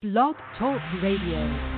Blog 0.00 0.36
Talk 0.56 0.80
Radio. 1.02 1.77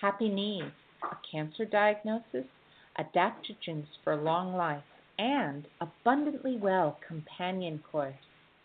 Happy 0.00 0.28
Knees, 0.28 0.70
a 1.02 1.16
cancer 1.30 1.64
diagnosis, 1.64 2.44
adaptogens 2.98 3.86
for 4.04 4.16
long 4.16 4.54
life, 4.54 4.82
and 5.18 5.66
Abundantly 5.80 6.56
Well 6.56 6.98
companion 7.06 7.82
course. 7.90 8.14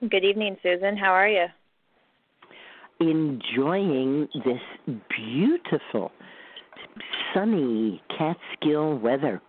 Good 0.00 0.24
evening, 0.24 0.58
Susun. 0.62 0.98
How 0.98 1.10
are 1.10 1.26
you? 1.26 1.46
Enjoying 3.00 4.28
this 4.44 4.94
beautiful, 5.08 6.12
sunny 7.32 8.02
Catskill 8.10 8.98
weather. 8.98 9.40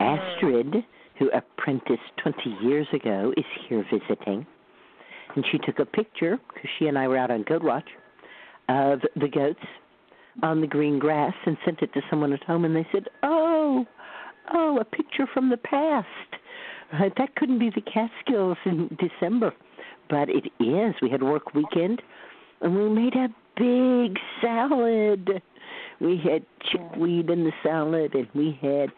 Mm-hmm. 0.00 0.04
Astrid, 0.04 0.84
who 1.18 1.28
apprenticed 1.30 2.02
20 2.22 2.56
years 2.62 2.86
ago, 2.92 3.34
is 3.36 3.44
here 3.68 3.84
visiting. 3.92 4.46
And 5.34 5.44
she 5.50 5.58
took 5.58 5.80
a 5.80 5.84
picture, 5.84 6.38
because 6.54 6.70
she 6.78 6.86
and 6.86 6.96
I 6.96 7.08
were 7.08 7.18
out 7.18 7.32
on 7.32 7.42
goat 7.48 7.64
watch, 7.64 7.88
of 8.68 9.00
the 9.16 9.28
goats 9.28 9.58
on 10.44 10.60
the 10.60 10.68
green 10.68 11.00
grass 11.00 11.34
and 11.46 11.56
sent 11.64 11.82
it 11.82 11.92
to 11.94 12.00
someone 12.08 12.32
at 12.32 12.44
home. 12.44 12.64
And 12.64 12.76
they 12.76 12.86
said, 12.92 13.08
Oh, 13.24 13.84
oh, 14.54 14.78
a 14.78 14.84
picture 14.84 15.26
from 15.34 15.50
the 15.50 15.56
past. 15.56 16.06
Uh, 16.92 17.08
that 17.18 17.34
couldn't 17.36 17.58
be 17.58 17.70
the 17.70 17.80
Catskills 17.80 18.58
in 18.64 18.96
December, 18.98 19.52
but 20.08 20.28
it 20.28 20.46
is. 20.60 20.94
We 21.02 21.10
had 21.10 21.22
work 21.22 21.54
weekend, 21.54 22.00
and 22.60 22.76
we 22.76 22.88
made 22.88 23.14
a 23.14 23.28
big 23.56 24.18
salad. 24.40 25.42
We 26.00 26.20
had 26.22 26.44
chickweed 26.70 27.30
in 27.30 27.44
the 27.44 27.52
salad, 27.62 28.14
and 28.14 28.28
we 28.34 28.58
had 28.60 28.90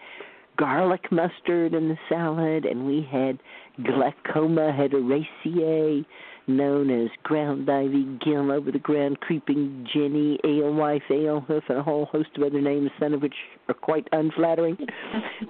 garlic 0.59 1.11
mustard 1.11 1.73
in 1.73 1.89
the 1.89 1.99
salad, 2.09 2.67
and 2.67 2.87
we 2.87 3.07
had 3.11 3.39
Glechoma 3.81 4.77
hederacea, 4.77 6.05
known 6.49 6.91
as 6.91 7.11
ground 7.23 7.69
ivy, 7.71 8.05
gill 8.25 8.51
over 8.51 8.73
the 8.73 8.79
ground, 8.79 9.21
creeping 9.21 9.87
jenny, 9.93 10.39
alewife, 10.45 11.03
alehoof, 11.11 11.63
and 11.69 11.79
a 11.79 11.83
whole 11.83 12.07
host 12.07 12.31
of 12.37 12.43
other 12.43 12.61
names, 12.61 12.91
some 12.99 13.15
of 13.15 13.23
which 13.23 13.35
are 13.69 13.75
quite 13.75 14.09
unflattering. 14.13 14.77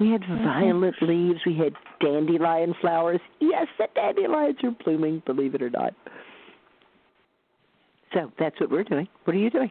We 0.01 0.11
had 0.11 0.23
violet 0.27 0.95
leaves. 1.01 1.41
We 1.47 1.57
had 1.57 1.75
dandelion 2.01 2.75
flowers. 2.81 3.21
Yes, 3.41 3.67
the 3.79 3.87
dandelions 3.95 4.59
are 4.65 4.73
blooming, 4.85 5.23
believe 5.25 5.55
it 5.55 5.63
or 5.63 5.71
not. 5.71 5.95
So 8.13 8.33
that's 8.39 8.59
what 8.61 8.71
we're 8.71 8.85
doing. 8.85 9.09
What 9.25 9.37
are 9.37 9.39
you 9.39 9.51
doing? 9.51 9.71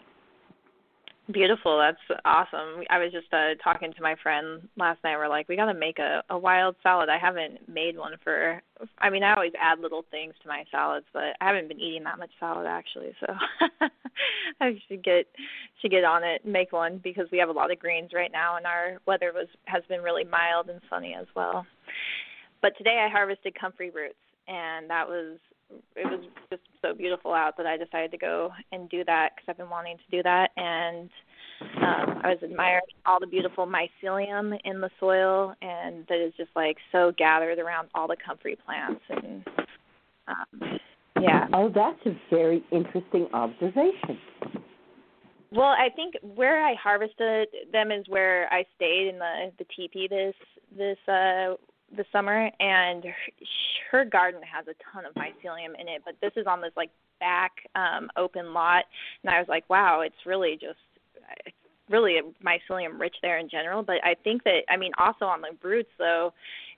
Beautiful. 1.31 1.77
That's 1.77 2.21
awesome. 2.23 2.83
I 2.89 2.99
was 2.99 3.11
just 3.11 3.33
uh 3.33 3.55
talking 3.61 3.91
to 3.91 4.01
my 4.01 4.15
friend 4.23 4.69
last 4.77 5.03
night. 5.03 5.17
We're 5.17 5.27
like, 5.27 5.49
we 5.49 5.57
got 5.57 5.65
to 5.65 5.73
make 5.73 5.99
a 5.99 6.23
a 6.29 6.37
wild 6.37 6.77
salad. 6.81 7.09
I 7.09 7.17
haven't 7.17 7.67
made 7.67 7.97
one 7.97 8.13
for. 8.23 8.61
I 8.99 9.09
mean, 9.09 9.23
I 9.23 9.33
always 9.33 9.51
add 9.59 9.79
little 9.79 10.05
things 10.09 10.35
to 10.41 10.47
my 10.47 10.63
salads, 10.71 11.05
but 11.11 11.35
I 11.41 11.47
haven't 11.47 11.67
been 11.67 11.81
eating 11.81 12.05
that 12.05 12.17
much 12.17 12.29
salad 12.39 12.65
actually. 12.65 13.11
So 13.19 13.27
I 14.61 14.79
should 14.87 15.03
get 15.03 15.25
should 15.81 15.91
get 15.91 16.05
on 16.05 16.23
it 16.23 16.45
and 16.45 16.53
make 16.53 16.71
one 16.71 17.01
because 17.03 17.27
we 17.29 17.39
have 17.39 17.49
a 17.49 17.53
lot 17.53 17.71
of 17.71 17.79
greens 17.79 18.11
right 18.13 18.31
now, 18.31 18.55
and 18.55 18.65
our 18.65 18.99
weather 19.05 19.33
was 19.33 19.47
has 19.65 19.83
been 19.89 20.01
really 20.01 20.23
mild 20.23 20.69
and 20.69 20.79
sunny 20.89 21.13
as 21.13 21.27
well. 21.35 21.65
But 22.61 22.77
today 22.77 23.05
I 23.05 23.11
harvested 23.11 23.59
comfrey 23.59 23.89
roots, 23.89 24.15
and 24.47 24.89
that 24.89 25.09
was 25.09 25.39
it 25.95 26.05
was 26.05 26.25
just 26.49 26.61
so 26.81 26.93
beautiful 26.93 27.33
out 27.33 27.57
that 27.57 27.65
I 27.65 27.77
decided 27.77 28.11
to 28.11 28.17
go 28.17 28.51
and 28.71 28.89
do 28.89 29.03
that 29.05 29.31
because 29.35 29.45
I've 29.49 29.57
been 29.57 29.69
wanting 29.69 29.97
to 29.97 30.17
do 30.17 30.23
that. 30.23 30.51
And 30.55 31.09
um, 31.77 32.21
I 32.23 32.29
was 32.29 32.37
admiring 32.43 32.81
all 33.05 33.19
the 33.19 33.27
beautiful 33.27 33.67
mycelium 33.67 34.57
in 34.63 34.81
the 34.81 34.89
soil, 34.99 35.53
and 35.61 36.05
that 36.07 36.23
is 36.23 36.33
just 36.37 36.51
like 36.55 36.77
so 36.91 37.11
gathered 37.17 37.59
around 37.59 37.89
all 37.95 38.07
the 38.07 38.17
comfrey 38.23 38.57
plants. 38.65 39.01
And 39.09 39.43
um, 40.27 40.79
yeah. 41.21 41.47
Oh, 41.53 41.69
that's 41.73 41.99
a 42.05 42.17
very 42.29 42.63
interesting 42.71 43.27
observation. 43.33 44.19
Well, 45.51 45.67
I 45.67 45.89
think 45.95 46.15
where 46.21 46.65
I 46.65 46.75
harvested 46.75 47.47
them 47.71 47.91
is 47.91 48.05
where 48.07 48.51
I 48.53 48.65
stayed 48.75 49.07
in 49.07 49.17
the 49.17 49.51
the 49.57 49.65
teepee 49.75 50.07
this 50.07 50.35
this 50.77 50.97
uh 51.07 51.55
the 51.95 52.05
summer, 52.11 52.51
and 52.59 53.03
her, 53.03 53.15
her 53.91 54.05
garden 54.05 54.41
has 54.43 54.67
a 54.67 54.75
ton 54.91 55.05
of 55.05 55.13
mycelium 55.13 55.79
in 55.79 55.87
it. 55.87 56.01
But 56.05 56.15
this 56.21 56.33
is 56.35 56.47
on 56.47 56.61
this 56.61 56.71
like 56.75 56.91
back 57.19 57.53
um, 57.75 58.09
open 58.17 58.53
lot, 58.53 58.85
and 59.23 59.33
I 59.33 59.39
was 59.39 59.47
like, 59.47 59.69
wow, 59.69 60.01
it's 60.01 60.25
really 60.25 60.53
just 60.53 60.77
it's 61.45 61.55
really 61.89 62.19
mycelium 62.43 62.99
rich 62.99 63.15
there 63.21 63.37
in 63.37 63.49
general. 63.49 63.83
But 63.83 64.03
I 64.03 64.15
think 64.23 64.43
that 64.43 64.63
I 64.69 64.77
mean 64.77 64.91
also 64.97 65.25
on 65.25 65.41
the 65.41 65.51
roots 65.61 65.91
though. 65.97 66.33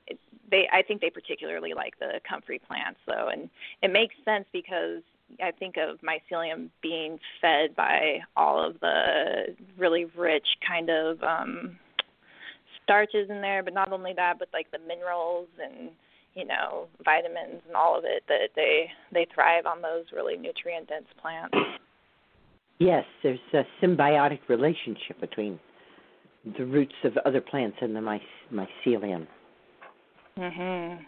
It, 0.07 0.19
they 0.49 0.67
I 0.71 0.81
think 0.81 1.01
they 1.01 1.09
particularly 1.09 1.73
like 1.73 1.97
the 1.99 2.19
comfrey 2.27 2.59
plants 2.59 2.99
though 3.07 3.29
and 3.31 3.49
it 3.81 3.91
makes 3.91 4.15
sense 4.25 4.45
because 4.51 5.01
I 5.41 5.51
think 5.51 5.77
of 5.77 5.99
mycelium 6.01 6.69
being 6.81 7.19
fed 7.39 7.75
by 7.75 8.21
all 8.35 8.63
of 8.63 8.79
the 8.79 9.55
really 9.77 10.05
rich 10.05 10.47
kind 10.67 10.89
of 10.89 11.21
um 11.23 11.77
starches 12.89 13.29
in 13.29 13.41
there, 13.41 13.61
but 13.61 13.73
not 13.73 13.93
only 13.93 14.13
that, 14.15 14.39
but 14.39 14.49
like 14.51 14.71
the 14.71 14.79
minerals 14.79 15.47
and 15.63 15.91
you 16.33 16.45
know 16.45 16.87
vitamins 17.05 17.61
and 17.67 17.75
all 17.75 17.97
of 17.97 18.03
it 18.03 18.23
that 18.27 18.49
they 18.55 18.87
they 19.13 19.27
thrive 19.33 19.65
on 19.67 19.81
those 19.81 20.05
really 20.13 20.35
nutrient 20.35 20.87
dense 20.87 21.05
plants. 21.21 21.55
Yes, 22.79 23.03
there's 23.21 23.39
a 23.53 23.63
symbiotic 23.81 24.39
relationship 24.47 25.19
between 25.19 25.59
the 26.57 26.65
roots 26.65 26.95
of 27.03 27.17
other 27.25 27.41
plants 27.41 27.77
and 27.81 27.95
the 27.95 28.01
my, 28.01 28.21
mycelium. 28.51 29.27
Mhm. 30.37 30.99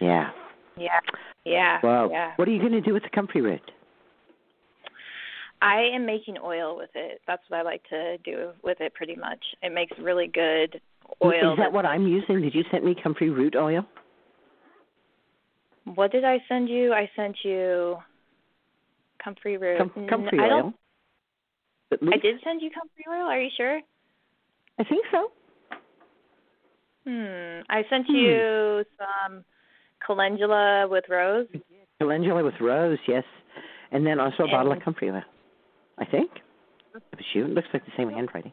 Yeah. 0.00 0.30
Yeah. 0.76 1.00
Yeah. 1.44 1.78
Wow. 1.82 2.08
Yeah. 2.10 2.32
What 2.36 2.48
are 2.48 2.50
you 2.50 2.58
going 2.58 2.72
to 2.72 2.80
do 2.80 2.94
with 2.94 3.02
the 3.02 3.10
comfrey 3.10 3.42
root? 3.42 3.70
I 5.62 5.82
am 5.94 6.06
making 6.06 6.36
oil 6.42 6.76
with 6.76 6.90
it. 6.94 7.20
That's 7.26 7.42
what 7.48 7.58
I 7.58 7.62
like 7.62 7.82
to 7.90 8.16
do 8.18 8.50
with 8.62 8.80
it 8.80 8.94
pretty 8.94 9.16
much. 9.16 9.42
It 9.62 9.72
makes 9.74 9.96
really 9.98 10.26
good 10.26 10.80
oil. 11.22 11.52
Is 11.52 11.58
that 11.58 11.72
what 11.72 11.84
I'm 11.84 12.06
using? 12.06 12.40
Did 12.40 12.54
you 12.54 12.64
send 12.70 12.84
me 12.84 12.94
comfrey 13.00 13.30
root 13.30 13.54
oil? 13.56 13.84
What 15.94 16.12
did 16.12 16.24
I 16.24 16.38
send 16.48 16.68
you? 16.68 16.92
I 16.92 17.10
sent 17.16 17.36
you 17.42 17.96
comfrey 19.22 19.56
root. 19.58 19.78
Com- 19.78 20.06
comfrey 20.08 20.38
I 20.40 20.50
oil. 20.50 20.72
I 21.92 22.16
did 22.18 22.36
send 22.44 22.62
you 22.62 22.70
comfrey 22.70 23.04
oil. 23.10 23.26
Are 23.26 23.40
you 23.40 23.50
sure? 23.56 23.80
I 24.78 24.84
think 24.84 25.04
so. 25.10 25.30
Hmm. 27.06 27.60
I 27.68 27.82
sent 27.90 28.06
Hmm. 28.06 28.14
you 28.14 28.84
some 28.98 29.44
calendula 30.06 30.86
with 30.88 31.04
rose. 31.08 31.48
Calendula 31.98 32.44
with 32.44 32.54
rose, 32.60 32.98
yes. 33.06 33.24
And 33.90 34.06
then 34.06 34.20
also 34.20 34.44
a 34.44 34.48
bottle 34.48 34.72
of 34.72 34.76
And- 34.76 34.84
comfrey 34.84 35.10
oil. 35.10 35.22
I 35.98 36.04
think. 36.04 36.30
It 36.94 37.02
was 37.12 37.24
you. 37.34 37.44
It 37.44 37.50
looks 37.50 37.68
like 37.72 37.84
the 37.84 37.92
same 37.96 38.10
handwriting. 38.10 38.52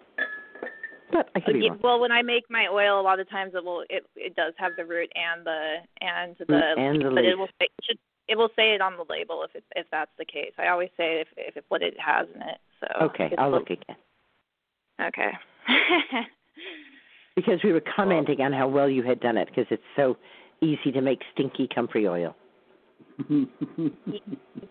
But 1.11 1.29
I 1.35 1.39
could 1.39 1.53
be 1.53 1.69
wrong. 1.69 1.79
well, 1.81 1.99
when 1.99 2.11
I 2.11 2.21
make 2.21 2.43
my 2.49 2.67
oil, 2.71 2.99
a 2.99 3.01
lot 3.01 3.19
of 3.19 3.29
times 3.29 3.53
it 3.55 3.63
will 3.63 3.83
it 3.89 4.05
it 4.15 4.35
does 4.35 4.53
have 4.57 4.73
the 4.75 4.85
root 4.85 5.09
and 5.15 5.45
the 5.45 5.75
and 6.01 6.35
the 6.47 6.73
and 6.77 7.01
the 7.01 7.05
but 7.05 7.23
leaf. 7.23 7.25
it 7.33 7.37
will 7.37 7.47
say 7.47 7.65
it 7.65 7.85
should 7.85 7.97
it 8.27 8.37
will 8.37 8.49
say 8.55 8.73
it 8.75 8.81
on 8.81 8.97
the 8.97 9.05
label 9.09 9.43
if 9.43 9.55
it, 9.55 9.63
if 9.75 9.87
that's 9.89 10.11
the 10.17 10.25
case. 10.25 10.51
I 10.57 10.67
always 10.67 10.89
say 10.97 11.21
if 11.21 11.27
if 11.37 11.55
it, 11.57 11.65
what 11.69 11.81
it 11.81 11.95
has 11.97 12.27
in 12.35 12.41
it. 12.41 12.57
So 12.81 13.05
Okay, 13.05 13.33
I'll 13.37 13.51
look 13.51 13.69
again. 13.69 13.95
Okay. 15.01 15.31
Because 17.35 17.59
we 17.63 17.71
were 17.71 17.83
commenting 17.95 18.41
on 18.41 18.51
how 18.51 18.67
well 18.67 18.89
you 18.89 19.03
had 19.03 19.19
done 19.19 19.37
it 19.37 19.47
because 19.47 19.67
it's 19.69 19.83
so 19.95 20.17
easy 20.61 20.91
to 20.91 21.01
make 21.01 21.21
stinky 21.33 21.69
comfrey 21.73 22.07
oil. 22.07 22.35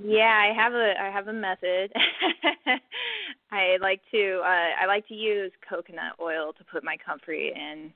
Yeah, 0.04 0.40
I 0.40 0.52
have 0.56 0.72
a 0.72 0.94
I 1.00 1.10
have 1.10 1.28
a 1.28 1.32
method. 1.32 1.92
I 3.52 3.76
like 3.80 4.00
to 4.12 4.40
uh 4.42 4.82
I 4.82 4.86
like 4.86 5.06
to 5.08 5.14
use 5.14 5.52
coconut 5.68 6.14
oil 6.20 6.52
to 6.52 6.64
put 6.64 6.84
my 6.84 6.96
comfrey 7.04 7.52
in 7.54 7.92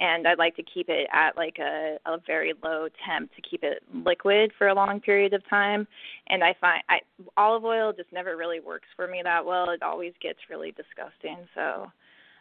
and 0.00 0.26
I'd 0.26 0.38
like 0.38 0.56
to 0.56 0.62
keep 0.62 0.88
it 0.88 1.08
at 1.12 1.36
like 1.36 1.58
a 1.58 1.98
a 2.06 2.18
very 2.26 2.54
low 2.64 2.88
temp 3.06 3.30
to 3.34 3.42
keep 3.42 3.62
it 3.62 3.82
liquid 3.94 4.52
for 4.58 4.68
a 4.68 4.74
long 4.74 5.00
period 5.00 5.34
of 5.34 5.48
time. 5.48 5.86
And 6.28 6.42
I 6.42 6.54
find 6.60 6.82
I 6.88 6.98
olive 7.36 7.64
oil 7.64 7.92
just 7.92 8.12
never 8.12 8.36
really 8.36 8.60
works 8.60 8.88
for 8.96 9.06
me 9.06 9.20
that 9.22 9.44
well. 9.44 9.70
It 9.70 9.82
always 9.82 10.12
gets 10.20 10.38
really 10.50 10.72
disgusting. 10.72 11.46
So 11.54 11.90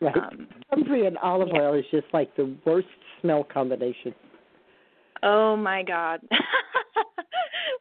Right. 0.02 0.18
um 0.18 0.48
comfrey 0.74 1.06
and 1.06 1.16
olive 1.20 1.50
yeah. 1.54 1.62
oil 1.62 1.74
is 1.76 1.86
just 1.92 2.08
like 2.12 2.36
the 2.36 2.56
worst 2.66 2.88
smell 3.22 3.44
combination. 3.44 4.16
Oh 5.22 5.56
my 5.56 5.84
god. 5.84 6.22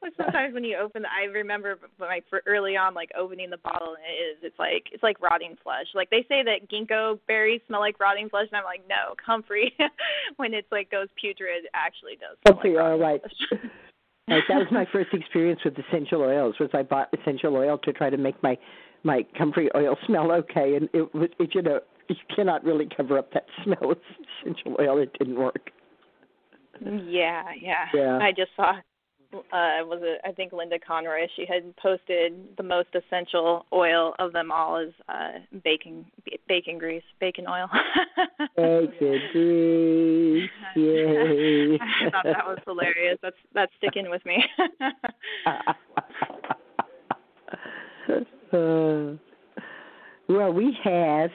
Well, 0.00 0.10
Sometimes 0.16 0.54
when 0.54 0.64
you 0.64 0.78
open, 0.78 1.02
the, 1.02 1.08
I 1.08 1.30
remember 1.30 1.78
like 1.98 2.24
for 2.30 2.42
early 2.46 2.76
on, 2.76 2.94
like 2.94 3.10
opening 3.18 3.50
the 3.50 3.58
bottle, 3.58 3.94
and 3.94 4.04
it 4.04 4.16
is, 4.16 4.36
it's 4.42 4.58
like 4.58 4.86
it's 4.92 5.02
like 5.02 5.20
rotting 5.20 5.56
flesh. 5.62 5.86
Like 5.94 6.08
they 6.08 6.24
say 6.28 6.42
that 6.42 6.70
ginkgo 6.70 7.18
berries 7.28 7.60
smell 7.66 7.80
like 7.80 8.00
rotting 8.00 8.28
flesh, 8.30 8.46
and 8.50 8.56
I'm 8.56 8.64
like, 8.64 8.82
no, 8.88 9.14
comfrey, 9.24 9.74
when 10.36 10.54
it's 10.54 10.70
like 10.72 10.90
goes 10.90 11.08
putrid, 11.20 11.64
actually 11.74 12.16
does. 12.16 12.38
Smell 12.42 12.54
Comfrey 12.54 12.74
like 12.74 13.00
rotting 13.00 13.20
flesh. 13.20 13.70
Right, 14.28 14.44
that 14.48 14.58
was 14.58 14.68
my 14.70 14.86
first 14.92 15.12
experience 15.12 15.58
with 15.64 15.74
essential 15.76 16.20
oils. 16.20 16.54
Was 16.60 16.70
I 16.72 16.84
bought 16.84 17.08
essential 17.20 17.56
oil 17.56 17.78
to 17.78 17.92
try 17.92 18.10
to 18.10 18.16
make 18.16 18.40
my 18.44 18.56
my 19.02 19.26
comfrey 19.36 19.68
oil 19.74 19.96
smell 20.06 20.30
okay, 20.30 20.76
and 20.76 20.88
it 20.92 21.12
was 21.12 21.30
it, 21.40 21.50
you 21.52 21.62
know 21.62 21.80
you 22.08 22.14
cannot 22.34 22.62
really 22.64 22.88
cover 22.96 23.18
up 23.18 23.32
that 23.32 23.46
smell 23.64 23.78
with 23.82 23.98
essential 24.40 24.76
oil. 24.80 24.98
It 24.98 25.12
didn't 25.18 25.36
work. 25.36 25.70
yeah, 26.80 27.44
yeah. 27.60 27.86
Yeah. 27.92 28.18
I 28.18 28.30
just 28.30 28.50
saw. 28.54 28.74
Uh, 29.32 29.86
was 29.86 30.00
it? 30.02 30.20
I 30.24 30.32
think 30.32 30.52
Linda 30.52 30.78
Conroy. 30.78 31.26
She 31.36 31.46
had 31.46 31.76
posted 31.76 32.34
the 32.56 32.64
most 32.64 32.88
essential 32.94 33.64
oil 33.72 34.14
of 34.18 34.32
them 34.32 34.50
all 34.50 34.78
is 34.78 34.92
uh, 35.08 35.38
bacon 35.62 36.04
bacon 36.48 36.78
grease, 36.78 37.04
bacon 37.20 37.46
oil. 37.46 37.68
Bacon 38.56 39.20
grease, 39.32 40.50
yay! 40.76 41.74
I 41.80 42.10
thought 42.10 42.24
that 42.24 42.44
was 42.44 42.58
hilarious. 42.66 43.18
That's 43.22 43.36
that's 43.54 43.72
sticking 43.78 44.10
with 44.10 44.24
me. 44.26 44.44
Uh, 48.52 49.14
well, 50.28 50.52
we 50.52 50.76
have 50.82 51.30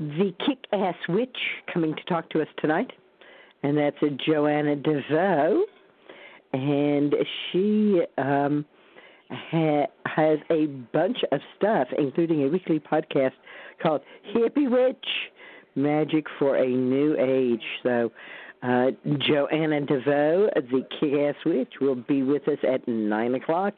the 0.00 0.32
kick-ass 0.46 0.94
witch 1.08 1.36
coming 1.72 1.94
to 1.94 2.02
talk 2.04 2.30
to 2.30 2.40
us 2.40 2.48
tonight, 2.58 2.90
and 3.62 3.76
that's 3.76 3.96
a 4.02 4.10
Joanna 4.10 4.76
DeVoe, 4.76 5.64
and 6.52 7.14
she 7.50 8.02
um, 8.16 8.64
ha- 9.30 9.86
has 10.06 10.38
a 10.50 10.66
bunch 10.92 11.18
of 11.32 11.40
stuff, 11.56 11.88
including 11.96 12.44
a 12.44 12.48
weekly 12.48 12.80
podcast 12.80 13.32
called 13.82 14.00
Hippie 14.34 14.70
Witch 14.70 15.06
Magick 15.76 16.24
for 16.38 16.56
a 16.56 16.68
New 16.68 17.16
Age. 17.18 17.64
So. 17.82 18.12
Uh, 18.60 18.90
Joanna 19.20 19.80
DeVoe, 19.82 20.48
the 20.56 20.84
kick-ass 20.98 21.36
witch, 21.46 21.74
will 21.80 21.94
be 21.94 22.24
with 22.24 22.48
us 22.48 22.58
at 22.68 22.88
nine 22.88 23.36
o'clock 23.36 23.74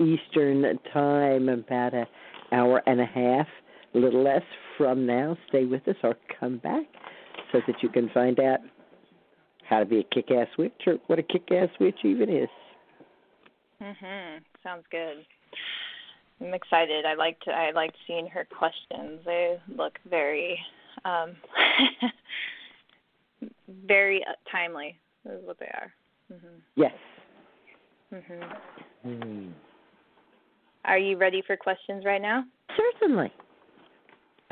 Eastern 0.00 0.78
time, 0.92 1.48
about 1.48 1.94
a 1.94 2.06
hour 2.52 2.82
and 2.86 3.00
a 3.00 3.06
half, 3.06 3.46
a 3.94 3.98
little 3.98 4.22
less 4.22 4.42
from 4.76 5.06
now. 5.06 5.36
Stay 5.48 5.64
with 5.64 5.86
us 5.88 5.96
or 6.02 6.16
come 6.38 6.58
back 6.58 6.84
so 7.52 7.60
that 7.66 7.82
you 7.82 7.88
can 7.88 8.08
find 8.10 8.38
out 8.38 8.60
how 9.68 9.78
to 9.80 9.84
be 9.84 10.00
a 10.00 10.04
kick-ass 10.14 10.48
witch 10.58 10.72
or 10.86 10.94
what 11.06 11.18
a 11.18 11.22
kick-ass 11.22 11.68
witch 11.80 11.98
even 12.04 12.28
is. 12.28 12.48
mhm. 13.82 14.40
Sounds 14.62 14.84
good. 14.90 15.24
I'm 16.40 16.54
excited. 16.54 17.04
I 17.04 17.14
liked 17.14 17.46
I 17.48 17.70
liked 17.72 17.96
seeing 18.06 18.26
her 18.28 18.46
questions. 18.56 19.20
They 19.24 19.58
look 19.76 19.98
very 20.08 20.58
um 21.04 21.36
very 23.86 24.24
uh, 24.24 24.32
timely. 24.50 24.98
Is 25.24 25.44
what 25.44 25.58
they 25.58 25.66
are. 25.66 25.92
Mhm. 26.32 26.60
Yes. 26.76 26.94
Mhm. 28.12 28.56
Hmm. 29.02 29.48
Are 30.84 30.98
you 30.98 31.16
ready 31.18 31.42
for 31.46 31.56
questions 31.56 32.04
right 32.04 32.22
now? 32.22 32.44
Certainly. 32.76 33.32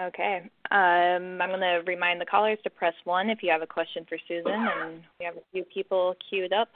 Okay. 0.00 0.50
Um, 0.70 1.40
I'm 1.40 1.50
going 1.50 1.60
to 1.60 1.82
remind 1.86 2.20
the 2.20 2.26
callers 2.26 2.58
to 2.64 2.70
press 2.70 2.94
1 3.04 3.30
if 3.30 3.38
you 3.42 3.50
have 3.50 3.62
a 3.62 3.66
question 3.66 4.04
for 4.08 4.18
Susun, 4.28 4.68
and 4.82 5.02
we 5.20 5.24
have 5.24 5.36
a 5.36 5.42
few 5.52 5.64
people 5.64 6.14
queued 6.28 6.52
up. 6.52 6.68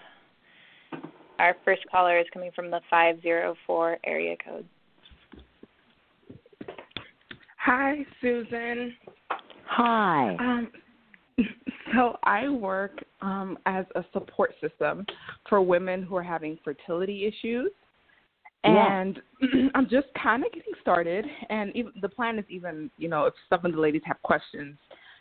Our 1.38 1.56
first 1.64 1.82
caller 1.90 2.18
is 2.18 2.26
coming 2.32 2.50
from 2.54 2.70
the 2.70 2.80
504 2.90 3.99
area 4.04 4.37
code. 4.44 4.66
Hi, 7.56 8.06
Susun. 8.23 8.90
Hi. 9.66 10.37
Um, 10.38 10.68
so 11.94 12.16
I 12.25 12.49
work 12.49 13.02
um, 13.23 13.59
as 13.66 13.85
a 13.94 14.04
support 14.12 14.54
system 14.61 15.04
for 15.49 15.61
women 15.61 16.02
who 16.02 16.16
are 16.16 16.23
having 16.23 16.59
fertility 16.64 17.26
issues, 17.26 17.70
Yeah. 18.64 19.00
and 19.00 19.21
I'm 19.75 19.88
just 19.88 20.09
kind 20.23 20.45
of 20.45 20.52
getting 20.52 20.73
started. 20.81 21.25
And 21.49 21.75
even, 21.75 21.93
the 22.00 22.09
plan 22.09 22.38
is 22.38 22.45
even, 22.49 22.90
you 22.99 23.09
know, 23.09 23.25
if 23.26 23.35
some 23.49 23.64
of 23.64 23.73
the 23.73 23.81
ladies 23.81 24.02
have 24.05 24.21
questions, 24.23 24.76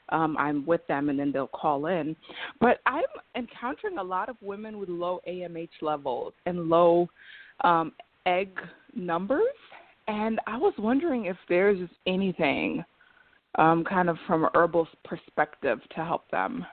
um, 0.10 0.36
I'm 0.38 0.66
with 0.66 0.86
them, 0.88 1.10
and 1.10 1.20
then 1.20 1.32
they'll 1.32 1.48
call 1.48 1.86
in. 1.86 2.16
But 2.60 2.80
I'm 2.86 3.04
encountering 3.36 3.98
a 3.98 4.04
lot 4.04 4.28
of 4.28 4.36
women 4.42 4.80
with 4.80 4.90
low 4.90 5.22
AMH 5.28 5.70
levels 5.82 6.34
and 6.46 6.68
low 6.68 7.08
um, 7.64 7.92
egg 8.26 8.60
numbers, 8.96 9.44
and 10.08 10.40
I 10.48 10.58
was 10.58 10.74
wondering 10.80 11.26
if 11.26 11.38
there's 11.48 11.88
anything 12.08 12.84
um, 13.56 13.84
kind 13.84 14.10
of 14.10 14.18
from 14.26 14.46
a 14.46 14.52
herbal 14.56 14.88
perspective 15.04 15.80
to 15.96 16.04
help 16.04 16.30
them 16.32 16.66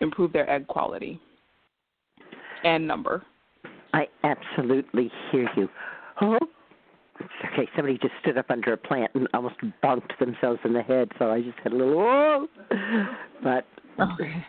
improve 0.00 0.32
their 0.32 0.48
egg 0.50 0.66
quality 0.66 1.20
and 2.64 2.86
number. 2.86 3.22
I 3.96 4.08
absolutely 4.24 5.10
hear 5.32 5.48
you. 5.56 5.70
Oh, 6.20 6.38
okay. 7.52 7.66
Somebody 7.74 7.96
just 7.96 8.12
stood 8.20 8.36
up 8.36 8.50
under 8.50 8.74
a 8.74 8.76
plant 8.76 9.10
and 9.14 9.26
almost 9.32 9.54
bonked 9.82 10.18
themselves 10.20 10.60
in 10.66 10.74
the 10.74 10.82
head, 10.82 11.08
so 11.18 11.30
I 11.30 11.40
just 11.40 11.56
had 11.64 11.72
a 11.72 11.76
little 11.76 11.96
whoa. 11.96 12.46
But 13.42 13.66
Okay. 13.98 14.44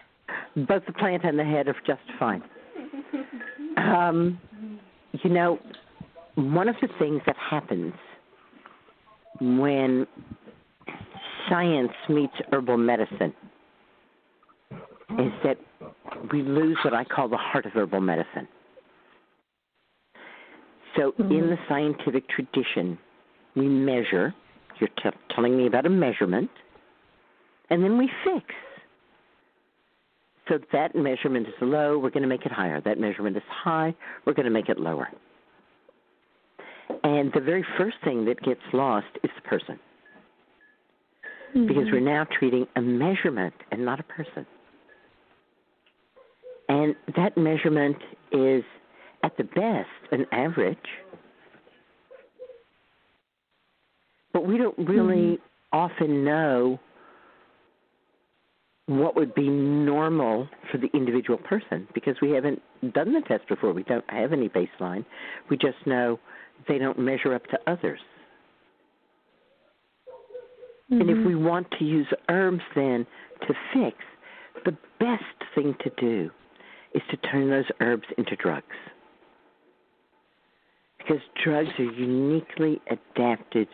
both 0.68 0.86
the 0.86 0.92
plant 0.92 1.24
and 1.24 1.40
the 1.40 1.46
head 1.46 1.70
are 1.70 1.76
just 1.86 2.02
fine. 2.20 2.44
Um, 3.78 4.38
you 5.24 5.30
know, 5.30 5.60
one 6.36 6.68
of 6.68 6.76
the 6.82 6.90
things 7.00 7.22
that 7.26 7.38
happens 7.38 7.94
when 9.40 10.06
science 11.48 11.94
meets 12.10 12.34
herbal 12.52 12.76
medicine 12.78 13.34
is 15.20 15.32
that 15.46 15.58
we 16.34 16.42
lose 16.42 16.78
what 16.84 16.94
I 16.94 17.06
call 17.06 17.30
the 17.30 17.38
heart 17.38 17.66
of 17.66 17.72
herbal 17.72 18.02
medicine. 18.02 18.50
So, 20.98 21.14
in 21.20 21.26
mm-hmm. 21.26 21.50
the 21.50 21.58
scientific 21.70 22.28
tradition, 22.30 22.98
we 23.56 23.68
measure. 23.68 24.34
You're 24.80 24.90
t- 24.90 25.18
telling 25.34 25.58
me 25.58 25.68
about 25.68 25.86
a 25.86 25.90
measurement, 25.90 26.50
and 27.70 27.84
then 27.84 27.98
we 27.98 28.10
fix. 28.24 28.46
So 30.48 30.60
that 30.72 30.96
measurement 30.96 31.48
is 31.48 31.54
low, 31.62 31.98
we're 31.98 32.10
going 32.10 32.24
to 32.24 32.30
make 32.30 32.46
it 32.46 32.52
higher. 32.52 32.80
That 32.82 33.00
measurement 33.00 33.36
is 33.36 33.44
high, 33.50 33.94
we're 34.26 34.34
going 34.34 34.46
to 34.46 34.52
make 34.52 34.70
it 34.70 34.80
lower. 34.80 35.10
And 37.04 37.32
the 37.34 37.42
very 37.42 37.66
first 37.78 37.98
thing 38.04 38.26
that 38.26 38.42
gets 38.42 38.62
lost 38.72 39.08
is 39.24 39.30
the 39.36 39.42
person. 39.42 39.80
Because 41.54 41.76
mm-hmm. 41.76 41.92
we're 41.92 42.00
now 42.00 42.26
treating 42.38 42.66
a 42.76 42.82
measurement 42.82 43.54
and 43.72 43.84
not 43.84 44.00
a 44.00 44.04
person. 44.04 44.46
And 46.70 46.96
that 47.16 47.38
measurement 47.38 47.98
is, 48.32 48.64
at 49.28 49.38
the 49.38 49.44
best, 49.44 50.12
an 50.12 50.26
average. 50.32 50.78
But 54.34 54.48
we 54.48 54.58
don't 54.58 54.78
really 54.78 55.38
mm-hmm. 55.38 55.78
often 55.78 56.24
know 56.24 56.80
what 58.86 59.18
would 59.18 59.36
be 59.36 59.50
normal 59.50 60.48
for 60.72 60.78
the 60.78 60.88
individual 60.94 61.38
person 61.38 61.88
because 61.94 62.16
we 62.22 62.32
haven't 62.32 62.62
done 62.94 63.14
the 63.14 63.22
test 63.28 63.48
before. 63.50 63.74
We 63.74 63.84
don't 63.84 64.10
have 64.10 64.32
any 64.32 64.48
baseline. 64.48 65.06
We 65.50 65.58
just 65.58 65.86
know 65.86 66.20
they 66.70 66.78
don't 66.78 66.98
measure 66.98 67.34
up 67.34 67.46
to 67.48 67.60
others. 67.68 68.00
And 70.90 71.02
if 71.02 71.18
mm-hmm. 71.18 71.28
we 71.28 71.36
want 71.36 71.68
to 71.80 71.84
use 71.84 72.08
herbs 72.30 72.62
then 72.76 73.06
to 73.42 73.54
fix, 73.74 73.98
the 74.64 74.78
best 75.02 75.24
thing 75.54 75.76
to 75.84 75.92
do 76.00 76.30
is 76.94 77.02
to 77.12 77.18
turn 77.18 77.50
those 77.50 77.66
herbs 77.82 78.06
into 78.18 78.38
drugs. 78.38 78.66
Because 81.08 81.24
drugs 81.44 81.70
are 81.80 81.84
uniquely 81.84 82.82
adapted 82.90 83.68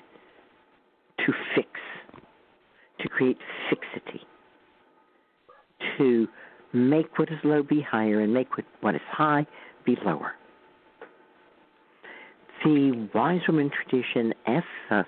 to 1.18 1.34
fix, 1.56 1.70
to 3.00 3.10
create 3.10 3.38
fixity, 3.70 4.22
to 5.98 6.28
make 6.74 7.18
what 7.18 7.30
is 7.30 7.38
low 7.44 7.64
be 7.64 7.82
higher 7.82 8.20
and 8.20 8.34
make 8.34 8.56
what, 8.56 8.66
what 8.82 8.96
is 8.96 9.02
high 9.10 9.46
be 9.86 9.98
lower. 10.06 10.34
The 12.64 13.10
wise 13.14 13.42
woman 13.48 13.72
tradition 13.72 14.34
asks 14.46 14.68
us 14.92 15.06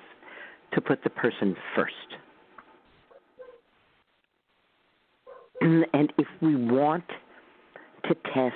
to 0.73 0.81
put 0.81 1.03
the 1.03 1.09
person 1.09 1.55
first. 1.75 1.93
And 5.61 5.85
and 5.93 6.11
if 6.17 6.27
we 6.41 6.55
want 6.55 7.05
to 8.03 8.15
test 8.33 8.55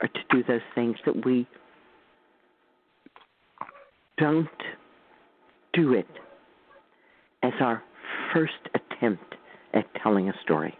or 0.00 0.08
to 0.08 0.20
do 0.30 0.44
those 0.44 0.60
things 0.74 0.96
that 1.04 1.24
we 1.24 1.46
don't 4.18 4.48
do 5.72 5.94
it 5.94 6.08
as 7.42 7.52
our 7.60 7.82
first 8.32 8.52
attempt 8.74 9.34
at 9.74 9.84
telling 10.02 10.28
a 10.28 10.32
story. 10.42 10.76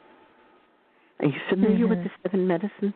Are 1.20 1.26
you 1.26 1.40
familiar 1.50 1.86
with 1.86 1.98
the 1.98 2.10
seven 2.22 2.46
medicines? 2.46 2.94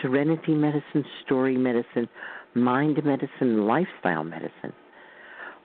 Serenity 0.00 0.54
medicine, 0.54 1.04
story 1.24 1.56
medicine, 1.56 2.08
mind 2.54 3.02
medicine, 3.04 3.66
lifestyle 3.66 4.24
medicine, 4.24 4.72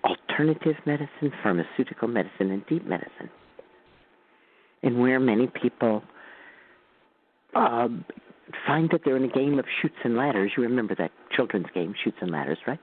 alternative 0.03 0.75
medicine, 0.85 1.31
pharmaceutical 1.43 2.07
medicine, 2.07 2.51
and 2.51 2.65
deep 2.67 2.85
medicine. 2.85 3.29
And 4.83 4.99
where 4.99 5.19
many 5.19 5.47
people 5.47 6.03
um, 7.55 8.05
find 8.65 8.89
that 8.91 9.01
they're 9.03 9.17
in 9.17 9.25
a 9.25 9.33
game 9.33 9.59
of 9.59 9.65
Chutes 9.81 9.95
and 10.03 10.15
Ladders, 10.15 10.51
you 10.55 10.63
remember 10.63 10.95
that 10.95 11.11
children's 11.35 11.67
game, 11.73 11.93
Chutes 12.03 12.17
and 12.21 12.31
Ladders, 12.31 12.59
right? 12.67 12.79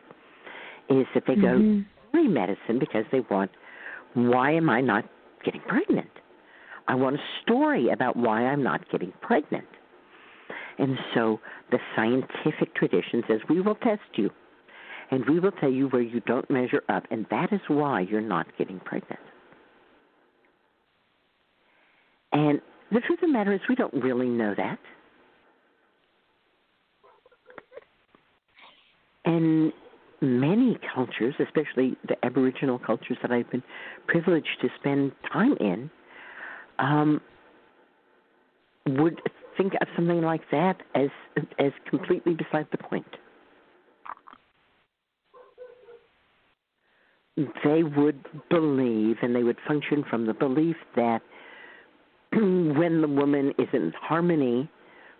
Is 0.91 1.07
that 1.14 1.25
they 1.26 1.35
go 1.35 1.59
mm-hmm. 1.59 1.83
story 2.09 2.29
medicine 2.29 2.79
because 2.79 3.05
they 3.11 3.21
want, 3.31 3.50
why 4.14 4.53
am 4.53 4.69
I 4.69 4.81
not 4.81 5.05
getting 5.45 5.62
pregnant? 5.62 6.11
I 6.87 6.95
want 6.95 7.17
a 7.17 7.23
story 7.43 7.88
about 7.88 8.17
why 8.17 8.43
I'm 8.45 8.62
not 8.62 8.91
getting 8.91 9.12
pregnant. 9.23 9.67
And 10.79 10.99
so 11.14 11.41
the 11.71 11.79
scientific 11.97 12.75
tradition 12.75 13.23
says 13.29 13.41
we 13.49 13.61
will 13.61 13.76
test 13.76 14.03
you 14.17 14.31
and 15.11 15.25
we 15.26 15.38
will 15.38 15.53
tell 15.53 15.71
you 15.71 15.88
where 15.88 16.03
you 16.03 16.21
don't 16.21 16.50
measure 16.50 16.83
up, 16.88 17.05
and 17.11 17.26
that 17.31 17.53
is 17.53 17.61
why 17.69 18.00
you're 18.00 18.21
not 18.21 18.47
getting 18.59 18.81
pregnant. 18.81 19.21
And 22.33 22.61
the 22.91 23.00
truth 23.00 23.23
of 23.23 23.29
the 23.29 23.33
matter 23.33 23.53
is, 23.53 23.61
we 23.69 23.75
don't 23.75 23.95
really 23.95 24.29
know 24.29 24.55
that. 24.57 24.79
And 29.25 29.73
many 30.25 30.78
cultures, 30.95 31.35
especially 31.38 31.97
the 32.09 32.16
Aboriginal 32.25 32.78
cultures 32.78 33.19
that 33.23 33.31
I've 33.31 33.50
been 33.50 33.62
privileged 34.07 34.61
to 34.62 34.69
spend 34.78 35.12
time 35.33 35.57
in, 35.61 35.90
um, 36.78 37.21
would 38.87 39.21
think 39.57 39.75
of 39.81 39.88
something 39.97 40.23
like 40.23 40.43
that 40.50 40.83
as 40.95 41.09
as 41.59 41.73
completely 41.88 42.35
beside 42.35 42.66
the 42.71 42.78
point. 42.78 43.07
They 47.37 47.83
would 47.83 48.25
believe, 48.49 49.16
and 49.23 49.35
they 49.35 49.43
would 49.43 49.59
function 49.66 50.04
from 50.09 50.26
the 50.26 50.35
belief 50.35 50.76
that 50.95 51.21
when 52.33 53.00
the 53.00 53.09
woman 53.09 53.52
is 53.59 53.69
in 53.73 53.93
harmony, 54.00 54.71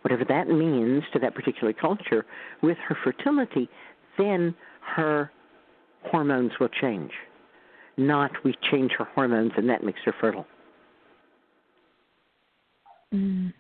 whatever 0.03 0.25
that 0.25 0.49
means 0.49 1.03
to 1.13 1.19
that 1.19 1.35
particular 1.35 1.73
culture, 1.73 2.25
with 2.63 2.77
her 2.87 2.97
fertility, 3.03 3.69
then 4.17 4.55
her 4.95 5.31
hormones 6.03 6.53
will 6.61 6.69
change. 6.69 7.13
Not 7.97 8.33
we 8.45 8.55
change 8.71 8.93
her 8.99 9.05
hormones 9.15 9.53
and 9.57 9.69
that 9.69 9.85
makes 9.85 10.01
her 10.05 10.15
fertile. 10.21 10.47
Mm. 13.13 13.53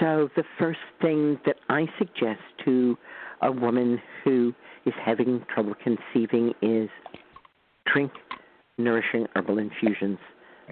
So, 0.00 0.28
the 0.36 0.44
first 0.58 0.78
thing 1.00 1.38
that 1.46 1.56
I 1.68 1.86
suggest 1.98 2.40
to 2.64 2.96
a 3.42 3.50
woman 3.50 4.00
who 4.24 4.54
is 4.84 4.94
having 5.04 5.44
trouble 5.52 5.74
conceiving 5.82 6.52
is 6.62 6.88
drink 7.92 8.12
nourishing 8.78 9.26
herbal 9.34 9.58
infusions 9.58 10.18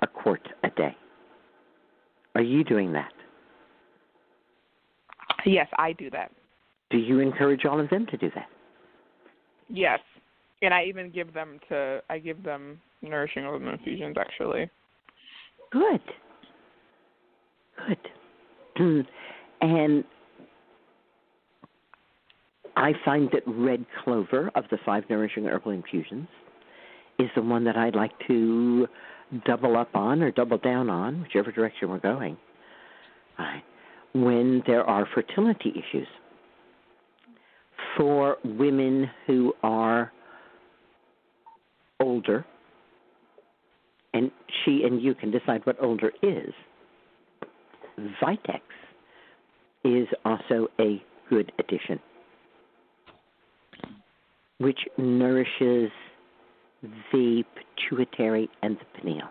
a 0.02 0.06
quart 0.06 0.46
a 0.62 0.70
day. 0.70 0.96
Are 2.34 2.42
you 2.42 2.64
doing 2.64 2.92
that? 2.92 3.12
Yes, 5.46 5.68
I 5.78 5.92
do 5.92 6.10
that. 6.10 6.32
Do 6.90 6.98
you 6.98 7.20
encourage 7.20 7.64
all 7.64 7.80
of 7.80 7.90
them 7.90 8.06
to 8.06 8.16
do 8.16 8.30
that? 8.34 8.48
Yes. 9.68 10.00
and 10.62 10.72
I 10.72 10.84
even 10.84 11.10
give 11.10 11.32
them 11.34 11.58
to 11.68 12.00
I 12.08 12.18
give 12.18 12.42
them 12.42 12.80
nourishing 13.02 13.44
herbal 13.44 13.68
infusions 13.68 14.16
actually. 14.18 14.70
Good. 15.70 16.00
Good. 18.76 19.06
and 19.60 20.04
I 22.76 22.92
find 23.04 23.28
that 23.32 23.42
red 23.46 23.84
clover 24.02 24.50
of 24.54 24.64
the 24.70 24.78
five 24.84 25.04
nourishing 25.08 25.44
herbal 25.44 25.72
infusions 25.72 26.28
is 27.18 27.28
the 27.36 27.42
one 27.42 27.64
that 27.64 27.76
I'd 27.76 27.94
like 27.94 28.12
to 28.26 28.88
double 29.46 29.76
up 29.76 29.94
on 29.94 30.22
or 30.22 30.30
double 30.30 30.58
down 30.58 30.90
on, 30.90 31.22
whichever 31.22 31.52
direction 31.52 31.88
we're 31.88 31.98
going, 31.98 32.36
right, 33.38 33.62
when 34.14 34.62
there 34.66 34.84
are 34.84 35.06
fertility 35.14 35.70
issues. 35.70 36.08
For 37.96 38.38
women 38.44 39.08
who 39.26 39.52
are 39.62 40.12
older, 42.00 42.44
and 44.12 44.30
she 44.64 44.82
and 44.84 45.00
you 45.00 45.14
can 45.14 45.30
decide 45.30 45.64
what 45.64 45.76
older 45.80 46.10
is, 46.22 46.52
Vitex 48.20 48.60
is 49.84 50.08
also 50.24 50.68
a 50.80 51.02
good 51.30 51.52
addition, 51.58 52.00
which 54.58 54.80
nourishes 54.98 55.90
the 57.12 57.44
pituitary 57.76 58.48
and 58.62 58.76
the 58.76 59.00
pineal. 59.00 59.28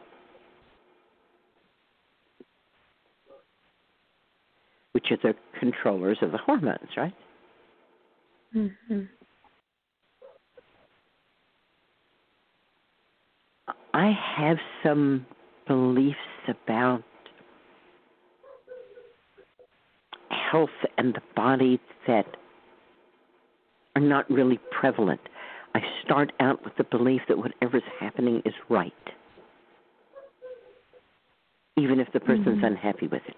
Which 4.93 5.07
are 5.11 5.17
the 5.21 5.33
controllers 5.59 6.19
of 6.21 6.31
the 6.31 6.37
hormones, 6.37 6.89
right? 6.95 7.13
Mm-hmm. 8.55 9.01
I 13.93 14.11
have 14.37 14.57
some 14.83 15.25
beliefs 15.67 16.17
about 16.47 17.03
health 20.51 20.69
and 20.97 21.13
the 21.13 21.21
body 21.35 21.79
that 22.07 22.25
are 23.95 24.01
not 24.01 24.29
really 24.29 24.59
prevalent. 24.71 25.21
I 25.75 25.81
start 26.03 26.31
out 26.39 26.63
with 26.63 26.75
the 26.77 26.83
belief 26.83 27.21
that 27.27 27.37
whatever's 27.37 27.83
happening 27.99 28.41
is 28.45 28.53
right, 28.69 28.93
even 31.77 31.99
if 31.99 32.11
the 32.13 32.19
person's 32.19 32.57
Mm-hmm. 32.57 32.65
unhappy 32.65 33.07
with 33.07 33.21
it. 33.27 33.37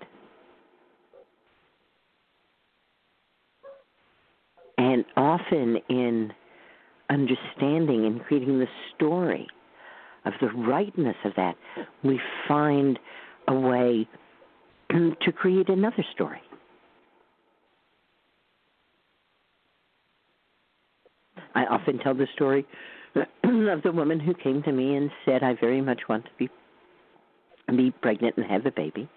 And 4.77 5.05
often 5.15 5.77
in 5.89 6.33
understanding 7.09 8.05
and 8.05 8.23
creating 8.23 8.59
the 8.59 8.67
story 8.95 9.47
of 10.25 10.33
the 10.41 10.47
rightness 10.47 11.15
of 11.23 11.33
that, 11.35 11.55
we 12.03 12.19
find 12.47 12.99
a 13.47 13.53
way 13.53 14.07
to 14.89 15.31
create 15.31 15.69
another 15.69 16.03
story. 16.13 16.41
I 21.53 21.65
often 21.65 21.99
tell 21.99 22.13
the 22.13 22.27
story 22.33 22.65
of 23.15 23.81
the 23.83 23.91
woman 23.93 24.19
who 24.19 24.33
came 24.33 24.61
to 24.63 24.71
me 24.71 24.95
and 24.95 25.09
said, 25.23 25.41
"I 25.41 25.53
very 25.53 25.81
much 25.81 26.01
want 26.09 26.25
to 26.25 26.31
be 26.37 26.49
be 27.75 27.91
pregnant 27.91 28.35
and 28.37 28.45
have 28.45 28.65
a 28.65 28.71
baby." 28.71 29.07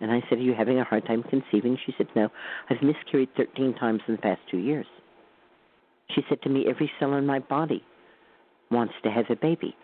And 0.00 0.12
I 0.12 0.22
said, 0.28 0.38
"Are 0.38 0.42
you 0.42 0.54
having 0.54 0.78
a 0.78 0.84
hard 0.84 1.06
time 1.06 1.24
conceiving?" 1.24 1.76
She 1.84 1.94
said, 1.98 2.06
"No, 2.14 2.30
I've 2.70 2.82
miscarried 2.82 3.30
13 3.36 3.74
times 3.74 4.00
in 4.06 4.14
the 4.14 4.22
past 4.22 4.40
2 4.50 4.58
years." 4.58 4.86
She 6.14 6.22
said 6.28 6.42
to 6.42 6.48
me, 6.48 6.66
"Every 6.66 6.90
cell 6.98 7.14
in 7.14 7.26
my 7.26 7.38
body 7.38 7.84
wants 8.70 8.94
to 9.02 9.10
have 9.10 9.30
a 9.30 9.36
baby." 9.36 9.76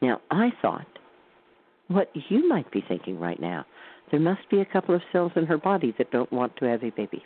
Now, 0.00 0.20
I 0.30 0.50
thought 0.60 0.86
what 1.88 2.10
you 2.28 2.48
might 2.48 2.70
be 2.70 2.80
thinking 2.86 3.18
right 3.18 3.40
now, 3.40 3.64
there 4.10 4.20
must 4.20 4.48
be 4.50 4.60
a 4.60 4.64
couple 4.64 4.94
of 4.94 5.02
cells 5.12 5.32
in 5.36 5.46
her 5.46 5.58
body 5.58 5.94
that 5.98 6.10
don't 6.10 6.32
want 6.32 6.56
to 6.56 6.66
have 6.66 6.82
a 6.82 6.90
baby 6.90 7.24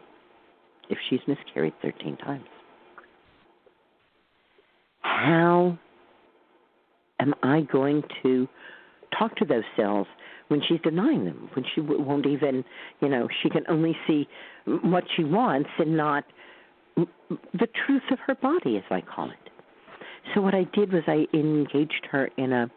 if 0.89 0.99
she's 1.09 1.21
miscarried 1.27 1.75
13 1.83 2.17
times 2.17 2.47
how 5.19 5.77
am 7.21 7.35
I 7.43 7.63
going 7.73 8.03
to 8.23 8.47
talk 9.19 9.35
to 9.37 9.45
those 9.45 9.65
cells 9.77 10.07
when 10.49 10.61
she's 10.67 10.81
denying 10.83 11.25
them, 11.25 11.51
when 11.55 11.65
she 11.75 11.81
won't 11.81 12.27
even, 12.27 12.65
you 13.01 13.09
know, 13.09 13.29
she 13.43 13.51
can 13.51 13.65
only 13.69 13.97
see 14.07 14.29
what 14.83 15.05
she 15.17 15.25
wants 15.25 15.69
and 15.79 15.97
not 15.97 16.25
the 17.55 17.69
truth 17.87 18.03
of 18.11 18.19
her 18.27 18.35
body, 18.35 18.77
as 18.77 18.85
I 18.91 19.01
call 19.01 19.31
it. 19.31 19.37
So 20.35 20.41
what 20.41 20.55
I 20.55 20.65
did 20.75 20.93
was 20.93 21.03
I 21.07 21.27
engaged 21.35 22.07
her 22.11 22.29
in 22.37 22.53
a 22.53 22.71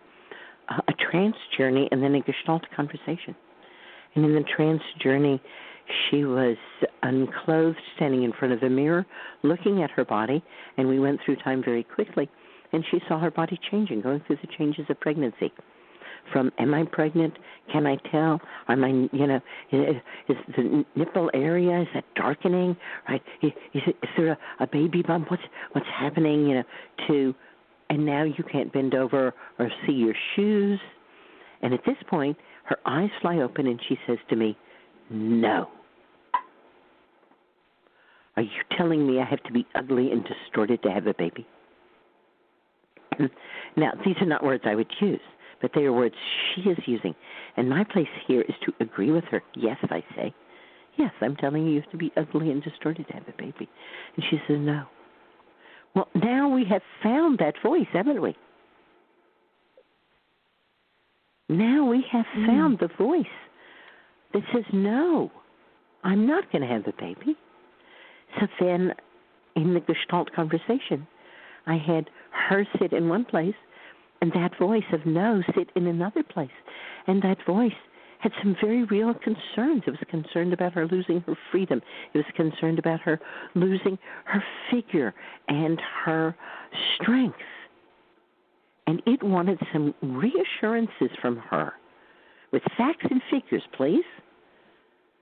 a 0.88 0.94
trance 1.12 1.36
journey 1.58 1.88
and 1.92 2.02
then 2.02 2.16
a 2.16 2.22
Gestalt 2.22 2.64
conversation. 2.76 3.36
And 4.16 4.26
in 4.26 4.36
the 4.36 4.44
trance 4.56 4.82
journey, 5.02 5.42
she 6.10 6.24
was 6.24 6.58
unclothed, 7.04 7.78
standing 7.96 8.24
in 8.24 8.32
front 8.34 8.54
of 8.54 8.64
a 8.64 8.70
mirror, 8.70 9.06
looking 9.44 9.84
at 9.84 9.92
her 9.92 10.06
body, 10.06 10.44
and 10.78 10.88
we 10.88 11.00
went 11.00 11.20
through 11.26 11.38
time 11.38 11.62
very 11.64 11.84
quickly. 11.84 12.30
And 12.74 12.86
she 12.90 13.00
saw 13.08 13.20
her 13.20 13.32
body 13.32 13.60
changing, 13.70 14.02
going 14.02 14.22
through 14.26 14.38
the 14.38 14.48
changes 14.58 14.86
of 14.90 15.00
pregnancy. 15.00 15.52
From 16.32 16.52
am 16.60 16.74
I 16.74 16.84
pregnant? 16.92 17.34
Can 17.72 17.86
I 17.88 17.98
tell? 18.12 18.40
Am 18.68 18.84
I, 18.84 18.90
you 19.16 19.28
know, 19.28 19.40
is, 19.72 19.96
the 20.56 20.86
nipple 20.96 21.30
area 21.34 21.82
is 21.82 21.88
that 21.94 22.06
darkening? 22.16 22.76
Right? 23.08 23.22
Is, 23.42 23.52
is 23.74 23.94
there 24.18 24.32
a, 24.32 24.64
a 24.64 24.68
baby 24.68 25.02
bump? 25.02 25.30
What's 25.30 25.44
what's 25.74 25.88
happening? 26.00 26.48
You 26.48 26.56
know, 26.56 26.64
to 27.08 27.36
and 27.92 28.06
now 28.06 28.24
you 28.24 28.44
can't 28.50 28.72
bend 28.72 28.96
over 28.96 29.34
or 29.60 29.70
see 29.86 29.92
your 29.92 30.16
shoes. 30.36 30.80
And 31.62 31.74
at 31.74 31.82
this 31.86 31.98
point, 32.10 32.38
her 32.64 32.78
eyes 32.86 33.10
fly 33.22 33.40
open 33.40 33.68
and 33.68 33.80
she 33.90 33.98
says 34.08 34.18
to 34.30 34.36
me, 34.38 34.58
No. 35.10 35.68
Are 38.38 38.44
you 38.44 38.50
telling 38.78 39.06
me 39.06 39.20
I 39.20 39.26
have 39.26 39.44
to 39.44 39.52
be 39.52 39.68
ugly 39.76 40.10
and 40.12 40.24
distorted 40.24 40.82
to 40.84 40.90
have 40.90 41.06
a 41.06 41.14
baby? 41.14 41.46
now, 43.76 43.92
these 44.06 44.16
are 44.22 44.26
not 44.26 44.42
words 44.42 44.64
I 44.66 44.76
would 44.76 44.92
use, 45.02 45.20
but 45.62 45.72
they 45.74 45.82
are 45.82 45.94
words 45.94 46.16
she 46.56 46.62
is 46.62 46.78
using. 46.86 47.16
And 47.58 47.70
my 47.70 47.84
place 47.84 48.08
here 48.28 48.42
is 48.42 48.56
to 48.66 48.74
agree 48.80 49.12
with 49.12 49.24
her. 49.26 49.44
Yes, 49.56 49.78
I 49.84 50.04
say. 50.16 50.34
Yes, 50.98 51.12
I'm 51.22 51.36
telling 51.36 51.66
you 51.66 51.74
you 51.74 51.82
have 51.82 51.92
to 51.92 51.98
be 51.98 52.12
ugly 52.18 52.52
and 52.52 52.62
distorted 52.64 53.08
to 53.08 53.14
have 53.14 53.28
a 53.28 53.38
baby. 53.38 53.70
And 54.16 54.26
she 54.30 54.38
says, 54.48 54.58
No. 54.60 54.86
Well, 55.96 56.08
now 56.16 56.50
we 56.50 56.66
have 56.70 56.82
found 57.04 57.40
that 57.40 57.56
voice, 57.64 57.88
haven't 57.92 58.22
we? 58.22 58.36
Now 61.50 61.86
we 61.86 62.04
have 62.12 62.26
hmm. 62.34 62.46
found 62.46 62.80
the 62.80 62.90
voice 62.98 63.26
that 64.34 64.44
says, 64.54 64.64
No, 64.74 65.32
I'm 66.04 66.26
not 66.26 66.52
going 66.52 66.62
to 66.62 66.68
have 66.68 66.88
a 66.88 66.94
baby. 67.00 67.36
So 68.40 68.48
then, 68.60 68.94
in 69.56 69.74
the 69.74 69.82
Gestalt 69.82 70.32
conversation, 70.34 71.08
I 71.68 71.78
had 71.78 72.10
her 72.32 72.66
sit 72.80 72.94
in 72.94 73.10
one 73.10 73.26
place 73.26 73.56
and 74.22 74.32
that 74.34 74.58
voice 74.58 74.84
of 74.94 75.06
no 75.06 75.42
sit 75.56 75.70
in 75.76 75.88
another 75.88 76.24
place. 76.24 76.50
And 77.08 77.22
that 77.24 77.38
voice 77.46 77.74
had 78.20 78.32
some 78.42 78.56
very 78.62 78.84
real 78.84 79.14
concerns. 79.16 79.84
It 79.88 79.92
was 79.92 80.00
concerned 80.10 80.54
about 80.54 80.74
her 80.74 80.88
losing 80.88 81.22
her 81.22 81.36
freedom. 81.52 81.82
It 82.14 82.20
was 82.20 82.26
concerned 82.36 82.78
about 82.78 83.02
her 83.02 83.20
losing 83.56 83.98
her 84.26 84.44
figure 84.70 85.14
and 85.48 85.82
her 86.06 86.36
strength. 86.96 87.40
And 88.86 89.02
it 89.08 89.24
wanted 89.24 89.60
some 89.74 89.96
reassurances 90.02 91.10
from 91.20 91.38
her 91.38 91.74
with 92.52 92.62
facts 92.78 93.06
and 93.10 93.22
figures, 93.32 93.64
please, 93.76 94.06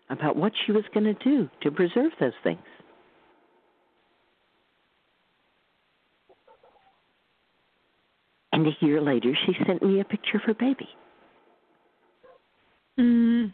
about 0.10 0.36
what 0.36 0.52
she 0.66 0.72
was 0.72 0.84
going 0.94 1.06
to 1.06 1.14
do 1.14 1.50
to 1.62 1.72
preserve 1.72 2.12
those 2.20 2.34
things. 2.44 2.60
And 8.60 8.68
a 8.68 8.86
year 8.86 9.00
later, 9.00 9.34
she 9.46 9.54
sent 9.66 9.82
me 9.82 10.02
a 10.02 10.04
picture 10.04 10.36
of 10.36 10.44
her 10.44 10.54
baby. 10.54 10.90
Mm. 13.00 13.54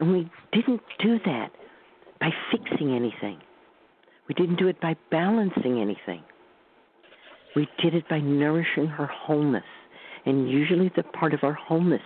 And 0.00 0.10
we 0.10 0.30
didn't 0.54 0.80
do 1.00 1.18
that 1.26 1.50
by 2.18 2.30
fixing 2.50 2.94
anything. 2.94 3.42
We 4.26 4.34
didn't 4.36 4.56
do 4.56 4.68
it 4.68 4.80
by 4.80 4.96
balancing 5.10 5.82
anything. 5.82 6.22
We 7.54 7.68
did 7.82 7.94
it 7.94 8.08
by 8.08 8.20
nourishing 8.20 8.86
her 8.86 9.04
wholeness. 9.04 9.62
And 10.24 10.50
usually, 10.50 10.90
the 10.96 11.02
part 11.02 11.34
of 11.34 11.40
our 11.42 11.52
wholeness 11.52 12.00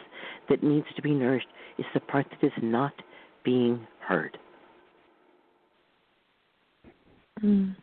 that 0.49 0.65
needs 0.65 0.87
to 0.97 1.03
be 1.03 1.13
nourished 1.13 1.47
is 1.79 1.87
the 1.95 2.01
part 2.01 2.27
that 2.29 2.45
is 2.45 2.53
not 2.61 2.95
being 3.45 3.87
heard. 4.01 4.37
Mm. 7.41 7.77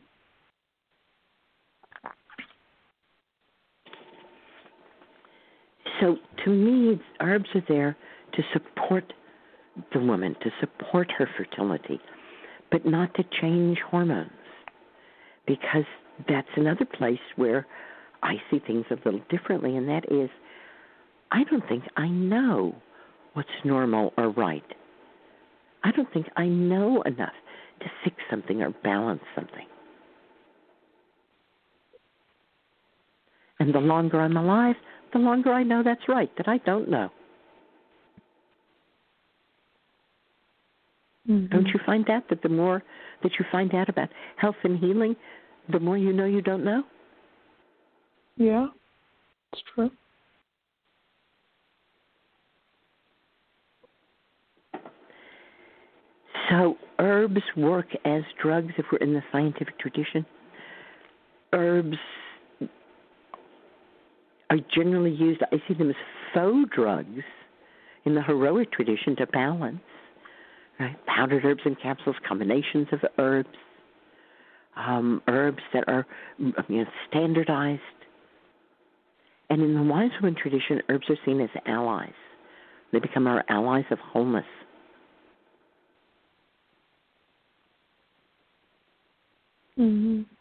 So, 6.01 6.17
to 6.43 6.49
me, 6.49 7.01
herbs 7.21 7.49
are 7.55 7.63
there 7.67 7.95
to 8.34 8.43
support 8.53 9.13
the 9.93 9.99
woman, 9.99 10.36
to 10.41 10.49
support 10.60 11.12
her 11.17 11.29
fertility, 11.38 11.99
but 12.71 12.86
not 12.86 13.13
to 13.15 13.23
change 13.41 13.77
hormones. 13.79 14.31
Because 15.47 15.86
that's 16.27 16.47
another 16.55 16.86
place 16.86 17.19
where 17.36 17.67
I 18.23 18.36
see 18.49 18.60
things 18.60 18.86
a 18.89 18.95
little 19.05 19.21
differently, 19.29 19.77
and 19.77 19.88
that 19.88 20.12
is 20.12 20.29
I 21.31 21.43
don't 21.43 21.67
think 21.67 21.84
I 21.97 22.08
know 22.08 22.75
what's 23.34 23.49
normal 23.63 24.13
or 24.17 24.29
right. 24.29 24.63
I 25.84 25.91
don't 25.91 26.12
think 26.13 26.27
I 26.36 26.47
know 26.47 27.01
enough 27.03 27.34
to 27.81 27.86
fix 28.03 28.15
something 28.29 28.62
or 28.62 28.71
balance 28.84 29.21
something. 29.36 29.67
And 33.60 33.73
the 33.73 33.79
longer 33.79 34.19
I'm 34.19 34.38
alive, 34.38 34.75
the 35.15 35.19
longer 35.19 35.54
I 35.54 35.63
know 35.63 35.82
that's 35.82 36.10
right, 36.10 36.30
that 36.36 36.49
I 36.49 36.58
don't 36.60 36.89
know. 36.89 37.10
Mm-hmm. 41.30 41.56
Don't 41.56 41.67
you 41.67 41.80
find 41.86 42.06
that 42.08 42.25
that 42.30 42.43
the 42.43 42.49
more 42.49 42.84
that 43.23 43.32
you 43.39 43.45
find 43.49 43.73
out 43.73 43.88
about 43.88 44.10
health 44.36 44.58
and 44.63 44.78
healing, 44.78 45.15
the 45.71 45.80
more 45.80 45.97
you 45.97 46.12
know 46.12 46.25
you 46.25 46.41
don't 46.41 46.65
know? 46.65 46.84
Yeah, 48.36 48.67
it's 49.54 49.62
true. 49.73 49.89
So 56.49 56.75
herbs 56.99 57.41
work 57.56 57.88
as 58.04 58.21
drugs 58.43 58.73
if 58.78 58.86
we're 58.91 58.97
in 58.97 59.13
the 59.13 59.23
scientific 59.32 59.80
tradition. 59.80 60.25
Herbs 61.54 61.97
are 64.49 64.58
generally 64.73 65.12
used, 65.12 65.41
I 65.51 65.62
see 65.67 65.73
them 65.73 65.89
as 65.89 65.95
faux 66.34 66.69
drugs 66.75 67.23
in 68.05 68.15
the 68.15 68.21
heroic 68.21 68.71
tradition 68.71 69.15
to 69.17 69.27
balance. 69.27 69.79
Right? 70.79 70.95
Powdered 71.05 71.45
herbs 71.45 71.62
and 71.65 71.79
capsules, 71.79 72.15
combinations 72.27 72.88
of 72.91 72.99
herbs, 73.17 73.47
um, 74.75 75.21
herbs 75.27 75.63
that 75.73 75.86
are 75.88 76.05
you 76.38 76.53
know, 76.69 76.86
standardized. 77.08 77.81
And 79.49 79.62
in 79.62 79.73
the 79.73 79.84
wise 79.84 80.12
woman 80.21 80.36
tradition, 80.36 80.81
herbs 80.89 81.10
are 81.10 81.17
seen 81.25 81.39
as 81.39 81.49
allies. 81.65 82.12
They 82.91 82.99
become 82.99 83.27
our 83.27 83.43
allies 83.49 83.86
of 83.89 83.99
wholeness. 83.99 84.45
Mm-hmm. 89.79 90.34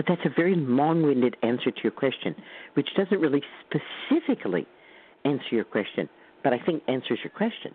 So 0.00 0.04
that's 0.08 0.24
a 0.24 0.34
very 0.34 0.54
long 0.56 1.02
winded 1.02 1.36
answer 1.42 1.70
to 1.70 1.80
your 1.82 1.92
question, 1.92 2.34
which 2.72 2.88
doesn't 2.96 3.20
really 3.20 3.42
specifically 3.66 4.66
answer 5.26 5.44
your 5.50 5.64
question, 5.64 6.08
but 6.42 6.54
I 6.54 6.58
think 6.60 6.82
answers 6.88 7.18
your 7.22 7.32
question. 7.36 7.72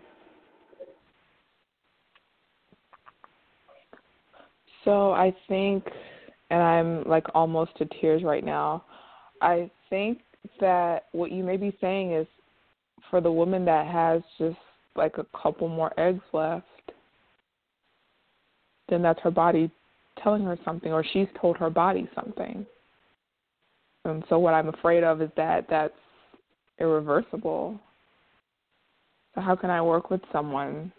So 4.84 5.12
I 5.12 5.32
think, 5.46 5.84
and 6.50 6.60
I'm 6.60 7.04
like 7.04 7.26
almost 7.32 7.76
to 7.78 7.86
tears 8.00 8.24
right 8.24 8.44
now. 8.44 8.84
I 9.40 9.70
think 9.88 10.18
that 10.60 11.04
what 11.12 11.30
you 11.30 11.44
may 11.44 11.56
be 11.56 11.76
saying 11.80 12.12
is 12.12 12.26
for 13.08 13.20
the 13.20 13.30
woman 13.30 13.64
that 13.66 13.86
has 13.86 14.22
just 14.36 14.58
like 14.96 15.18
a 15.18 15.26
couple 15.40 15.68
more 15.68 15.92
eggs 15.96 16.24
left, 16.32 16.66
then 18.88 19.02
that's 19.02 19.20
her 19.20 19.30
body 19.30 19.70
telling 20.22 20.44
her 20.44 20.58
something, 20.64 20.92
or 20.92 21.04
she's 21.12 21.28
told 21.40 21.56
her 21.56 21.70
body 21.70 22.08
something. 22.14 22.66
And 24.04 24.24
so 24.28 24.38
what 24.38 24.54
I'm 24.54 24.68
afraid 24.68 25.02
of 25.02 25.20
is 25.20 25.30
that 25.36 25.66
that's 25.68 25.92
irreversible. 26.78 27.78
So 29.34 29.40
how 29.40 29.56
can 29.56 29.70
I 29.70 29.82
work 29.82 30.10
with 30.10 30.20
someone 30.32 30.92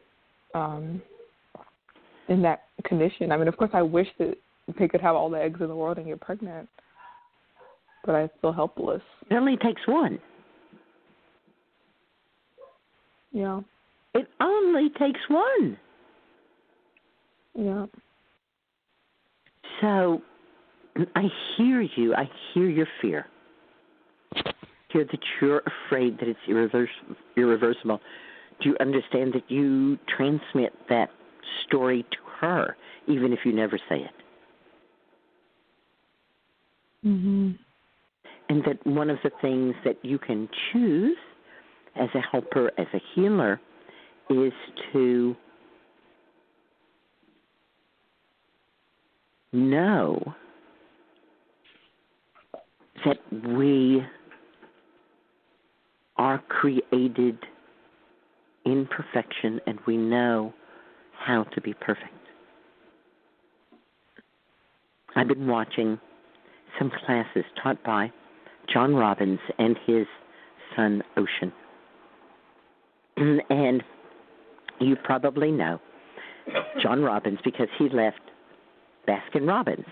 um, 0.53 1.01
in 2.27 2.41
that 2.41 2.63
condition? 2.83 3.31
I 3.31 3.37
mean, 3.37 3.47
of 3.47 3.57
course, 3.57 3.71
I 3.73 3.81
wish 3.81 4.07
that 4.19 4.35
they 4.77 4.87
could 4.87 5.01
have 5.01 5.15
all 5.15 5.29
the 5.29 5.41
eggs 5.41 5.61
in 5.61 5.67
the 5.67 5.75
world 5.75 5.97
and 5.97 6.07
get 6.07 6.19
pregnant, 6.19 6.67
but 8.05 8.15
I 8.15 8.29
feel 8.41 8.51
helpless. 8.51 9.01
It 9.29 9.35
only 9.35 9.57
takes 9.57 9.81
one. 9.87 10.19
Yeah, 13.31 13.61
It 14.15 14.27
only 14.41 14.89
takes 14.97 15.19
one. 15.29 15.77
yeah. 17.55 17.85
So 19.81 20.21
I 21.15 21.29
hear 21.55 21.81
you. 21.81 22.15
I 22.15 22.29
hear 22.53 22.69
your 22.69 22.87
fear. 23.01 23.27
Hear 24.89 25.03
that 25.03 25.19
you're 25.41 25.61
afraid 25.85 26.17
that 26.19 26.27
it's 26.27 26.39
irrevers- 26.47 26.89
irreversible. 27.35 27.99
Do 28.61 28.69
you 28.69 28.77
understand 28.79 29.33
that 29.33 29.49
you 29.51 29.97
transmit 30.07 30.73
that 30.89 31.09
story 31.65 32.03
to 32.03 32.17
her, 32.39 32.75
even 33.07 33.33
if 33.33 33.39
you 33.45 33.53
never 33.53 33.77
say 33.89 33.99
it? 33.99 34.11
Mm-hmm. 37.05 37.51
And 38.49 38.63
that 38.63 38.85
one 38.87 39.09
of 39.09 39.17
the 39.23 39.31
things 39.41 39.75
that 39.85 39.97
you 40.03 40.17
can 40.17 40.49
choose 40.71 41.17
as 41.95 42.09
a 42.15 42.21
helper, 42.21 42.71
as 42.77 42.87
a 42.93 43.01
healer, 43.13 43.59
is 44.29 44.53
to 44.93 45.35
know 49.57 50.35
that 53.05 53.17
we 53.31 54.01
are 56.17 56.41
created 56.47 57.37
in 58.65 58.87
perfection 58.87 59.59
and 59.65 59.79
we 59.85 59.97
know 59.97 60.53
how 61.17 61.43
to 61.43 61.61
be 61.61 61.73
perfect. 61.73 62.13
I've 65.15 65.27
been 65.27 65.47
watching 65.47 65.99
some 66.77 66.91
classes 67.05 67.43
taught 67.61 67.83
by 67.83 68.11
John 68.71 68.93
Robbins 68.93 69.39
and 69.57 69.77
his 69.85 70.05
son 70.75 71.01
Ocean. 71.15 71.51
and 73.49 73.83
you 74.79 74.95
probably 75.03 75.51
know 75.51 75.79
John 76.81 77.01
Robbins 77.01 77.39
because 77.43 77.69
he 77.79 77.89
left 77.89 78.19
Baskin 79.07 79.47
Robbins. 79.47 79.85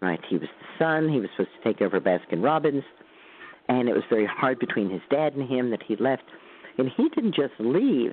Right? 0.00 0.20
He 0.28 0.36
was 0.36 0.48
the 0.60 0.84
son, 0.84 1.08
he 1.08 1.20
was 1.20 1.28
supposed 1.36 1.50
to 1.62 1.68
take 1.68 1.80
over 1.80 2.00
Baskin 2.00 2.42
Robbins, 2.42 2.82
and 3.68 3.88
it 3.88 3.92
was 3.92 4.02
very 4.10 4.26
hard 4.26 4.58
between 4.58 4.90
his 4.90 5.00
dad 5.10 5.34
and 5.34 5.48
him 5.48 5.70
that 5.70 5.82
he 5.86 5.96
left. 5.96 6.24
And 6.78 6.90
he 6.96 7.08
didn't 7.10 7.34
just 7.34 7.54
leave. 7.58 8.12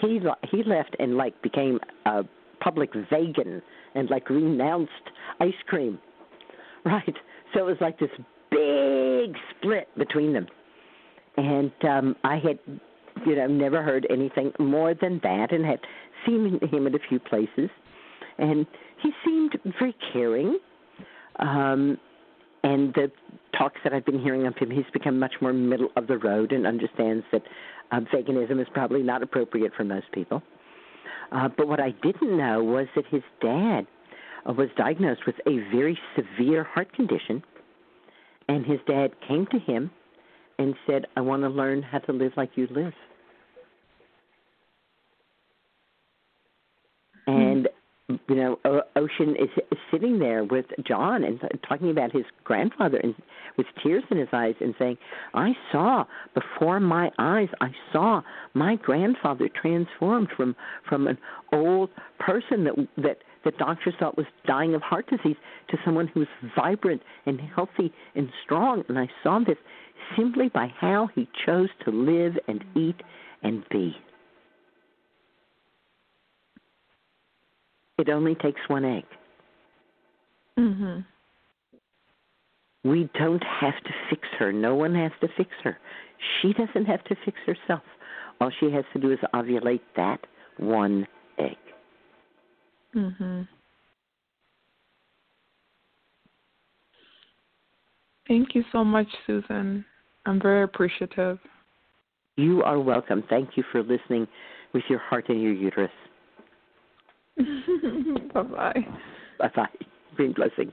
He 0.00 0.20
he 0.50 0.62
left 0.62 0.96
and 0.98 1.16
like 1.16 1.40
became 1.42 1.78
a 2.06 2.22
public 2.60 2.90
vegan 3.10 3.62
and 3.94 4.10
like 4.10 4.30
renounced 4.30 4.92
ice 5.40 5.54
cream. 5.66 5.98
Right? 6.84 7.16
So 7.52 7.60
it 7.60 7.66
was 7.66 7.76
like 7.80 7.98
this 7.98 8.10
big 8.50 9.36
split 9.50 9.88
between 9.98 10.32
them. 10.32 10.46
And 11.36 11.72
um 11.82 12.16
I 12.24 12.36
had 12.36 12.58
you 13.26 13.36
know 13.36 13.46
never 13.46 13.82
heard 13.82 14.06
anything 14.10 14.52
more 14.58 14.94
than 14.94 15.20
that 15.22 15.52
and 15.52 15.64
had 15.64 15.80
seen 16.24 16.60
him 16.70 16.86
at 16.86 16.94
a 16.94 17.00
few 17.08 17.18
places 17.18 17.70
and 18.38 18.66
he 19.02 19.10
seemed 19.24 19.56
very 19.78 19.94
caring. 20.12 20.58
Um, 21.38 21.98
and 22.62 22.92
the 22.94 23.10
talks 23.56 23.80
that 23.84 23.92
I've 23.92 24.04
been 24.04 24.20
hearing 24.20 24.46
of 24.46 24.56
him, 24.56 24.70
he's 24.70 24.84
become 24.92 25.18
much 25.18 25.34
more 25.40 25.52
middle 25.52 25.88
of 25.96 26.06
the 26.06 26.18
road 26.18 26.52
and 26.52 26.66
understands 26.66 27.24
that 27.32 27.42
uh, 27.92 28.00
veganism 28.12 28.60
is 28.60 28.66
probably 28.72 29.02
not 29.02 29.22
appropriate 29.22 29.72
for 29.76 29.84
most 29.84 30.10
people. 30.12 30.42
Uh, 31.32 31.48
but 31.56 31.68
what 31.68 31.80
I 31.80 31.90
didn't 32.02 32.36
know 32.36 32.62
was 32.62 32.86
that 32.94 33.04
his 33.06 33.22
dad 33.40 33.86
uh, 34.48 34.52
was 34.52 34.68
diagnosed 34.76 35.22
with 35.26 35.36
a 35.46 35.58
very 35.74 35.98
severe 36.14 36.64
heart 36.64 36.92
condition, 36.92 37.42
and 38.48 38.64
his 38.64 38.78
dad 38.86 39.10
came 39.26 39.46
to 39.50 39.58
him 39.58 39.90
and 40.58 40.74
said, 40.86 41.06
"I 41.16 41.20
want 41.20 41.42
to 41.42 41.48
learn 41.48 41.82
how 41.82 41.98
to 41.98 42.12
live 42.12 42.32
like 42.36 42.50
you 42.56 42.68
live." 42.70 42.94
And 47.26 47.68
you 48.28 48.34
know, 48.34 48.58
o- 48.64 48.82
Ocean 48.96 49.36
is 49.36 49.48
sitting 49.90 50.18
there 50.18 50.44
with 50.44 50.66
John 50.84 51.22
and 51.24 51.40
talking 51.68 51.90
about 51.90 52.12
his 52.12 52.24
grandfather 52.44 52.98
and 52.98 53.14
with 53.56 53.66
tears 53.82 54.04
in 54.10 54.18
his 54.18 54.28
eyes 54.32 54.54
and 54.60 54.74
saying, 54.78 54.98
"I 55.34 55.56
saw 55.70 56.04
before 56.34 56.80
my 56.80 57.10
eyes, 57.18 57.48
I 57.60 57.70
saw 57.92 58.22
my 58.54 58.76
grandfather 58.76 59.48
transformed 59.48 60.30
from 60.36 60.56
from 60.88 61.06
an 61.06 61.18
old 61.52 61.90
person 62.18 62.64
that 62.64 62.88
that 62.98 63.18
the 63.44 63.52
doctors 63.52 63.94
thought 63.98 64.16
was 64.16 64.26
dying 64.44 64.74
of 64.74 64.82
heart 64.82 65.06
disease 65.06 65.36
to 65.68 65.78
someone 65.84 66.08
who 66.08 66.20
was 66.20 66.28
vibrant 66.56 67.02
and 67.26 67.40
healthy 67.40 67.92
and 68.16 68.28
strong. 68.42 68.84
And 68.88 68.98
I 68.98 69.08
saw 69.22 69.38
this 69.38 69.58
simply 70.16 70.48
by 70.48 70.66
how 70.66 71.06
he 71.14 71.28
chose 71.44 71.70
to 71.84 71.90
live 71.90 72.38
and 72.48 72.64
eat 72.74 73.00
and 73.42 73.66
be." 73.68 73.96
It 77.98 78.08
only 78.08 78.34
takes 78.34 78.60
one 78.68 78.84
egg. 78.84 79.04
Mhm. 80.58 81.04
We 82.84 83.08
don't 83.14 83.42
have 83.42 83.82
to 83.82 83.92
fix 84.08 84.28
her. 84.38 84.52
No 84.52 84.74
one 84.74 84.94
has 84.94 85.12
to 85.20 85.28
fix 85.28 85.50
her. 85.62 85.78
She 86.40 86.52
doesn't 86.52 86.86
have 86.86 87.02
to 87.04 87.14
fix 87.24 87.38
herself. 87.40 87.82
All 88.40 88.50
she 88.50 88.70
has 88.70 88.84
to 88.92 88.98
do 88.98 89.10
is 89.10 89.18
ovulate 89.34 89.80
that 89.96 90.24
one 90.58 91.06
egg. 91.38 91.58
Mhm. 92.94 93.48
Thank 98.28 98.54
you 98.54 98.64
so 98.72 98.84
much, 98.84 99.08
Susun. 99.26 99.84
I'm 100.26 100.40
very 100.40 100.62
appreciative. 100.62 101.38
You 102.36 102.62
are 102.62 102.78
welcome. 102.78 103.22
Thank 103.22 103.56
you 103.56 103.62
for 103.72 103.82
listening 103.82 104.28
with 104.72 104.84
your 104.88 104.98
heart 104.98 105.28
and 105.28 105.40
your 105.40 105.52
uterus. 105.52 105.90
bye 108.34 108.42
bye. 108.42 108.86
Bye 109.38 109.50
bye. 109.54 109.66
Green 110.16 110.32
blessings. 110.32 110.72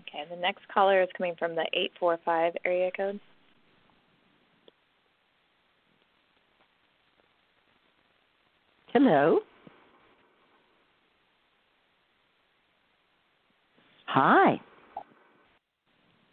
Okay, 0.00 0.24
the 0.30 0.36
next 0.36 0.68
caller 0.72 1.02
is 1.02 1.08
coming 1.16 1.34
from 1.38 1.54
the 1.54 1.64
845 1.72 2.52
area 2.64 2.90
code. 2.94 3.20
Hello. 8.92 9.40
Hi. 14.06 14.60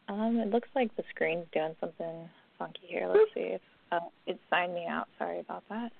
Um, 0.08 0.38
it 0.40 0.50
looks 0.50 0.70
like 0.76 0.96
the 0.96 1.04
screen's 1.10 1.46
doing 1.54 1.76
something 1.80 2.30
funky 2.58 2.82
here. 2.88 3.08
Let's 3.08 3.34
see 3.34 3.42
if 3.42 3.62
uh, 3.96 4.00
it 4.26 4.40
signed 4.50 4.74
me 4.74 4.86
out. 4.90 5.08
Sorry 5.18 5.40
about 5.40 5.64
that. 5.70 5.92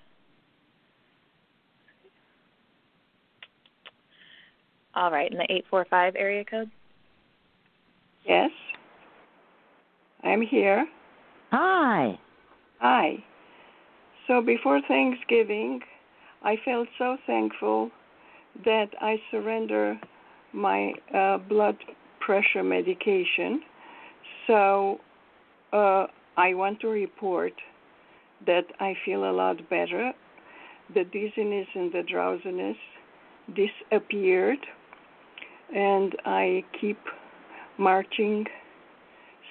All 4.96 5.12
right, 5.12 5.30
in 5.30 5.38
the 5.38 5.44
845 5.44 6.16
area 6.16 6.46
code. 6.46 6.72
Yes. 8.26 8.50
I'm 10.24 10.42
here. 10.42 10.88
Hi. 11.52 12.18
Hi. 12.80 13.24
So 14.28 14.42
before 14.42 14.80
Thanksgiving, 14.88 15.82
I 16.44 16.56
felt 16.64 16.88
so 16.98 17.18
thankful 17.28 17.92
that 18.64 18.88
I 19.02 19.18
surrender 19.30 20.00
my 20.54 20.94
uh, 21.14 21.38
blood 21.38 21.78
pressure 22.22 22.64
medication. 22.64 23.62
So 24.48 25.00
uh, 25.74 26.08
I 26.38 26.54
want 26.54 26.80
to 26.82 26.88
report 26.88 27.54
that 28.46 28.66
I 28.80 28.96
feel 29.06 29.30
a 29.30 29.34
lot 29.34 29.58
better. 29.70 30.12
The 30.94 31.04
dizziness 31.04 31.68
and 31.74 31.92
the 31.92 32.04
drowsiness 32.04 32.78
disappeared, 33.56 34.60
and 35.74 36.16
I 36.26 36.64
keep 36.80 37.00
marching 37.78 38.46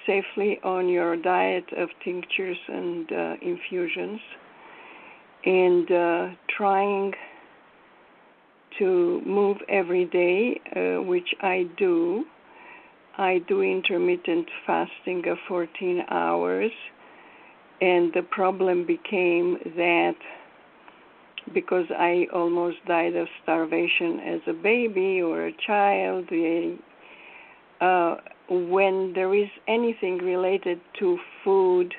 safely 0.05 0.59
on 0.63 0.87
your 0.87 1.17
diet 1.17 1.65
of 1.77 1.89
tinctures 2.03 2.57
and 2.67 3.11
uh, 3.11 3.35
infusions 3.41 4.19
and 5.45 5.91
uh, 5.91 6.27
trying 6.57 7.13
to 8.79 9.21
move 9.25 9.57
every 9.69 10.05
day, 10.05 10.59
uh, 10.75 11.01
which 11.01 11.29
I 11.41 11.67
do. 11.77 12.25
I 13.17 13.39
do 13.47 13.61
intermittent 13.61 14.47
fasting 14.67 15.23
of 15.27 15.37
14 15.47 16.03
hours, 16.09 16.71
and 17.81 18.13
the 18.13 18.23
problem 18.31 18.85
became 18.85 19.57
that 19.75 20.15
because 21.53 21.85
I 21.91 22.27
almost 22.33 22.77
died 22.87 23.15
of 23.15 23.27
starvation 23.43 24.19
as 24.19 24.41
a 24.47 24.53
baby 24.53 25.21
or 25.21 25.47
a 25.47 25.51
child, 25.65 26.25
uh, 27.81 28.15
when 28.49 29.11
there 29.13 29.33
is 29.35 29.49
anything 29.67 30.17
related 30.17 30.79
to 30.99 31.17
food, 31.43 31.93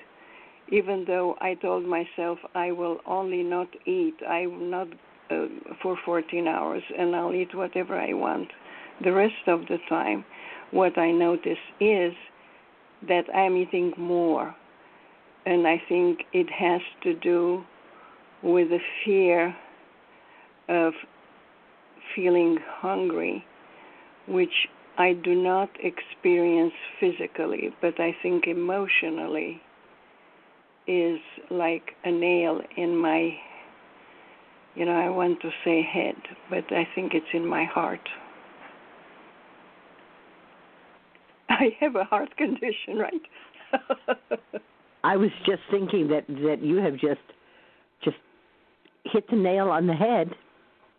even 0.72 1.04
though 1.06 1.36
I 1.40 1.54
told 1.54 1.84
myself 1.84 2.38
I 2.54 2.72
will 2.72 2.98
only 3.06 3.42
not 3.42 3.68
eat, 3.86 4.16
I 4.28 4.46
will 4.46 4.58
not 4.58 4.88
uh, 5.30 5.46
for 5.82 5.96
14 6.04 6.46
hours, 6.46 6.82
and 6.96 7.14
I'll 7.14 7.34
eat 7.34 7.54
whatever 7.54 7.98
I 7.98 8.12
want 8.12 8.48
the 9.04 9.12
rest 9.12 9.46
of 9.46 9.62
the 9.68 9.78
time. 9.88 10.24
What 10.70 10.96
I 10.98 11.10
notice 11.10 11.58
is 11.80 12.12
that 13.08 13.24
I'm 13.34 13.56
eating 13.56 13.92
more, 13.96 14.54
and 15.46 15.66
I 15.66 15.80
think 15.88 16.24
it 16.32 16.50
has 16.50 16.80
to 17.04 17.14
do 17.14 17.64
with 18.42 18.68
the 18.68 18.80
fear 19.04 19.56
of 20.68 20.92
feeling 22.14 22.58
hungry, 22.80 23.44
which 24.26 24.68
I 24.98 25.12
do 25.12 25.34
not 25.34 25.70
experience 25.78 26.72
physically, 26.98 27.70
but 27.80 28.00
I 28.00 28.14
think 28.22 28.46
emotionally 28.48 29.62
is 30.88 31.20
like 31.50 31.92
a 32.04 32.10
nail 32.10 32.60
in 32.76 32.96
my, 32.96 33.30
you 34.74 34.84
know, 34.84 34.92
I 34.92 35.08
want 35.10 35.40
to 35.42 35.50
say 35.64 35.82
head, 35.82 36.16
but 36.50 36.64
I 36.72 36.88
think 36.94 37.14
it's 37.14 37.26
in 37.32 37.46
my 37.46 37.64
heart. 37.64 38.08
I 41.48 41.76
have 41.80 41.94
a 41.94 42.04
heart 42.04 42.36
condition, 42.36 42.98
right? 42.98 43.22
I 45.04 45.16
was 45.16 45.30
just 45.44 45.62
thinking 45.70 46.08
that 46.08 46.26
that 46.26 46.62
you 46.62 46.76
have 46.76 46.94
just 46.94 47.20
just 48.02 48.16
hit 49.04 49.28
the 49.30 49.36
nail 49.36 49.68
on 49.68 49.86
the 49.86 49.94
head. 49.94 50.30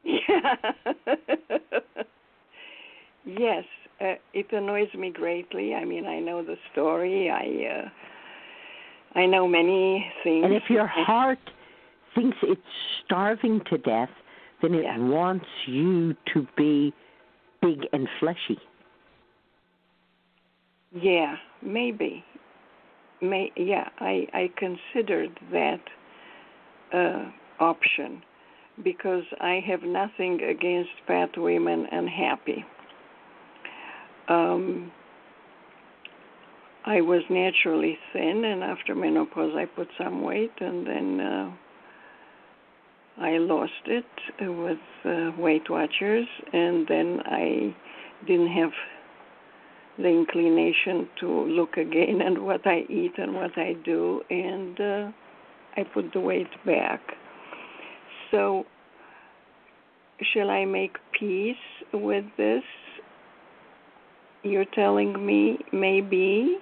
Yeah. 0.04 0.56
yes, 3.26 3.66
uh, 4.00 4.14
it 4.34 4.52
annoys 4.52 4.94
me 4.94 5.10
greatly. 5.12 5.74
I 5.76 5.84
mean, 5.86 6.06
I 6.06 6.20
know 6.20 6.44
the 6.44 6.56
story. 6.72 7.30
I 7.30 7.86
uh, 7.86 7.90
I 9.20 9.26
know 9.26 9.48
many 9.48 10.06
things. 10.24 10.46
And 10.46 10.54
if 10.54 10.70
your 10.70 10.88
heart 10.88 11.40
thinks 12.16 12.38
it's 12.44 12.62
starving 13.06 13.62
to 13.70 13.78
death, 13.78 14.10
then 14.62 14.74
it 14.74 14.84
Yeah. 14.84 14.98
wants 14.98 15.46
you 15.66 16.16
to 16.34 16.48
be 16.56 16.94
big 17.62 17.88
and 17.94 18.08
fleshy. 18.20 18.60
Yeah, 20.94 21.36
maybe. 21.62 22.24
May 23.22 23.52
yeah, 23.56 23.90
I 24.00 24.28
I 24.34 24.52
considered 24.58 25.40
that 25.52 25.82
uh, 26.94 27.26
option 27.60 28.22
because 28.84 29.24
I 29.42 29.62
have 29.68 29.82
nothing 29.84 30.42
against 30.44 30.92
fat 31.08 31.30
women 31.38 31.88
and 31.92 32.08
happy. 32.08 32.64
Um, 34.30 34.92
I 36.86 37.02
was 37.02 37.24
naturally 37.30 37.98
thin, 38.14 38.46
and 38.46 38.64
after 38.64 38.96
menopause, 38.96 39.54
I 39.56 39.66
put 39.66 39.88
some 39.98 40.22
weight, 40.22 40.54
and 40.60 40.88
then 40.88 41.20
uh, 41.20 41.52
I 43.20 43.38
lost 43.40 43.72
it 43.86 44.06
with 44.40 44.78
uh, 45.04 45.32
Weight 45.42 45.70
Watchers, 45.70 46.28
and 46.54 46.88
then 46.88 47.22
I 47.26 47.76
didn't 48.26 48.52
have 48.52 48.72
the 49.98 50.08
inclination 50.08 51.08
to 51.20 51.46
look 51.46 51.78
again 51.78 52.22
at 52.22 52.42
what 52.42 52.66
I 52.66 52.86
eat 52.90 53.14
and 53.18 53.34
what 53.34 53.58
I 53.58 53.74
do, 53.84 54.22
and 54.30 54.80
uh, 54.80 55.12
I 55.76 55.84
put 55.94 56.14
the 56.14 56.20
weight 56.20 56.50
back. 56.66 57.02
So, 58.32 58.66
shall 60.34 60.50
I 60.50 60.66
make 60.66 60.98
peace 61.18 61.56
with 61.94 62.26
this? 62.38 62.64
You're 64.44 64.66
telling 64.66 65.26
me 65.26 65.58
maybe 65.74 66.58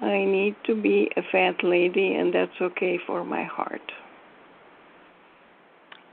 I 0.00 0.24
need 0.24 0.56
to 0.66 0.80
be 0.80 1.10
a 1.16 1.22
fat 1.32 1.64
lady, 1.64 2.14
and 2.14 2.34
that's 2.34 2.60
okay 2.60 2.98
for 3.06 3.24
my 3.24 3.44
heart. 3.44 3.80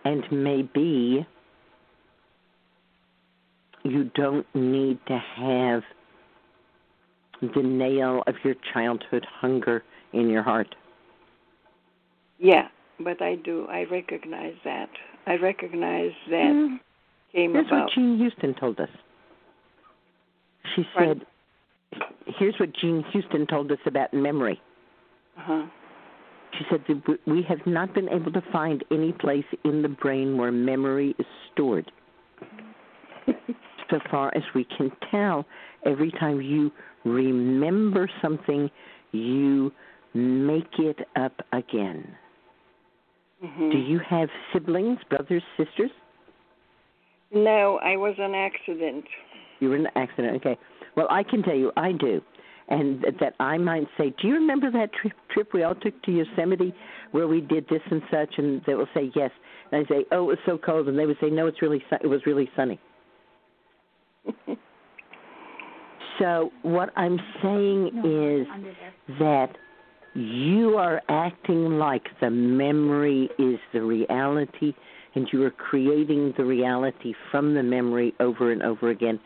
And 0.06 0.24
maybe 0.32 1.26
you 3.84 4.12
don't 4.16 4.46
need 4.56 5.00
to 5.08 5.18
have 5.18 5.84
the 7.56 7.64
nail 7.64 8.24
of 8.28 8.36
your 8.44 8.56
childhood 8.74 9.26
hunger 9.40 9.84
in 10.14 10.30
your 10.30 10.44
heart. 10.44 10.76
Yeah, 12.40 12.68
but 13.00 13.22
I 13.22 13.36
do. 13.36 13.68
I 13.70 13.84
recognize 13.90 14.56
that. 14.64 14.90
I 15.26 15.36
recognize 15.38 16.12
that 16.30 16.52
Mm. 16.54 16.80
came 17.32 17.54
Here's 17.54 17.68
about. 17.68 17.84
what 17.86 17.92
Jean 17.94 18.18
Houston 18.18 18.54
told 18.54 18.80
us. 18.80 18.90
She 20.76 20.88
said, 20.98 21.26
here's 22.26 22.58
what 22.60 22.74
Jean 22.74 23.04
Houston 23.12 23.46
told 23.48 23.72
us 23.72 23.80
about 23.86 24.14
memory. 24.14 24.62
Uh-huh. 25.38 25.66
She 26.58 26.66
said 26.70 26.84
that 26.88 27.20
we 27.26 27.42
have 27.44 27.66
not 27.66 27.94
been 27.94 28.10
able 28.10 28.32
to 28.32 28.42
find 28.52 28.84
any 28.92 29.12
place 29.12 29.46
in 29.64 29.82
the 29.82 29.90
brain 29.90 30.38
where 30.38 30.52
memory 30.52 31.16
is 31.18 31.26
stored. 31.52 31.92
so 33.90 34.00
far 34.12 34.32
as 34.36 34.44
we 34.54 34.64
can 34.66 34.92
tell, 35.12 35.46
every 35.86 36.12
time 36.12 36.42
you 36.42 36.72
remember 37.06 38.10
something, 38.22 38.70
you 39.12 39.72
make 40.14 40.80
it 40.80 41.08
up 41.16 41.34
again. 41.52 42.16
Mhm. 43.44 43.72
Do 43.72 43.78
you 43.78 44.00
have 44.00 44.30
siblings, 44.52 45.00
brothers, 45.10 45.44
sisters? 45.58 45.92
No, 47.32 47.80
I 47.80 47.98
was 47.98 48.16
an 48.20 48.36
accident. 48.36 49.06
You 49.60 49.70
were 49.70 49.76
an 49.76 49.88
accident. 49.96 50.36
Okay. 50.38 50.58
Well, 50.96 51.08
I 51.10 51.24
can 51.24 51.42
tell 51.42 51.56
you, 51.56 51.72
I 51.76 51.92
do. 51.92 52.22
And 52.70 53.02
th- 53.02 53.16
that 53.20 53.34
I 53.40 53.58
might 53.58 53.88
say, 53.98 54.14
do 54.22 54.28
you 54.28 54.36
remember 54.36 54.72
that 54.72 54.94
trip, 54.94 55.14
trip 55.30 55.54
we 55.54 55.64
all 55.64 55.76
took 55.76 56.00
to 56.04 56.12
Yosemite 56.12 56.74
where 57.12 57.28
we 57.28 57.42
did 57.42 57.68
this 57.68 57.82
and 57.90 58.02
such? 58.10 58.38
And 58.38 58.62
they 58.66 58.76
will 58.76 58.88
say 58.94 59.12
yes. 59.16 59.32
And 59.72 59.86
I 59.86 59.90
say, 59.90 60.06
oh, 60.12 60.24
it 60.24 60.28
was 60.28 60.38
so 60.46 60.58
cold. 60.58 60.88
And 60.88 60.98
they 60.98 61.06
would 61.06 61.18
say, 61.20 61.30
no, 61.30 61.48
it's 61.48 61.62
really 61.62 61.84
sun- 61.90 62.00
it 62.02 62.08
was 62.08 62.26
really 62.26 62.50
sunny. 62.56 62.80
so 66.24 66.52
what 66.62 66.90
I'm 66.96 67.20
saying 67.42 67.88
is 67.98 68.48
that 69.20 69.50
you 70.16 70.78
are 70.78 71.02
acting 71.10 71.78
like 71.78 72.04
the 72.22 72.30
memory 72.30 73.30
is 73.38 73.60
the 73.74 73.82
reality 73.82 74.74
and 75.16 75.28
you 75.34 75.44
are 75.44 75.52
creating 75.52 76.34
the 76.38 76.46
reality 76.46 77.14
from 77.30 77.56
the 77.56 77.64
memory 77.64 78.14
over 78.22 78.54
and 78.54 78.64
over 78.64 78.90
again. 78.90 79.20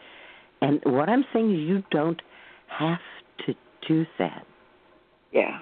And 0.61 0.81
what 0.85 1.07
I'm 1.07 1.23
saying 1.33 1.51
is 1.53 1.59
you 1.59 1.83
don't 1.91 2.19
have 2.67 2.99
to 3.45 3.53
do 3.87 4.05
that. 4.17 4.45
Yeah. 5.31 5.59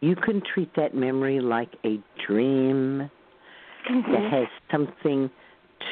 You 0.00 0.16
can 0.16 0.40
treat 0.54 0.74
that 0.76 0.94
memory 0.94 1.40
like 1.40 1.74
a 1.84 2.00
dream 2.26 3.10
that 3.86 4.30
has 4.30 4.46
something 4.72 5.30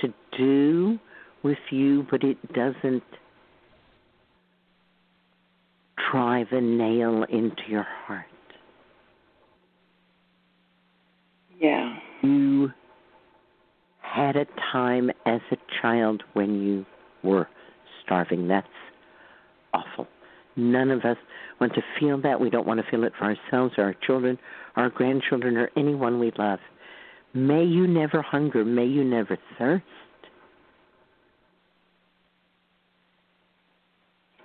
to 0.00 0.14
do 0.38 0.98
with 1.42 1.58
you, 1.70 2.06
but 2.10 2.24
it 2.24 2.38
doesn't 2.54 3.02
drive 6.10 6.48
a 6.52 6.60
nail 6.60 7.24
into 7.30 7.62
your 7.68 7.86
heart. 8.06 8.26
Yeah. 11.60 11.96
You 12.22 12.70
had 14.00 14.36
a 14.36 14.46
time 14.72 15.10
as 15.24 15.40
a 15.50 15.56
child 15.80 16.22
when 16.34 16.62
you 16.62 16.86
were 17.22 17.48
starving. 18.04 18.48
That's 18.48 18.66
awful. 19.72 20.06
None 20.56 20.90
of 20.90 21.04
us 21.04 21.16
want 21.60 21.74
to 21.74 21.82
feel 21.98 22.20
that. 22.22 22.40
We 22.40 22.50
don't 22.50 22.66
want 22.66 22.80
to 22.82 22.90
feel 22.90 23.04
it 23.04 23.12
for 23.18 23.24
ourselves 23.24 23.74
or 23.76 23.84
our 23.84 23.94
children, 24.06 24.38
our 24.76 24.88
grandchildren, 24.88 25.56
or 25.56 25.70
anyone 25.76 26.18
we 26.18 26.32
love. 26.38 26.60
May 27.34 27.64
you 27.64 27.86
never 27.86 28.22
hunger. 28.22 28.64
May 28.64 28.86
you 28.86 29.04
never 29.04 29.36
thirst. 29.58 29.84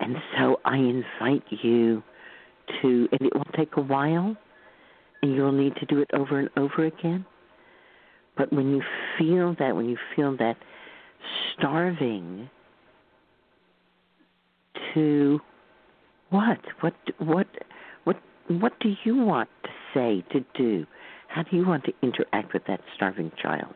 And 0.02 0.18
so 0.36 0.60
I 0.66 0.78
invite 0.78 1.44
you 1.50 2.04
to, 2.82 3.08
and 3.12 3.22
it 3.22 3.36
will 3.36 3.46
take 3.56 3.78
a 3.78 3.82
while, 3.82 4.36
and 5.22 5.36
you'll 5.36 5.52
need 5.52 5.76
to 5.76 5.86
do 5.86 6.00
it 6.00 6.10
over 6.14 6.40
and 6.40 6.50
over 6.58 6.86
again. 6.86 7.26
But 8.36 8.52
when 8.52 8.72
you 8.72 8.82
feel 9.18 9.56
that, 9.60 9.76
when 9.76 9.88
you 9.88 9.98
feel 10.16 10.36
that 10.38 10.58
starving 11.54 12.50
to 14.94 15.40
what? 16.30 16.60
What 16.80 16.96
what 17.20 17.48
what 18.06 18.18
what 18.48 18.80
do 18.80 18.96
you 19.04 19.18
want 19.18 19.50
to 19.64 19.70
say, 19.94 20.24
to 20.32 20.44
do? 20.56 20.88
How 21.28 21.44
do 21.44 21.56
you 21.56 21.66
want 21.66 21.84
to 21.86 21.94
interact 22.02 22.54
with 22.54 22.66
that 22.68 22.82
starving 22.96 23.32
child? 23.42 23.76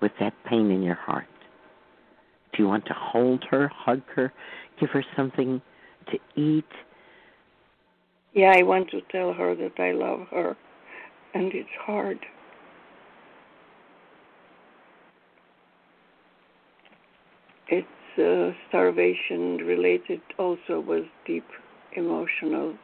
With 0.00 0.12
that 0.20 0.32
pain 0.44 0.70
in 0.70 0.82
your 0.82 0.94
heart? 0.94 1.26
Do 2.52 2.62
you 2.62 2.68
want 2.68 2.86
to 2.86 2.94
hold 2.94 3.44
her, 3.50 3.68
hug 3.68 4.02
her, 4.14 4.32
give 4.80 4.90
her 4.90 5.04
something 5.14 5.60
to 6.10 6.40
eat? 6.40 6.64
Yeah, 8.32 8.54
I 8.56 8.62
want 8.62 8.90
to 8.90 9.00
tell 9.12 9.32
her 9.32 9.54
that 9.54 9.78
I 9.78 9.92
love 9.92 10.26
her, 10.30 10.56
and 11.34 11.52
it's 11.52 11.68
hard. 11.84 12.18
It's 17.68 18.18
uh, 18.18 18.56
starvation 18.68 19.58
related 19.58 20.20
also 20.38 20.80
with 20.80 21.04
deep 21.26 21.46
emotional 21.96 22.74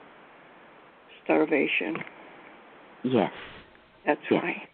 starvation. 1.25 1.97
Yes. 3.03 3.33
That's 4.07 4.21
Yes. 4.31 4.43
why. 4.43 4.69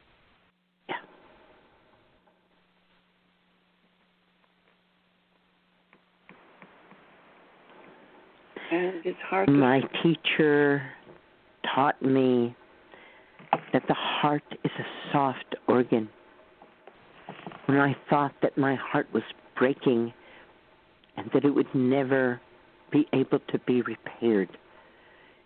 And 8.72 9.04
it's 9.04 9.18
hard 9.28 9.50
My 9.50 9.82
teacher 10.02 10.82
taught 11.74 12.00
me 12.00 12.56
that 13.70 13.82
the 13.86 13.94
heart 13.94 14.42
is 14.64 14.70
a 14.78 15.12
soft 15.12 15.56
organ. 15.68 16.08
When 17.66 17.78
I 17.78 17.94
thought 18.08 18.32
that 18.40 18.56
my 18.56 18.74
heart 18.76 19.08
was 19.12 19.24
breaking 19.58 20.14
and 21.18 21.30
that 21.34 21.44
it 21.44 21.50
would 21.50 21.66
never 21.74 22.40
be 22.90 23.06
able 23.12 23.40
to 23.50 23.58
be 23.66 23.82
repaired, 23.82 24.48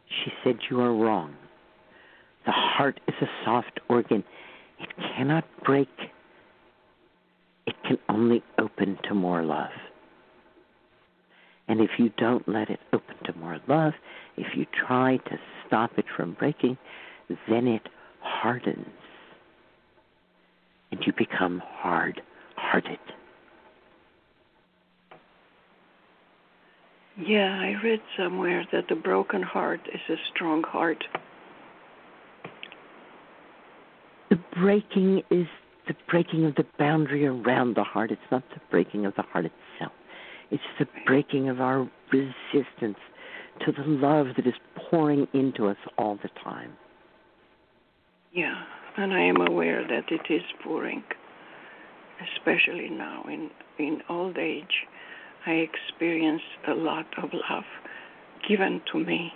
she 0.08 0.30
said, 0.44 0.58
You 0.70 0.80
are 0.80 0.94
wrong. 0.94 1.34
The 2.46 2.52
heart 2.52 3.00
is 3.08 3.14
a 3.20 3.26
soft 3.44 3.80
organ. 3.88 4.22
It 4.78 4.90
cannot 5.16 5.44
break, 5.64 5.88
it 7.66 7.74
can 7.88 7.98
only 8.08 8.44
open 8.60 9.00
to 9.08 9.14
more 9.14 9.42
love. 9.42 9.70
And 11.68 11.80
if 11.80 11.90
you 11.98 12.10
don't 12.16 12.48
let 12.48 12.70
it 12.70 12.80
open 12.92 13.16
to 13.24 13.36
more 13.38 13.58
love, 13.68 13.92
if 14.36 14.56
you 14.56 14.66
try 14.86 15.16
to 15.16 15.38
stop 15.66 15.98
it 15.98 16.04
from 16.16 16.34
breaking, 16.34 16.78
then 17.48 17.66
it 17.66 17.88
hardens. 18.20 18.86
And 20.92 21.00
you 21.04 21.12
become 21.16 21.60
hard 21.64 22.22
hearted. 22.56 22.98
Yeah, 27.18 27.58
I 27.60 27.74
read 27.82 28.00
somewhere 28.16 28.66
that 28.72 28.88
the 28.88 28.94
broken 28.94 29.42
heart 29.42 29.80
is 29.92 30.00
a 30.08 30.16
strong 30.34 30.62
heart. 30.62 31.02
The 34.28 34.38
breaking 34.60 35.22
is 35.30 35.46
the 35.88 35.94
breaking 36.10 36.44
of 36.44 36.56
the 36.56 36.66
boundary 36.78 37.26
around 37.26 37.76
the 37.76 37.84
heart. 37.84 38.10
It's 38.10 38.20
not 38.30 38.42
the 38.50 38.60
breaking 38.70 39.06
of 39.06 39.14
the 39.14 39.22
heart 39.22 39.46
itself. 39.46 39.92
It's 40.50 40.62
the 40.78 40.86
breaking 41.06 41.48
of 41.48 41.60
our 41.60 41.90
resistance 42.12 42.98
to 43.64 43.72
the 43.72 43.84
love 43.86 44.28
that 44.36 44.46
is 44.46 44.54
pouring 44.90 45.26
into 45.32 45.66
us 45.66 45.76
all 45.98 46.18
the 46.22 46.28
time. 46.42 46.72
Yeah, 48.32 48.62
and 48.96 49.12
I 49.12 49.20
am 49.20 49.40
aware 49.40 49.82
that 49.86 50.04
it 50.10 50.32
is 50.32 50.42
pouring, 50.62 51.02
especially 52.36 52.90
now 52.90 53.24
in 53.28 53.50
in 53.78 54.02
old 54.08 54.38
age. 54.38 54.86
I 55.46 55.52
experience 55.52 56.42
a 56.68 56.74
lot 56.74 57.06
of 57.22 57.30
love 57.32 57.64
given 58.48 58.82
to 58.92 58.98
me. 58.98 59.32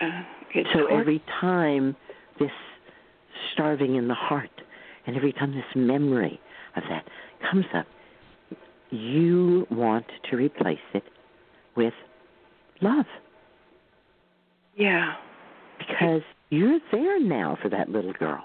Uh, 0.00 0.22
it's 0.54 0.68
so 0.72 0.86
hard. 0.88 1.00
every 1.00 1.22
time 1.40 1.94
this 2.38 2.50
starving 3.52 3.96
in 3.96 4.08
the 4.08 4.14
heart, 4.14 4.50
and 5.06 5.16
every 5.16 5.32
time 5.32 5.52
this 5.52 5.64
memory 5.76 6.40
of 6.76 6.82
that 6.88 7.04
comes 7.50 7.66
up, 7.74 7.86
you 8.92 9.66
want 9.70 10.06
to 10.30 10.36
replace 10.36 10.78
it 10.94 11.04
with 11.76 11.94
love 12.80 13.06
yeah, 14.76 15.14
because 15.78 16.22
you're 16.50 16.78
there 16.92 17.20
now 17.20 17.58
for 17.62 17.68
that 17.68 17.90
little 17.90 18.12
girl. 18.14 18.44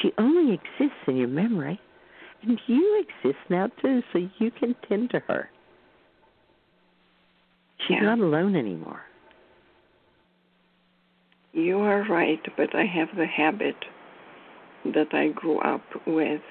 She 0.00 0.12
only 0.18 0.54
exists 0.54 1.00
in 1.06 1.16
your 1.16 1.28
memory, 1.28 1.80
and 2.42 2.60
you 2.66 3.04
exist 3.24 3.38
now 3.50 3.68
too, 3.82 4.02
so 4.12 4.28
you 4.38 4.50
can 4.50 4.74
tend 4.88 5.10
to 5.10 5.20
her. 5.20 5.50
She's 7.80 7.96
Yeah. 7.96 8.02
not 8.02 8.18
alone 8.20 8.56
anymore. 8.56 9.02
you 11.52 11.80
are 11.80 12.04
right, 12.08 12.40
but 12.56 12.74
I 12.74 12.84
have 12.84 13.08
the 13.16 13.26
habit 13.26 13.76
that 14.84 15.12
I 15.12 15.28
grew 15.28 15.58
up 15.58 15.82
with 16.06 16.42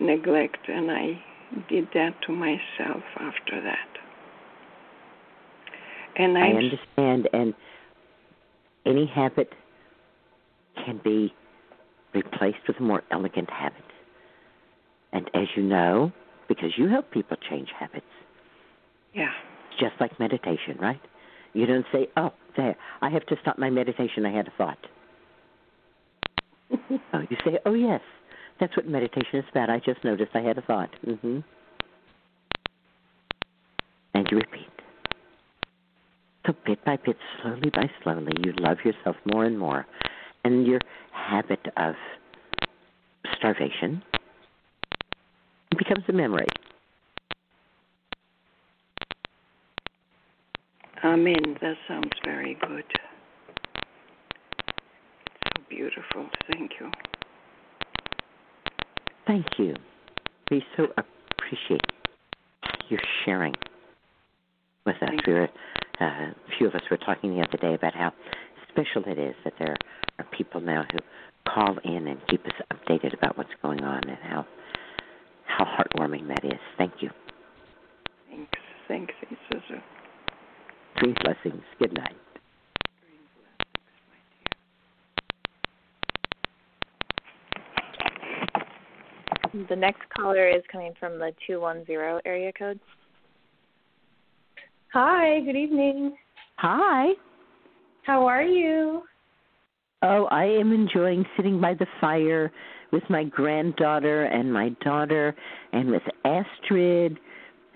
neglect, 0.00 0.68
and 0.68 0.90
I 0.90 1.22
did 1.68 1.88
that 1.94 2.14
to 2.26 2.32
myself 2.32 3.02
after 3.18 3.60
that. 3.62 3.88
And 6.16 6.36
I 6.36 6.42
I'm 6.42 6.56
understand, 6.56 7.28
and 7.32 7.54
any 8.86 9.06
habit 9.06 9.52
can 10.84 11.00
be 11.04 11.34
replaced 12.14 12.66
with 12.66 12.78
a 12.78 12.82
more 12.82 13.02
elegant 13.10 13.50
habit. 13.50 13.84
And 15.12 15.30
as 15.34 15.46
you 15.56 15.62
know, 15.62 16.12
because 16.48 16.70
you 16.76 16.88
help 16.88 17.10
people 17.10 17.36
change 17.50 17.68
habits, 17.78 18.06
yeah, 19.14 19.30
just 19.78 19.94
like 20.00 20.18
meditation, 20.18 20.76
right? 20.80 21.00
You 21.52 21.66
don't 21.66 21.86
say, 21.92 22.08
"Oh, 22.16 22.32
there, 22.56 22.76
I 23.02 23.10
have 23.10 23.26
to 23.26 23.36
stop 23.40 23.58
my 23.58 23.70
meditation. 23.70 24.24
I 24.26 24.30
had 24.32 24.48
a 24.48 24.52
thought." 24.56 24.78
oh, 27.12 27.20
you 27.28 27.36
say, 27.44 27.58
"Oh, 27.64 27.74
yes, 27.74 28.00
that's 28.58 28.76
what 28.76 28.88
meditation 28.88 29.40
is 29.40 29.44
about. 29.50 29.70
I 29.70 29.80
just 29.80 30.02
noticed 30.04 30.30
I 30.34 30.40
had 30.40 30.58
a 30.58 30.62
thought." 30.62 30.90
hmm 31.04 31.40
And 34.14 34.26
you 34.30 34.38
repeat. 34.38 34.70
So 36.46 36.54
bit 36.64 36.84
by 36.84 36.96
bit, 37.04 37.16
slowly 37.42 37.70
by 37.70 37.90
slowly, 38.02 38.32
you 38.44 38.52
love 38.58 38.78
yourself 38.84 39.16
more 39.34 39.44
and 39.44 39.58
more, 39.58 39.84
and 40.44 40.66
your 40.66 40.80
habit 41.12 41.60
of 41.76 41.94
starvation 43.36 44.02
becomes 45.76 46.04
a 46.08 46.12
memory. 46.12 46.46
Amen. 51.04 51.56
That 51.60 51.74
sounds 51.88 52.10
very 52.24 52.56
good. 52.60 52.84
So 55.44 55.62
beautiful. 55.68 56.28
Thank 56.52 56.72
you. 56.80 56.90
Thank 59.26 59.46
you. 59.58 59.74
We 60.50 60.64
so 60.76 60.86
appreciate 60.96 61.80
your 62.88 63.00
sharing 63.24 63.54
with 64.84 64.96
us. 65.02 65.10
We 65.26 65.32
were, 65.32 65.48
uh, 66.00 66.04
a 66.04 66.34
few 66.56 66.68
of 66.68 66.74
us 66.74 66.82
were 66.90 66.96
talking 66.96 67.36
the 67.36 67.42
other 67.42 67.58
day 67.58 67.74
about 67.74 67.94
how 67.94 68.12
special 68.70 69.02
it 69.10 69.18
is 69.18 69.34
that 69.44 69.54
there 69.58 69.76
are 70.18 70.24
people 70.36 70.60
now 70.60 70.84
who 70.92 70.98
call 71.52 71.76
in 71.84 72.06
and 72.06 72.20
keep 72.28 72.44
us 72.46 72.52
updated 72.72 73.14
about 73.14 73.36
what's 73.36 73.50
going 73.62 73.82
on 73.82 74.02
and 74.08 74.18
how 74.22 74.46
how 75.46 75.64
heartwarming 75.64 76.28
that 76.28 76.44
is. 76.44 76.60
Thank 76.76 76.92
you. 77.00 77.10
Thanks. 78.28 78.58
Thanks, 78.88 79.14
Suzu. 79.50 79.80
Dream 80.98 81.14
blessings. 81.22 81.62
Good 81.78 81.94
night. 81.94 82.16
The 89.68 89.76
next 89.76 90.02
caller 90.14 90.48
is 90.48 90.62
coming 90.70 90.92
from 91.00 91.18
the 91.18 91.32
210 91.46 92.20
area 92.26 92.52
code. 92.52 92.78
Hi, 94.92 95.40
good 95.40 95.56
evening. 95.56 96.14
Hi. 96.56 97.12
How 98.02 98.26
are 98.26 98.42
you? 98.42 99.02
Oh, 100.02 100.26
I 100.26 100.44
am 100.44 100.72
enjoying 100.72 101.24
sitting 101.36 101.58
by 101.58 101.72
the 101.72 101.86
fire 102.02 102.52
with 102.92 103.02
my 103.08 103.24
granddaughter 103.24 104.24
and 104.24 104.52
my 104.52 104.70
daughter 104.84 105.34
and 105.72 105.90
with 105.90 106.02
Astrid, 106.26 107.18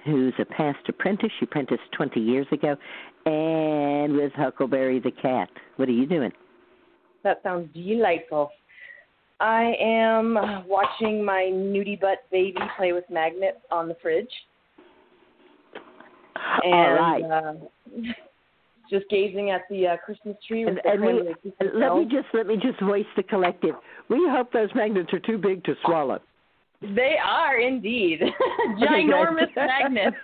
who's 0.05 0.35
a 0.39 0.45
past 0.45 0.87
apprentice. 0.87 1.31
She 1.39 1.47
apprenticed 1.47 1.83
20 1.97 2.21
years 2.21 2.47
ago, 2.53 2.77
and 3.25 4.17
with 4.17 4.33
Huckleberry 4.35 5.01
the 5.01 5.13
cat. 5.13 5.49
What 5.77 5.89
are 5.89 5.93
you 5.93 6.07
doing? 6.07 6.33
That 7.25 7.41
sounds 7.43 7.73
delightful. 7.73 8.51
I 9.41 9.75
am 9.81 10.35
watching 10.67 11.25
my 11.25 11.51
nudie 11.53 11.99
butt 11.99 12.19
baby 12.31 12.59
play 12.77 12.93
with 12.93 13.05
magnets 13.11 13.59
on 13.71 13.89
the 13.89 13.97
fridge. 14.03 14.29
And 16.63 16.75
All 16.75 16.93
right. 16.95 17.23
uh, 17.25 17.55
just 18.91 19.09
gazing 19.09 19.51
at 19.51 19.63
the 19.71 19.89
uh, 19.89 19.97
Christmas 20.05 20.37
tree 20.47 20.67
with 20.67 20.77
And, 20.77 20.81
the 20.85 20.91
and 20.91 21.01
we, 21.01 21.13
cranberry 21.13 21.35
Christmas 21.35 21.55
and 21.61 21.81
let 21.81 21.95
me 21.97 22.05
just 22.05 22.27
let 22.35 22.47
me 22.47 22.57
just 22.57 22.81
voice 22.83 23.07
the 23.17 23.23
collective. 23.23 23.75
We 24.09 24.27
hope 24.29 24.53
those 24.53 24.69
magnets 24.75 25.13
are 25.13 25.21
too 25.21 25.39
big 25.39 25.65
to 25.65 25.75
swallow. 25.85 26.21
They 26.83 27.17
are 27.23 27.61
indeed 27.61 28.21
ginormous 28.79 29.55
magnets. 29.57 30.17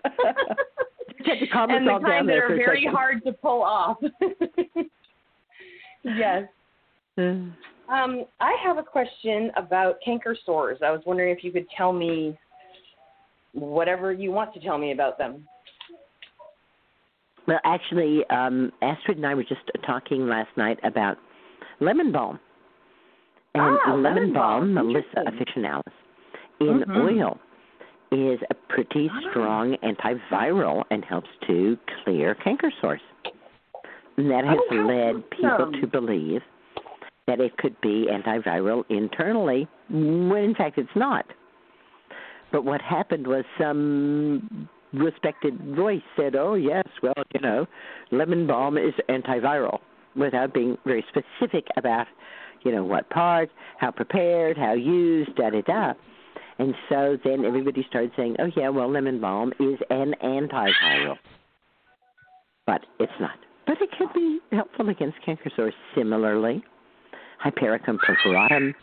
Just 1.17 1.29
had 1.29 1.39
to 1.41 1.47
calm 1.47 1.71
and 1.71 1.87
the 1.87 1.99
kind 2.05 2.29
that 2.29 2.37
are 2.37 2.57
very 2.57 2.85
hard 2.85 3.25
to 3.25 3.33
pull 3.33 3.63
off. 3.63 3.99
yes. 6.05 6.45
Um, 7.89 8.25
I 8.41 8.57
have 8.65 8.79
a 8.79 8.83
question 8.83 9.51
about 9.57 9.97
canker 10.05 10.37
sores. 10.45 10.79
I 10.85 10.91
was 10.91 11.03
wondering 11.07 11.31
if 11.37 11.45
you 11.45 11.53
could 11.53 11.67
tell 11.77 11.93
me 11.93 12.37
whatever 13.53 14.13
you 14.13 14.33
want 14.33 14.53
to 14.55 14.61
tell 14.61 14.77
me 14.77 14.93
about 14.93 15.19
them. 15.19 15.47
Well, 17.47 17.61
actually, 17.65 18.25
um, 18.31 18.73
Astrid 18.83 19.19
and 19.19 19.27
I 19.27 19.35
were 19.35 19.45
just 19.45 19.61
talking 19.87 20.29
last 20.29 20.51
night 20.57 20.79
about 20.83 21.17
lemon 21.81 22.11
balm. 22.11 22.41
And 23.55 23.79
Ah, 23.87 23.95
lemon, 23.95 24.33
balm. 24.33 24.75
balm, 24.75 24.93
Melissa 24.93 25.23
officinalis, 25.27 25.83
in 26.61 26.83
Mhm. 26.83 26.97
oil 26.97 27.39
is 28.11 28.43
a 28.51 28.55
pretty 28.55 29.09
Ah. 29.09 29.21
strong 29.31 29.77
antiviral 29.79 30.85
and 30.91 31.05
helps 31.05 31.31
to 31.43 31.79
clear 32.03 32.35
canker 32.35 32.71
sores. 32.81 33.01
And 34.17 34.31
that 34.31 34.45
has 34.45 34.59
Oh, 34.71 34.75
led 34.75 35.31
people 35.31 35.71
to 35.73 35.87
believe 35.87 36.43
that 37.27 37.41
it 37.41 37.57
could 37.57 37.79
be 37.81 38.07
antiviral 38.11 38.85
internally, 38.89 39.69
when 39.91 40.45
in 40.45 40.55
fact 40.55 40.79
it's 40.79 40.89
not. 40.95 41.27
But 42.53 42.65
what 42.65 42.81
happened 42.81 43.27
was 43.27 43.45
some 43.59 44.69
respected 44.93 45.75
voice 45.75 46.03
said, 46.17 46.37
"Oh 46.37 46.55
yes, 46.55 46.87
well 47.03 47.15
you 47.35 47.41
know, 47.41 47.67
lemon 48.11 48.47
balm 48.47 48.79
is 48.79 48.95
antiviral," 49.09 49.81
without 50.15 50.55
being 50.55 50.79
very 50.85 51.05
specific 51.09 51.67
about, 51.77 52.07
you 52.63 52.73
know, 52.73 52.85
what 52.85 53.11
part, 53.11 53.51
how 53.79 53.91
prepared, 53.91 54.57
how 54.57 54.73
used, 54.75 55.35
da 55.35 55.51
da 55.51 55.63
da. 55.63 55.93
And 56.59 56.75
so 56.89 57.19
then 57.23 57.45
everybody 57.45 57.85
started 57.89 58.13
saying, 58.17 58.37
"Oh 58.39 58.51
yeah, 58.57 58.69
well 58.69 58.91
lemon 58.91 59.21
balm 59.21 59.53
is 59.59 59.79
an 59.91 60.15
antiviral," 60.23 61.19
but 62.67 62.87
it's 63.01 63.21
not. 63.21 63.39
But 63.67 63.83
it 63.83 63.91
can 63.99 64.09
be 64.15 64.39
helpful 64.53 64.89
against 64.89 65.21
canker 65.23 65.51
sores. 65.57 65.75
Similarly, 65.97 66.63
Hypericum 67.39 67.99
perforatum, 67.99 68.75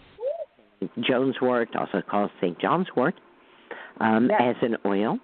Joan's 1.02 1.36
wort, 1.42 1.70
also 1.76 2.02
called 2.02 2.32
St. 2.42 2.58
John's 2.60 2.88
wort, 2.96 3.16
um, 4.00 4.30
Yes. 4.30 4.56
as 4.58 4.64
an 4.64 4.78
oil, 4.86 5.20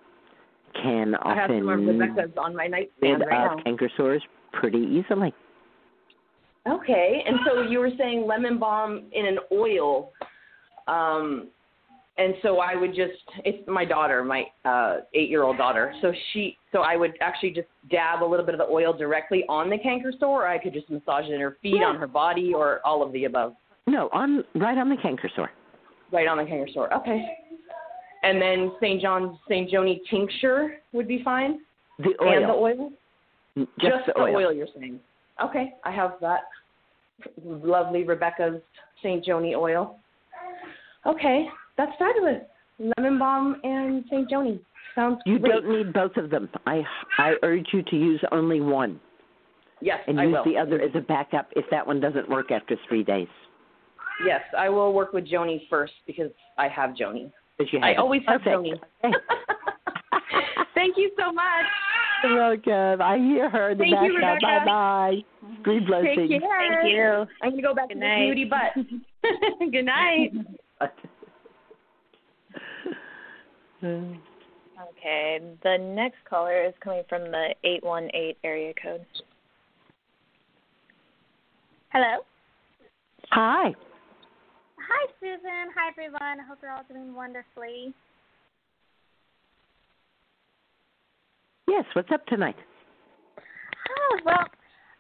can 0.74 1.16
I 1.16 1.36
have 1.36 1.50
often 1.52 1.68
Rebecca's 1.68 2.38
on 2.38 2.56
my 2.56 2.68
nightstand 2.68 3.20
rid 3.20 3.28
right 3.28 3.52
of 3.52 3.58
now. 3.58 3.64
canker 3.64 3.90
sores 3.98 4.22
pretty 4.54 4.80
easily. 4.80 5.34
Okay, 6.68 7.24
and 7.26 7.38
so 7.46 7.62
you 7.62 7.80
were 7.80 7.92
saying 7.98 8.26
lemon 8.28 8.58
balm 8.58 9.06
in 9.12 9.26
an 9.26 9.40
oil, 9.52 10.12
um, 10.88 11.48
and 12.20 12.34
so 12.44 12.60
I 12.60 12.76
would 12.76 12.90
just 12.94 13.14
it's 13.46 13.66
my 13.68 13.86
daughter, 13.86 14.24
my 14.24 14.44
uh, 14.66 14.98
eight-year-old 15.14 15.58
daughter. 15.58 15.94
So 16.02 16.12
she, 16.34 16.58
so 16.74 16.80
I 16.82 16.96
would 16.98 17.14
actually 17.22 17.52
just 17.52 17.68
dab 17.90 18.22
a 18.22 18.26
little 18.26 18.46
bit 18.46 18.54
of 18.54 18.60
the 18.60 18.68
oil 18.72 18.92
directly 18.94 19.46
on 19.48 19.70
the 19.70 19.78
canker 19.78 20.12
sore, 20.20 20.44
or 20.44 20.48
I 20.48 20.58
could 20.62 20.74
just 20.74 20.90
massage 20.90 21.26
it 21.26 21.34
in 21.34 21.40
her 21.42 21.58
feet, 21.62 21.78
Yeah. 21.80 21.86
on 21.88 21.96
her 21.96 22.08
body, 22.08 22.54
or 22.54 22.82
all 22.86 23.02
of 23.02 23.12
the 23.14 23.24
above, 23.26 23.54
No, 23.88 24.10
on 24.12 24.44
right 24.56 24.78
on 24.78 24.90
the 24.90 24.98
canker 24.98 25.30
sore. 25.36 25.50
right 26.12 26.28
on 26.28 26.38
the 26.38 26.46
canker 26.46 26.70
sore. 26.74 26.94
Okay, 26.94 27.26
and 28.24 28.42
then 28.42 28.74
St. 28.82 29.02
John's 29.02 29.38
St. 29.48 29.72
Joni 29.72 30.00
tincture 30.10 30.78
would 30.92 31.08
be 31.08 31.24
fine, 31.24 31.62
The 32.00 32.14
oil. 32.22 32.34
and 32.34 32.44
the 32.50 32.54
oil, 32.54 32.92
oil. 33.58 33.66
just, 33.80 34.06
the 34.08 34.20
oil. 34.20 34.52
you're 34.52 34.68
saying. 34.78 35.00
Okay, 35.44 35.74
I 35.86 35.92
have 35.92 36.16
that. 36.22 36.42
Lovely 37.46 38.04
Rebecca's 38.04 38.62
St. 39.02 39.26
Joni 39.26 39.56
oil. 39.56 39.98
Okay, 41.06 41.48
that's 41.80 41.92
fabulous. 41.98 42.42
Lemon 42.98 43.18
balm 43.18 43.56
and 43.64 44.04
St. 44.12 44.30
Joni. 44.30 44.60
Sounds 44.96 45.20
You 45.26 45.40
great. 45.40 45.52
don't 45.54 45.70
need 45.70 45.94
both 45.94 46.16
of 46.18 46.30
them. 46.30 46.50
I 46.66 46.82
I 47.18 47.34
urge 47.44 47.68
you 47.74 47.82
to 47.84 47.96
use 47.96 48.22
only 48.32 48.60
one 48.60 49.00
yes, 49.82 50.00
and 50.08 50.20
I 50.20 50.26
use 50.26 50.34
will. 50.34 50.44
the 50.52 50.58
other 50.60 50.82
as 50.82 50.92
a 50.96 51.00
backup 51.00 51.48
if 51.56 51.66
that 51.72 51.86
one 51.88 52.00
doesn't 52.02 52.28
work 52.30 52.52
after 52.52 52.76
three 52.88 53.04
days. 53.04 53.28
Yes, 54.26 54.42
I 54.58 54.68
will 54.68 54.92
work 54.94 55.14
with 55.14 55.26
Joni 55.26 55.62
first 55.70 55.94
because 56.06 56.32
I 56.58 56.68
have 56.68 56.90
Joni. 56.92 57.32
Because 57.58 57.72
you 57.74 57.80
I 57.80 57.88
have 57.90 57.94
it. 57.96 58.00
always 58.00 58.22
have 58.28 58.42
Perfect. 58.42 58.56
Joni. 58.58 58.74
Okay. 59.06 59.16
Thank 60.76 60.98
you 60.98 61.12
so 61.18 61.32
much. 61.32 61.66
You're 62.24 62.36
welcome. 62.36 63.02
I 63.02 63.18
hear 63.18 63.50
her 63.50 63.72
in 63.72 63.78
the 63.78 63.84
Thank 63.86 64.12
you, 64.12 64.20
background. 64.20 64.40
Rebecca. 64.42 64.66
Bye 64.66 64.66
bye. 64.66 65.62
Green 65.64 65.86
blessings. 65.86 66.30
Take 66.30 66.42
care. 66.42 66.82
Thank 66.82 66.92
you. 66.94 67.26
I'm 67.44 67.50
gonna 67.52 67.62
go 67.62 67.74
back 67.76 67.90
Good 67.90 67.96
to 67.96 68.00
night. 68.00 68.30
this 68.30 68.38
nudie 68.38 68.50
butt. 68.50 69.72
Good 69.72 69.86
night. 69.86 70.32
Okay, 73.84 75.40
the 75.64 75.78
next 75.78 76.18
caller 76.30 76.66
is 76.66 76.74
coming 76.84 77.04
from 77.08 77.32
the 77.32 77.56
818 77.64 78.36
area 78.44 78.74
code. 78.82 79.06
Hello. 81.92 82.24
Hi. 83.32 83.74
Hi, 84.78 85.08
Susun. 85.22 85.68
Hi, 85.76 85.90
everyone. 85.90 86.40
I 86.40 86.48
hope 86.48 86.60
you're 86.62 86.72
all 86.72 86.84
doing 86.88 87.16
wonderfully. 87.16 87.94
Yes, 91.68 91.86
what's 91.94 92.12
up 92.12 92.26
tonight? 92.26 92.56
Oh, 93.38 94.20
well, 94.26 94.46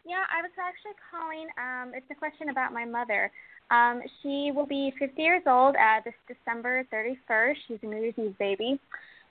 yeah, 0.05 0.23
I 0.31 0.41
was 0.41 0.51
actually 0.59 0.97
calling. 1.09 1.47
Um, 1.57 1.93
it's 1.95 2.09
a 2.11 2.15
question 2.15 2.49
about 2.49 2.73
my 2.73 2.85
mother. 2.85 3.31
Um, 3.71 4.01
she 4.21 4.51
will 4.53 4.65
be 4.65 4.93
50 4.97 5.21
years 5.21 5.43
old 5.45 5.75
uh, 5.75 6.01
this 6.03 6.13
December 6.27 6.85
31st. 6.91 7.55
She's 7.67 7.77
a 7.83 7.85
New 7.85 7.97
Year's 7.97 8.15
Eve 8.17 8.37
baby. 8.39 8.79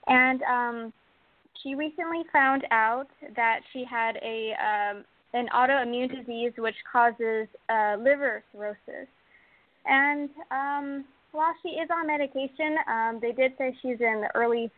And 0.07 0.41
um, 0.43 0.93
she 1.61 1.75
recently 1.75 2.23
found 2.31 2.65
out 2.71 3.07
that 3.35 3.59
she 3.73 3.83
had 3.89 4.17
a 4.23 4.53
um, 4.53 5.03
an 5.33 5.47
autoimmune 5.53 6.09
disease 6.09 6.53
which 6.57 6.75
causes 6.91 7.47
uh, 7.69 7.95
liver 7.99 8.43
cirrhosis. 8.51 9.07
And 9.85 10.29
um, 10.51 11.05
while 11.31 11.53
she 11.61 11.69
is 11.69 11.89
on 11.91 12.07
medication, 12.07 12.77
um, 12.87 13.19
they 13.21 13.31
did 13.31 13.53
say 13.57 13.75
she's 13.81 13.99
in 13.99 14.21
the 14.21 14.29
early 14.33 14.71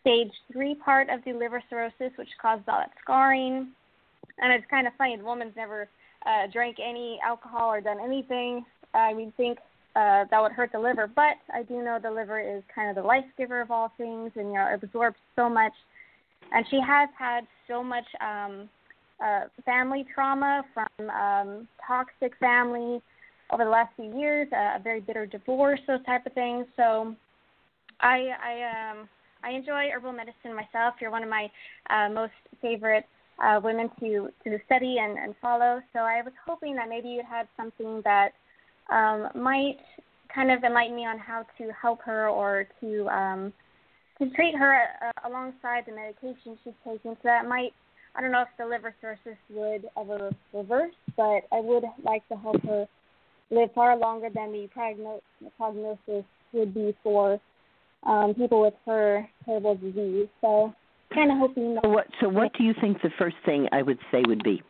stage 0.00 0.32
three 0.52 0.74
part 0.74 1.08
of 1.10 1.20
the 1.24 1.32
liver 1.32 1.62
cirrhosis, 1.70 2.16
which 2.16 2.28
causes 2.40 2.64
all 2.68 2.78
that 2.78 2.90
scarring. 3.02 3.68
And 4.38 4.52
it's 4.52 4.66
kind 4.68 4.86
of 4.86 4.92
funny, 4.98 5.16
the 5.16 5.24
woman's 5.24 5.54
never 5.56 5.88
uh, 6.26 6.48
drank 6.52 6.76
any 6.84 7.18
alcohol 7.24 7.68
or 7.68 7.80
done 7.80 7.98
anything. 8.02 8.64
I 8.94 9.12
would 9.12 9.36
think 9.36 9.58
uh, 9.96 10.24
that 10.30 10.40
would 10.42 10.52
hurt 10.52 10.72
the 10.72 10.78
liver, 10.78 11.08
but 11.14 11.36
I 11.52 11.62
do 11.62 11.82
know 11.82 11.98
the 12.02 12.10
liver 12.10 12.40
is 12.40 12.62
kind 12.74 12.90
of 12.90 12.96
the 12.96 13.06
life 13.06 13.24
giver 13.38 13.60
of 13.60 13.70
all 13.70 13.92
things, 13.96 14.32
and 14.36 14.48
you 14.48 14.54
know 14.54 14.74
absorbs 14.74 15.16
so 15.36 15.48
much. 15.48 15.72
And 16.52 16.64
she 16.70 16.80
has 16.80 17.08
had 17.18 17.46
so 17.68 17.82
much 17.82 18.04
um, 18.20 18.68
uh, 19.24 19.42
family 19.64 20.04
trauma 20.14 20.62
from 20.74 21.10
um, 21.10 21.68
toxic 21.86 22.36
family 22.38 23.00
over 23.50 23.64
the 23.64 23.70
last 23.70 23.90
few 23.96 24.16
years, 24.18 24.48
uh, 24.52 24.76
a 24.76 24.80
very 24.82 25.00
bitter 25.00 25.26
divorce, 25.26 25.80
those 25.86 26.04
type 26.06 26.26
of 26.26 26.32
things. 26.32 26.66
So 26.76 27.14
I 28.00 28.28
I 28.42 28.90
um 28.90 29.08
I 29.42 29.50
enjoy 29.50 29.90
herbal 29.92 30.12
medicine 30.12 30.54
myself. 30.54 30.94
You're 31.00 31.10
one 31.10 31.22
of 31.22 31.28
my 31.28 31.50
uh, 31.90 32.08
most 32.08 32.32
favorite 32.62 33.04
uh, 33.42 33.60
women 33.62 33.90
to 34.00 34.28
to 34.44 34.58
study 34.66 34.96
and, 35.00 35.18
and 35.18 35.34
follow. 35.40 35.80
So 35.92 36.00
I 36.00 36.22
was 36.22 36.32
hoping 36.46 36.74
that 36.76 36.88
maybe 36.88 37.08
you 37.08 37.22
had 37.28 37.46
something 37.56 38.00
that 38.04 38.30
um, 38.90 39.28
might 39.34 39.78
kind 40.34 40.50
of 40.50 40.62
enlighten 40.64 40.96
me 40.96 41.06
on 41.06 41.18
how 41.18 41.46
to 41.58 41.70
help 41.80 42.02
her 42.02 42.28
or 42.28 42.66
to 42.80 43.08
um, 43.08 43.52
to 44.18 44.30
treat 44.30 44.54
her 44.56 44.82
uh, 45.02 45.28
alongside 45.28 45.84
the 45.86 45.92
medication 45.92 46.58
she's 46.62 46.74
taking. 46.84 47.12
So 47.12 47.20
that 47.24 47.46
might 47.46 47.72
I 48.14 48.20
don't 48.20 48.30
know 48.30 48.42
if 48.42 48.48
the 48.58 48.66
liver 48.66 48.94
cirrhosis 49.00 49.38
would 49.50 49.86
ever 49.98 50.30
reverse, 50.52 50.94
but 51.16 51.42
I 51.52 51.60
would 51.60 51.84
like 52.04 52.26
to 52.28 52.36
help 52.36 52.62
her 52.62 52.86
live 53.50 53.70
far 53.74 53.96
longer 53.96 54.28
than 54.32 54.52
the 54.52 54.68
progno- 54.76 55.20
prognosis 55.56 56.24
would 56.52 56.74
be 56.74 56.96
for 57.02 57.40
um, 58.04 58.34
people 58.34 58.60
with 58.60 58.74
her 58.86 59.28
terrible 59.44 59.76
disease. 59.76 60.28
So 60.40 60.74
kind 61.12 61.30
of 61.30 61.38
hoping 61.38 61.74
that 61.74 61.84
So 61.84 61.90
what? 61.90 62.06
So 62.20 62.28
what 62.28 62.52
do 62.56 62.64
you 62.64 62.74
think 62.80 63.02
the 63.02 63.10
first 63.18 63.36
thing 63.44 63.68
I 63.72 63.82
would 63.82 63.98
say 64.12 64.22
would 64.26 64.42
be? 64.42 64.62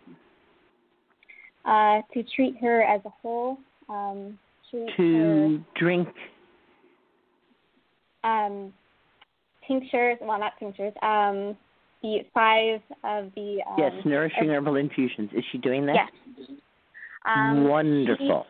uh, 1.64 2.02
to 2.12 2.22
treat 2.36 2.56
her 2.60 2.82
as 2.82 3.00
a 3.04 3.10
whole, 3.10 3.58
um, 3.88 4.38
To 4.70 5.60
drink. 5.76 6.08
um, 8.24 8.72
tinctures. 9.66 10.18
Well, 10.20 10.38
not 10.38 10.52
tinctures. 10.58 10.92
Um, 11.02 11.56
the 12.02 12.18
five 12.34 12.80
of 13.02 13.30
the 13.34 13.58
um, 13.68 13.76
yes, 13.78 13.92
nourishing 14.04 14.48
herb- 14.48 14.64
herbal 14.64 14.76
infusions. 14.76 15.30
Is 15.34 15.44
she 15.52 15.58
doing 15.58 15.86
that? 15.86 15.94
Yes. 15.96 16.48
Um, 17.26 17.64
Wonderful. 17.68 18.46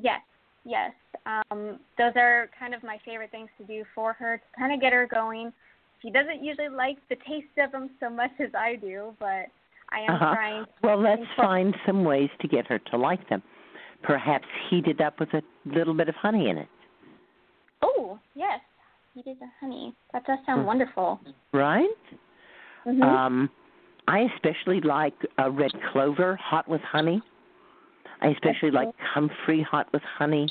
Yes, 0.00 0.20
yes. 0.64 0.90
Um, 1.26 1.78
those 1.98 2.12
are 2.16 2.48
kind 2.58 2.74
of 2.74 2.82
my 2.82 2.98
favorite 3.04 3.30
things 3.30 3.48
to 3.58 3.64
do 3.66 3.84
for 3.94 4.12
her 4.14 4.38
to 4.38 4.58
kind 4.60 4.72
of 4.72 4.80
get 4.80 4.92
her 4.92 5.06
going. 5.12 5.52
She 6.00 6.10
doesn't 6.10 6.42
usually 6.42 6.68
like 6.68 6.96
the 7.08 7.14
taste 7.28 7.46
of 7.58 7.70
them 7.70 7.90
so 8.00 8.10
much 8.10 8.32
as 8.40 8.50
I 8.58 8.74
do, 8.76 9.14
but 9.20 9.46
I 9.92 10.00
am 10.08 10.14
Uh-huh. 10.14 10.34
trying. 10.34 10.64
To 10.64 10.70
Well, 10.82 11.00
let's 11.00 11.22
find 11.36 11.76
some 11.86 12.02
ways 12.02 12.30
to 12.40 12.48
get 12.48 12.66
her 12.66 12.80
to 12.90 12.96
like 12.96 13.28
them. 13.28 13.42
Perhaps 14.02 14.46
heat 14.68 14.86
it 14.86 15.00
up 15.00 15.20
with 15.20 15.32
a 15.34 15.42
little 15.64 15.94
bit 15.94 16.08
of 16.08 16.14
honey 16.16 16.48
in 16.48 16.58
it, 16.58 16.68
Oh, 17.82 18.18
yes. 18.34 18.60
The 19.14 19.34
honey. 19.60 19.94
That 20.12 20.24
does 20.24 20.38
sound 20.46 20.62
Mm. 20.62 20.66
wonderful. 20.66 21.20
right? 21.52 21.88
hmm 22.84 23.02
Um, 23.02 23.50
I 24.08 24.20
especially 24.34 24.80
like 24.80 25.14
uh, 25.38 25.50
red 25.50 25.72
clover 25.90 26.34
hot 26.36 26.66
with 26.66 26.80
honey. 26.82 27.20
I 28.20 28.28
especially 28.28 28.70
like 28.70 28.88
comfrey 29.12 29.62
hot 29.62 29.92
with 29.92 30.02
honey. 30.02 30.48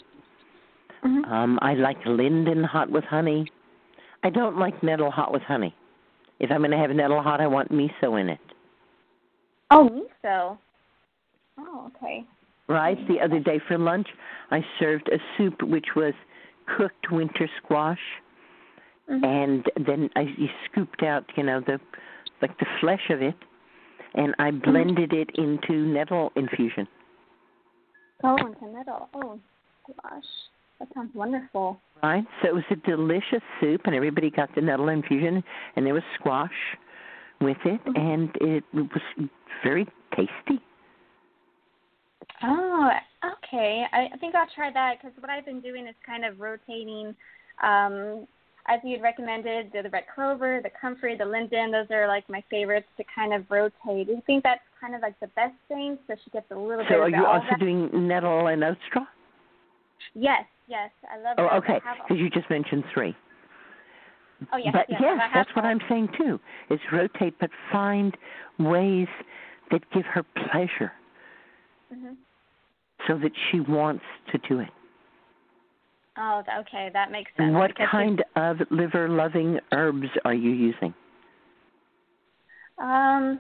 hmm 1.01 1.23
Um, 1.25 1.59
I 1.61 1.73
like 1.73 1.97
linden 2.05 2.63
hot 2.63 2.89
with 2.89 3.03
honey. 3.05 3.47
I 4.23 4.29
don't 4.29 4.57
like 4.57 4.83
nettle 4.83 5.09
hot 5.11 5.31
with 5.31 5.41
honey. 5.43 5.73
If 6.39 6.51
I'm 6.51 6.59
going 6.59 6.71
to 6.71 6.77
have 6.77 6.91
nettle 6.91 7.21
hot, 7.21 7.41
I 7.41 7.47
want 7.47 7.71
miso 7.71 8.19
in 8.19 8.29
it. 8.29 8.39
Oh, 9.71 9.89
miso. 9.89 10.57
Oh, 11.57 11.91
okay. 11.95 12.25
Right? 12.72 12.97
The 13.09 13.19
other 13.19 13.39
day 13.39 13.59
for 13.67 13.78
lunch, 13.78 14.07
I 14.49 14.63
served 14.80 15.09
a 15.09 15.19
soup 15.38 15.61
which 15.61 15.88
was 15.95 16.13
cooked 16.78 17.11
winter 17.11 17.49
squash, 17.57 17.99
Mhm. 19.09 19.26
and 19.26 19.72
then 19.86 20.09
I 20.15 20.49
scooped 20.65 21.03
out, 21.03 21.26
you 21.36 21.43
know, 21.43 21.59
the 21.59 21.82
like 22.41 22.57
the 22.59 22.65
flesh 22.80 23.09
of 23.09 23.22
it, 23.22 23.36
and 24.15 24.34
I 24.39 24.51
blended 24.51 25.11
it 25.11 25.30
into 25.36 25.74
nettle 25.74 26.32
infusion. 26.36 26.88
Oh, 28.24 28.38
into 28.38 28.65
nettle. 28.67 29.09
Oh, 29.13 29.39
gosh. 30.01 30.24
That 30.80 30.88
sounds 30.93 31.13
wonderful. 31.13 31.80
Right? 32.01 32.26
So 32.41 32.47
it 32.47 32.55
was 32.55 32.63
a 32.72 32.78
delicious 32.78 33.43
soup, 33.59 33.82
and 33.86 33.93
everybody 33.93 34.30
got 34.30 34.53
the 34.55 34.61
nettle 34.61 34.89
infusion, 34.89 35.43
and 35.76 35.86
there 35.86 35.93
was 35.93 36.03
squash 36.15 36.78
with 37.41 37.63
it, 37.65 37.84
Mhm. 37.84 37.97
and 37.97 38.36
it 38.38 38.63
was 38.74 39.30
very 39.61 39.88
tasty. 40.15 40.61
Oh, 42.43 42.89
okay. 43.25 43.83
I, 43.91 44.07
I 44.13 44.17
think 44.17 44.35
I'll 44.35 44.47
try 44.55 44.71
that 44.71 44.95
because 45.01 45.15
what 45.19 45.29
I've 45.29 45.45
been 45.45 45.61
doing 45.61 45.87
is 45.87 45.95
kind 46.05 46.25
of 46.25 46.39
rotating, 46.39 47.15
um, 47.63 48.27
as 48.67 48.79
you 48.83 48.93
had 48.95 49.01
recommended, 49.01 49.71
the, 49.73 49.83
the 49.83 49.89
red 49.89 50.03
clover, 50.13 50.59
the 50.63 50.69
comfrey, 50.79 51.17
the 51.17 51.25
linden. 51.25 51.71
Those 51.71 51.87
are 51.91 52.07
like 52.07 52.27
my 52.29 52.43
favorites 52.49 52.87
to 52.97 53.03
kind 53.13 53.33
of 53.33 53.45
rotate. 53.49 54.07
Do 54.07 54.13
you 54.13 54.21
think 54.25 54.43
that's 54.43 54.61
kind 54.79 54.95
of 54.95 55.01
like 55.01 55.19
the 55.19 55.27
best 55.27 55.53
thing 55.67 55.97
so 56.07 56.15
she 56.23 56.29
gets 56.31 56.49
a 56.51 56.55
little 56.55 56.83
So 56.83 56.83
bit 56.83 56.87
So 56.89 56.95
are 57.01 57.05
of 57.07 57.11
you 57.11 57.25
also 57.25 57.47
that? 57.51 57.59
doing 57.59 58.07
nettle 58.07 58.47
and 58.47 58.63
oat 58.63 58.77
straw? 58.87 59.05
Yes, 60.15 60.45
yes. 60.67 60.89
I 61.11 61.17
love 61.21 61.37
it. 61.37 61.41
Oh, 61.41 61.59
those. 61.59 61.63
okay. 61.63 61.79
Because 62.07 62.17
you 62.19 62.29
just 62.29 62.49
mentioned 62.49 62.83
three. 62.93 63.15
oh, 64.53 64.57
yes, 64.57 64.73
but 64.73 64.85
yes. 64.89 64.99
yes, 65.01 65.19
that's 65.33 65.49
what 65.55 65.65
I'm 65.65 65.79
saying 65.87 66.09
too. 66.17 66.39
Is 66.69 66.79
rotate, 66.91 67.35
but 67.39 67.49
find 67.71 68.15
ways 68.59 69.07
that 69.69 69.81
give 69.93 70.05
her 70.05 70.23
pleasure, 70.51 70.91
hmm 71.93 72.13
so 73.07 73.17
that 73.17 73.31
she 73.49 73.59
wants 73.59 74.03
to 74.31 74.37
do 74.49 74.59
it. 74.59 74.69
Oh, 76.17 76.43
okay. 76.61 76.89
That 76.93 77.11
makes 77.11 77.31
sense. 77.37 77.53
What 77.53 77.71
kind 77.89 78.23
of 78.35 78.57
liver-loving 78.69 79.59
herbs 79.71 80.07
are 80.25 80.33
you 80.33 80.51
using? 80.51 80.93
Um, 82.77 83.39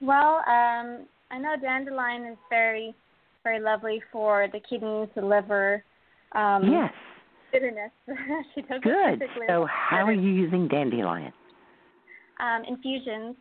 well, 0.00 0.36
um, 0.46 1.06
I 1.30 1.38
know 1.38 1.54
dandelion 1.60 2.26
is 2.26 2.38
very, 2.48 2.94
very 3.44 3.60
lovely 3.60 4.02
for 4.12 4.48
the 4.52 4.60
kidneys, 4.60 5.08
the 5.14 5.22
liver. 5.22 5.82
Um, 6.32 6.70
yes. 6.70 6.92
Bitterness. 7.52 7.90
she 8.54 8.62
doesn't 8.62 8.82
Good. 8.82 9.22
So 9.48 9.66
how 9.66 10.04
are 10.04 10.12
you 10.12 10.30
using 10.30 10.68
dandelion? 10.68 11.32
Um, 12.38 12.62
infusions, 12.68 13.36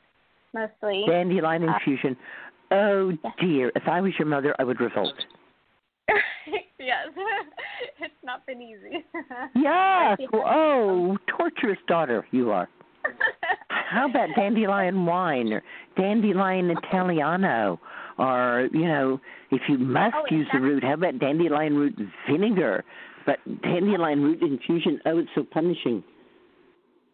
mostly. 0.54 1.06
Dandelion 1.08 1.68
Uh, 1.68 1.74
infusion. 1.74 2.18
Oh 2.72 3.10
yes. 3.24 3.34
dear, 3.40 3.72
if 3.76 3.84
I 3.88 4.02
was 4.02 4.14
your 4.20 4.28
mother, 4.28 4.56
I 4.60 4.64
would 4.64 4.80
revolt. 4.80 5.14
yes. 6.80 7.08
it's 8.00 8.14
not 8.24 8.46
been 8.46 8.62
easy. 8.62 9.06
Has- 9.56 10.18
Oh, 10.34 11.18
torturous 11.38 11.80
daughter 11.88 12.26
you 12.32 12.52
are. 12.52 12.70
How 13.70 14.08
about 14.10 14.30
dandelion 14.36 15.06
wine 15.06 15.52
or 15.54 15.64
dandelion 15.98 16.70
Italiano? 16.72 17.80
Or, 18.18 18.68
you 18.74 18.86
know, 18.88 19.20
if 19.52 19.62
you 19.70 19.78
must 19.78 20.16
Oh, 20.16 20.26
use 20.30 20.48
the 20.54 20.60
root, 20.60 20.84
how 20.84 20.94
about 20.94 21.20
dandelion 21.20 21.76
root 21.76 21.96
vinegar? 22.30 22.84
But 23.26 23.38
dandelion 23.64 24.22
root 24.22 24.42
infusion, 24.42 25.00
oh, 25.06 25.20
it's 25.20 25.30
so 25.36 25.44
punishing. 25.44 26.04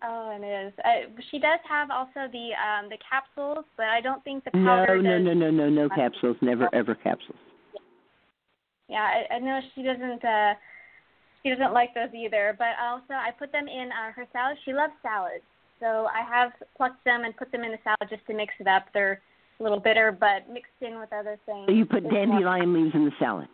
Oh, 0.03 0.37
it 0.39 0.45
is. 0.45 0.73
Uh, 0.83 1.21
she 1.31 1.39
does 1.39 1.59
have 1.69 1.89
also 1.91 2.27
the 2.31 2.49
um 2.53 2.89
the 2.89 2.97
capsules, 3.09 3.65
but 3.77 3.85
I 3.87 4.01
don't 4.01 4.23
think 4.23 4.43
the 4.43 4.51
No, 4.53 4.83
powder 4.85 5.01
no, 5.01 5.17
does. 5.17 5.25
no, 5.25 5.33
no, 5.33 5.51
no, 5.51 5.69
no 5.69 5.89
capsules. 5.89 6.37
Never, 6.41 6.69
ever 6.73 6.95
capsules. 6.95 7.37
Yeah, 8.87 9.01
I, 9.01 9.35
I 9.35 9.39
know 9.39 9.59
she 9.73 9.83
doesn't. 9.83 10.23
uh 10.23 10.53
She 11.43 11.49
doesn't 11.49 11.73
like 11.73 11.93
those 11.93 12.13
either. 12.13 12.55
But 12.57 12.75
also, 12.81 13.13
I 13.13 13.31
put 13.37 13.51
them 13.51 13.67
in 13.67 13.89
uh, 13.91 14.11
her 14.15 14.25
salad. 14.33 14.57
She 14.65 14.73
loves 14.73 14.93
salads, 15.01 15.43
so 15.79 16.07
I 16.13 16.21
have 16.27 16.51
plucked 16.77 17.03
them 17.05 17.23
and 17.23 17.35
put 17.37 17.51
them 17.51 17.63
in 17.63 17.71
the 17.71 17.79
salad 17.83 18.09
just 18.09 18.25
to 18.27 18.33
mix 18.33 18.53
it 18.59 18.67
up. 18.67 18.85
They're 18.93 19.21
a 19.59 19.63
little 19.63 19.79
bitter, 19.79 20.11
but 20.11 20.49
mixed 20.51 20.71
in 20.81 20.99
with 20.99 21.13
other 21.13 21.37
things. 21.45 21.65
So 21.67 21.73
you 21.73 21.85
put 21.85 22.03
dandelion 22.09 22.73
leaves 22.73 22.95
in 22.95 23.05
the 23.05 23.11
salad. 23.19 23.47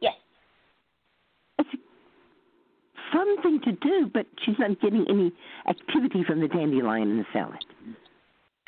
Yes. 0.00 0.14
It's 1.58 1.68
a 1.74 1.78
fun 3.12 3.42
thing 3.42 3.60
to 3.64 3.72
do, 3.72 4.10
but 4.12 4.26
she's 4.44 4.58
not 4.58 4.80
getting 4.80 5.04
any 5.08 5.32
activity 5.68 6.24
from 6.26 6.40
the 6.40 6.48
dandelion 6.48 7.10
in 7.10 7.18
the 7.18 7.26
salad. 7.32 7.64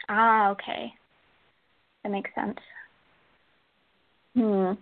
Ah, 0.09 0.51
okay. 0.51 0.93
That 2.03 2.11
makes 2.13 2.31
sense. 2.35 2.59
Hmm. 4.35 4.73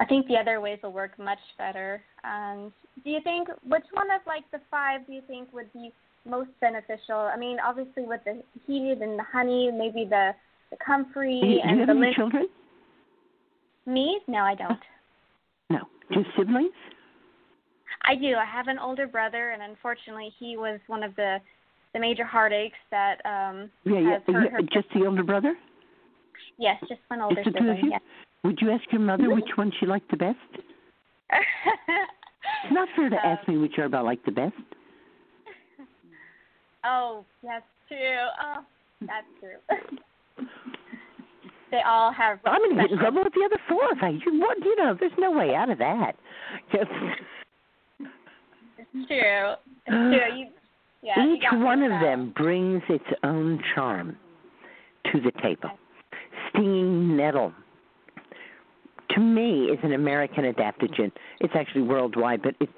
I 0.00 0.06
think 0.06 0.26
the 0.26 0.36
other 0.36 0.60
ways 0.60 0.78
will 0.82 0.92
work 0.92 1.18
much 1.18 1.38
better. 1.58 2.02
And 2.24 2.72
do 3.04 3.10
you 3.10 3.20
think 3.22 3.48
which 3.62 3.84
one 3.92 4.10
of 4.10 4.22
like 4.26 4.44
the 4.50 4.60
five 4.70 5.06
do 5.06 5.12
you 5.12 5.20
think 5.26 5.52
would 5.52 5.70
be 5.74 5.92
most 6.26 6.50
beneficial? 6.60 7.16
I 7.16 7.36
mean, 7.36 7.58
obviously 7.64 8.04
with 8.04 8.22
the 8.24 8.42
heated 8.66 9.02
and 9.02 9.18
the 9.18 9.24
honey, 9.30 9.70
maybe 9.70 10.06
the 10.08 10.32
the 10.70 10.76
comfrey 10.84 11.40
Do 11.40 11.46
you, 11.46 11.52
do 11.52 11.56
you 11.56 11.60
and 11.64 11.78
have 11.80 11.88
the 11.88 12.02
any 12.02 12.14
children? 12.14 12.48
Me? 13.86 14.20
No, 14.26 14.38
I 14.38 14.54
don't. 14.54 14.78
No. 15.68 15.80
Have 16.10 16.24
siblings? 16.36 16.72
I 18.04 18.14
do. 18.14 18.34
I 18.34 18.44
have 18.44 18.68
an 18.68 18.78
older 18.78 19.06
brother, 19.06 19.50
and 19.50 19.62
unfortunately, 19.62 20.32
he 20.38 20.56
was 20.56 20.80
one 20.86 21.02
of 21.02 21.14
the 21.16 21.38
the 21.92 22.00
major 22.00 22.24
heartaches 22.24 22.72
that 22.90 23.20
um 23.26 23.70
Yeah, 23.84 24.00
yeah. 24.00 24.18
hurt 24.32 24.50
her. 24.52 24.60
Just 24.72 24.88
the 24.94 25.06
older 25.06 25.22
brother? 25.22 25.54
Yes, 26.58 26.76
just 26.88 27.00
one 27.08 27.20
older 27.20 27.42
Just 27.44 27.54
the 27.54 27.60
two 27.60 27.66
sibling. 27.66 27.90
Yes. 27.92 28.00
Would 28.44 28.58
you 28.60 28.70
ask 28.70 28.84
your 28.90 29.00
mother 29.02 29.32
which 29.34 29.48
one 29.56 29.70
she 29.78 29.86
liked 29.86 30.10
the 30.10 30.16
best? 30.16 30.38
It's 32.64 32.74
not 32.74 32.88
fair 32.96 33.08
to 33.08 33.16
Um, 33.16 33.22
ask 33.24 33.48
me 33.48 33.56
which 33.56 33.74
herb 33.78 33.94
I 33.94 34.00
like 34.00 34.22
the 34.24 34.32
best. 34.32 34.54
Oh, 36.84 37.24
that's 37.42 37.64
true. 37.88 37.98
Oh, 38.42 38.64
that's 39.02 39.26
true. 39.38 39.58
they 41.70 41.80
all 41.86 42.10
have. 42.12 42.38
I'm 42.46 42.58
going 42.62 42.74
to 42.76 42.82
get 42.82 42.90
in 42.92 42.98
trouble 42.98 43.22
with 43.22 43.34
the 43.34 43.42
other 43.44 43.58
four 43.68 43.82
if 43.92 44.02
I. 44.02 44.08
You, 44.10 44.40
what, 44.40 44.56
you 44.64 44.74
know, 44.76 44.96
there's 44.98 45.12
no 45.18 45.30
way 45.30 45.54
out 45.54 45.68
of 45.70 45.76
that. 45.78 46.12
It's 46.72 46.90
true. 49.08 49.54
It's 49.86 49.88
true. 49.88 50.36
You 50.38 50.46
Yeah, 51.02 51.26
Each 51.26 51.44
one 51.52 51.82
of 51.82 51.90
that. 51.90 52.00
them 52.02 52.32
brings 52.34 52.82
its 52.88 53.04
own 53.24 53.62
charm 53.74 54.16
to 55.12 55.20
the 55.20 55.32
table. 55.42 55.70
Stinging 56.50 57.14
nettle, 57.16 57.52
to 59.14 59.20
me, 59.20 59.66
is 59.66 59.78
an 59.82 59.92
American 59.92 60.44
adaptogen. 60.44 61.12
It's 61.40 61.54
actually 61.54 61.82
worldwide, 61.82 62.42
but 62.42 62.54
it 62.60 62.68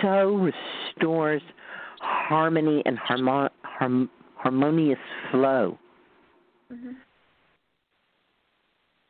so 0.00 0.34
restores 0.36 1.42
harmony 2.00 2.82
and 2.86 2.98
harmo- 2.98 3.50
harm- 3.62 4.10
harmonious 4.36 4.98
flow 5.30 5.78
Mhm. 6.72 6.96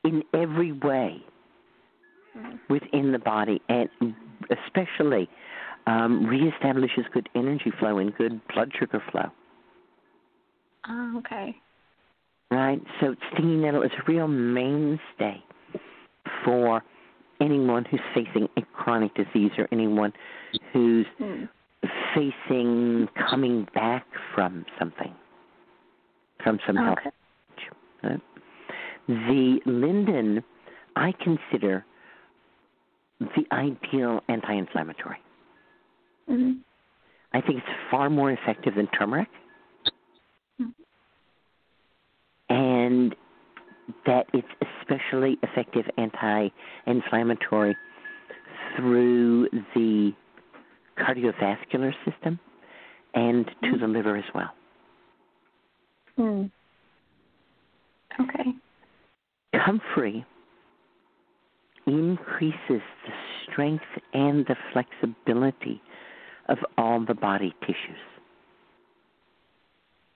in 0.04 0.22
every 0.32 0.72
way 0.72 1.22
Mhm. 2.36 2.58
within 2.68 3.12
the 3.12 3.18
body, 3.18 3.60
and 3.68 3.88
especially 4.50 5.28
um, 5.88 6.26
reestablishes 6.26 7.08
good 7.12 7.28
energy 7.36 7.70
flow 7.70 7.98
and 7.98 8.16
good 8.16 8.40
blood 8.48 8.72
sugar 8.74 9.00
flow. 9.10 9.30
Oh, 10.88 11.18
okay. 11.18 11.60
right? 12.50 12.80
So 13.00 13.14
stinging 13.32 13.62
nettle 13.62 13.82
is 13.82 13.90
a 13.92 14.02
real 14.06 14.28
mainstay 14.28 15.42
for 16.46 16.82
anyone 17.40 17.84
who's 17.84 18.00
facing 18.14 18.48
a 18.56 18.62
chronic 18.72 19.12
disease 19.14 19.50
or 19.58 19.68
anyone 19.72 20.12
who's 20.72 21.06
Hmm. 21.18 21.44
facing 22.14 23.08
coming 23.28 23.64
back 23.74 24.06
from 24.34 24.64
something, 24.78 25.14
from 26.42 26.58
some 26.66 26.76
health. 26.76 26.98
Okay. 26.98 27.10
Right? 28.02 28.20
The 29.08 29.60
linden, 29.66 30.42
I 30.94 31.12
consider 31.12 31.84
the 33.20 33.46
ideal 33.52 34.22
anti-inflammatory. 34.28 35.18
Mhm. 36.28 36.60
I 37.32 37.40
think 37.40 37.58
it's 37.58 37.90
far 37.90 38.08
more 38.08 38.30
effective 38.30 38.74
than 38.76 38.86
turmeric. 38.88 39.28
Mhm. 40.60 40.74
And 42.48 43.16
that 44.04 44.26
it's 44.32 44.48
especially 44.80 45.38
effective 45.42 45.84
anti 45.98 46.48
inflammatory 46.86 47.76
through 48.76 49.48
the 49.74 50.12
cardiovascular 50.98 51.92
system 52.04 52.38
and 53.14 53.46
to 53.62 53.78
the 53.78 53.86
liver 53.86 54.16
as 54.16 54.24
well. 54.34 54.50
Hmm. 56.16 56.44
Okay. 58.20 58.52
Comfrey 59.54 60.24
increases 61.86 62.54
the 62.68 63.12
strength 63.44 63.84
and 64.12 64.46
the 64.46 64.56
flexibility 64.72 65.80
of 66.48 66.58
all 66.78 67.04
the 67.04 67.14
body 67.14 67.54
tissues. 67.60 67.98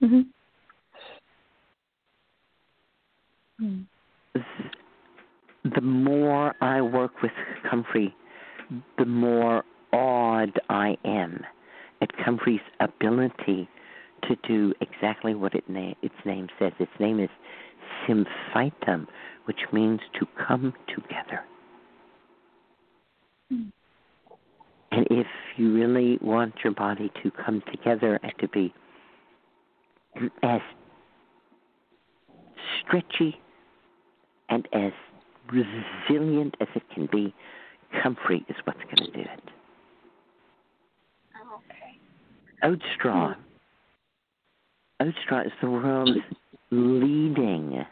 Mhm. 0.01 0.27
The 5.63 5.81
more 5.81 6.55
I 6.61 6.81
work 6.81 7.21
with 7.21 7.31
Comfrey, 7.69 8.15
the 8.97 9.05
more 9.05 9.63
awed 9.93 10.59
I 10.69 10.97
am 11.05 11.45
at 12.01 12.09
Comfrey's 12.25 12.61
ability 12.79 13.69
to 14.23 14.35
do 14.47 14.73
exactly 14.81 15.35
what 15.35 15.53
it 15.53 15.63
na- 15.69 15.93
its 16.01 16.15
name 16.25 16.47
says. 16.57 16.73
Its 16.79 16.91
name 16.99 17.19
is 17.19 17.29
symphytum, 18.07 19.07
which 19.45 19.59
means 19.71 19.99
to 20.19 20.27
come 20.47 20.73
together. 20.87 21.43
Hmm. 23.49 23.69
And 24.91 25.07
if 25.09 25.27
you 25.57 25.73
really 25.73 26.17
want 26.21 26.55
your 26.63 26.73
body 26.73 27.11
to 27.23 27.31
come 27.31 27.61
together 27.71 28.19
and 28.23 28.33
to 28.39 28.47
be 28.47 28.73
as 30.43 30.61
stretchy 32.79 33.39
and 34.51 34.67
as 34.73 34.91
resilient 35.51 36.55
as 36.59 36.67
it 36.75 36.83
can 36.93 37.07
be, 37.11 37.33
comfrey 38.03 38.45
is 38.49 38.55
what's 38.65 38.79
going 38.83 39.11
to 39.11 39.17
do 39.17 39.21
it. 39.21 39.43
Okay. 41.55 41.97
Oat 42.63 42.81
straw. 42.95 43.33
Oat 44.99 45.13
straw 45.23 45.41
is 45.41 45.51
the 45.61 45.69
world's 45.69 46.19
leading 46.69 47.83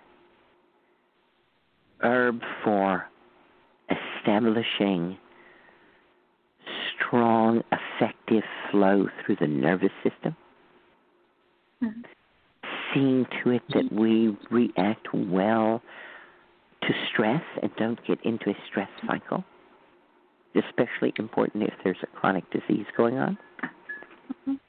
herb 2.01 2.41
for 2.63 3.05
establishing 3.89 5.17
strong, 6.95 7.63
effective 7.71 8.43
flow 8.69 9.07
through 9.25 9.37
the 9.39 9.47
nervous 9.47 9.91
system. 10.03 10.35
Mhm. 11.81 12.05
Seeing 12.93 13.25
to 13.25 13.51
it 13.51 13.63
that 13.69 13.91
we 13.91 14.37
react 14.49 15.13
well 15.13 15.81
to 16.81 16.93
stress 17.11 17.43
and 17.61 17.71
don't 17.75 18.03
get 18.05 18.19
into 18.23 18.49
a 18.49 18.57
stress 18.67 18.89
cycle. 19.05 19.43
Especially 20.55 21.13
important 21.17 21.63
if 21.63 21.73
there's 21.83 21.97
a 22.03 22.07
chronic 22.07 22.49
disease 22.51 22.85
going 22.97 23.17
on. 23.17 23.37
Mhm. 24.47 24.59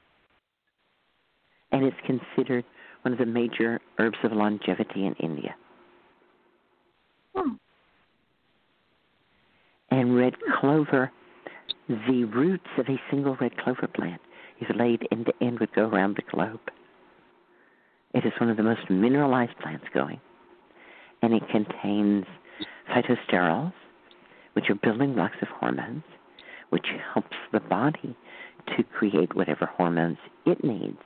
And 1.71 1.83
it's 1.83 1.99
considered 2.01 2.65
one 3.01 3.13
of 3.13 3.17
the 3.17 3.25
major 3.25 3.79
herbs 3.97 4.17
of 4.23 4.31
longevity 4.31 5.05
in 5.05 5.15
India. 5.15 5.55
Hmm. 7.35 7.55
And 9.89 10.15
red 10.15 10.35
clover, 10.59 11.11
the 11.87 12.25
roots 12.25 12.69
of 12.77 12.87
a 12.89 13.01
single 13.09 13.35
red 13.37 13.57
clover 13.57 13.87
plant, 13.87 14.21
if 14.59 14.69
laid 14.75 15.07
end 15.11 15.25
to 15.25 15.33
end, 15.41 15.59
would 15.59 15.73
go 15.73 15.87
around 15.87 16.15
the 16.15 16.21
globe. 16.23 16.71
It 18.13 18.25
is 18.25 18.33
one 18.39 18.49
of 18.49 18.57
the 18.57 18.63
most 18.63 18.89
mineralized 18.89 19.57
plants 19.59 19.85
going, 19.93 20.19
and 21.21 21.33
it 21.33 21.43
contains 21.49 22.25
phytosterols, 22.89 23.73
which 24.53 24.69
are 24.69 24.75
building 24.75 25.13
blocks 25.13 25.37
of 25.41 25.47
hormones, 25.47 26.03
which 26.69 26.87
helps 27.13 27.37
the 27.51 27.59
body 27.59 28.15
to 28.75 28.83
create 28.83 29.35
whatever 29.35 29.65
hormones 29.65 30.17
it 30.45 30.63
needs 30.63 31.01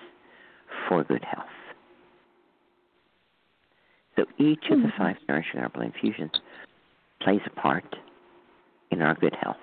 for 0.88 1.04
good 1.04 1.24
health. 1.24 1.46
So 4.16 4.26
each 4.38 4.64
of 4.72 4.82
the 4.82 4.88
mm-hmm. 4.88 4.98
five 4.98 5.18
nourishing 5.28 5.60
herbal 5.60 5.82
infusions 5.82 6.32
plays 7.22 7.42
a 7.46 7.50
part 7.50 7.96
in 8.92 9.02
our 9.02 9.16
good 9.16 9.36
health. 9.42 9.58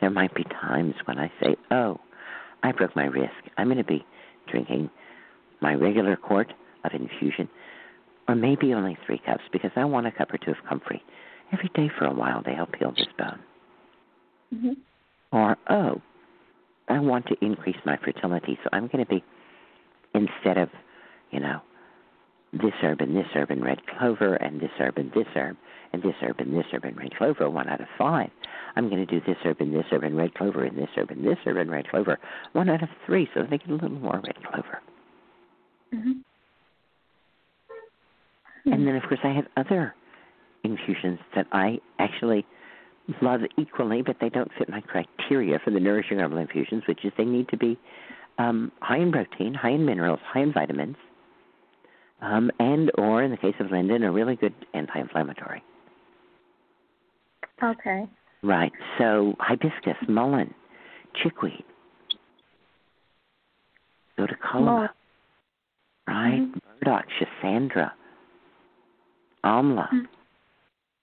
There 0.00 0.10
might 0.10 0.34
be 0.34 0.44
times 0.44 0.94
when 1.06 1.18
I 1.18 1.30
say, 1.42 1.56
oh, 1.70 1.98
I 2.62 2.72
broke 2.72 2.94
my 2.94 3.06
wrist. 3.06 3.32
I'm 3.56 3.66
going 3.66 3.78
to 3.78 3.84
be 3.84 4.04
drinking 4.50 4.90
my 5.60 5.74
regular 5.74 6.16
quart 6.16 6.52
of 6.84 6.92
infusion, 6.92 7.48
or 8.28 8.34
maybe 8.34 8.74
only 8.74 8.96
three 9.06 9.18
cups 9.18 9.44
because 9.52 9.70
I 9.74 9.84
want 9.84 10.06
a 10.06 10.12
cup 10.12 10.32
or 10.32 10.38
two 10.38 10.50
of 10.50 10.58
comfrey 10.68 11.02
every 11.52 11.70
day 11.74 11.90
for 11.98 12.04
a 12.04 12.12
while 12.12 12.42
to 12.42 12.50
help 12.50 12.76
heal 12.76 12.92
this 12.92 13.08
bone. 13.18 13.40
Mhm. 14.54 14.76
Or, 15.32 15.56
oh, 15.68 16.00
I 16.88 16.98
want 17.00 17.26
to 17.26 17.44
increase 17.44 17.78
my 17.84 17.96
fertility, 17.96 18.58
so 18.62 18.68
I'm 18.72 18.86
going 18.86 19.04
to 19.04 19.10
be, 19.10 19.22
instead 20.14 20.58
of, 20.58 20.70
you 21.30 21.40
know, 21.40 21.60
this 22.52 22.72
herb 22.82 23.00
and 23.00 23.14
this 23.14 23.26
herb 23.34 23.50
and 23.50 23.62
red 23.62 23.86
clover 23.86 24.34
and 24.34 24.60
this 24.60 24.70
herb 24.78 24.96
and 24.98 25.12
this 25.12 25.26
herb 25.34 25.56
and 25.92 26.02
this 26.02 26.14
herb 26.22 26.40
and 26.40 26.54
this 26.54 26.66
herb 26.72 26.84
and 26.84 26.96
red 26.96 27.14
clover, 27.14 27.48
one 27.50 27.68
out 27.68 27.80
of 27.80 27.88
five. 27.98 28.30
I'm 28.76 28.88
going 28.88 29.04
to 29.04 29.20
do 29.20 29.20
this 29.20 29.36
herb 29.44 29.60
and 29.60 29.74
this 29.74 29.86
herb 29.90 30.02
and 30.02 30.16
red 30.16 30.34
clover 30.34 30.64
and 30.64 30.76
this 30.76 30.88
herb 30.96 31.10
and 31.10 31.24
this 31.24 31.38
herb 31.44 31.58
and 31.58 31.70
red 31.70 31.88
clover, 31.88 32.18
one 32.52 32.68
out 32.70 32.82
of 32.82 32.88
three, 33.04 33.28
so 33.34 33.42
they 33.42 33.58
get 33.58 33.68
a 33.68 33.74
little 33.74 33.90
more 33.90 34.20
red 34.20 34.42
clover. 34.44 34.80
Mhm. 35.92 36.22
And 38.72 38.86
then, 38.86 38.96
of 38.96 39.02
course, 39.02 39.20
I 39.24 39.32
have 39.32 39.46
other 39.56 39.94
infusions 40.64 41.18
that 41.34 41.46
I 41.52 41.78
actually 41.98 42.44
love 43.22 43.40
equally, 43.56 44.02
but 44.02 44.16
they 44.20 44.28
don't 44.28 44.50
fit 44.58 44.68
my 44.68 44.80
criteria 44.80 45.58
for 45.64 45.70
the 45.70 45.80
nourishing 45.80 46.18
herbal 46.18 46.38
infusions, 46.38 46.82
which 46.86 47.04
is 47.04 47.12
they 47.16 47.24
need 47.24 47.48
to 47.48 47.56
be 47.56 47.78
um, 48.38 48.70
high 48.80 48.98
in 48.98 49.10
protein, 49.10 49.54
high 49.54 49.70
in 49.70 49.84
minerals, 49.86 50.20
high 50.24 50.40
in 50.42 50.52
vitamins, 50.52 50.96
um, 52.20 52.50
and 52.58 52.90
or 52.98 53.22
in 53.22 53.30
the 53.30 53.36
case 53.36 53.54
of 53.60 53.70
linden, 53.70 54.02
a 54.02 54.12
really 54.12 54.36
good 54.36 54.54
anti-inflammatory. 54.74 55.62
Okay. 57.62 58.06
Right. 58.42 58.72
So 58.98 59.34
hibiscus, 59.40 59.96
mullein, 60.08 60.52
chickweed, 61.22 61.64
gotu 64.18 64.34
kola, 64.40 64.64
Mullein. 64.64 64.88
right? 66.06 66.40
Mhm. 66.40 66.60
Burdock, 66.80 67.06
schisandra, 67.18 67.90
amla, 69.48 69.88
Mhm. 69.90 70.06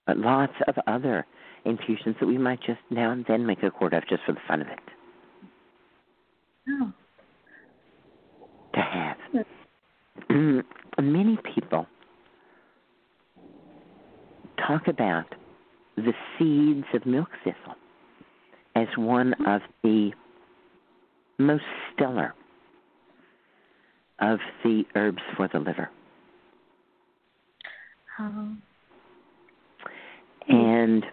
but 0.06 0.18
lots 0.18 0.54
of 0.68 0.78
other 0.88 1.26
infusions 1.66 2.16
that 2.20 2.28
we 2.28 2.38
might 2.38 2.62
just 2.62 2.82
now 2.90 3.10
and 3.12 3.26
then 3.26 3.46
make 3.46 3.64
a 3.64 3.72
quart 3.72 3.94
of 3.94 4.06
just 4.08 4.24
for 4.24 4.34
the 4.34 4.40
fun 4.42 4.62
of 4.62 4.68
it 4.68 4.80
Oh. 6.70 6.92
to 8.74 8.82
have. 8.82 9.18
Hmm. 10.30 10.60
Many 11.02 11.38
people 11.38 11.88
talk 14.58 14.88
about 14.88 15.36
the 15.96 16.14
seeds 16.38 16.88
of 16.94 17.06
milk 17.06 17.30
thistle 17.44 17.76
as 18.76 18.88
one 18.98 19.34
of 19.46 19.62
the 19.84 20.14
most 21.38 21.64
stellar 21.94 22.34
of 24.20 24.40
the 24.64 24.86
herbs 24.96 25.22
for 25.36 25.48
the 25.48 25.60
liver. 25.60 25.90
Um, 28.20 28.62
And 30.48 31.06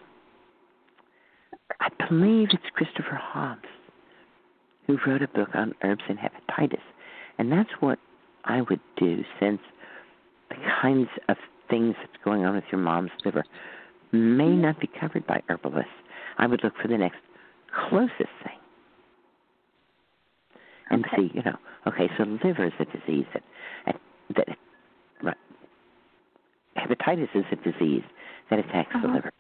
I 1.81 1.89
believe 2.09 2.49
it's 2.53 2.63
Christopher 2.75 3.19
Hobbs 3.21 3.69
who 4.87 4.99
wrote 5.07 5.23
a 5.23 5.29
book 5.29 5.49
on 5.55 5.75
herbs 5.83 6.03
and 6.09 6.19
hepatitis. 6.19 6.83
And 7.39 7.51
that's 7.51 7.71
what 7.81 7.99
I 8.45 8.61
would 8.63 8.81
do 8.99 9.25
since 9.41 9.61
the 10.51 10.57
kinds 10.83 11.09
of 11.29 11.37
things 11.71 11.95
that's 11.99 12.23
going 12.25 12.45
on 12.45 12.55
with 12.55 12.65
your 12.71 12.81
mom's 12.81 13.11
liver 13.25 13.45
may 14.13 14.51
not 14.51 14.79
be 14.81 14.89
covered 15.01 15.27
by 15.27 15.43
herbalists. 15.49 15.91
I 16.39 16.47
would 16.47 16.63
look 16.63 16.75
for 16.81 16.89
the 16.89 16.99
next 16.99 17.19
closest 17.89 18.13
thing 18.45 18.59
and 20.91 21.05
Okay. 21.07 21.17
see, 21.17 21.31
you 21.35 21.43
know, 21.43 21.57
okay, 21.87 22.11
so 22.19 22.25
liver 22.45 22.67
is 22.67 22.73
a 22.79 22.85
disease 22.85 23.27
that, 23.33 23.43
that 24.37 24.49
hepatitis 26.83 27.29
is 27.35 27.45
a 27.53 27.57
disease 27.57 28.03
that 28.51 28.59
attacks 28.59 28.93
the 28.93 28.99
Uh-huh. 28.99 29.15
liver 29.15 29.33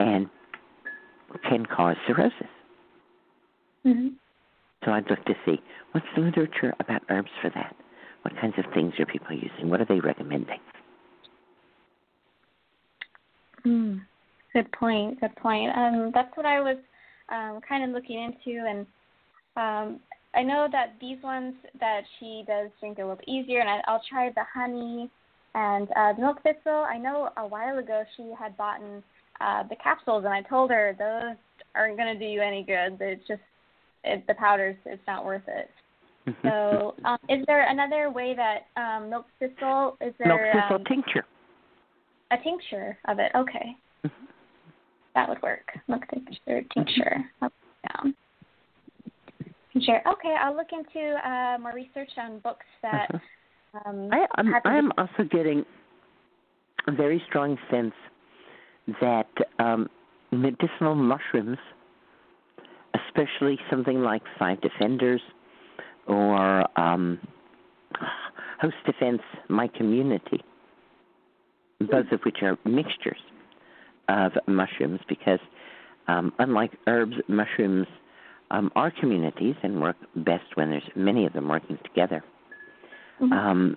and 0.00 0.28
can 1.48 1.64
cause 1.66 1.96
cirrhosis. 2.06 2.48
mhm. 3.84 4.14
So 4.84 4.92
I'd 4.92 5.08
look 5.10 5.24
to 5.26 5.34
see 5.44 5.62
what's 5.92 6.06
the 6.14 6.22
literature 6.22 6.74
about 6.80 7.02
herbs 7.08 7.30
for 7.40 7.50
that. 7.50 7.76
What 8.22 8.36
kinds 8.36 8.58
of 8.58 8.64
things 8.74 8.98
are 8.98 9.06
people 9.06 9.32
using? 9.32 9.70
What 9.70 9.80
are 9.80 9.84
they 9.84 10.00
recommending? 10.00 10.60
Mm, 13.64 14.00
good 14.52 14.70
point. 14.72 15.20
Good 15.20 15.36
point. 15.36 15.76
Um, 15.76 16.10
that's 16.12 16.34
what 16.36 16.46
I 16.46 16.60
was 16.60 16.78
um, 17.28 17.60
kind 17.66 17.84
of 17.84 17.90
looking 17.90 18.22
into, 18.22 18.66
and 18.66 18.86
um, 19.56 20.00
I 20.34 20.42
know 20.42 20.66
that 20.72 20.94
these 21.00 21.22
ones 21.22 21.54
that 21.78 22.02
she 22.18 22.44
does 22.46 22.70
drink 22.80 22.98
a 22.98 23.02
little 23.02 23.20
easier, 23.26 23.60
and 23.60 23.68
I, 23.68 23.82
I'll 23.86 24.02
try 24.08 24.30
the 24.30 24.44
honey 24.52 25.10
and 25.54 25.88
uh, 25.96 26.12
the 26.12 26.20
milk 26.20 26.42
thistle. 26.42 26.86
I 26.88 26.98
know 26.98 27.30
a 27.36 27.46
while 27.46 27.78
ago 27.78 28.04
she 28.16 28.32
had 28.38 28.56
bought 28.56 28.80
uh, 29.40 29.62
the 29.68 29.76
capsules, 29.76 30.24
and 30.24 30.32
I 30.32 30.42
told 30.42 30.70
her 30.70 30.94
those 30.98 31.36
aren't 31.74 31.96
going 31.96 32.12
to 32.12 32.18
do 32.18 32.30
you 32.30 32.40
any 32.40 32.62
good. 32.62 32.96
It's 33.00 33.26
just 33.26 33.40
it, 34.04 34.26
the 34.26 34.34
powders. 34.34 34.76
It's 34.84 35.02
not 35.06 35.24
worth 35.24 35.46
it. 35.48 35.70
So, 36.42 36.94
um, 37.04 37.18
is 37.28 37.44
there 37.46 37.68
another 37.68 38.10
way 38.10 38.36
that 38.36 38.66
um, 38.80 39.10
milk 39.10 39.26
thistle? 39.38 39.96
Is 40.00 40.14
there 40.18 40.28
milk 40.28 40.64
thistle 40.64 40.76
um, 40.76 40.84
tincture. 40.84 41.24
a 42.30 42.36
tincture 42.42 42.98
of 43.08 43.18
it? 43.18 43.32
Okay. 43.34 43.76
Mhm. 44.06 44.10
That 45.14 45.28
would 45.28 45.42
work. 45.42 45.72
Milk 45.88 46.02
tincture, 46.08 46.62
tincture. 46.72 47.24
I'll 47.42 47.48
it 47.48 47.92
down. 47.92 48.14
Tincture. 49.72 50.02
Okay, 50.06 50.36
I'll 50.40 50.56
look 50.56 50.68
into 50.72 51.28
uh, 51.28 51.58
more 51.58 51.72
research 51.74 52.10
on 52.16 52.38
books 52.38 52.66
that. 52.82 53.08
Um, 53.72 54.08
I, 54.10 54.26
I'm, 54.36 54.54
I'm 54.64 54.92
also 54.98 55.28
getting 55.30 55.64
a 56.88 56.92
very 56.92 57.22
strong 57.28 57.56
sense 57.70 57.94
that 59.00 59.28
um, 59.60 59.88
medicinal 60.32 60.96
mushrooms, 60.96 61.58
especially 62.94 63.58
something 63.70 64.02
like 64.02 64.22
Five 64.38 64.60
Defenders 64.60 65.20
or 66.08 66.66
um, 66.80 67.18
Host 68.60 68.74
Defense, 68.84 69.22
My 69.48 69.68
Community, 69.68 70.42
both 71.80 72.10
of 72.10 72.20
which 72.24 72.38
are 72.42 72.58
mixtures 72.64 73.20
of 74.08 74.32
mushrooms 74.48 74.98
because 75.08 75.38
um, 76.08 76.32
unlike 76.40 76.72
herbs, 76.88 77.14
mushrooms 77.28 77.86
um, 78.50 78.72
are 78.74 78.90
communities 78.90 79.54
and 79.62 79.80
work 79.80 79.96
best 80.16 80.56
when 80.56 80.70
there's 80.70 80.82
many 80.96 81.24
of 81.24 81.32
them 81.34 81.46
working 81.46 81.78
together 81.84 82.24
Mhm. 83.20 83.32
um, 83.32 83.76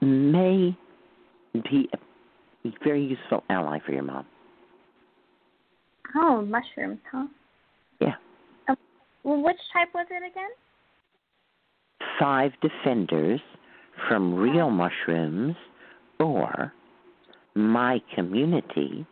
may 0.00 0.76
be 1.54 1.88
a 1.92 2.70
very 2.84 3.04
useful 3.04 3.44
ally 3.48 3.78
for 3.80 3.92
your 3.92 4.02
mom. 4.02 4.26
oh, 6.16 6.42
mushrooms, 6.42 6.98
huh? 7.10 7.26
Yeah. 8.00 8.16
Well, 9.22 9.42
which 9.42 9.58
type 9.72 9.88
was 9.94 10.06
it 10.10 10.28
again? 10.28 10.50
Five 12.18 12.52
defenders 12.60 13.40
from 14.08 14.34
real 14.34 14.70
mushrooms 14.70 15.54
or 16.18 16.72
my 17.54 18.00
community 18.14 19.06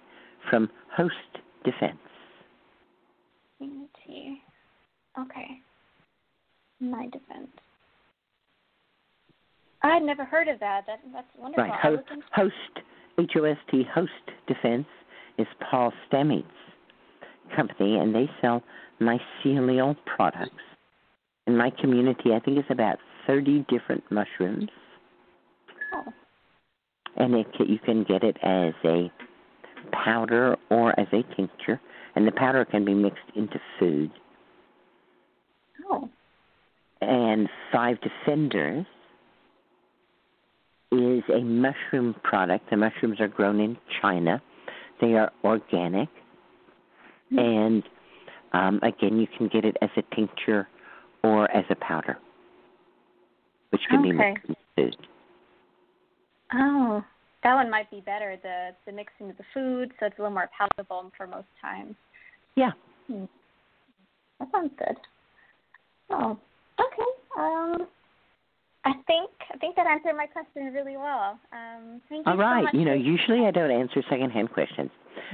from 0.51 0.68
host 0.97 1.14
defense. 1.64 1.99
Community. 3.59 4.43
Okay. 5.18 5.61
My 6.81 7.05
defense. 7.05 7.51
I 9.83 9.95
had 9.95 10.03
never 10.03 10.24
heard 10.24 10.49
of 10.49 10.59
that. 10.61 10.83
That 10.87 11.01
that's 11.12 11.26
wonderful. 11.37 11.64
Right. 11.64 11.81
Ho- 11.81 11.99
host 12.33 12.85
H 13.18 13.33
O 13.37 13.45
S 13.45 13.57
T 13.70 13.85
host 13.93 14.11
defense 14.47 14.87
is 15.39 15.47
Paul 15.70 15.93
Stamets 16.11 16.45
company 17.55 17.97
and 17.97 18.14
they 18.14 18.29
sell 18.41 18.62
mycelial 19.01 19.97
products. 20.05 20.51
In 21.47 21.57
my 21.57 21.70
community 21.81 22.33
I 22.35 22.41
think 22.41 22.59
it's 22.59 22.70
about 22.70 22.99
thirty 23.26 23.64
different 23.68 24.05
mushrooms. 24.11 24.68
Oh. 25.95 26.12
and 27.16 27.35
it 27.35 27.47
you 27.59 27.79
can 27.79 28.05
get 28.05 28.22
it 28.22 28.37
as 28.43 28.74
a 28.85 29.11
powder 29.93 30.57
or 30.70 30.99
as 30.99 31.07
a 31.12 31.22
tincture, 31.35 31.81
and 32.14 32.26
the 32.26 32.33
powder 32.33 32.64
can 32.64 32.85
be 32.85 32.95
mixed 32.95 33.18
into 33.37 33.59
food. 33.79 34.11
Oh. 35.91 36.09
And 37.01 37.49
Five 37.72 37.97
Defenders 38.01 38.87
is 40.93 41.22
a 41.34 41.41
mushroom 41.41 42.14
product. 42.22 42.70
The 42.70 42.76
mushrooms 42.76 43.20
are 43.20 43.28
grown 43.28 43.61
in 43.61 43.76
China. 44.01 44.43
They 45.01 45.14
are 45.14 45.30
organic, 45.45 46.09
and 47.30 47.82
um, 48.53 48.80
again, 48.82 49.18
you 49.18 49.26
can 49.36 49.49
get 49.49 49.64
it 49.64 49.76
as 49.82 49.91
a 49.97 50.03
tincture 50.14 50.68
or 51.22 51.51
as 51.51 51.64
a 51.70 51.76
powder, 51.76 52.18
which 53.70 53.82
can 53.91 54.03
be 54.03 54.09
Okay. 54.09 54.34
mixed 54.34 54.49
in 54.49 54.57
food. 54.76 54.97
Oh. 56.55 57.05
That 57.45 57.55
one 57.55 57.70
might 57.70 57.89
be 57.89 58.01
better, 58.01 58.36
the 58.43 58.70
the 58.84 58.91
mixing 58.91 59.30
of 59.30 59.36
the 59.36 59.45
food, 59.55 59.93
so 60.01 60.07
it's 60.07 60.18
a 60.18 60.22
little 60.22 60.34
more 60.34 60.51
palatable 60.59 61.12
for 61.16 61.28
most 61.28 61.47
times. 61.62 61.95
Yeah. 62.57 62.72
Hmm. 63.07 63.26
That 64.41 64.49
sounds 64.51 64.72
good. 64.76 64.97
Oh, 66.11 66.36
okay. 66.80 67.11
Um, 67.39 67.86
I 68.85 68.93
think 69.07 69.31
I 69.53 69.59
think 69.59 69.76
that 69.76 69.87
answered 69.87 70.16
my 70.16 70.26
question 70.26 70.72
really 70.72 70.97
well. 70.97 71.39
Um, 71.53 72.01
thank 72.09 72.26
you 72.26 72.33
All 72.33 72.39
right. 72.39 72.66
so 72.72 72.79
you 72.79 72.85
know, 72.85 72.95
usually 72.95 73.47
I 73.47 73.51
don't 73.51 73.70
answer 73.70 74.03
secondhand 74.09 74.53
questions, 74.53 74.91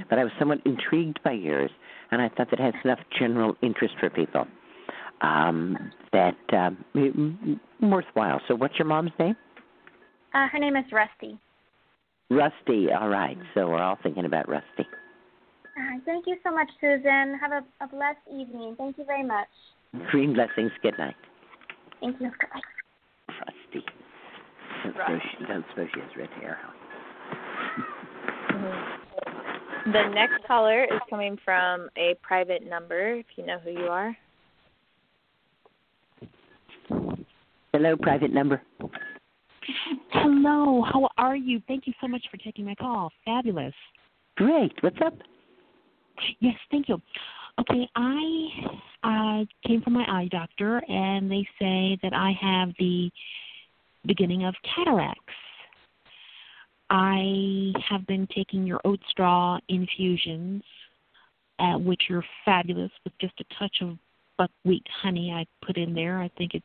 but 0.09 0.19
I 0.19 0.25
was 0.25 0.33
somewhat 0.39 0.59
intrigued 0.65 1.23
by 1.23 1.33
yours, 1.33 1.71
and 2.11 2.23
I 2.23 2.29
thought 2.31 2.51
that 2.51 2.61
has 2.61 2.75
enough 2.85 3.01
general 3.19 3.57
interest 3.63 3.95
for 4.01 4.11
people 4.11 4.47
um, 5.21 5.77
that 6.13 6.37
um, 6.53 6.85
m- 6.95 7.61
worthwhile. 7.81 8.41
So, 8.49 8.55
what's 8.55 8.79
your 8.79 8.87
mom's 8.87 9.13
name? 9.19 9.37
Uh, 10.35 10.49
her 10.49 10.59
name 10.59 10.77
is 10.77 10.85
Rusty. 10.91 11.39
Rusty. 12.31 12.89
All 12.91 13.09
right. 13.09 13.39
So 13.55 13.69
we're 13.69 13.83
all 13.83 13.99
thinking 14.03 14.25
about 14.25 14.49
Rusty. 14.49 14.87
Right. 15.77 16.01
Thank 16.05 16.27
you 16.27 16.37
so 16.45 16.53
much, 16.53 16.69
Susun. 16.83 17.39
Have 17.39 17.53
a, 17.53 17.85
a 17.85 17.89
blessed 17.89 18.19
evening. 18.29 18.75
Thank 18.77 18.99
you 18.99 19.05
very 19.05 19.25
much. 19.25 19.49
Green 20.11 20.35
blessings. 20.35 20.73
Good 20.83 20.99
night, 20.99 21.15
Thank 22.01 22.21
you. 22.21 22.31
Goodbye. 22.31 22.55
Rusty. 22.55 22.69
Don't 24.85 24.95
suppose 24.95 25.21
she, 25.39 25.45
don't 25.47 25.65
suppose 25.71 25.89
she 25.95 26.01
has 26.01 26.11
red 26.17 26.29
hair. 26.41 26.59
The 29.87 30.09
next 30.15 30.47
caller 30.47 30.85
is 30.85 31.01
coming 31.09 31.39
from 31.45 31.89
a 31.97 32.15
private 32.23 32.67
number, 32.69 33.15
if 33.15 33.27
you 33.37 33.47
know 33.47 33.59
who 33.59 33.71
you 33.71 33.87
are. 33.87 34.17
Hello, 37.73 37.97
private 37.97 38.33
number. 38.33 38.63
Hello, 40.11 40.85
how 40.93 41.09
are 41.19 41.37
you? 41.37 41.61
Thank 41.67 41.87
you 41.87 41.93
so 42.01 42.07
much 42.07 42.23
for 42.31 42.37
taking 42.37 42.67
my 42.67 42.75
call. 42.75 43.11
Fabulous. 43.25 43.75
Great. 44.37 44.73
What's 44.81 44.99
up? 45.05 45.15
Yes, 46.41 46.55
thank 46.71 46.89
you. 46.89 47.01
Okay, 47.59 47.89
I 47.97 48.49
uh, 49.03 49.45
came 49.67 49.81
from 49.83 49.95
my 49.95 50.05
eye 50.09 50.29
doctor, 50.31 50.83
and 50.89 51.31
they 51.31 51.47
say 51.59 51.99
that 52.03 52.13
I 52.13 52.33
have 52.41 52.71
the 52.79 53.11
beginning 54.07 54.45
of 54.45 54.55
cataracts. 54.75 55.21
I 56.91 57.73
have 57.89 58.07
been 58.07 58.29
taking 58.35 58.67
your 58.67 58.81
oat 58.85 59.01
straw 59.09 59.59
infusions, 59.69 60.63
uh, 61.59 61.79
which 61.79 62.03
are 62.11 62.25
fabulous 62.45 62.91
with 63.05 63.13
just 63.21 63.35
a 63.41 63.55
touch 63.59 63.77
of 63.81 63.97
buckwheat 64.37 64.87
honey 65.03 65.33
I 65.33 65.47
put 65.65 65.77
in 65.77 65.95
there. 65.95 66.19
I 66.21 66.31
think 66.37 66.55
it's 66.55 66.65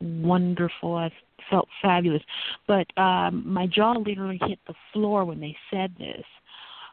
wonderful. 0.00 0.94
I 0.96 1.10
felt 1.50 1.68
fabulous. 1.82 2.22
But 2.66 2.86
um 2.96 3.42
my 3.46 3.66
jaw 3.66 3.92
literally 3.92 4.40
hit 4.46 4.58
the 4.66 4.74
floor 4.92 5.24
when 5.24 5.40
they 5.40 5.56
said 5.70 5.94
this. 5.98 6.24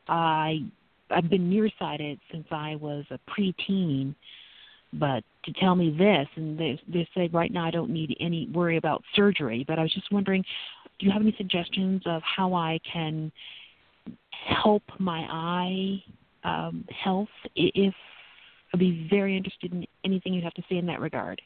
I 0.07 0.59
I've 1.09 1.29
been 1.29 1.49
nearsighted 1.49 2.19
since 2.31 2.47
I 2.51 2.75
was 2.75 3.05
a 3.11 3.19
preteen, 3.29 4.15
but 4.93 5.23
to 5.45 5.53
tell 5.53 5.75
me 5.75 5.95
this, 5.97 6.27
and 6.35 6.57
they 6.57 6.79
they 6.87 7.07
say 7.15 7.29
right 7.33 7.51
now 7.51 7.65
I 7.65 7.71
don't 7.71 7.89
need 7.89 8.15
any 8.19 8.47
worry 8.53 8.77
about 8.77 9.03
surgery. 9.15 9.63
But 9.67 9.79
I 9.79 9.83
was 9.83 9.93
just 9.93 10.11
wondering, 10.11 10.43
do 10.99 11.05
you 11.05 11.11
have 11.11 11.21
any 11.21 11.33
suggestions 11.37 12.01
of 12.05 12.21
how 12.23 12.53
I 12.53 12.79
can 12.91 13.31
help 14.47 14.83
my 14.99 15.25
eye 15.29 16.03
um, 16.43 16.85
health? 17.03 17.29
If 17.55 17.93
I'd 18.73 18.79
be 18.79 19.07
very 19.09 19.37
interested 19.37 19.71
in 19.71 19.85
anything 20.03 20.33
you 20.33 20.41
have 20.41 20.53
to 20.55 20.63
say 20.69 20.77
in 20.77 20.85
that 20.87 20.99
regard. 20.99 21.41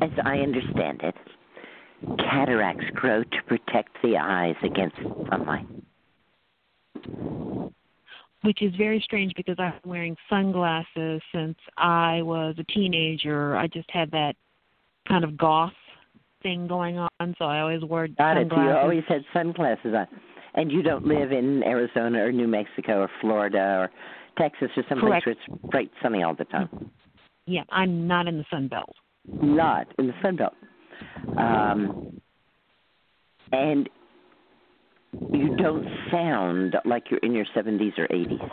As 0.00 0.10
I 0.24 0.38
understand 0.38 1.02
it, 1.02 1.14
cataracts 2.18 2.84
grow 2.94 3.22
to 3.22 3.42
protect 3.46 3.90
the 4.02 4.16
eyes 4.16 4.56
against 4.62 4.96
sunlight. 5.30 5.66
Which 8.44 8.62
is 8.62 8.74
very 8.76 9.00
strange 9.00 9.32
because 9.36 9.56
I've 9.58 9.80
been 9.82 9.90
wearing 9.90 10.16
sunglasses 10.28 11.22
since 11.34 11.56
I 11.78 12.20
was 12.22 12.54
a 12.58 12.64
teenager. 12.64 13.56
I 13.56 13.66
just 13.66 13.90
had 13.90 14.10
that 14.10 14.34
kind 15.08 15.24
of 15.24 15.36
goth 15.36 15.72
thing 16.42 16.66
going 16.66 16.98
on, 16.98 17.34
so 17.38 17.46
I 17.46 17.60
always 17.60 17.82
wore 17.82 18.06
Got 18.06 18.36
it. 18.36 18.48
So 18.50 18.56
sunglasses. 18.56 18.66
you 18.66 18.78
always 18.78 19.04
had 19.08 19.24
sunglasses 19.32 19.94
on. 19.96 20.06
And 20.56 20.70
you 20.70 20.82
don't 20.82 21.04
live 21.04 21.32
in 21.32 21.64
Arizona 21.64 22.24
or 22.24 22.32
New 22.32 22.46
Mexico 22.46 23.00
or 23.00 23.10
Florida 23.20 23.58
or 23.58 23.90
Texas 24.38 24.68
or 24.76 24.84
someplace 24.88 25.24
Correct. 25.24 25.26
where 25.26 25.32
it's 25.32 25.62
bright 25.70 25.90
sunny 26.02 26.22
all 26.22 26.34
the 26.34 26.44
time. 26.44 26.90
Yeah, 27.46 27.64
I'm 27.70 28.06
not 28.06 28.28
in 28.28 28.38
the 28.38 28.44
Sun 28.50 28.68
Belt. 28.68 28.94
Not 29.26 29.88
in 29.98 30.06
the 30.06 30.12
Sun 30.22 30.36
Belt. 30.36 30.54
Um, 31.36 32.20
and 33.52 33.88
you 35.32 35.56
don't 35.56 35.86
sound 36.10 36.76
like 36.84 37.04
you're 37.10 37.20
in 37.20 37.32
your 37.32 37.46
70s 37.56 37.98
or 37.98 38.08
80s. 38.08 38.50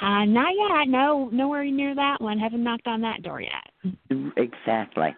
Uh, 0.00 0.24
not 0.24 0.52
yet. 0.56 0.88
No, 0.88 1.28
nowhere 1.32 1.64
near 1.64 1.94
that 1.94 2.20
one. 2.20 2.38
Haven't 2.38 2.62
knocked 2.62 2.86
on 2.86 3.00
that 3.02 3.22
door 3.22 3.40
yet. 3.40 3.94
Exactly. 4.36 5.14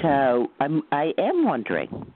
So 0.00 0.48
I'm 0.60 0.82
I 0.92 1.12
am 1.18 1.44
wondering 1.44 2.12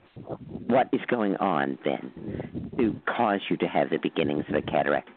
what 0.67 0.87
is 0.93 1.01
going 1.09 1.35
on 1.37 1.77
then 1.83 2.71
to 2.77 2.95
cause 3.05 3.39
you 3.49 3.57
to 3.57 3.67
have 3.67 3.89
the 3.89 3.97
beginnings 3.97 4.45
of 4.49 4.55
a 4.55 4.61
cataract. 4.61 5.09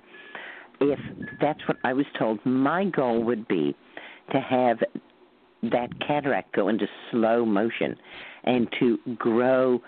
If 0.81 0.99
that's 1.41 1.61
what 1.69 1.77
I 1.85 1.93
was 1.93 2.07
told, 2.19 2.45
my 2.45 2.85
goal 2.87 3.23
would 3.25 3.47
be 3.49 3.77
to 4.33 4.41
have 4.41 4.79
that 5.63 5.89
cataract 6.07 6.55
go 6.55 6.69
into 6.69 6.87
slow 7.11 7.45
motion 7.45 7.97
and 8.45 8.69
to 8.79 8.99
grow 9.17 9.81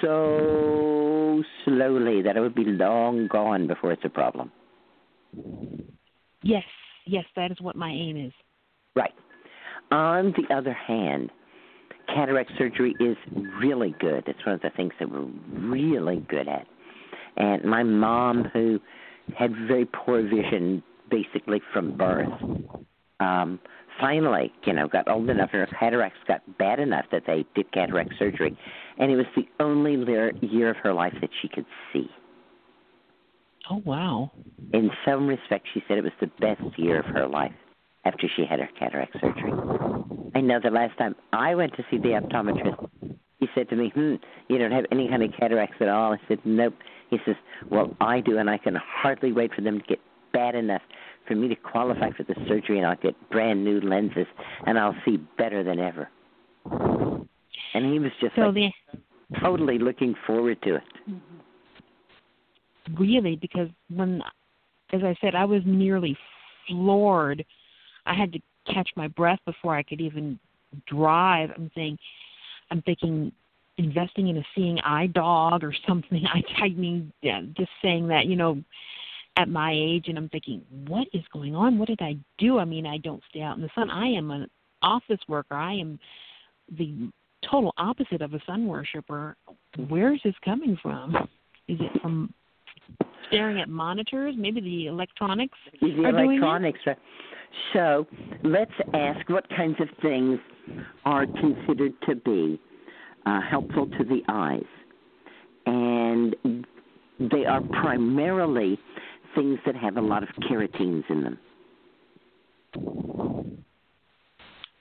so 0.00 1.42
slowly 1.64 2.22
that 2.22 2.36
it 2.36 2.40
would 2.40 2.54
be 2.54 2.64
long 2.64 3.28
gone 3.28 3.66
before 3.66 3.92
it's 3.92 4.04
a 4.04 4.08
problem. 4.08 4.50
Yes, 6.42 6.64
yes, 7.06 7.24
that 7.36 7.50
is 7.50 7.60
what 7.60 7.76
my 7.76 7.90
aim 7.90 8.16
is. 8.16 8.32
Right. 8.94 9.12
On 9.90 10.32
the 10.36 10.54
other 10.54 10.72
hand, 10.72 11.30
cataract 12.14 12.52
surgery 12.58 12.94
is 13.00 13.16
really 13.60 13.94
good. 13.98 14.24
It's 14.26 14.44
one 14.44 14.54
of 14.54 14.62
the 14.62 14.70
things 14.76 14.92
that 15.00 15.10
we're 15.10 15.28
really 15.58 16.24
good 16.28 16.48
at. 16.48 16.66
And 17.36 17.64
my 17.64 17.82
mom, 17.82 18.44
who 18.52 18.78
had 19.36 19.52
very 19.66 19.86
poor 19.86 20.22
vision 20.22 20.82
basically 21.10 21.60
from 21.72 21.96
birth, 21.96 22.28
um, 23.20 23.58
finally, 24.00 24.52
you 24.66 24.72
know, 24.72 24.88
got 24.88 25.08
old 25.08 25.28
enough 25.30 25.50
and 25.52 25.60
her 25.60 25.76
cataracts 25.78 26.18
got 26.26 26.40
bad 26.58 26.78
enough 26.78 27.06
that 27.12 27.22
they 27.26 27.44
did 27.54 27.70
cataract 27.72 28.12
surgery. 28.18 28.56
And 28.98 29.10
it 29.10 29.16
was 29.16 29.26
the 29.36 29.46
only 29.60 29.92
year 30.40 30.70
of 30.70 30.76
her 30.78 30.92
life 30.92 31.14
that 31.20 31.30
she 31.40 31.48
could 31.48 31.66
see. 31.92 32.08
Oh 33.70 33.82
wow. 33.84 34.30
In 34.72 34.90
some 35.04 35.26
respects, 35.26 35.70
she 35.72 35.82
said 35.88 35.98
it 35.98 36.04
was 36.04 36.12
the 36.20 36.30
best 36.40 36.78
year 36.78 37.00
of 37.00 37.06
her 37.06 37.26
life 37.26 37.52
after 38.04 38.28
she 38.36 38.44
had 38.44 38.60
her 38.60 38.68
cataract 38.78 39.14
surgery. 39.20 39.52
I 40.34 40.40
know 40.40 40.60
the 40.62 40.70
last 40.70 40.98
time 40.98 41.14
I 41.32 41.54
went 41.54 41.74
to 41.76 41.84
see 41.90 41.96
the 41.96 42.20
optometrist, 42.20 42.88
he 43.38 43.48
said 43.54 43.68
to 43.70 43.76
me, 43.76 43.90
"Hmm, 43.94 44.16
you 44.48 44.58
don't 44.58 44.72
have 44.72 44.84
any 44.92 45.08
kind 45.08 45.22
of 45.22 45.32
cataracts 45.38 45.76
at 45.80 45.88
all." 45.88 46.12
I 46.12 46.18
said, 46.28 46.40
"Nope." 46.44 46.74
He 47.08 47.18
says, 47.24 47.36
"Well, 47.70 47.96
I 48.00 48.20
do, 48.20 48.38
and 48.38 48.50
I 48.50 48.58
can 48.58 48.74
hardly 48.74 49.32
wait 49.32 49.54
for 49.54 49.62
them 49.62 49.80
to 49.80 49.86
get 49.86 50.00
bad 50.32 50.54
enough 50.54 50.82
for 51.26 51.34
me 51.34 51.48
to 51.48 51.56
qualify 51.56 52.10
for 52.12 52.22
the 52.24 52.34
surgery, 52.48 52.78
and 52.78 52.86
I'll 52.86 52.96
get 52.96 53.14
brand 53.30 53.64
new 53.64 53.80
lenses, 53.80 54.26
and 54.66 54.78
I'll 54.78 54.96
see 55.04 55.18
better 55.38 55.62
than 55.62 55.78
ever." 55.78 56.08
And 57.74 57.92
he 57.92 57.98
was 57.98 58.12
just 58.20 58.34
So 58.36 58.42
like 58.42 58.54
the 58.54 58.70
totally 59.40 59.78
looking 59.78 60.14
forward 60.26 60.60
to 60.62 60.76
it. 60.76 60.82
really 62.98 63.36
because 63.36 63.68
when 63.88 64.22
as 64.92 65.02
I 65.02 65.16
said, 65.20 65.34
I 65.34 65.44
was 65.44 65.62
nearly 65.64 66.16
floored. 66.68 67.44
I 68.06 68.14
had 68.14 68.32
to 68.32 68.38
catch 68.72 68.88
my 68.96 69.08
breath 69.08 69.40
before 69.44 69.74
I 69.74 69.82
could 69.82 70.00
even 70.00 70.38
drive. 70.86 71.50
I'm 71.56 71.70
saying 71.74 71.98
I'm 72.70 72.82
thinking 72.82 73.32
investing 73.76 74.28
in 74.28 74.36
a 74.36 74.44
seeing 74.54 74.78
eye 74.80 75.08
dog 75.08 75.64
or 75.64 75.74
something. 75.88 76.24
I 76.26 76.42
I 76.62 76.68
mean 76.70 77.12
yeah, 77.22 77.42
just 77.56 77.70
saying 77.82 78.08
that, 78.08 78.26
you 78.26 78.36
know, 78.36 78.62
at 79.36 79.48
my 79.48 79.72
age 79.74 80.06
and 80.08 80.16
I'm 80.16 80.28
thinking, 80.28 80.62
what 80.86 81.08
is 81.12 81.22
going 81.32 81.54
on? 81.54 81.78
What 81.78 81.88
did 81.88 82.00
I 82.00 82.16
do? 82.38 82.58
I 82.58 82.64
mean, 82.64 82.86
I 82.86 82.98
don't 82.98 83.22
stay 83.28 83.40
out 83.42 83.56
in 83.56 83.62
the 83.62 83.70
sun. 83.74 83.90
I 83.90 84.06
am 84.06 84.30
an 84.30 84.48
office 84.82 85.20
worker. 85.28 85.54
I 85.54 85.74
am 85.74 85.98
the 86.78 87.10
total 87.50 87.74
opposite 87.76 88.22
of 88.22 88.34
a 88.34 88.40
sun 88.46 88.66
worshiper. 88.66 89.36
Where 89.88 90.14
is 90.14 90.20
this 90.24 90.34
coming 90.44 90.78
from? 90.80 91.16
Is 91.68 91.78
it 91.80 92.00
from 92.00 92.32
staring 93.28 93.60
at 93.60 93.68
monitors? 93.68 94.34
Maybe 94.38 94.60
the 94.60 94.86
electronics 94.86 95.58
the 95.80 96.04
electronics. 96.04 96.80
Are, 96.86 96.96
so 97.72 98.06
let's 98.42 98.72
ask 98.94 99.28
what 99.28 99.48
kinds 99.50 99.76
of 99.80 99.88
things 100.00 100.38
are 101.04 101.26
considered 101.26 101.92
to 102.08 102.16
be 102.16 102.60
uh, 103.26 103.40
helpful 103.48 103.86
to 103.86 104.04
the 104.04 104.22
eyes, 104.28 104.62
and 105.66 106.66
they 107.18 107.44
are 107.46 107.60
primarily 107.80 108.78
things 109.34 109.58
that 109.66 109.74
have 109.76 109.96
a 109.96 110.00
lot 110.00 110.22
of 110.22 110.28
carotenes 110.48 111.04
in 111.08 111.22
them. 111.22 111.38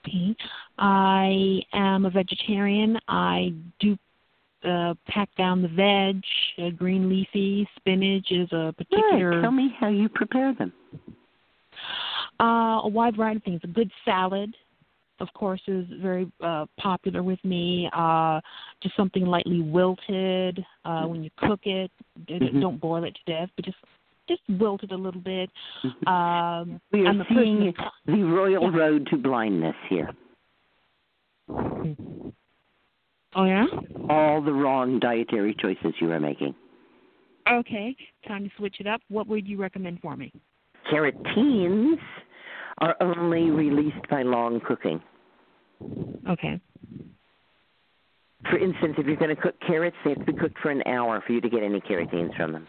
Okay. 0.05 0.35
I 0.77 1.61
am 1.73 2.05
a 2.05 2.09
vegetarian. 2.09 2.97
I 3.07 3.53
do 3.79 3.97
uh, 4.67 4.93
pack 5.07 5.29
down 5.37 5.61
the 5.61 5.67
veg, 5.67 6.21
uh, 6.57 6.69
green 6.75 7.09
leafy 7.09 7.67
spinach 7.75 8.31
is 8.31 8.51
a 8.51 8.73
particular. 8.77 9.31
Good. 9.33 9.41
Tell 9.41 9.51
me 9.51 9.75
how 9.79 9.89
you 9.89 10.09
prepare 10.09 10.53
them. 10.53 10.71
Uh, 12.39 12.81
a 12.83 12.87
wide 12.87 13.17
variety 13.17 13.37
of 13.37 13.43
things. 13.43 13.61
A 13.63 13.67
good 13.67 13.91
salad, 14.05 14.55
of 15.19 15.27
course, 15.33 15.61
is 15.67 15.85
very 16.01 16.31
uh, 16.41 16.65
popular 16.79 17.23
with 17.23 17.43
me. 17.43 17.89
Uh, 17.93 18.39
just 18.81 18.95
something 18.95 19.25
lightly 19.25 19.61
wilted 19.61 20.63
uh, 20.85 21.03
when 21.03 21.23
you 21.23 21.29
cook 21.37 21.61
it. 21.63 21.91
Mhm. 22.29 22.61
Don't 22.61 22.79
boil 22.79 23.03
it 23.03 23.15
to 23.15 23.31
death, 23.31 23.49
but 23.55 23.65
just 23.65 23.77
just 24.27 24.41
wilted 24.49 24.91
a 24.91 24.97
little 24.97 25.21
bit. 25.21 25.49
Um, 26.07 26.79
We 26.91 27.05
I'm 27.05 27.21
are 27.21 27.23
a 27.23 27.27
seeing 27.29 27.73
the 28.05 28.23
royal 28.23 28.71
road 28.71 29.07
to 29.11 29.17
blindness 29.17 29.75
here. 29.89 30.09
Oh 33.35 33.45
yeah. 33.45 33.65
All 34.09 34.41
the 34.41 34.53
wrong 34.53 34.99
dietary 34.99 35.55
choices 35.59 35.93
you 35.99 36.11
are 36.11 36.19
making. 36.19 36.55
Okay, 37.51 37.95
time 38.27 38.45
to 38.45 38.49
switch 38.57 38.77
it 38.79 38.87
up. 38.87 39.01
What 39.09 39.27
would 39.27 39.47
you 39.47 39.57
recommend 39.57 39.99
for 40.01 40.15
me? 40.15 40.31
Carotenes 40.91 41.97
are 42.79 42.95
only 43.01 43.49
released 43.49 44.07
by 44.09 44.23
long 44.23 44.61
cooking. 44.65 45.01
Okay. 46.29 46.59
For 48.49 48.57
instance, 48.57 48.95
if 48.97 49.05
you're 49.05 49.15
going 49.15 49.35
to 49.35 49.41
cook 49.41 49.55
carrots, 49.65 49.95
they 50.03 50.11
have 50.11 50.25
to 50.25 50.33
be 50.33 50.37
cooked 50.37 50.57
for 50.61 50.69
an 50.69 50.83
hour 50.85 51.23
for 51.25 51.33
you 51.33 51.41
to 51.41 51.49
get 51.49 51.63
any 51.63 51.79
carotenes 51.81 52.35
from 52.35 52.51
them. 52.53 52.67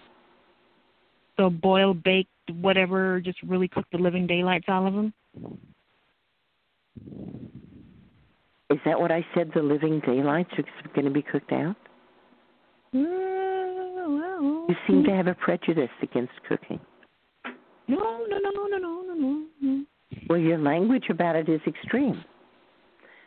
So 1.36 1.50
boil, 1.50 1.94
bake, 1.94 2.28
whatever, 2.60 3.20
just 3.20 3.42
really 3.42 3.68
cook 3.68 3.86
the 3.90 3.98
living 3.98 4.26
daylights 4.26 4.66
out 4.68 4.86
of 4.86 4.94
them? 4.94 5.12
Is 8.70 8.78
that 8.84 8.98
what 8.98 9.10
I 9.10 9.24
said? 9.34 9.50
The 9.54 9.62
living 9.62 10.00
daylights 10.06 10.50
are 10.58 10.64
going 10.94 11.04
to 11.04 11.10
be 11.10 11.22
cooked 11.22 11.52
out? 11.52 11.76
Uh, 12.94 13.00
well, 14.08 14.66
You 14.68 14.76
seem 14.86 15.04
to 15.04 15.10
have 15.10 15.26
a 15.26 15.34
prejudice 15.34 15.90
against 16.02 16.32
cooking. 16.48 16.80
No, 17.88 18.24
no, 18.28 18.38
no, 18.38 18.50
no, 18.50 18.66
no, 18.66 18.78
no, 18.78 19.14
no, 19.14 19.46
no. 19.60 19.84
Well, 20.28 20.38
your 20.38 20.58
language 20.58 21.04
about 21.10 21.36
it 21.36 21.48
is 21.48 21.60
extreme. 21.66 22.24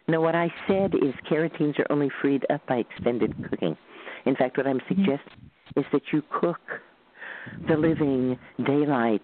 No, 0.08 0.22
what 0.22 0.36
I 0.36 0.52
said 0.68 0.94
is 0.96 1.14
carotenes 1.30 1.78
are 1.80 1.92
only 1.92 2.10
freed 2.22 2.46
up 2.50 2.66
by 2.66 2.78
extended 2.78 3.36
cooking. 3.50 3.76
In 4.26 4.36
fact, 4.36 4.58
what 4.58 4.66
I'm 4.66 4.80
mm-hmm. 4.80 5.04
suggesting 5.04 5.52
is 5.76 5.86
that 5.92 6.02
you 6.12 6.24
cook 6.42 6.60
the 7.68 7.76
living 7.76 8.38
daylights 8.66 9.24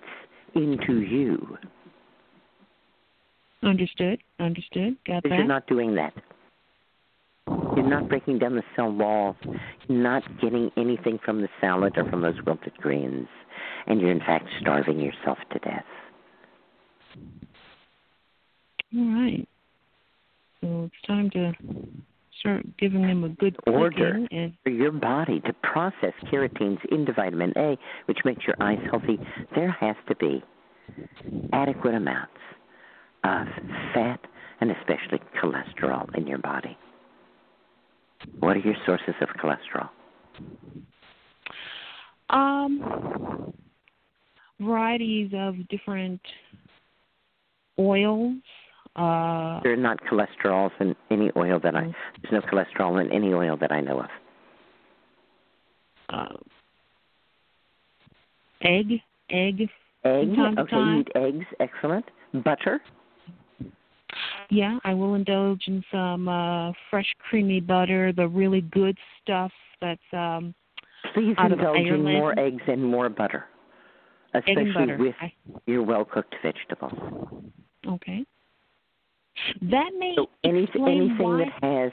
into 0.55 1.01
you. 1.01 1.57
Understood. 3.63 4.19
Understood. 4.39 4.97
Got 5.07 5.23
that. 5.23 5.29
You're 5.29 5.45
not 5.45 5.67
doing 5.67 5.95
that. 5.95 6.13
You're 7.47 7.89
not 7.89 8.07
breaking 8.07 8.39
down 8.39 8.55
the 8.55 8.63
cell 8.75 8.91
walls. 8.91 9.35
You're 9.87 10.01
not 10.01 10.23
getting 10.41 10.69
anything 10.77 11.19
from 11.23 11.41
the 11.41 11.49
salad 11.59 11.97
or 11.97 12.09
from 12.09 12.21
those 12.21 12.35
wilted 12.45 12.75
greens. 12.77 13.27
And 13.87 13.99
you're, 13.99 14.11
in 14.11 14.19
fact, 14.19 14.47
starving 14.61 14.99
yourself 14.99 15.37
to 15.51 15.59
death. 15.59 15.85
All 18.95 19.13
right. 19.13 19.47
So 20.61 20.83
it's 20.85 21.07
time 21.07 21.29
to 21.31 21.53
start 22.43 22.77
giving 22.77 23.03
them 23.03 23.23
a 23.23 23.29
good 23.29 23.55
Order 23.65 24.19
and 24.31 24.53
for 24.63 24.69
your 24.69 24.91
body 24.91 25.39
to 25.41 25.53
process 25.63 26.13
carotenes 26.29 26.79
into 26.91 27.13
vitamin 27.13 27.53
A, 27.55 27.77
which 28.05 28.19
makes 28.25 28.45
your 28.45 28.57
eyes 28.59 28.79
healthy. 28.91 29.17
There 29.55 29.71
has 29.71 29.95
to 30.09 30.15
be 30.17 30.43
adequate 31.53 31.95
amounts 31.95 32.33
of 33.23 33.47
fat 33.93 34.19
and 34.59 34.71
especially 34.71 35.21
cholesterol 35.41 36.13
in 36.17 36.27
your 36.27 36.39
body. 36.39 36.77
What 38.39 38.57
are 38.57 38.59
your 38.59 38.75
sources 38.85 39.15
of 39.21 39.29
cholesterol? 39.41 39.89
um 42.29 43.53
varieties 44.59 45.31
of 45.33 45.55
different 45.69 46.21
oils. 47.79 48.35
Uh 48.95 49.59
There 49.63 49.73
are 49.73 49.75
not 49.89 49.99
cholesterols 50.05 50.71
in 50.79 50.95
any 51.09 51.31
oil 51.35 51.59
that 51.63 51.75
I. 51.75 51.93
There's 52.21 52.31
no 52.31 52.41
cholesterol 52.41 53.01
in 53.03 53.11
any 53.11 53.33
oil 53.33 53.57
that 53.57 53.71
I 53.71 53.81
know 53.81 54.01
of. 54.01 54.09
uh 56.09 56.37
egg 58.61 59.01
egg 59.29 59.69
Egg. 60.05 60.27
from 60.27 60.35
time 60.35 60.55
to 60.55 60.61
Okay, 60.63 60.75
you 60.77 60.99
eat 60.99 61.07
eggs. 61.15 61.45
Excellent. 61.59 62.05
Butter. 62.43 62.81
Yeah, 64.49 64.77
I 64.83 64.93
will 64.93 65.15
indulge 65.15 65.63
in 65.67 65.83
some 65.91 66.27
uh 66.27 66.71
fresh 66.89 67.11
creamy 67.29 67.61
butter, 67.61 68.11
the 68.13 68.27
really 68.27 68.61
good 68.61 68.97
stuff 69.21 69.51
that's 69.81 70.01
um 70.13 70.53
Please 71.13 71.35
out 71.37 71.51
of 71.51 71.59
indulge 71.59 71.87
in 71.87 72.03
more 72.03 72.37
eggs 72.39 72.61
and 72.67 72.83
more 72.83 73.09
butter, 73.09 73.45
especially 74.33 74.71
butter. 74.73 74.97
with 74.99 75.15
I, 75.19 75.33
your 75.65 75.83
well 75.83 76.05
cooked 76.05 76.35
vegetables. 76.43 76.93
okay. 77.87 78.25
That 79.61 79.91
may 79.97 80.13
So 80.15 80.29
anything 80.43 80.87
anything 80.87 81.17
why 81.17 81.45
that 81.45 81.63
has 81.63 81.91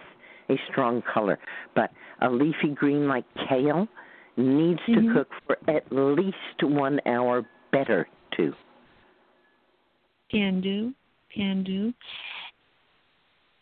a 0.49 0.61
strong 0.71 1.03
color, 1.03 1.39
but 1.75 1.91
a 2.21 2.31
leafy 2.31 2.69
green 2.69 3.09
like 3.09 3.25
kale 3.49 3.89
needs 4.37 4.81
Mhm. 4.81 4.95
to 5.09 5.15
cook 5.15 5.33
for 5.47 5.59
at 5.69 5.91
least 5.91 6.63
one 6.63 7.01
hour 7.07 7.45
better 7.71 8.09
too. 8.33 8.55
can 10.31 10.61
do. 10.61 10.95
Can 11.35 11.65
do. 11.65 11.93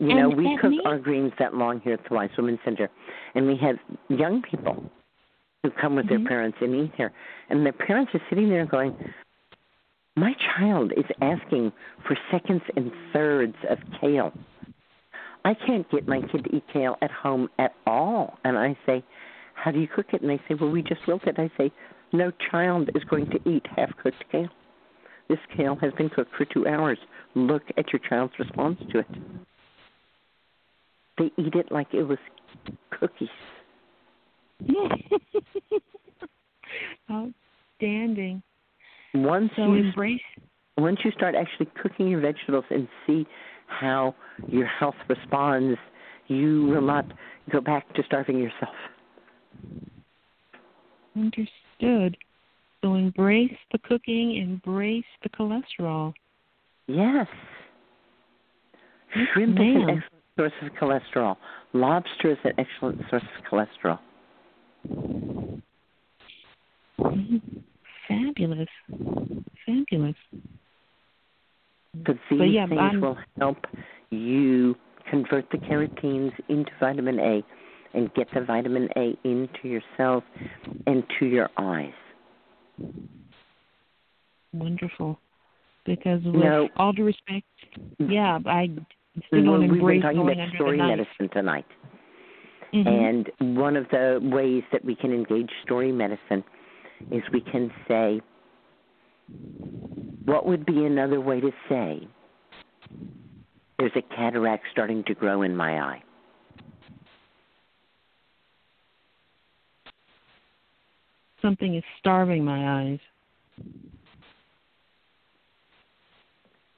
You 0.00 0.14
know, 0.14 0.28
we 0.28 0.56
cook 0.58 0.74
our 0.84 0.98
greens 0.98 1.32
that 1.38 1.54
long 1.54 1.80
here 1.80 1.94
at 1.94 2.04
the 2.04 2.14
Wise 2.14 2.30
Women's 2.36 2.60
Center, 2.62 2.90
and 3.34 3.46
we 3.46 3.56
have 3.56 3.78
young 4.08 4.42
people 4.42 4.90
who 5.62 5.70
come 5.70 5.96
with 5.96 6.06
Mhm. 6.06 6.08
their 6.10 6.24
parents 6.26 6.58
and 6.60 6.74
eat 6.74 6.92
here, 6.94 7.12
and 7.48 7.64
their 7.64 7.72
parents 7.72 8.14
are 8.14 8.20
sitting 8.28 8.48
there 8.48 8.66
going, 8.66 8.94
"My 10.18 10.34
child 10.34 10.92
is 10.96 11.04
asking 11.20 11.70
for 12.04 12.16
seconds 12.32 12.62
and 12.74 12.90
thirds 13.12 13.54
of 13.70 13.78
kale. 14.00 14.32
I 15.44 15.54
can't 15.54 15.88
get 15.90 16.08
my 16.08 16.20
kid 16.22 16.42
to 16.42 16.56
eat 16.56 16.64
kale 16.72 16.96
at 17.00 17.12
home 17.12 17.48
at 17.56 17.72
all." 17.86 18.36
And 18.42 18.58
I 18.58 18.76
say, 18.84 19.04
"How 19.54 19.70
do 19.70 19.78
you 19.78 19.86
cook 19.86 20.12
it?" 20.12 20.20
And 20.20 20.28
they 20.28 20.38
say, 20.48 20.54
"Well, 20.54 20.70
we 20.70 20.82
just 20.82 21.06
wilt 21.06 21.24
it." 21.28 21.38
I 21.38 21.48
say, 21.56 21.70
"No 22.12 22.32
child 22.32 22.90
is 22.96 23.04
going 23.04 23.30
to 23.30 23.48
eat 23.48 23.64
half-cooked 23.68 24.24
kale. 24.32 24.50
This 25.28 25.38
kale 25.56 25.76
has 25.76 25.92
been 25.92 26.10
cooked 26.10 26.34
for 26.34 26.44
two 26.46 26.66
hours. 26.66 26.98
Look 27.36 27.62
at 27.76 27.92
your 27.92 28.00
child's 28.00 28.36
response 28.40 28.80
to 28.90 28.98
it." 28.98 29.06
They 31.16 31.30
eat 31.36 31.54
it 31.54 31.70
like 31.70 31.94
it 31.94 32.02
was 32.02 32.18
cookies. 32.90 33.28
Outstanding. 37.08 38.42
Once 39.14 39.50
So 39.56 39.72
you 39.74 39.84
embrace 39.84 40.20
once 40.76 41.00
you 41.04 41.10
start 41.12 41.34
actually 41.34 41.66
cooking 41.82 42.08
your 42.08 42.20
vegetables 42.20 42.64
and 42.70 42.88
see 43.06 43.26
how 43.66 44.14
your 44.46 44.66
health 44.66 44.94
responds, 45.08 45.78
you 46.28 46.66
will 46.66 46.82
not 46.82 47.04
go 47.50 47.60
back 47.60 47.92
to 47.94 48.02
starving 48.04 48.38
yourself. 48.38 48.74
understood. 51.16 52.16
So 52.80 52.94
embrace 52.94 53.56
the 53.72 53.78
cooking, 53.78 54.36
embrace 54.36 55.04
the 55.24 55.28
cholesterol. 55.30 56.14
Yes. 56.86 57.26
Shrimp 59.32 59.58
is 59.58 59.66
an 59.66 59.90
excellent 59.90 60.02
source 60.36 60.52
of 60.62 60.72
cholesterol. 60.74 61.36
Lobster 61.72 62.30
is 62.32 62.38
an 62.44 62.52
excellent 62.56 63.00
source 63.10 63.24
of 63.36 63.44
cholesterol. 63.50 63.98
Mhm. 66.98 67.62
Fabulous. 68.08 68.68
Fabulous. 69.66 70.16
Because 71.96 72.16
these 72.30 72.52
yeah, 72.52 72.66
things 72.66 72.80
I'm- 72.80 73.00
will 73.00 73.18
help 73.38 73.58
you 74.10 74.76
convert 75.10 75.48
the 75.50 75.58
carotenes 75.58 76.32
into 76.48 76.70
vitamin 76.80 77.18
A 77.18 77.44
and 77.94 78.12
get 78.14 78.28
the 78.32 78.42
vitamin 78.42 78.88
A 78.96 79.16
into 79.24 79.68
your 79.68 79.82
cells 79.96 80.22
and 80.86 81.02
to 81.18 81.26
your 81.26 81.50
eyes. 81.56 81.92
Wonderful. 84.52 85.18
Because 85.84 86.22
with 86.24 86.34
No. 86.34 86.68
all 86.76 86.92
due 86.92 87.04
respect, 87.04 87.46
yeah, 87.98 88.38
I 88.44 88.70
still 89.26 89.44
don't 89.44 89.64
embrace 89.64 90.02
talking 90.02 90.18
going 90.18 90.40
about 90.40 90.54
story 90.54 90.76
medicine 90.76 91.28
tonight. 91.30 91.66
Mhm. 92.72 92.86
And 93.38 93.56
one 93.56 93.76
of 93.76 93.88
the 93.88 94.20
ways 94.22 94.62
that 94.72 94.84
we 94.84 94.94
can 94.94 95.12
engage 95.12 95.50
story 95.62 95.90
medicine 95.92 96.44
is 97.10 97.22
we 97.32 97.40
can 97.40 97.70
say, 97.86 98.20
what 100.24 100.46
would 100.46 100.66
be 100.66 100.84
another 100.84 101.20
way 101.20 101.40
to 101.40 101.50
say, 101.68 102.06
there's 103.78 103.92
a 103.96 104.02
cataract 104.14 104.64
starting 104.72 105.04
to 105.04 105.14
grow 105.14 105.42
in 105.42 105.56
my 105.56 105.80
eye? 105.80 106.02
Something 111.40 111.76
is 111.76 111.84
starving 112.00 112.44
my 112.44 112.80
eyes. 112.80 112.98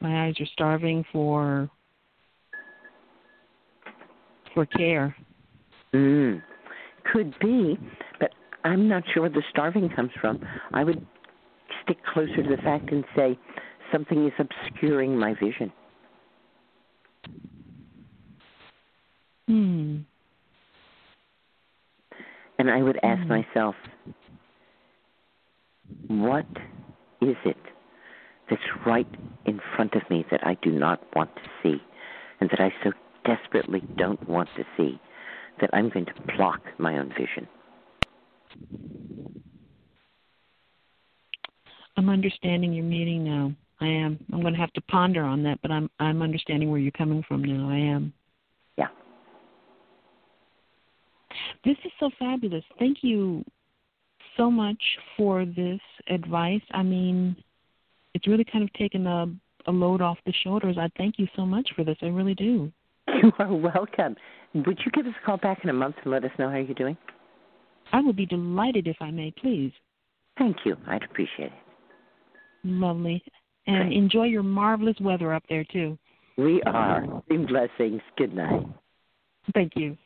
My 0.01 0.27
eyes 0.27 0.35
are 0.41 0.47
starving 0.53 1.05
for 1.13 1.71
for 4.55 4.67
care. 4.67 5.15
Mm. 5.95 6.43
Could 7.13 7.35
be, 7.41 7.79
I'm 8.65 8.89
not 8.89 9.03
sure 9.13 9.23
where 9.23 9.31
the 9.31 9.43
starving 9.51 9.89
comes 9.89 10.11
from. 10.21 10.41
I 10.73 10.85
would 10.85 11.05
stick 11.83 11.99
closer 12.13 12.43
to 12.43 12.49
the 12.49 12.63
fact 12.63 12.91
and 12.93 13.05
say 13.17 13.39
something 13.93 14.27
is 14.27 14.33
obscuring 14.39 15.17
my 15.17 15.35
vision. 15.35 15.73
Hmm. 19.49 19.99
And 22.59 22.71
I 22.71 22.83
would 22.83 22.99
ask 23.03 23.23
Mhm. 23.23 23.29
myself, 23.29 23.75
what 26.09 26.47
is 27.21 27.37
it 27.45 27.57
that's 28.49 28.77
right 28.85 29.07
in 29.47 29.59
front 29.75 29.95
of 29.95 30.09
me 30.11 30.25
that 30.31 30.47
I 30.47 30.55
do 30.55 30.73
not 30.73 31.01
want 31.15 31.35
to 31.37 31.43
see 31.63 31.83
and 32.41 32.51
that 32.51 32.61
I 32.61 32.75
so 32.83 32.93
desperately 33.25 33.81
don't 33.97 34.29
want 34.29 34.49
to 34.57 34.65
see 34.77 34.99
that 35.59 35.71
I'm 35.73 35.89
going 35.89 36.07
to 36.07 36.15
block 36.37 36.61
my 36.79 36.99
own 36.99 37.11
vision? 37.11 37.49
I'm 41.97 42.09
understanding 42.09 42.73
your 42.73 42.85
meaning 42.85 43.25
now. 43.25 43.53
I 43.81 43.87
am. 43.87 44.19
I'm 44.33 44.43
going 44.43 44.55
to 44.55 44.61
have 44.61 44.73
to 44.75 44.81
ponder 44.83 45.23
on 45.23 45.43
that, 45.45 45.59
but 45.63 45.71
I'm 45.71 45.91
I'm 45.99 46.23
understanding 46.23 46.71
where 46.71 46.81
you're 46.81 46.93
coming 46.93 47.25
from 47.27 47.43
now. 47.43 47.71
I 47.71 47.77
am. 47.77 48.13
Yeah. 48.77 48.89
This 51.65 51.77
is 51.85 51.93
so 51.99 52.11
fabulous. 52.19 52.65
Thank 52.79 52.99
you 53.03 53.45
so 54.37 54.51
much 54.51 54.83
for 55.17 55.45
this 55.45 55.81
advice. 56.09 56.63
I 56.73 56.83
mean, 56.83 57.37
it's 58.15 58.27
really 58.27 58.45
kind 58.45 58.65
of 58.65 58.73
taken 58.75 59.07
a 59.07 59.27
a 59.67 59.73
load 59.73 60.01
off 60.01 60.19
the 60.27 60.33
shoulders. 60.43 60.77
I 60.79 60.89
thank 60.97 61.19
you 61.19 61.27
so 61.37 61.45
much 61.45 61.71
for 61.77 61.85
this. 61.85 61.97
I 62.03 62.07
really 62.07 62.35
do. 62.35 62.73
You 63.23 63.33
are 63.39 63.53
welcome. 63.53 64.17
Would 64.55 64.79
you 64.85 64.91
give 64.93 65.07
us 65.07 65.13
a 65.21 65.27
call 65.27 65.37
back 65.37 65.63
in 65.63 65.69
a 65.69 65.75
month 65.75 65.97
and 66.03 66.11
let 66.11 66.25
us 66.25 66.31
know 66.39 66.49
how 66.49 66.57
you're 66.57 66.75
doing? 66.75 66.97
I 67.93 68.01
would 68.01 68.17
be 68.17 68.27
delighted 68.27 68.87
if 68.87 68.97
I 69.01 69.11
may, 69.11 69.33
please. 69.33 69.73
Thank 70.39 70.59
you. 70.65 70.77
I'd 70.87 71.03
appreciate 71.03 71.47
it. 71.47 71.53
Lovely. 72.65 73.23
And 73.67 73.89
Great. 73.89 73.97
enjoy 73.97 74.25
your 74.25 74.43
marvelous 74.43 74.97
weather 75.01 75.35
up 75.35 75.43
there 75.49 75.65
too. 75.65 75.99
We 76.37 76.63
are. 76.63 77.23
In 77.31 77.47
blessings. 77.47 78.01
Good 78.17 78.35
night. 78.35 78.67
Thank 79.55 79.73
you. 79.77 79.97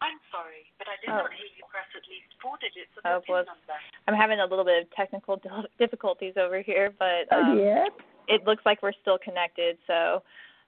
I'm 0.00 0.16
sorry, 0.32 0.64
but 0.78 0.88
I 0.88 0.96
did 1.04 1.10
Oh. 1.10 1.28
not 1.28 1.32
hear 1.34 1.46
you 1.56 1.64
press 1.68 1.84
at 1.94 2.08
least 2.08 2.32
four 2.40 2.56
digits 2.58 2.90
of 2.96 3.04
Oh, 3.04 3.20
PIN 3.20 3.32
well, 3.34 3.44
number. 3.44 3.74
I'm 4.08 4.14
having 4.14 4.40
a 4.40 4.46
little 4.46 4.64
bit 4.64 4.82
of 4.82 4.90
technical 4.92 5.36
difficulties 5.78 6.36
over 6.36 6.60
here, 6.62 6.90
but 6.98 7.28
Oh, 7.30 7.42
um, 7.42 7.58
yeah? 7.58 7.86
it 8.28 8.44
looks 8.44 8.64
like 8.64 8.82
we're 8.82 8.92
still 8.92 9.18
connected. 9.18 9.78
So 9.86 10.22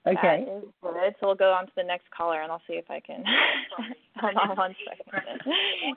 Okay. 0.06 0.44
that 0.46 0.56
is 0.58 0.64
good. 0.82 1.14
So 1.20 1.26
we'll 1.28 1.36
go 1.36 1.52
on 1.52 1.66
to 1.66 1.72
the 1.76 1.84
next 1.84 2.10
caller, 2.10 2.42
and 2.42 2.50
I'll 2.50 2.62
see 2.66 2.74
if 2.74 2.90
I 2.90 2.98
can. 2.98 3.24
Hold 4.20 4.36
on 4.36 4.56
one 4.56 4.74
second. 4.88 5.40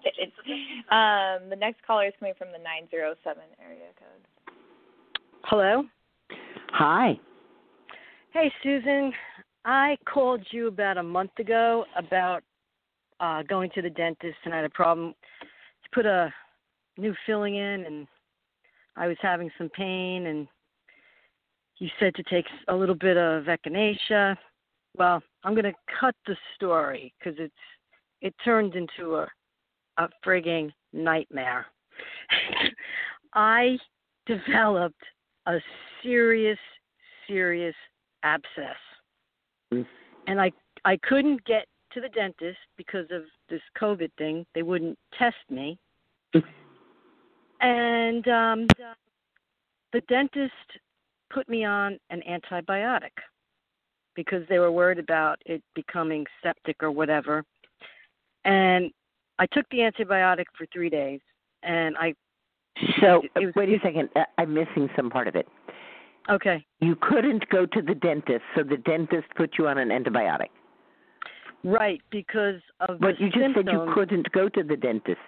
It's, 0.03 0.31
um, 0.91 1.49
the 1.49 1.55
next 1.55 1.85
caller 1.85 2.05
is 2.07 2.13
coming 2.19 2.35
from 2.37 2.49
the 2.51 2.59
907 2.59 3.41
area 3.63 3.87
code. 3.97 4.55
Hello. 5.45 5.83
Hi. 6.69 7.19
Hey, 8.31 8.51
Susun. 8.63 9.11
I 9.63 9.97
called 10.05 10.45
you 10.51 10.67
about 10.67 10.97
a 10.97 11.03
month 11.03 11.31
ago 11.39 11.85
about 11.97 12.43
uh 13.19 13.41
going 13.43 13.71
to 13.75 13.81
the 13.81 13.89
dentist, 13.89 14.37
and 14.43 14.53
I 14.53 14.57
had 14.57 14.65
a 14.65 14.69
problem 14.69 15.13
to 15.83 15.89
put 15.93 16.05
a 16.05 16.31
new 16.97 17.15
filling 17.25 17.55
in, 17.55 17.85
and 17.85 18.07
I 18.95 19.07
was 19.07 19.17
having 19.21 19.49
some 19.57 19.69
pain, 19.69 20.27
and 20.27 20.47
you 21.77 21.89
said 21.99 22.15
to 22.15 22.23
take 22.23 22.45
a 22.67 22.75
little 22.75 22.95
bit 22.95 23.17
of 23.17 23.45
echinacea. 23.45 24.35
Well, 24.97 25.21
I'm 25.43 25.53
going 25.53 25.65
to 25.65 25.73
cut 25.99 26.15
the 26.25 26.35
story 26.55 27.13
because 27.19 27.37
it's 27.39 27.53
it 28.21 28.33
turned 28.43 28.75
into 28.75 29.15
a 29.15 29.27
a 29.97 30.09
frigging 30.25 30.71
nightmare. 30.93 31.65
I 33.33 33.77
developed 34.25 35.01
a 35.45 35.57
serious, 36.03 36.59
serious 37.27 37.75
abscess, 38.23 38.77
and 39.71 40.41
I 40.41 40.51
I 40.85 40.97
couldn't 40.97 41.43
get 41.45 41.65
to 41.93 42.01
the 42.01 42.09
dentist 42.09 42.59
because 42.77 43.07
of 43.11 43.23
this 43.49 43.61
COVID 43.79 44.11
thing. 44.17 44.45
They 44.55 44.63
wouldn't 44.63 44.97
test 45.17 45.35
me, 45.49 45.77
and 47.61 48.27
um, 48.27 48.67
the 49.93 50.01
dentist 50.07 50.53
put 51.31 51.47
me 51.49 51.65
on 51.65 51.97
an 52.09 52.21
antibiotic 52.29 53.11
because 54.15 54.43
they 54.47 54.59
were 54.59 54.71
worried 54.71 54.99
about 54.99 55.41
it 55.45 55.61
becoming 55.75 56.25
septic 56.41 56.77
or 56.81 56.91
whatever. 56.91 57.43
And 58.45 58.91
I 59.39 59.45
took 59.47 59.67
the 59.69 59.79
antibiotic 59.79 60.45
for 60.57 60.65
three 60.71 60.89
days, 60.89 61.19
and 61.63 61.97
I 61.97 62.13
So 63.01 63.21
wait 63.55 63.69
a 63.69 63.79
second. 63.83 64.09
I'm 64.37 64.53
missing 64.53 64.89
some 64.95 65.09
part 65.09 65.27
of 65.27 65.35
it. 65.35 65.47
okay. 66.29 66.65
You 66.79 66.95
couldn't 66.95 67.47
go 67.49 67.65
to 67.65 67.81
the 67.81 67.95
dentist, 67.95 68.43
so 68.55 68.63
the 68.63 68.77
dentist 68.77 69.27
put 69.35 69.57
you 69.57 69.67
on 69.67 69.77
an 69.77 69.89
antibiotic. 69.89 70.49
Right, 71.63 72.01
because 72.11 72.61
of 72.81 72.99
But 72.99 73.19
you 73.19 73.31
just 73.31 73.55
said 73.55 73.65
you 73.71 73.91
couldn't 73.93 74.31
go 74.31 74.49
to 74.49 74.63
the 74.63 74.77
dentist. 74.77 75.19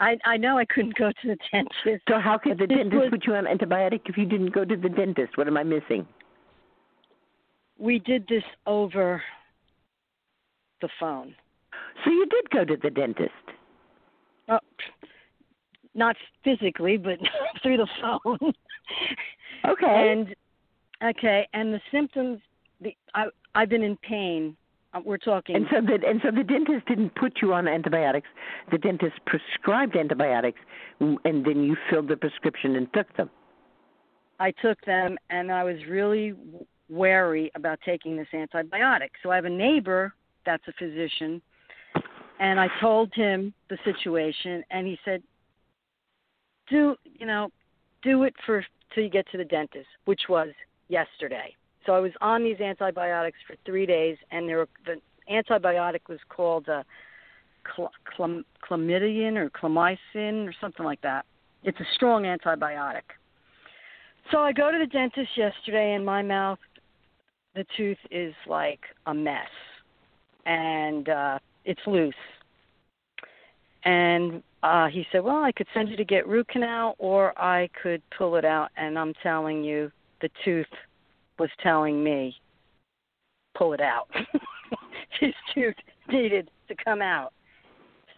I 0.00 0.16
I 0.24 0.36
know 0.36 0.58
I 0.58 0.64
couldn't 0.64 0.96
go 0.96 1.10
to 1.10 1.28
the 1.28 1.36
dentist. 1.52 2.04
So 2.08 2.18
how 2.18 2.38
could 2.38 2.58
the 2.58 2.66
dentist 2.66 2.94
was- 2.94 3.10
put 3.10 3.26
you 3.26 3.34
on 3.34 3.44
antibiotic 3.44 4.00
if 4.06 4.16
you 4.16 4.26
didn't 4.26 4.50
go 4.52 4.64
to 4.64 4.76
the 4.76 4.88
dentist? 4.88 5.36
What 5.36 5.46
am 5.46 5.56
I 5.56 5.62
missing? 5.62 6.06
We 7.78 7.98
did 7.98 8.26
this 8.28 8.44
over 8.66 9.22
the 10.80 10.88
phone. 10.98 11.34
So 12.04 12.10
you 12.10 12.26
did 12.26 12.50
go 12.50 12.64
to 12.64 12.76
the 12.82 12.90
dentist. 12.90 13.32
Oh, 14.48 14.60
not 15.94 16.16
physically, 16.44 16.96
but 16.96 17.18
through 17.62 17.78
the 17.78 17.88
phone. 18.00 18.52
Okay. 19.66 20.12
And 20.12 20.34
okay, 21.02 21.48
and 21.52 21.72
the 21.72 21.80
symptoms. 21.90 22.40
The 22.80 22.94
I 23.14 23.26
I've 23.54 23.68
been 23.70 23.82
in 23.82 23.96
pain. 23.98 24.56
Uh, 24.96 25.00
We're 25.04 25.18
talking. 25.18 25.56
And 25.56 25.66
so 25.70 25.80
the 25.80 26.06
and 26.06 26.20
so 26.22 26.30
the 26.30 26.44
dentist 26.44 26.86
didn't 26.86 27.14
put 27.14 27.38
you 27.42 27.52
on 27.52 27.68
antibiotics. 27.68 28.28
The 28.70 28.78
dentist 28.78 29.14
prescribed 29.26 29.96
antibiotics, 29.96 30.60
and 31.00 31.18
then 31.24 31.62
you 31.62 31.76
filled 31.90 32.08
the 32.08 32.16
prescription 32.16 32.76
and 32.76 32.92
took 32.92 33.14
them. 33.16 33.30
I 34.38 34.52
took 34.62 34.80
them, 34.84 35.16
and 35.30 35.50
I 35.50 35.64
was 35.64 35.76
really 35.88 36.34
wary 36.88 37.50
about 37.54 37.78
taking 37.84 38.16
this 38.16 38.28
antibiotic. 38.32 39.10
So 39.22 39.30
I 39.30 39.36
have 39.36 39.44
a 39.44 39.50
neighbor 39.50 40.14
that's 40.44 40.62
a 40.68 40.72
physician, 40.78 41.42
and 42.38 42.60
I 42.60 42.68
told 42.80 43.12
him 43.14 43.52
the 43.68 43.78
situation, 43.84 44.62
and 44.70 44.86
he 44.86 44.98
said, 45.04 45.22
"Do 46.68 46.96
you 47.18 47.26
know, 47.26 47.50
do 48.02 48.22
it 48.24 48.34
for 48.44 48.64
till 48.94 49.04
you 49.04 49.10
get 49.10 49.26
to 49.32 49.38
the 49.38 49.44
dentist," 49.44 49.88
which 50.04 50.22
was 50.28 50.48
yesterday. 50.88 51.54
So 51.86 51.92
I 51.92 52.00
was 52.00 52.12
on 52.20 52.42
these 52.42 52.60
antibiotics 52.60 53.38
for 53.46 53.54
three 53.64 53.86
days, 53.86 54.16
and 54.32 54.48
there 54.48 54.58
were, 54.58 54.68
the 54.84 54.96
antibiotic 55.32 56.08
was 56.08 56.18
called 56.28 56.68
uh, 56.68 56.82
cl- 57.74 57.92
clam- 58.16 58.44
clamidin 58.60 59.36
or 59.36 59.48
clamicin 59.50 60.48
or 60.48 60.54
something 60.60 60.84
like 60.84 61.00
that. 61.02 61.24
It's 61.62 61.78
a 61.80 61.86
strong 61.94 62.24
antibiotic. 62.24 63.02
So 64.32 64.38
I 64.38 64.52
go 64.52 64.72
to 64.72 64.78
the 64.78 64.86
dentist 64.86 65.30
yesterday, 65.36 65.94
and 65.94 66.04
my 66.04 66.22
mouth, 66.22 66.58
the 67.54 67.64
tooth 67.76 67.98
is 68.10 68.34
like 68.48 68.80
a 69.06 69.14
mess, 69.14 69.48
and 70.44 71.08
uh, 71.08 71.38
it's 71.64 71.80
loose. 71.86 72.14
And 73.84 74.42
uh, 74.64 74.88
he 74.88 75.06
said, 75.12 75.22
"Well, 75.22 75.44
I 75.44 75.52
could 75.52 75.68
send 75.72 75.88
you 75.88 75.96
to 75.96 76.04
get 76.04 76.26
root 76.26 76.48
canal, 76.48 76.96
or 76.98 77.38
I 77.40 77.70
could 77.80 78.02
pull 78.18 78.34
it 78.34 78.44
out." 78.44 78.70
And 78.76 78.98
I'm 78.98 79.14
telling 79.22 79.62
you, 79.62 79.92
the 80.20 80.28
tooth 80.44 80.66
was 81.38 81.50
telling 81.62 82.02
me, 82.02 82.36
"Pull 83.56 83.72
it 83.72 83.80
out." 83.80 84.08
His 85.20 85.34
tooth 85.54 85.74
needed 86.08 86.50
to 86.68 86.74
come 86.74 87.02
out. 87.02 87.32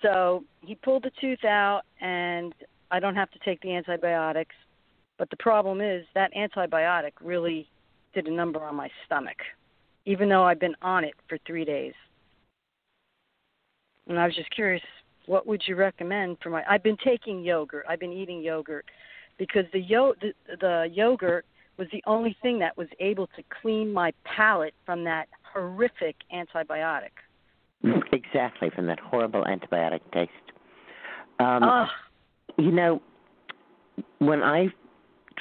So 0.02 0.44
he 0.60 0.74
pulled 0.74 1.04
the 1.04 1.10
tooth 1.20 1.44
out, 1.44 1.82
and 2.00 2.54
I 2.90 3.00
don't 3.00 3.14
have 3.14 3.30
to 3.32 3.38
take 3.40 3.60
the 3.60 3.74
antibiotics. 3.74 4.54
But 5.18 5.30
the 5.30 5.36
problem 5.36 5.80
is 5.80 6.04
that 6.14 6.32
antibiotic 6.34 7.12
really 7.20 7.68
did 8.14 8.28
a 8.28 8.32
number 8.32 8.62
on 8.62 8.76
my 8.76 8.88
stomach, 9.04 9.36
even 10.06 10.28
though 10.28 10.44
I've 10.44 10.60
been 10.60 10.76
on 10.80 11.04
it 11.04 11.14
for 11.28 11.38
three 11.46 11.64
days. 11.64 11.94
And 14.06 14.18
I 14.18 14.24
was 14.24 14.34
just 14.34 14.50
curious, 14.50 14.82
what 15.26 15.46
would 15.46 15.62
you 15.66 15.76
recommend 15.76 16.38
for 16.42 16.50
my? 16.50 16.62
I've 16.68 16.82
been 16.82 16.96
taking 17.04 17.44
yogurt. 17.44 17.84
I've 17.88 18.00
been 18.00 18.12
eating 18.12 18.40
yogurt 18.40 18.86
because 19.38 19.64
the 19.72 19.80
yo 19.80 20.14
the, 20.20 20.32
the 20.60 20.88
yogurt 20.92 21.44
was 21.79 21.89
the 21.93 22.03
only 22.07 22.37
thing 22.43 22.59
that 22.59 22.76
was 22.76 22.89
able 23.01 23.29
to 23.29 23.43
clean 23.62 23.93
my 23.93 24.12
palate 24.24 24.74
from 24.85 25.05
that 25.05 25.29
horrific 25.53 26.16
antibiotic. 26.35 27.11
Exactly 28.12 28.70
from 28.74 28.87
that 28.87 28.99
horrible 28.99 29.45
antibiotic 29.45 30.01
taste. 30.12 30.33
Um, 31.39 31.62
Ugh. 31.62 31.89
You 32.57 32.72
know, 32.72 33.01
when 34.18 34.43
I 34.43 34.66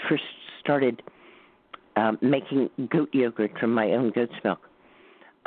first 0.08 0.24
started 0.60 1.02
um, 1.96 2.20
making 2.22 2.70
goat 2.92 3.10
yogurt 3.14 3.52
from 3.60 3.74
my 3.74 3.92
own 3.92 4.12
goat's 4.12 4.36
milk, 4.44 4.60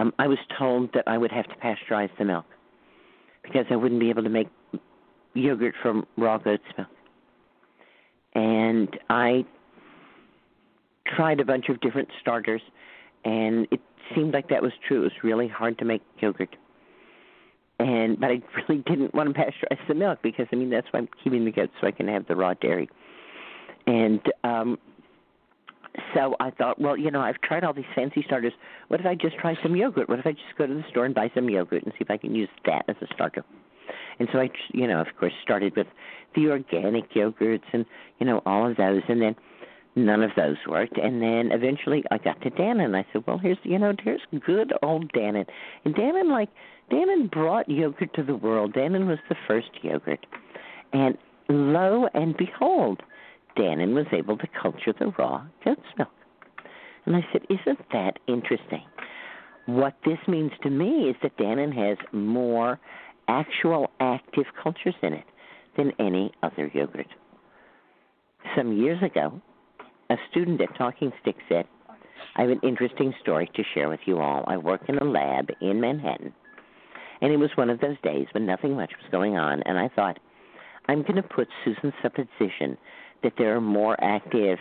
um, 0.01 0.13
I 0.19 0.27
was 0.27 0.39
told 0.59 0.93
that 0.95 1.05
I 1.07 1.17
would 1.17 1.31
have 1.31 1.47
to 1.47 1.55
pasteurize 1.57 2.11
the 2.19 2.25
milk 2.25 2.47
because 3.45 3.67
I 3.71 3.77
wouldn't 3.77 4.01
be 4.01 4.11
able 4.11 4.25
to 4.25 4.29
make 4.29 4.49
yogurt 5.35 5.75
from 5.81 6.07
raw 6.17 6.39
goat's 6.39 6.65
milk. 6.77 6.89
And 8.35 8.99
I 9.09 9.45
tried 11.17 11.41
a 11.41 11.45
bunch 11.45 11.69
of 11.69 11.81
different 11.81 12.09
starters, 12.21 12.63
and 13.25 13.67
it 13.71 13.81
seemed 14.15 14.35
like 14.35 14.49
that 14.49 14.63
was 14.63 14.73
true. 14.87 15.01
It 15.01 15.05
was 15.05 15.13
really 15.23 15.49
hard 15.49 15.79
to 15.79 15.85
make 15.85 16.03
yogurt. 16.21 16.57
And 17.79 18.19
but 18.21 18.31
I 18.31 18.43
really 18.69 18.83
didn't 18.83 19.15
want 19.15 19.35
to 19.35 19.41
pasteurize 19.41 19.89
the 19.89 19.95
milk 19.95 20.21
because 20.23 20.47
I 20.53 20.57
mean 20.57 20.71
that's 20.71 20.87
why 20.91 21.01
I'm 21.01 21.09
keeping 21.23 21.45
the 21.45 21.53
goats 21.53 21.73
so 21.81 21.87
I 21.87 21.91
can 21.91 22.09
have 22.09 22.27
the 22.27 22.37
raw 22.37 22.55
dairy. 22.55 22.89
And 23.87 24.21
um 24.45 24.79
so 26.15 26.37
I 26.39 26.51
thought, 26.51 26.81
well, 26.81 26.97
you 26.97 27.11
know, 27.11 27.21
I've 27.21 27.41
tried 27.41 27.65
all 27.65 27.73
these 27.73 27.85
fancy 27.97 28.23
starters. 28.25 28.53
What 28.89 29.01
if 29.01 29.07
I 29.07 29.17
just 29.17 29.37
try 29.39 29.57
some 29.61 29.75
yogurt? 29.75 30.09
What 30.09 30.21
if 30.21 30.27
I 30.27 30.33
just 30.33 30.57
go 30.57 30.67
to 30.67 30.73
the 30.73 30.85
store 30.89 31.05
and 31.05 31.15
buy 31.15 31.31
some 31.35 31.51
yogurt 31.51 31.83
and 31.83 31.93
see 31.95 32.03
if 32.03 32.11
I 32.11 32.17
can 32.17 32.35
use 32.35 32.49
that 32.65 32.85
as 32.89 32.97
a 33.03 33.07
starter? 33.13 33.45
And 34.21 34.29
so 34.33 34.39
I, 34.39 34.51
you 34.73 34.87
know, 34.87 35.01
of 35.01 35.09
course, 35.19 35.33
started 35.43 35.75
with 35.77 35.89
the 36.37 36.49
organic 36.49 37.13
yogurts 37.13 37.65
and 37.73 37.85
you 38.19 38.27
know 38.27 38.41
all 38.47 38.71
of 38.71 38.77
those, 38.77 39.03
and 39.09 39.21
then 39.21 39.35
none 40.07 40.23
of 40.23 40.31
those 40.37 40.57
worked. 40.67 40.99
And 40.99 41.23
then 41.23 41.51
eventually 41.53 42.05
I 42.11 42.19
got 42.19 42.41
to 42.43 42.51
Dannon, 42.51 42.97
I 42.97 43.05
said, 43.13 43.25
well, 43.27 43.39
here's 43.39 43.59
you 43.63 43.79
know, 43.79 43.95
here's 44.03 44.21
good 44.45 44.73
old 44.83 45.13
Dannon. 45.13 45.47
And 45.85 45.95
Dannon, 45.95 46.31
like 46.31 46.49
Dannon, 46.91 47.31
brought 47.31 47.69
yogurt 47.69 48.15
to 48.15 48.23
the 48.23 48.37
world. 48.37 48.75
Dannon 48.75 49.07
was 49.07 49.19
the 49.29 49.37
first 49.47 49.71
yogurt, 49.83 50.25
and 50.93 51.17
lo 51.49 52.09
and 52.15 52.37
behold, 52.37 53.03
Dannon 53.57 53.95
was 53.95 54.07
able 54.13 54.37
to 54.39 54.47
culture 54.61 54.95
the 54.99 55.13
raw 55.19 55.45
goat's 55.65 55.81
milk. 55.99 56.11
And 57.07 57.17
I 57.17 57.27
said, 57.33 57.43
Isn't 57.49 57.79
that 57.93 58.19
interesting? 58.27 58.85
What 59.67 59.95
this 60.05 60.19
means 60.27 60.53
to 60.63 60.71
me 60.71 61.11
is 61.11 61.17
that 61.23 61.37
Dannon 61.37 61.75
has 61.75 61.99
more 62.13 62.81
actual 63.29 63.91
active 64.01 64.47
cultures 64.63 64.95
in 65.03 65.13
it 65.13 65.25
than 65.77 65.93
any 65.99 66.33
other 66.43 66.71
yogurt. 66.75 67.07
Some 68.57 68.73
years 68.73 69.03
ago, 69.03 69.41
a 70.11 70.17
student 70.31 70.61
at 70.61 70.77
Talking 70.77 71.13
Stick 71.23 71.37
said, 71.49 71.67
I 72.37 72.43
have 72.43 72.51
an 72.51 72.61
interesting 72.63 73.15
story 73.21 73.49
to 73.55 73.63
share 73.75 73.89
with 73.89 74.01
you 74.07 74.19
all. 74.19 74.45
I 74.47 74.57
work 74.57 74.83
in 74.89 74.99
a 74.99 75.05
lab 75.05 75.51
in 75.61 75.81
Manhattan, 75.81 76.35
and 77.21 77.33
it 77.33 77.37
was 77.37 77.51
one 77.55 77.71
of 77.71 77.81
those 77.81 77.97
days 78.03 78.27
when 78.33 78.45
nothing 78.45 78.77
much 78.77 78.93
was 79.01 79.11
going 79.11 79.37
on, 79.37 79.63
and 79.63 79.79
I 79.79 79.89
thought, 79.89 80.19
I'm 80.89 81.03
going 81.03 81.17
to 81.17 81.23
put 81.23 81.49
Susun's 81.65 81.95
supposition 82.03 82.77
that 83.23 83.35
there 83.39 83.55
are 83.55 83.61
more 83.61 83.97
active 84.03 84.59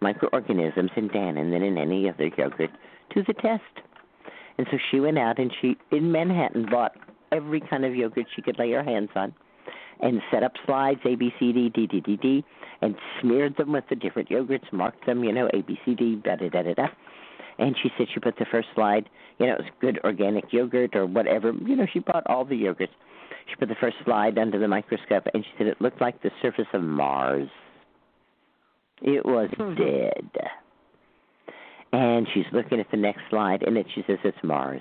microorganisms 0.00 0.90
in 0.96 1.08
Dannon 1.08 1.52
than 1.52 1.62
in 1.62 1.78
any 1.78 2.08
other 2.08 2.28
yogurt 2.36 2.70
to 3.14 3.22
the 3.26 3.34
test. 3.34 3.86
And 4.58 4.66
so 4.70 4.78
she 4.90 5.00
went 5.00 5.18
out 5.18 5.38
and 5.38 5.52
she, 5.60 5.76
in 5.92 6.10
Manhattan, 6.10 6.66
bought 6.70 6.96
every 7.30 7.60
kind 7.60 7.84
of 7.84 7.94
yogurt 7.94 8.26
she 8.34 8.42
could 8.42 8.58
lay 8.58 8.72
her 8.72 8.82
hands 8.82 9.10
on, 9.14 9.34
and 10.00 10.20
set 10.30 10.42
up 10.42 10.52
slides 10.66 11.00
A 11.04 11.14
B 11.14 11.32
C 11.38 11.52
D 11.52 11.68
D 11.68 11.86
D 11.86 12.00
D 12.00 12.16
D, 12.16 12.44
and 12.80 12.94
smeared 13.20 13.56
them 13.56 13.72
with 13.72 13.84
the 13.88 13.96
different 13.96 14.28
yogurts, 14.28 14.72
marked 14.72 15.06
them, 15.06 15.24
you 15.24 15.32
know 15.32 15.48
A 15.52 15.62
B 15.62 15.78
C 15.84 15.94
D 15.94 16.20
da 16.24 16.36
da 16.36 16.48
da 16.48 16.62
da 16.62 16.74
da. 16.74 16.86
And 17.58 17.76
she 17.82 17.90
said 17.96 18.06
she 18.12 18.20
put 18.20 18.36
the 18.38 18.46
first 18.50 18.68
slide, 18.74 19.08
you 19.38 19.46
know, 19.46 19.52
it 19.52 19.58
was 19.58 19.70
good 19.80 20.00
organic 20.04 20.52
yogurt 20.52 20.96
or 20.96 21.06
whatever. 21.06 21.52
You 21.52 21.76
know, 21.76 21.86
she 21.92 21.98
bought 21.98 22.26
all 22.26 22.44
the 22.44 22.54
yogurts. 22.54 22.88
She 23.48 23.56
put 23.56 23.68
the 23.68 23.76
first 23.80 23.96
slide 24.04 24.38
under 24.38 24.58
the 24.58 24.68
microscope, 24.68 25.24
and 25.34 25.44
she 25.44 25.50
said 25.58 25.66
it 25.66 25.80
looked 25.80 26.00
like 26.00 26.22
the 26.22 26.30
surface 26.40 26.66
of 26.72 26.82
Mars. 26.82 27.48
It 29.02 29.24
was 29.26 29.50
mm-hmm. 29.58 29.74
dead. 29.74 30.50
And 31.92 32.26
she's 32.32 32.46
looking 32.52 32.80
at 32.80 32.90
the 32.90 32.96
next 32.96 33.20
slide, 33.28 33.62
and 33.64 33.76
then 33.76 33.84
she 33.94 34.02
says 34.06 34.18
it's 34.24 34.38
Mars, 34.42 34.80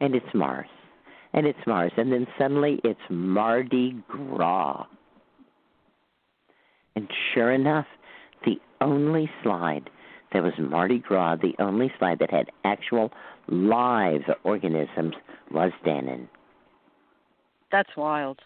and 0.00 0.14
it's 0.14 0.34
Mars, 0.34 0.66
and 1.32 1.46
it's 1.46 1.58
Mars, 1.66 1.92
and 1.96 2.12
then 2.12 2.26
suddenly 2.38 2.80
it's 2.84 3.00
Mardi 3.10 3.96
Gras. 4.08 4.86
And 6.94 7.08
sure 7.32 7.52
enough, 7.52 7.86
the 8.44 8.56
only 8.80 9.30
slide 9.42 9.88
that 10.32 10.42
was 10.42 10.52
Mardi 10.58 10.98
Gras, 10.98 11.36
the 11.36 11.54
only 11.58 11.92
slide 11.98 12.18
that 12.18 12.30
had 12.30 12.50
actual 12.64 13.10
live 13.48 14.22
organisms 14.44 15.14
was 15.50 15.72
Dannon. 15.84 16.28
That's 17.70 17.96
wild. 17.96 18.40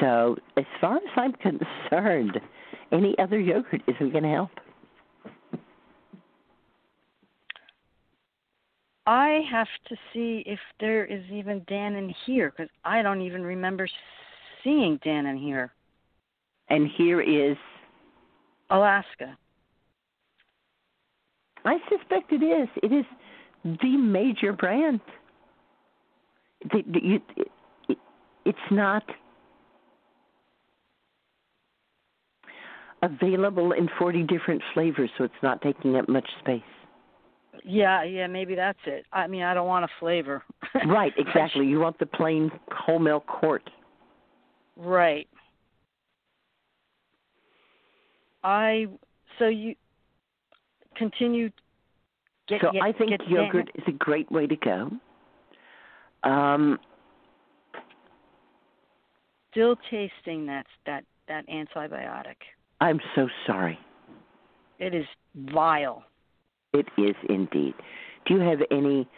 So, 0.00 0.36
as 0.56 0.64
far 0.80 0.96
as 0.96 1.02
I'm 1.16 1.32
concerned, 1.32 2.40
any 2.92 3.14
other 3.18 3.38
yogurt 3.38 3.82
isn't 3.86 4.12
going 4.12 4.24
to 4.24 4.30
help. 4.30 4.50
I 9.06 9.40
have 9.50 9.68
to 9.88 9.96
see 10.12 10.42
if 10.46 10.58
there 10.80 11.04
is 11.04 11.22
even 11.30 11.60
Dannon 11.62 12.14
here 12.24 12.50
because 12.50 12.70
I 12.84 13.02
don't 13.02 13.20
even 13.20 13.42
remember 13.42 13.86
seeing 14.62 14.98
Dannon 15.04 15.38
here. 15.38 15.72
And 16.68 16.88
here 16.96 17.20
is 17.20 17.56
Alaska. 18.70 19.36
I 21.66 21.78
suspect 21.90 22.32
it 22.32 22.42
is. 22.42 22.68
It 22.82 22.92
is 22.92 23.04
the 23.64 23.96
major 23.96 24.52
brand. 24.52 25.00
The, 26.72 26.82
the, 26.86 27.00
you, 27.02 27.20
it, 27.88 27.98
it's 28.46 28.58
not 28.70 29.04
available 33.02 33.72
in 33.72 33.88
40 33.98 34.22
different 34.22 34.62
flavors, 34.72 35.10
so 35.18 35.24
it's 35.24 35.34
not 35.42 35.60
taking 35.60 35.96
up 35.96 36.08
much 36.08 36.28
space. 36.40 36.62
Yeah, 37.64 38.02
yeah, 38.04 38.26
maybe 38.26 38.54
that's 38.54 38.78
it. 38.86 39.04
I 39.12 39.26
mean, 39.26 39.42
I 39.42 39.54
don't 39.54 39.66
want 39.66 39.84
a 39.84 39.88
flavor. 40.00 40.42
right, 40.86 41.12
exactly. 41.16 41.66
You 41.66 41.80
want 41.80 41.98
the 41.98 42.06
plain 42.06 42.50
whole 42.72 42.98
milk 42.98 43.26
quart. 43.26 43.68
Right. 44.76 45.28
I 48.42 48.86
so 49.38 49.46
you 49.46 49.74
continue. 50.96 51.50
Get, 52.46 52.60
so 52.60 52.72
get, 52.72 52.82
I 52.82 52.92
think 52.92 53.12
yogurt 53.26 53.70
is 53.74 53.84
a 53.86 53.92
great 53.92 54.30
way 54.30 54.46
to 54.46 54.56
go. 54.56 54.90
Um, 56.28 56.78
Still 59.54 59.76
tasting 59.88 60.46
that 60.46 60.66
that 60.84 61.04
that 61.28 61.46
antibiotic. 61.48 62.36
I'm 62.80 63.00
so 63.14 63.28
sorry. 63.46 63.78
It 64.80 64.94
is 64.94 65.06
vile. 65.36 66.02
It 66.74 66.88
is 66.98 67.14
indeed. 67.28 67.74
Do 68.26 68.34
you 68.34 68.40
have 68.40 68.58
any 68.70 69.08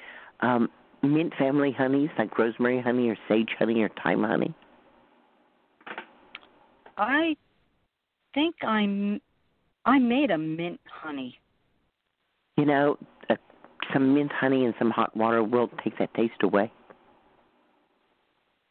um, 0.40 0.68
mint 1.02 1.32
family 1.38 1.72
honeys 1.76 2.10
like 2.18 2.38
rosemary 2.38 2.82
honey 2.82 3.08
or 3.08 3.16
sage 3.28 3.48
honey 3.58 3.82
or 3.82 3.90
thyme 4.02 4.22
honey? 4.22 4.54
I 6.98 7.36
think 8.34 8.56
I'm. 8.62 9.20
I 9.86 9.98
made 9.98 10.30
a 10.30 10.38
mint 10.38 10.80
honey. 10.86 11.38
You 12.56 12.66
know, 12.66 12.98
uh, 13.30 13.36
some 13.92 14.14
mint 14.14 14.32
honey 14.32 14.64
and 14.64 14.74
some 14.78 14.90
hot 14.90 15.16
water 15.16 15.42
will 15.42 15.70
take 15.82 15.98
that 15.98 16.12
taste 16.14 16.42
away. 16.42 16.70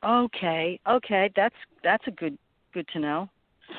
Okay, 0.03 0.79
okay, 0.87 1.31
that's 1.35 1.55
that's 1.83 2.03
a 2.07 2.11
good 2.11 2.37
good 2.73 2.87
to 2.93 2.99
know. 2.99 3.29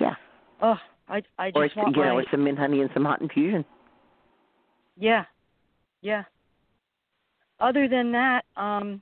Yeah. 0.00 0.14
Oh, 0.60 0.76
I 1.08 1.22
I 1.38 1.50
just 1.50 1.56
or 1.56 1.68
want 1.76 1.96
you 1.96 2.02
know, 2.02 2.14
my 2.16 2.22
or 2.22 2.24
some 2.30 2.42
mint 2.42 2.58
honey 2.58 2.80
and 2.80 2.90
some 2.92 3.04
hot 3.04 3.20
infusion. 3.20 3.64
Yeah, 4.96 5.24
yeah. 6.02 6.24
Other 7.60 7.88
than 7.88 8.12
that, 8.12 8.44
um, 8.56 9.00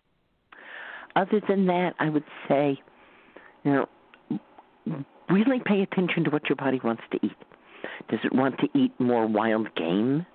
Other 1.17 1.41
than 1.49 1.67
that, 1.67 1.95
I 1.99 2.09
would 2.09 2.25
say, 2.49 2.79
you 3.65 3.73
know, 3.73 3.87
really 5.31 5.61
pay 5.65 5.83
attention 5.83 6.25
to 6.25 6.31
what 6.31 6.49
your 6.49 6.57
body 6.57 6.81
wants 6.85 7.03
to 7.13 7.19
eat. 7.23 7.37
Does 8.09 8.21
it 8.25 8.33
want 8.33 8.59
to 8.59 8.69
eat 8.79 8.93
more 8.99 9.27
wild 9.27 9.75
game? 9.77 10.27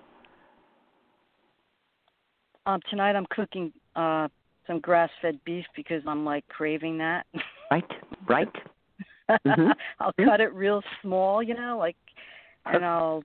um, 2.66 2.80
tonight 2.90 3.16
I'm 3.16 3.26
cooking 3.30 3.72
uh 3.96 4.28
some 4.66 4.80
grass-fed 4.80 5.40
beef 5.44 5.64
because 5.74 6.02
I'm 6.06 6.24
like 6.24 6.46
craving 6.48 6.98
that. 6.98 7.26
Right, 7.70 7.90
right. 8.28 8.48
Mhm. 9.46 9.72
I'll 10.00 10.12
cut 10.24 10.40
it 10.40 10.52
real 10.52 10.82
small, 11.02 11.40
you 11.42 11.54
know, 11.54 11.76
like, 11.78 11.96
and 12.66 12.84
I'll 12.84 13.22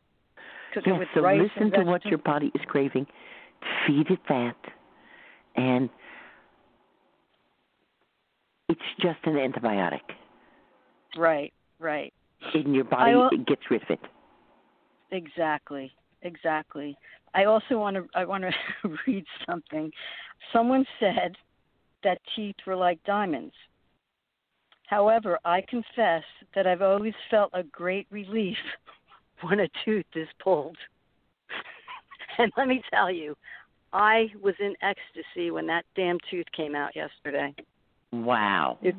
cook 0.76 0.84
Yes, 0.86 0.96
it 0.96 1.00
with 1.00 1.08
so 1.16 1.22
rice 1.22 1.42
listen 1.56 1.72
to 1.72 1.84
what 1.84 2.06
your 2.06 2.20
body 2.20 2.52
is 2.54 2.62
craving, 2.68 3.08
feed 3.88 4.10
it 4.10 4.20
that, 4.30 4.56
and 5.56 5.90
it's 8.70 8.80
just 9.02 9.20
an 9.24 9.34
antibiotic. 9.34 10.02
Right, 11.18 11.54
right. 11.80 12.14
And 12.54 12.76
your 12.76 12.84
body, 12.84 13.16
will- 13.16 13.30
gets 13.48 13.62
rid 13.72 13.82
of 13.84 13.90
it. 13.90 14.00
Exactly, 15.12 15.92
exactly. 16.24 16.98
I 17.34 17.46
also 17.46 17.78
want 17.78 17.96
to 17.96 18.06
I 18.16 18.26
want 18.26 18.44
to 18.44 18.90
read 19.08 19.26
something. 19.48 19.92
Someone 20.52 20.86
said 21.00 21.36
that 22.04 22.20
teeth 22.36 22.56
were 22.68 22.76
like 22.76 23.04
diamonds. 23.04 23.54
However, 24.88 25.40
I 25.46 25.62
confess 25.68 26.24
that 26.54 26.68
I've 26.68 26.82
always 26.82 27.14
felt 27.32 27.50
a 27.54 27.64
great 27.64 28.08
relief 28.12 28.58
when 29.48 29.60
a 29.60 29.68
tooth 29.84 30.06
is 30.16 30.28
pulled. 30.44 30.78
and 32.38 32.52
let 32.58 32.68
me 32.68 32.82
tell 32.92 33.12
you, 33.12 33.36
I 33.94 34.28
was 34.42 34.56
in 34.60 34.76
ecstasy 34.82 35.52
when 35.52 35.68
that 35.68 35.86
damn 35.96 36.18
tooth 36.30 36.46
came 36.56 36.76
out 36.76 36.96
yesterday. 36.96 37.54
Wow. 38.12 38.78
It 38.82 38.96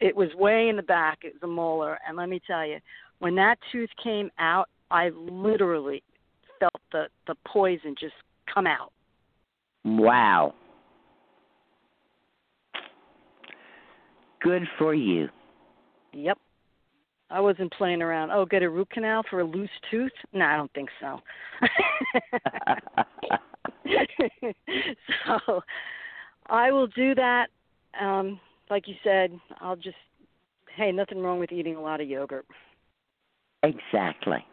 it 0.00 0.16
was 0.16 0.34
way 0.34 0.68
in 0.68 0.76
the 0.76 0.82
back. 0.82 1.18
It 1.22 1.34
was 1.34 1.42
a 1.44 1.46
molar, 1.46 1.98
and 2.06 2.16
let 2.16 2.28
me 2.28 2.40
tell 2.44 2.66
you, 2.66 2.78
when 3.20 3.36
that 3.36 3.56
tooth 3.70 3.90
came 4.02 4.30
out, 4.40 4.68
I 4.90 5.10
literally 5.10 6.02
felt 6.58 6.80
the 6.90 7.06
the 7.26 7.36
poison 7.46 7.94
just 7.98 8.14
come 8.52 8.66
out. 8.66 8.92
Wow. 9.84 10.54
Good 14.42 14.62
for 14.76 14.92
you. 14.92 15.28
Yep. 16.12 16.38
I 17.32 17.40
wasn't 17.40 17.72
playing 17.72 18.02
around. 18.02 18.30
Oh, 18.30 18.44
get 18.44 18.62
a 18.62 18.68
root 18.68 18.90
canal 18.90 19.22
for 19.30 19.40
a 19.40 19.44
loose 19.44 19.70
tooth? 19.90 20.12
No, 20.34 20.44
I 20.44 20.56
don't 20.56 20.72
think 20.74 20.90
so. 21.00 21.18
so 25.46 25.62
I 26.48 26.70
will 26.70 26.88
do 26.88 27.14
that. 27.14 27.46
Um, 27.98 28.38
like 28.70 28.86
you 28.86 28.94
said, 29.02 29.32
I'll 29.60 29.76
just 29.76 29.96
hey, 30.76 30.92
nothing 30.92 31.20
wrong 31.20 31.38
with 31.38 31.52
eating 31.52 31.76
a 31.76 31.80
lot 31.80 32.00
of 32.00 32.08
yogurt. 32.08 32.46
Exactly. 33.62 34.44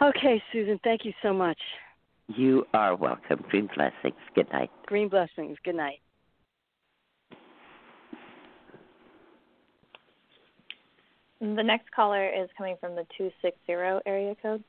Okay, 0.00 0.42
Susun, 0.52 0.80
thank 0.82 1.04
you 1.04 1.12
so 1.22 1.32
much. 1.34 1.58
You 2.28 2.64
are 2.72 2.96
welcome. 2.96 3.44
Green 3.50 3.68
blessings. 3.74 4.20
Good 4.34 4.50
night. 4.52 4.70
Green 4.86 5.08
blessings. 5.08 5.58
Good 5.64 5.74
night. 5.74 6.00
The 11.40 11.62
next 11.62 11.90
caller 11.92 12.28
is 12.28 12.50
coming 12.58 12.76
from 12.80 12.94
the 12.94 13.06
260 13.16 13.72
area 14.06 14.36
code. 14.42 14.62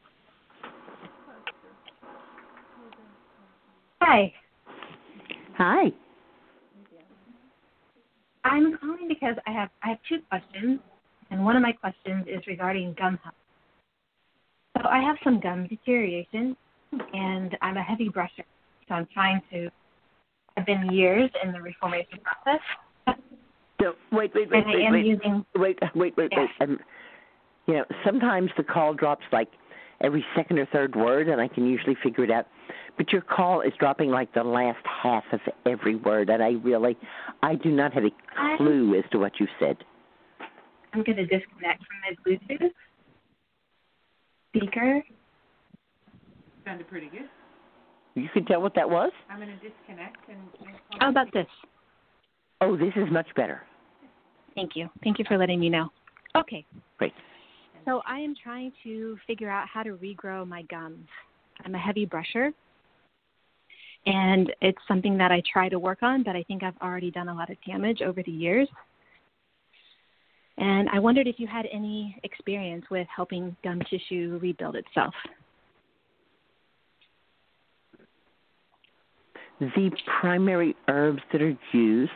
Hi. 4.00 4.34
Hi. 5.58 5.92
I'm 8.46 8.78
calling 8.78 9.08
because 9.10 9.36
I 9.46 9.52
have 9.52 9.70
I 9.84 9.90
have 9.90 9.98
two 10.08 10.20
questions, 10.30 10.80
and 11.30 11.44
one 11.44 11.56
of 11.56 11.62
my 11.62 11.74
questions 11.74 12.26
is 12.28 12.42
regarding 12.48 12.96
gum 12.98 13.20
health. 13.22 13.36
So 14.78 14.88
I 14.88 15.02
have 15.02 15.18
some 15.24 15.40
gum 15.42 15.68
deterioration, 15.68 16.56
and 17.14 17.56
I'm 17.62 17.78
a 17.78 17.84
heavy 17.84 18.10
brusher, 18.10 18.46
so 18.88 18.96
I'm 18.96 19.08
trying 19.14 19.42
to. 19.52 19.70
I've 20.58 20.66
been 20.66 20.92
years 20.92 21.30
in 21.44 21.52
the 21.52 21.62
reformation 21.62 22.20
process. 22.24 22.62
So, 23.82 23.94
wait, 24.12 24.32
wait, 24.36 24.50
wait, 24.52 24.64
And 24.64 24.74
wait, 24.74 24.86
am 24.86 24.94
wait, 24.94 25.06
using- 25.06 25.46
wait, 25.56 25.80
wait, 25.96 26.16
wait, 26.16 26.32
wait. 26.36 26.50
Um, 26.60 26.80
you 27.68 27.76
know, 27.76 27.86
sometimes 28.06 28.52
the 28.58 28.64
call 28.64 28.94
drops 28.94 29.24
like 29.32 29.50
every 30.02 30.24
second 30.36 30.60
or 30.60 30.66
third 30.68 30.96
word, 30.96 31.28
and 31.28 31.42
I 31.42 31.48
can 31.48 31.66
usually 31.66 31.96
figure 32.04 32.24
it 32.24 32.32
out. 32.32 32.48
But 32.98 33.12
your 33.12 33.22
call 33.22 33.62
is 33.62 33.74
dropping 33.80 34.12
like 34.12 34.34
the 34.34 34.44
last 34.44 34.86
half 34.86 35.24
of 35.32 35.40
every 35.66 35.96
word, 35.96 36.30
and 36.30 36.44
I 36.44 36.52
really, 36.64 36.96
I 37.42 37.56
do 37.56 37.70
not 37.72 37.94
have 37.94 38.04
a 38.04 38.12
clue 38.58 38.96
as 38.98 39.04
to 39.12 39.20
what 39.20 39.40
you 39.40 39.48
said. 39.60 39.78
I'm 40.94 41.04
going 41.04 41.18
to 41.18 41.26
disconnect 41.26 41.84
from 41.86 41.98
my 42.04 42.16
Bluetooth 42.60 42.72
speaker. 44.50 45.02
Sounded 46.66 46.88
pretty 46.88 47.08
good. 47.08 47.30
You 48.16 48.28
can 48.34 48.46
tell 48.46 48.62
what 48.62 48.76
that 48.76 48.90
was. 48.90 49.12
I'm 49.30 49.38
going 49.40 49.50
to 49.50 49.56
disconnect 49.56 50.18
and. 50.30 50.40
and 50.60 50.76
How 51.00 51.10
about 51.10 51.32
this? 51.34 51.48
Oh, 52.60 52.76
this 52.78 52.94
is 52.96 53.10
much 53.12 53.28
better. 53.36 53.62
Thank 54.56 54.76
you. 54.76 54.90
Thank 55.04 55.20
you 55.20 55.26
for 55.28 55.38
letting 55.38 55.60
me 55.60 55.70
know. 55.70 55.90
Okay. 56.36 56.66
Great. 56.98 57.14
So 57.86 58.02
I 58.08 58.20
am 58.20 58.36
trying 58.42 58.72
to 58.84 59.18
figure 59.26 59.50
out 59.50 59.68
how 59.68 59.84
to 59.84 59.92
regrow 59.92 60.48
my 60.48 60.62
gums. 60.64 61.08
I'm 61.66 61.76
a 61.76 61.80
heavy 61.80 62.06
brusher, 62.06 62.54
and 64.06 64.52
it's 64.62 64.78
something 64.88 65.18
that 65.18 65.32
I 65.32 65.42
try 65.52 65.70
to 65.70 65.80
work 65.80 66.00
on, 66.02 66.24
but 66.24 66.36
I 66.36 66.44
think 66.44 66.64
I've 66.64 66.78
already 66.82 67.12
done 67.12 67.30
a 67.30 67.34
lot 67.34 67.50
of 67.50 67.58
damage 67.66 68.02
over 68.02 68.24
the 68.24 68.32
years. 68.32 68.68
And 70.58 70.90
I 70.90 71.00
wondered 71.00 71.28
if 71.28 71.40
you 71.40 71.48
had 71.48 71.66
any 71.72 72.20
experience 72.24 72.86
with 72.92 73.08
helping 73.16 73.56
gum 73.64 73.82
tissue 73.90 74.40
rebuild 74.42 74.76
itself. 74.76 75.14
The 79.60 79.92
primary 80.20 80.76
herbs 80.88 81.22
that 81.32 81.42
are 81.42 81.58
used 81.72 82.12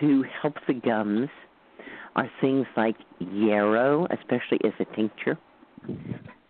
to 0.00 0.24
help 0.40 0.54
the 0.66 0.74
gums 0.74 1.28
are 2.16 2.30
things 2.40 2.66
like 2.76 2.96
yarrow, 3.18 4.06
especially 4.10 4.58
as 4.64 4.72
a 4.80 4.96
tincture, 4.96 5.38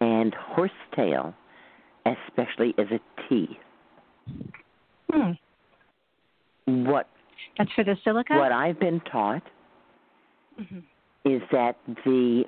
and 0.00 0.34
horsetail, 0.34 1.34
especially 2.06 2.74
as 2.78 2.86
a 2.90 3.00
tea. 3.28 3.58
Hmm. 5.10 5.32
What 6.84 7.08
That's 7.58 7.70
for 7.72 7.84
the 7.84 7.96
silica? 8.04 8.34
what 8.36 8.52
I've 8.52 8.78
been 8.78 9.00
taught 9.00 9.42
Mhm. 10.58 10.82
is 11.24 11.42
that 11.50 11.76
the 12.04 12.44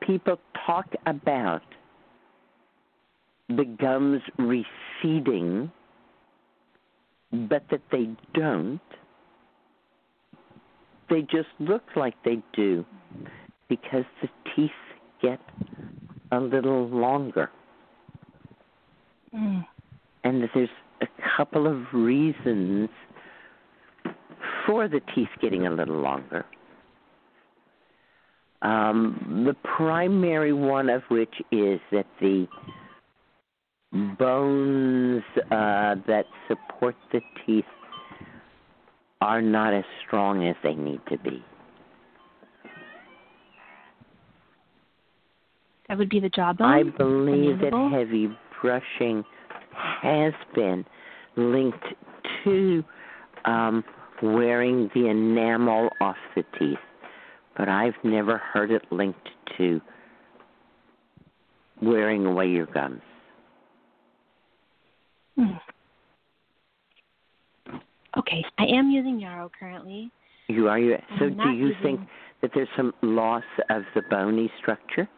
people 0.00 0.38
talk 0.66 0.86
about 1.06 1.62
the 3.48 3.64
gums 3.64 4.22
receding, 4.38 5.70
but 7.32 7.64
that 7.70 7.82
they 7.90 8.08
don't. 8.34 8.80
They 11.08 11.22
just 11.22 11.48
look 11.58 11.82
like 11.94 12.14
they 12.24 12.42
do 12.54 12.84
because 13.68 14.04
the 14.22 14.28
teeth 14.54 14.70
get 15.22 15.40
a 16.32 16.40
little 16.40 16.88
longer. 16.88 17.50
Mm. 19.34 19.64
And 20.24 20.42
that 20.42 20.50
there's 20.54 20.68
a 21.00 21.06
couple 21.36 21.66
of 21.66 21.84
reasons 21.92 22.88
for 24.66 24.88
the 24.88 25.00
teeth 25.14 25.28
getting 25.40 25.66
a 25.66 25.70
little 25.70 26.00
longer. 26.00 26.44
Um, 28.62 29.44
the 29.46 29.54
primary 29.76 30.52
one 30.52 30.88
of 30.88 31.02
which 31.08 31.34
is 31.52 31.78
that 31.92 32.06
the 32.20 32.48
bones 33.92 35.22
uh, 35.50 35.94
that 36.06 36.24
support 36.48 36.94
the 37.12 37.20
teeth 37.44 37.64
are 39.20 39.40
not 39.40 39.72
as 39.72 39.84
strong 40.06 40.46
as 40.46 40.56
they 40.62 40.74
need 40.74 41.00
to 41.08 41.18
be. 41.18 41.42
That 45.88 45.98
would 45.98 46.10
be 46.10 46.20
the 46.20 46.28
jawbone? 46.28 46.66
I 46.66 46.82
believe 46.82 47.60
that 47.60 47.72
heavy 47.92 48.28
brushing 48.60 49.24
has 50.02 50.32
been 50.54 50.84
linked 51.36 51.84
to 52.44 52.84
um, 53.44 53.84
wearing 54.22 54.90
the 54.94 55.06
enamel 55.08 55.90
off 56.00 56.16
the 56.34 56.42
teeth, 56.58 56.78
but 57.56 57.68
I've 57.68 57.94
never 58.02 58.38
heard 58.38 58.70
it 58.70 58.82
linked 58.90 59.28
to 59.58 59.80
wearing 61.80 62.26
away 62.26 62.48
your 62.48 62.66
gums. 62.66 63.02
Hmm. 65.36 65.52
Okay, 68.18 68.44
I 68.58 68.64
am 68.64 68.90
using 68.90 69.20
yarrow 69.20 69.50
currently. 69.58 70.10
You 70.48 70.68
are 70.68 70.78
you. 70.78 70.96
So, 71.18 71.28
do 71.28 71.50
you 71.50 71.66
using- 71.68 71.82
think 71.82 72.00
that 72.40 72.52
there's 72.54 72.68
some 72.76 72.94
loss 73.02 73.44
of 73.68 73.84
the 73.94 74.02
bony 74.10 74.50
structure? 74.58 75.08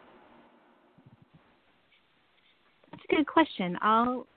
That's 2.91 3.03
a 3.11 3.15
good 3.15 3.27
question. 3.27 3.77
I'll. 3.81 4.27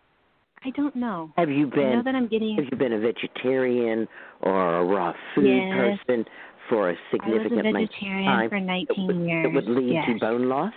I 0.64 0.70
don't 0.70 0.94
know. 0.94 1.32
Have 1.36 1.50
you 1.50 1.66
I 1.66 1.70
know 1.70 1.74
been 1.74 2.04
that 2.04 2.14
I'm 2.14 2.28
getting. 2.28 2.54
have 2.56 2.66
you 2.70 2.76
been 2.76 2.92
a 2.92 2.98
vegetarian 3.00 4.06
or 4.42 4.76
a 4.76 4.84
raw 4.84 5.12
food 5.34 5.46
Yes. 5.46 5.98
person 6.06 6.24
for 6.68 6.90
a 6.90 6.92
I 6.92 6.94
was 6.94 6.98
significant 7.10 7.66
a 7.66 7.72
vegetarian 7.72 8.24
time? 8.32 8.48
for 8.48 8.60
19 8.60 9.10
It 9.10 9.26
years. 9.28 9.54
would 9.54 9.66
lead 9.68 9.92
yes. 9.94 10.06
to 10.06 10.18
bone 10.20 10.48
loss. 10.48 10.72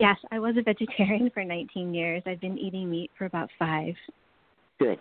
Yes, 0.00 0.16
I 0.30 0.38
was 0.38 0.56
a 0.58 0.62
vegetarian 0.62 1.30
for 1.34 1.44
19 1.44 1.94
years. 1.94 2.22
I've 2.26 2.40
been 2.40 2.58
eating 2.58 2.90
meat 2.90 3.10
for 3.16 3.24
about 3.26 3.50
five. 3.58 3.94
Good. 4.78 4.98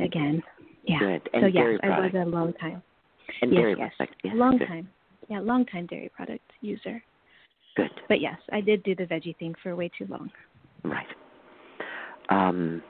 Again. 0.00 0.42
Yeah. 0.84 0.98
Good. 0.98 1.28
And 1.32 1.42
so 1.42 1.46
yes, 1.46 1.80
I 1.82 2.00
was 2.00 2.12
a 2.14 2.24
long 2.24 2.52
time. 2.54 2.82
And 3.42 3.52
yes, 3.52 3.60
dairy 3.60 3.76
yes. 3.78 3.92
products. 3.96 4.18
Yes, 4.24 4.34
long 4.36 4.58
good. 4.58 4.68
time. 4.68 4.88
Yeah, 5.28 5.40
long 5.40 5.66
time 5.66 5.86
dairy 5.86 6.10
product 6.14 6.50
user. 6.60 7.02
Good. 7.76 7.90
But 8.08 8.20
yes, 8.20 8.38
I 8.52 8.60
did 8.60 8.82
do 8.82 8.94
the 8.94 9.04
veggie 9.04 9.36
thing 9.36 9.54
for 9.62 9.76
way 9.76 9.90
too 9.96 10.06
long. 10.08 10.30
Right. 10.82 11.06
Um. 12.30 12.82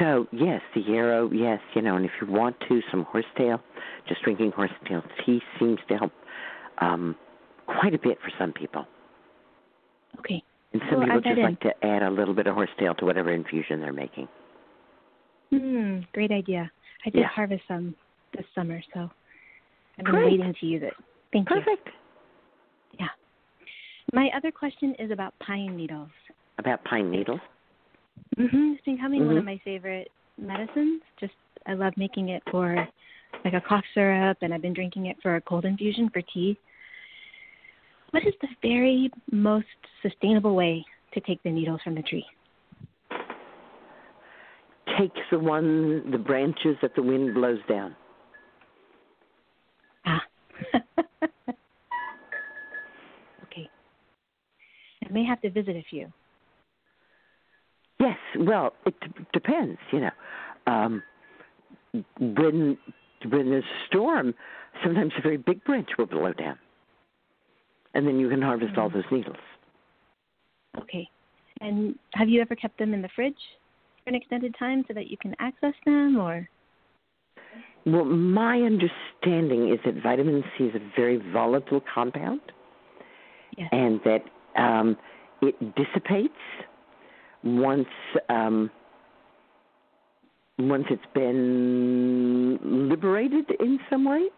So 0.00 0.26
yes, 0.32 0.60
the 0.74 0.80
yarrow. 0.80 1.30
Yes, 1.32 1.60
you 1.74 1.82
know, 1.82 1.96
and 1.96 2.04
if 2.04 2.10
you 2.20 2.26
want 2.26 2.56
to, 2.68 2.80
some 2.90 3.04
horsetail. 3.04 3.60
Just 4.08 4.22
drinking 4.22 4.52
horsetail 4.52 5.02
tea 5.24 5.40
seems 5.58 5.78
to 5.88 5.96
help 5.96 6.12
um, 6.80 7.14
quite 7.66 7.94
a 7.94 7.98
bit 7.98 8.18
for 8.22 8.30
some 8.38 8.52
people. 8.52 8.86
Okay. 10.20 10.42
And 10.72 10.82
some 10.90 10.98
We'll 11.00 11.06
people 11.06 11.20
just 11.22 11.38
in. 11.38 11.44
like 11.44 11.60
to 11.60 11.72
add 11.84 12.02
a 12.02 12.10
little 12.10 12.34
bit 12.34 12.46
of 12.46 12.54
horsetail 12.54 12.94
to 12.96 13.04
whatever 13.04 13.32
infusion 13.32 13.80
they're 13.80 13.92
making. 13.92 14.28
Hmm, 15.50 16.00
great 16.12 16.30
idea. 16.30 16.70
I 17.06 17.10
did 17.10 17.20
Yeah. 17.20 17.28
harvest 17.28 17.62
some 17.66 17.94
this 18.32 18.44
summer, 18.54 18.82
so 18.92 19.10
I've 19.98 20.04
been 20.04 20.14
Great. 20.14 20.38
waiting 20.38 20.54
to 20.54 20.66
use 20.66 20.82
it. 20.82 20.94
Thank 21.32 21.48
you. 21.48 21.56
Perfect. 21.56 21.88
Yeah. 22.98 23.08
My 24.12 24.30
other 24.34 24.50
question 24.50 24.94
is 24.96 25.10
about 25.10 25.34
pine 25.38 25.76
needles. 25.76 26.10
About 26.58 26.84
pine 26.84 27.10
needles. 27.10 27.40
Mhm. 28.36 28.74
It's 28.74 28.84
becoming 28.84 29.26
one 29.26 29.36
Mhm. 29.36 29.38
of 29.38 29.44
my 29.44 29.58
favorite 29.58 30.10
medicines. 30.36 31.02
Just 31.18 31.34
I 31.66 31.74
love 31.74 31.96
making 31.96 32.28
it 32.30 32.42
for 32.50 32.88
like 33.44 33.54
a 33.54 33.60
cough 33.60 33.84
syrup, 33.94 34.38
and 34.42 34.52
I've 34.54 34.62
been 34.62 34.72
drinking 34.72 35.06
it 35.06 35.20
for 35.22 35.36
a 35.36 35.40
cold 35.40 35.64
infusion 35.64 36.08
for 36.10 36.22
tea. 36.22 36.58
What 38.10 38.26
is 38.26 38.34
the 38.40 38.48
very 38.62 39.10
most 39.30 39.66
sustainable 40.02 40.54
way 40.54 40.84
to 41.12 41.20
take 41.20 41.42
the 41.42 41.50
needles 41.50 41.80
from 41.84 41.94
the 41.94 42.02
tree? 42.02 42.24
Take 44.98 45.12
the 45.30 45.38
one, 45.38 46.10
the 46.10 46.18
branches 46.18 46.76
that 46.82 46.94
the 46.96 47.02
wind 47.02 47.34
blows 47.34 47.58
down. 47.68 47.94
Ah. 50.06 50.22
okay. 53.44 53.68
I 55.04 55.12
may 55.12 55.24
have 55.24 55.40
to 55.42 55.50
visit 55.50 55.76
a 55.76 55.84
few. 55.88 56.10
Yes, 58.00 58.16
well, 58.38 58.72
it 58.86 58.94
d- 59.00 59.24
depends, 59.32 59.78
you 59.92 60.00
know. 60.00 60.10
Um, 60.66 61.02
when 62.18 62.78
when 63.28 63.50
there's 63.50 63.64
a 63.64 63.86
storm, 63.86 64.34
sometimes 64.84 65.12
a 65.18 65.22
very 65.22 65.36
big 65.36 65.62
branch 65.64 65.88
will 65.98 66.06
blow 66.06 66.32
down, 66.32 66.58
and 67.94 68.06
then 68.06 68.18
you 68.18 68.28
can 68.28 68.42
harvest 68.42 68.76
all 68.76 68.90
those 68.90 69.04
needles. 69.10 69.36
Okay. 70.78 71.08
And 71.60 71.94
have 72.14 72.28
you 72.28 72.40
ever 72.40 72.54
kept 72.54 72.78
them 72.78 72.94
in 72.94 73.02
the 73.02 73.08
fridge 73.14 73.34
for 74.04 74.10
an 74.10 74.14
extended 74.14 74.54
time 74.58 74.84
so 74.86 74.94
that 74.94 75.08
you 75.08 75.16
can 75.16 75.34
access 75.40 75.74
them 75.84 76.18
or 76.18 76.48
Well, 77.86 78.04
my 78.04 78.58
understanding 78.58 79.72
is 79.72 79.80
that 79.84 80.02
vitamin 80.02 80.44
C 80.56 80.64
is 80.64 80.74
a 80.74 80.90
very 80.96 81.16
volatile 81.32 81.82
compound, 81.92 82.40
Yes. 83.56 83.68
and 83.72 84.00
that 84.04 84.22
um, 84.56 84.96
it 85.42 85.56
dissipates 85.74 86.34
once 87.42 87.88
um, 88.28 88.70
once 90.58 90.84
it's 90.90 91.02
been 91.14 92.58
liberated 92.88 93.50
in 93.60 93.78
some 93.90 94.04
way. 94.04 94.28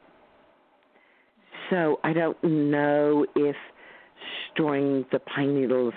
So 1.70 2.00
I 2.04 2.12
don't 2.12 2.42
know 2.42 3.24
if 3.34 3.56
storing 4.52 5.06
the 5.12 5.20
pine 5.20 5.54
needles 5.58 5.94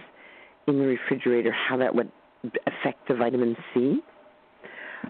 in 0.67 0.77
the 0.77 0.85
refrigerator 0.85 1.51
how 1.51 1.77
that 1.77 1.93
would 1.93 2.11
affect 2.43 3.07
the 3.07 3.15
vitamin 3.15 3.55
C. 3.73 4.01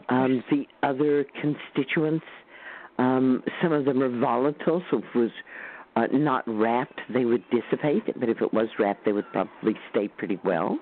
Um, 0.09 0.43
the 0.49 0.65
other 0.81 1.25
constituents, 1.39 2.25
um, 2.97 3.43
some 3.61 3.71
of 3.71 3.85
them 3.85 4.01
are 4.01 4.19
volatile, 4.19 4.81
so 4.89 4.97
if 4.97 5.03
it 5.13 5.17
was 5.17 5.31
Uh, 5.95 6.07
not 6.11 6.43
wrapped, 6.47 6.99
they 7.13 7.23
would 7.23 7.43
dissipate, 7.51 8.01
but 8.19 8.27
if 8.27 8.41
it 8.41 8.51
was 8.51 8.67
wrapped, 8.79 9.05
they 9.05 9.11
would 9.11 9.31
probably 9.31 9.75
stay 9.91 10.07
pretty 10.07 10.39
well. 10.43 10.79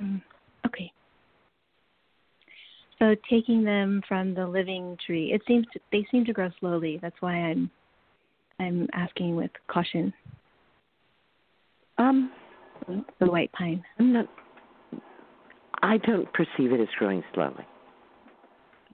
Mm, 0.00 0.22
okay. 0.64 0.92
So 3.00 3.16
taking 3.28 3.64
them 3.64 4.00
from 4.06 4.32
the 4.32 4.46
living 4.46 4.96
tree, 5.04 5.32
it 5.32 5.42
seems 5.44 5.66
to, 5.72 5.80
they 5.90 6.06
seem 6.12 6.24
to 6.26 6.32
grow 6.32 6.50
slowly. 6.60 7.00
That's 7.02 7.20
why 7.20 7.32
I'm 7.32 7.68
I'm 8.60 8.86
asking 8.92 9.36
with 9.36 9.50
caution. 9.68 10.12
Um, 11.96 12.30
the 13.18 13.26
white 13.26 13.50
pine. 13.52 13.82
I'm 13.98 14.12
not. 14.12 14.26
I 15.82 15.96
don't 15.96 16.30
perceive 16.34 16.72
it 16.72 16.80
as 16.80 16.88
growing 16.98 17.24
slowly. 17.34 17.66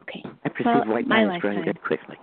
Okay. 0.02 0.22
I 0.44 0.48
perceive 0.48 0.66
Well, 0.66 0.86
white 0.86 1.08
pine 1.08 1.30
as 1.30 1.40
growing 1.40 1.64
very 1.64 1.74
quickly. 1.74 2.16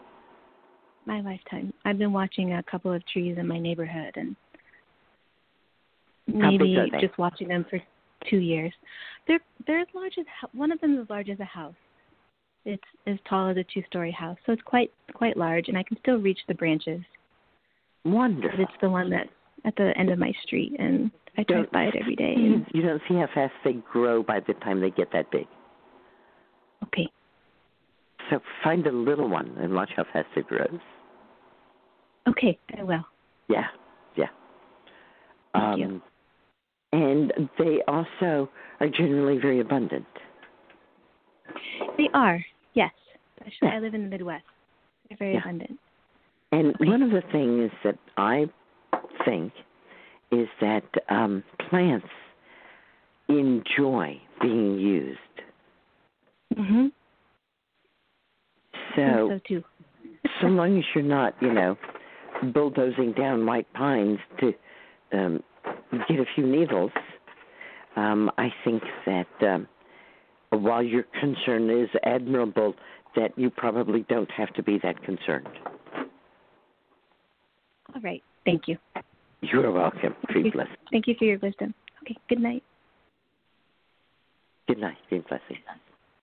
My 1.06 1.20
lifetime. 1.20 1.74
I've 1.84 1.98
been 1.98 2.14
watching 2.14 2.54
a 2.54 2.64
couple 2.64 2.94
of 2.94 3.06
trees 3.08 3.36
in 3.38 3.46
my 3.46 3.60
neighborhood 3.60 4.14
and 4.16 4.38
maybe 6.28 6.78
just 7.02 7.18
watching 7.18 7.50
them 7.50 7.66
for 7.70 7.82
two 8.30 8.38
years. 8.38 8.72
They're 9.28 9.42
they're 9.68 9.82
as 9.82 9.88
large 9.94 10.14
as 10.18 10.26
one 10.54 10.72
of 10.72 10.80
them 10.80 10.94
is 10.96 11.02
as 11.02 11.10
large 11.10 11.30
as 11.30 11.42
a 11.42 11.46
house. 11.46 11.76
It's 12.64 12.84
as 13.06 13.18
tall 13.30 13.50
as 13.50 13.58
a 13.58 13.66
two-story 13.74 14.12
house, 14.12 14.38
so 14.46 14.54
it's 14.54 14.62
quite 14.62 14.94
quite 15.14 15.36
large, 15.36 15.68
and 15.68 15.78
I 15.78 15.84
can 15.84 15.98
still 16.00 16.16
reach 16.20 16.40
the 16.48 16.54
branches. 16.54 17.02
Wonderful. 18.06 18.60
It's 18.60 18.72
the 18.82 18.90
one 18.90 19.10
that's 19.10 19.30
at 19.66 19.76
the 19.76 19.98
end 19.98 20.10
of 20.10 20.20
my 20.20 20.34
street, 20.46 20.76
and 20.78 21.10
I 21.38 21.44
drive 21.44 21.64
Don't 21.64 21.72
by 21.72 21.84
it 21.84 21.96
every 22.00 22.16
day. 22.16 22.34
And, 22.36 22.66
You 22.74 22.82
don't 22.82 23.02
see 23.08 23.16
how 23.16 23.28
fast 23.34 23.54
they 23.64 23.74
grow 23.74 24.22
by 24.24 24.40
the 24.42 24.54
time 24.56 24.82
they 24.82 24.90
get 24.90 25.12
that 25.14 25.32
big. 25.32 25.48
okay. 26.84 27.10
So 28.30 28.40
find 28.64 28.88
a 28.88 28.92
little 28.92 29.28
one 29.28 29.56
and 29.60 29.74
watch 29.74 29.92
how 29.96 30.06
fast 30.12 30.28
it 30.36 30.48
grows. 30.48 30.80
Okay, 32.28 32.58
I 32.78 32.84
will. 32.84 33.06
Yeah, 33.50 33.66
yeah. 34.16 34.28
Thank 35.54 35.64
um, 35.64 35.80
you. 35.80 36.02
And 36.94 37.34
they 37.60 37.80
also 37.88 38.50
are 38.80 38.88
generally 38.88 39.40
very 39.40 39.60
abundant. 39.60 40.06
They 41.98 42.10
are, 42.14 42.44
yes. 42.76 42.92
Especially, 43.38 43.76
I 43.76 43.80
live 43.80 43.94
in 43.94 44.04
the 44.04 44.10
Midwest. 44.10 44.46
They're 45.10 45.18
very 45.18 45.34
Yeah. 45.34 45.42
abundant. 45.42 45.80
And 46.54 46.76
one 46.82 47.02
of 47.02 47.10
the 47.10 47.24
things 47.32 47.72
that 47.84 47.98
I 48.16 48.46
think 49.26 49.52
is 50.32 50.48
that 50.62 50.84
um, 51.10 51.44
plants 51.68 52.06
enjoy 53.28 54.22
being 54.40 54.78
used. 54.78 55.20
Mhm. 56.56 56.92
So, 58.96 59.30
so 59.30 59.40
too. 59.48 59.64
so 60.42 60.48
long 60.48 60.78
as 60.78 60.84
you're 60.94 61.04
not, 61.04 61.34
you 61.42 61.52
know, 61.52 61.76
bulldozing 62.54 63.14
down 63.14 63.48
white 63.48 63.72
pines 63.74 64.20
to 64.40 64.54
um, 65.12 65.44
get 66.08 66.20
a 66.20 66.26
few 66.36 66.46
needles, 66.46 66.92
um, 67.96 68.30
I 68.38 68.54
think 68.64 68.84
that 69.08 69.28
um, 69.42 69.68
while 70.52 70.84
your 70.84 71.06
concern 71.20 71.72
is 71.72 71.90
admirable, 72.04 72.76
that 73.16 73.36
you 73.40 73.50
probably 73.50 74.06
don't 74.08 74.30
have 74.30 74.54
to 74.54 74.62
be 74.62 74.80
that 74.84 75.02
concerned. 75.02 75.48
All 77.96 78.02
right. 78.02 78.24
Thank 78.46 78.64
you. 78.68 78.78
You're 79.42 79.72
welcome. 79.72 80.16
Tree 80.30 80.50
bless. 80.50 80.68
Thank 80.92 81.08
you 81.08 81.16
for 81.18 81.26
your 81.26 81.40
wisdom. 81.40 81.74
Okay. 82.04 82.16
Good 82.30 82.40
night. 82.40 82.64
Good 84.68 84.80
night. 84.80 84.98
Tree 85.10 85.24
blessing. 85.28 85.58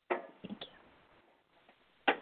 Thank 0.08 0.58
you. 0.60 2.14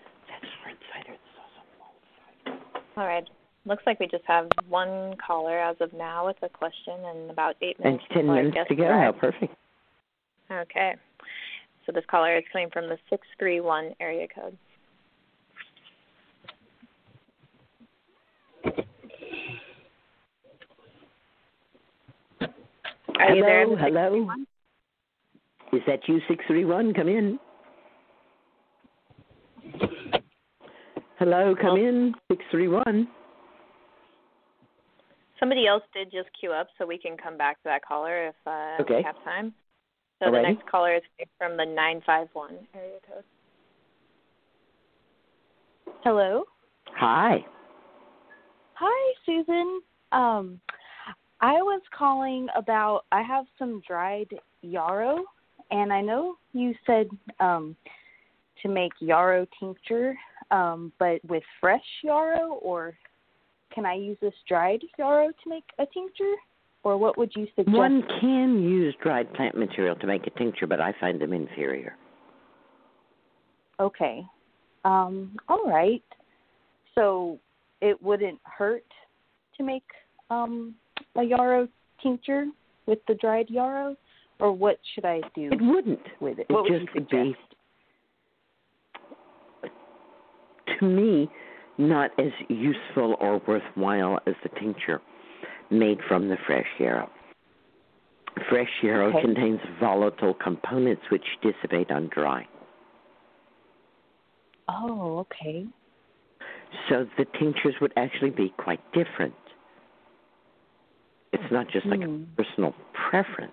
All 2.96 3.06
right. 3.06 3.24
Looks 3.64 3.82
like 3.86 4.00
we 4.00 4.06
just 4.06 4.24
have 4.26 4.48
one 4.68 5.14
caller 5.24 5.58
as 5.58 5.76
of 5.80 5.92
now 5.92 6.26
with 6.26 6.36
a 6.42 6.48
question 6.48 6.94
and 7.04 7.30
about 7.30 7.54
eight 7.62 7.76
And 7.76 7.84
minutes. 7.94 8.04
ten 8.12 8.22
before 8.22 8.34
minutes 8.42 8.58
to 8.68 8.74
go. 8.74 8.84
How 8.84 8.88
oh, 8.88 8.92
arrives. 8.94 9.18
perfect. 9.20 9.54
Okay. 10.50 10.94
So 11.86 11.92
this 11.92 12.04
caller 12.10 12.36
is 12.36 12.44
coming 12.52 12.70
from 12.72 12.88
the 12.88 12.98
631 13.08 13.94
area 14.00 14.26
code. 14.34 14.56
Are 23.07 23.07
hello, 23.18 23.76
there? 23.76 23.78
hello. 23.78 24.26
631? 24.26 24.46
Is 25.72 25.80
that 25.86 26.00
you, 26.08 26.20
six 26.28 26.44
three 26.46 26.64
one? 26.64 26.94
Come 26.94 27.08
in. 27.08 27.38
Hello, 31.18 31.54
come 31.60 31.76
in, 31.78 32.14
six 32.30 32.44
three 32.50 32.68
one. 32.68 33.08
Somebody 35.38 35.66
else 35.66 35.82
did 35.92 36.10
just 36.10 36.28
queue 36.38 36.52
up, 36.52 36.68
so 36.78 36.86
we 36.86 36.98
can 36.98 37.16
come 37.16 37.36
back 37.36 37.56
to 37.58 37.64
that 37.64 37.84
caller 37.84 38.28
if 38.28 38.34
uh, 38.46 38.82
Okay. 38.82 38.96
we 38.98 39.02
have 39.02 39.22
time. 39.24 39.52
So 40.18 40.26
Alrighty. 40.26 40.32
the 40.32 40.42
next 40.42 40.66
caller 40.68 40.96
is 40.96 41.02
from 41.38 41.56
the 41.56 41.64
951 41.64 42.58
area 42.74 42.98
code. 43.06 43.24
Hello. 46.02 46.44
Hi. 46.96 47.44
Hi, 48.74 49.14
Susun. 49.28 49.78
Um, 50.12 50.60
I 51.40 51.54
was 51.54 51.82
calling 51.96 52.48
about 52.56 53.04
I 53.12 53.22
have 53.22 53.46
some 53.58 53.82
dried 53.86 54.28
yarrow, 54.62 55.24
and 55.70 55.92
I 55.92 56.00
know 56.00 56.36
you 56.52 56.74
said 56.86 57.08
um, 57.40 57.76
to 58.62 58.68
make 58.68 58.92
yarrow 59.00 59.46
tincture, 59.60 60.14
um, 60.50 60.92
but 60.98 61.24
with 61.24 61.42
fresh 61.60 61.84
yarrow, 62.02 62.58
or 62.62 62.94
can 63.72 63.86
I 63.86 63.94
use 63.94 64.16
this 64.20 64.34
dried 64.48 64.82
yarrow 64.98 65.28
to 65.28 65.48
make 65.48 65.64
a 65.78 65.86
tincture, 65.86 66.34
or 66.82 66.98
what 66.98 67.16
would 67.16 67.30
you 67.36 67.46
suggest? 67.54 67.76
One 67.76 68.02
can 68.20 68.62
use 68.62 68.94
dried 69.00 69.32
plant 69.34 69.56
material 69.56 69.94
to 69.96 70.06
make 70.06 70.26
a 70.26 70.30
tincture, 70.30 70.66
but 70.66 70.80
I 70.80 70.92
find 71.00 71.20
them 71.20 71.32
inferior. 71.32 71.96
Okay. 73.78 74.24
Um, 74.84 75.36
all 75.48 75.64
right. 75.66 76.02
So 76.94 77.38
it 77.80 78.02
wouldn't 78.02 78.40
hurt 78.42 78.84
to 79.56 79.62
make 79.62 79.84
um, 80.30 80.74
a 81.16 81.22
yarrow 81.22 81.68
tincture 82.02 82.46
with 82.86 82.98
the 83.08 83.14
dried 83.14 83.50
yarrow, 83.50 83.96
or 84.40 84.52
what 84.52 84.78
should 84.94 85.04
I 85.04 85.20
do? 85.34 85.50
It 85.52 85.60
wouldn't. 85.60 86.00
with 86.20 86.38
it. 86.38 86.46
It 86.48 86.52
What 86.52 86.64
would 86.64 86.80
just 86.80 86.94
you 86.94 87.00
would 87.00 87.08
be, 87.08 87.36
to 90.78 90.84
me, 90.84 91.28
not 91.76 92.10
as 92.18 92.32
useful 92.48 93.16
or 93.20 93.40
worthwhile 93.46 94.18
as 94.26 94.34
the 94.42 94.48
tincture 94.60 95.00
made 95.70 95.98
from 96.08 96.28
the 96.28 96.36
fresh 96.46 96.66
yarrow. 96.78 97.10
Fresh 98.48 98.70
yarrow 98.82 99.08
Okay. 99.08 99.20
contains 99.20 99.60
volatile 99.80 100.34
components 100.34 101.02
which 101.10 101.24
dissipate 101.42 101.90
on 101.90 102.08
dry. 102.14 102.46
Oh, 104.68 105.18
okay. 105.20 105.66
So 106.88 107.06
the 107.16 107.24
tinctures 107.38 107.74
would 107.80 107.92
actually 107.96 108.30
be 108.30 108.50
quite 108.58 108.80
different. 108.92 109.34
It's 111.32 111.50
not 111.52 111.68
just 111.68 111.86
like 111.86 112.02
Hmm. 112.02 112.24
a 112.24 112.42
personal 112.42 112.74
preference. 112.92 113.52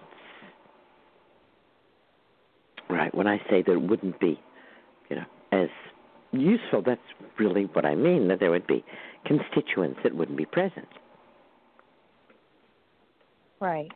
Right. 2.90 3.14
When 3.14 3.28
I 3.28 3.40
say 3.50 3.62
that 3.64 3.72
it 3.72 3.82
wouldn't 3.82 4.20
be, 4.20 4.40
you 5.10 5.16
know, 5.16 5.26
as 5.52 5.70
useful, 6.32 6.82
that's 6.82 7.02
really 7.38 7.66
what 7.66 7.86
I 7.86 7.96
mean, 7.96 8.28
that 8.28 8.40
there 8.40 8.52
would 8.52 8.68
be 8.68 8.84
constituents 9.26 10.00
that 10.04 10.14
wouldn't 10.16 10.38
be 10.38 10.46
present. 10.46 10.88
Right. 13.60 13.92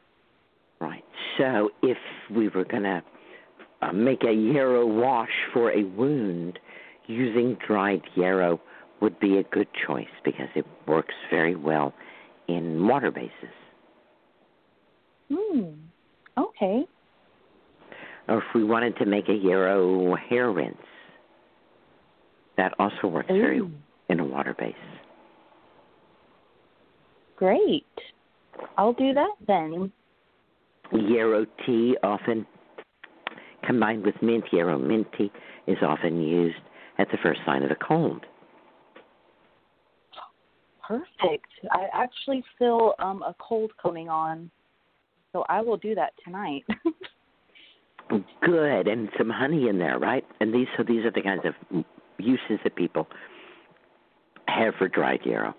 Right. 0.80 1.04
So 1.38 1.70
if 1.84 1.98
we 2.32 2.48
were 2.50 2.66
going 2.66 2.84
to 2.84 3.04
uh, 3.82 3.92
make 3.94 4.24
a 4.24 4.34
yarrow 4.34 4.86
wash 4.86 5.30
for 5.54 5.72
a 5.72 5.84
wound, 5.84 6.60
using 7.08 7.58
dried 7.66 8.02
yarrow 8.16 8.60
would 9.02 9.20
be 9.20 9.38
a 9.38 9.44
good 9.44 9.68
choice 9.88 10.08
because 10.24 10.50
it 10.56 10.66
works 10.88 11.16
very 11.30 11.56
well 11.56 11.94
in 12.48 12.88
water 12.88 13.12
bases. 13.12 13.54
Hmm. 15.32 15.72
Okay. 16.38 16.86
Or 18.28 18.38
if 18.38 18.44
we 18.54 18.64
wanted 18.64 18.96
to 18.98 19.06
make 19.06 19.28
a 19.30 19.34
yarrow 19.34 20.16
hair 20.16 20.52
rinse, 20.52 20.78
that 22.58 22.74
also 22.78 23.08
works 23.08 23.30
very 23.30 23.60
Ooh. 23.60 23.72
in 24.10 24.20
a 24.20 24.26
water 24.26 24.56
base. 24.58 24.76
Great. 27.38 27.86
I'll 28.78 28.94
do 28.94 29.14
that 29.14 29.36
then. 29.48 29.92
Yarrow 30.92 31.46
tea 31.66 31.96
often 32.04 32.46
combined 33.66 34.04
with 34.04 34.16
mint, 34.22 34.44
yarrow 34.52 34.78
mint 34.78 35.08
tea 35.18 35.32
is 35.68 35.78
often 35.82 36.22
used 36.22 36.58
at 36.98 37.08
the 37.12 37.18
first 37.24 37.40
sign 37.46 37.64
of 37.64 37.72
a 37.72 37.76
cold. 37.76 38.26
Perfect. 40.86 41.48
I 41.72 41.86
actually 41.94 42.44
feel 42.58 42.94
um 43.00 43.22
a 43.22 43.36
cold 43.40 43.72
coming 43.82 44.10
on, 44.10 44.50
so 45.32 45.46
I 45.48 45.62
will 45.62 45.78
do 45.78 45.96
that 45.96 46.14
tonight. 46.24 46.66
Good, 48.42 48.88
and 48.88 49.10
some 49.18 49.30
honey 49.30 49.68
in 49.68 49.78
there, 49.78 50.00
right? 50.00 50.26
And 50.40 50.54
these 50.54 50.68
so 50.76 50.84
these 50.84 51.06
are 51.06 51.12
the 51.12 51.22
kinds 51.22 51.44
of 51.46 51.84
uses 52.18 52.60
that 52.64 52.76
people 52.76 53.08
have 54.48 54.74
for 54.80 54.88
dried 54.88 55.20
yarrow. 55.26 55.54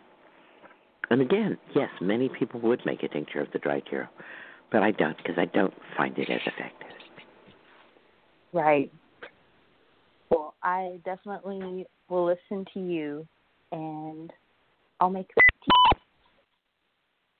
And 1.10 1.20
again, 1.20 1.56
yes, 1.74 1.88
many 2.00 2.28
people 2.28 2.60
would 2.60 2.84
make 2.84 3.02
a 3.02 3.08
tincture 3.08 3.40
of 3.40 3.48
the 3.52 3.60
dried 3.60 3.84
yarrow, 3.90 4.08
but 4.72 4.82
I 4.82 4.90
don't 4.90 5.16
because 5.16 5.36
I 5.38 5.46
don't 5.46 5.74
find 5.96 6.16
it 6.18 6.28
as 6.28 6.40
effective. 6.44 6.88
Right. 8.52 8.92
Well, 10.30 10.54
I 10.62 10.98
definitely 11.04 11.86
will 12.08 12.26
listen 12.26 12.64
to 12.74 12.80
you, 12.80 13.26
and 13.70 14.32
I'll 15.00 15.10
make 15.10 15.28
tea 15.28 15.34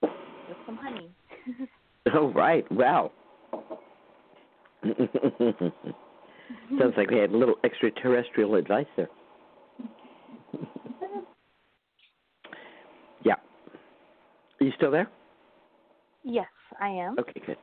with 0.03 0.57
some 0.67 0.77
honey. 0.77 1.11
Oh, 2.15 2.33
right. 2.33 2.65
Wow. 2.73 3.13
Sounds 4.83 4.95
like 6.97 7.11
we 7.11 7.19
had 7.19 7.31
a 7.31 7.37
little 7.37 7.57
extraterrestrial 7.63 8.55
advice 8.55 8.87
there. 8.97 9.09
yeah. 13.25 13.35
Are 14.61 14.65
you 14.65 14.73
still 14.77 14.91
there? 14.91 15.09
yes, 16.25 16.47
I 16.81 16.89
am. 16.89 17.19
Okay, 17.19 17.41
good. 17.47 17.57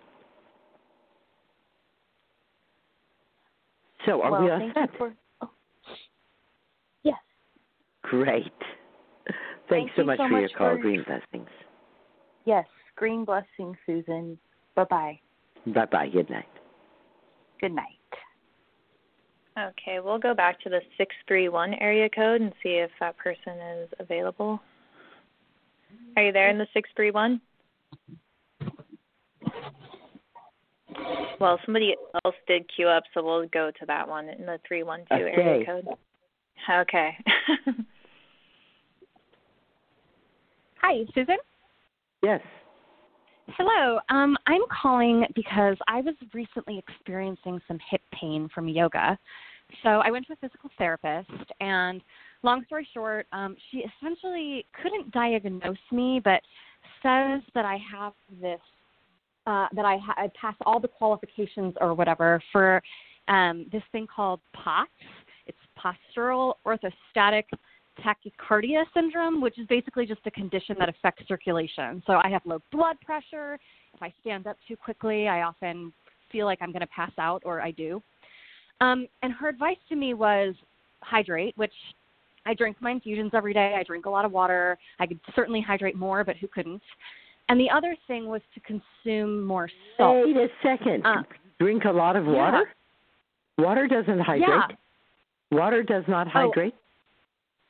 So, 4.05 4.21
are 4.21 4.31
well, 4.31 4.43
we 4.43 4.51
all 4.51 4.59
thank 4.59 4.73
set? 4.73 4.91
you 4.93 4.97
for. 4.97 5.13
Oh. 5.41 5.49
Yes. 7.03 7.15
Great. 8.03 8.51
Thanks 9.69 9.69
Thank 9.69 9.91
so 9.97 10.03
much 10.05 10.17
so 10.19 10.29
for 10.29 10.39
your 10.39 10.49
call, 10.49 10.75
for- 10.75 10.81
Green 10.81 11.03
Blessings. 11.03 11.49
Yes. 12.45 12.65
Green 12.97 13.23
blessing, 13.23 13.77
Susun. 13.87 14.37
Bye 14.75 14.83
bye. 14.89 15.19
Bye 15.67 15.85
bye. 15.85 16.09
Good 16.09 16.29
night. 16.29 16.45
Good 17.61 17.71
night. 17.71 17.85
Okay, 19.57 19.99
we'll 19.99 20.19
go 20.19 20.33
back 20.33 20.59
to 20.61 20.69
the 20.69 20.81
631 20.97 21.75
area 21.75 22.09
code 22.09 22.41
and 22.41 22.51
see 22.61 22.73
if 22.73 22.91
that 22.99 23.17
person 23.17 23.53
is 23.79 23.89
available. 23.99 24.59
Are 26.15 26.23
you 26.23 26.31
there 26.31 26.49
in 26.49 26.57
the 26.57 26.67
631? 26.73 27.39
Well, 31.39 31.59
somebody 31.65 31.95
else 32.25 32.35
did 32.47 32.65
queue 32.75 32.87
up, 32.87 33.03
so 33.13 33.23
we'll 33.23 33.47
go 33.47 33.71
to 33.79 33.85
that 33.85 34.07
one 34.07 34.29
in 34.29 34.45
the 34.45 34.59
312 34.67 35.21
area 35.21 35.55
Okay. 35.55 35.65
code. 35.65 35.87
Okay. 36.69 37.17
Hi, 40.81 41.03
Susun. 41.15 41.37
Yes. 42.23 42.41
Hello. 43.55 43.99
Um, 44.09 44.35
I'm 44.45 44.61
calling 44.81 45.25
because 45.33 45.77
I 45.87 46.01
was 46.01 46.15
recently 46.33 46.77
experiencing 46.77 47.61
some 47.67 47.79
hip 47.89 48.01
pain 48.13 48.49
from 48.53 48.67
yoga. 48.67 49.17
So 49.83 49.89
I 49.89 50.11
went 50.11 50.27
to 50.27 50.33
a 50.33 50.35
physical 50.35 50.69
therapist, 50.77 51.29
and 51.59 52.01
long 52.43 52.63
story 52.65 52.87
short, 52.93 53.25
um, 53.31 53.55
she 53.71 53.83
essentially 54.01 54.65
couldn't 54.81 55.11
diagnose 55.11 55.77
me, 55.91 56.21
but 56.23 56.41
says 57.01 57.41
that 57.55 57.65
I 57.65 57.77
have 57.91 58.13
this, 58.41 58.59
uh, 59.45 59.67
that 59.73 59.85
I, 59.85 59.97
ha- 59.97 60.15
I 60.17 60.29
pass 60.39 60.55
all 60.65 60.79
the 60.79 60.87
qualifications 60.87 61.73
or 61.79 61.93
whatever 61.93 62.41
for 62.51 62.81
um, 63.27 63.65
this 63.71 63.83
thing 63.91 64.07
called 64.13 64.39
POTS. 64.53 64.89
It's 65.47 65.57
postural 65.77 66.55
orthostatic 66.65 67.43
tachycardia 68.05 68.83
syndrome, 68.93 69.41
which 69.41 69.57
is 69.59 69.67
basically 69.67 70.05
just 70.05 70.21
a 70.25 70.31
condition 70.31 70.75
that 70.79 70.89
affects 70.89 71.27
circulation. 71.27 72.03
So 72.05 72.19
I 72.23 72.29
have 72.29 72.41
low 72.45 72.59
blood 72.71 72.97
pressure. 73.05 73.59
If 73.93 74.01
I 74.01 74.13
stand 74.21 74.47
up 74.47 74.57
too 74.67 74.75
quickly, 74.75 75.27
I 75.27 75.41
often 75.41 75.91
feel 76.31 76.45
like 76.45 76.59
I'm 76.61 76.71
going 76.71 76.81
to 76.81 76.87
pass 76.87 77.11
out, 77.17 77.41
or 77.45 77.61
I 77.61 77.71
do. 77.71 78.01
Um, 78.81 79.07
and 79.23 79.33
her 79.33 79.49
advice 79.49 79.77
to 79.89 79.95
me 79.95 80.13
was 80.13 80.53
hydrate, 81.01 81.57
which 81.57 81.73
I 82.45 82.53
drink 82.53 82.77
my 82.79 82.91
infusions 82.91 83.31
every 83.33 83.53
day. 83.53 83.75
I 83.77 83.83
drink 83.83 84.05
a 84.05 84.09
lot 84.09 84.25
of 84.25 84.31
water. 84.31 84.77
I 84.99 85.07
could 85.07 85.19
certainly 85.35 85.61
hydrate 85.61 85.95
more, 85.95 86.23
but 86.23 86.37
who 86.37 86.47
couldn't? 86.47 86.81
And 87.49 87.59
the 87.59 87.69
other 87.69 87.95
thing 88.07 88.27
was 88.27 88.41
to 88.53 88.59
consume 88.59 89.43
more 89.45 89.69
salt. 89.97 90.25
Wait 90.25 90.37
a 90.37 90.47
second. 90.61 91.05
Uh, 91.05 91.23
Drink 91.59 91.85
a 91.85 91.91
lot 91.91 92.15
of 92.15 92.25
yeah. 92.25 92.31
water? 92.31 92.69
Water 93.57 93.87
doesn't 93.87 94.19
hydrate. 94.19 94.47
Yeah. 94.47 94.67
Water 95.51 95.81
does 95.81 96.03
not 96.07 96.27
Oh. 96.27 96.31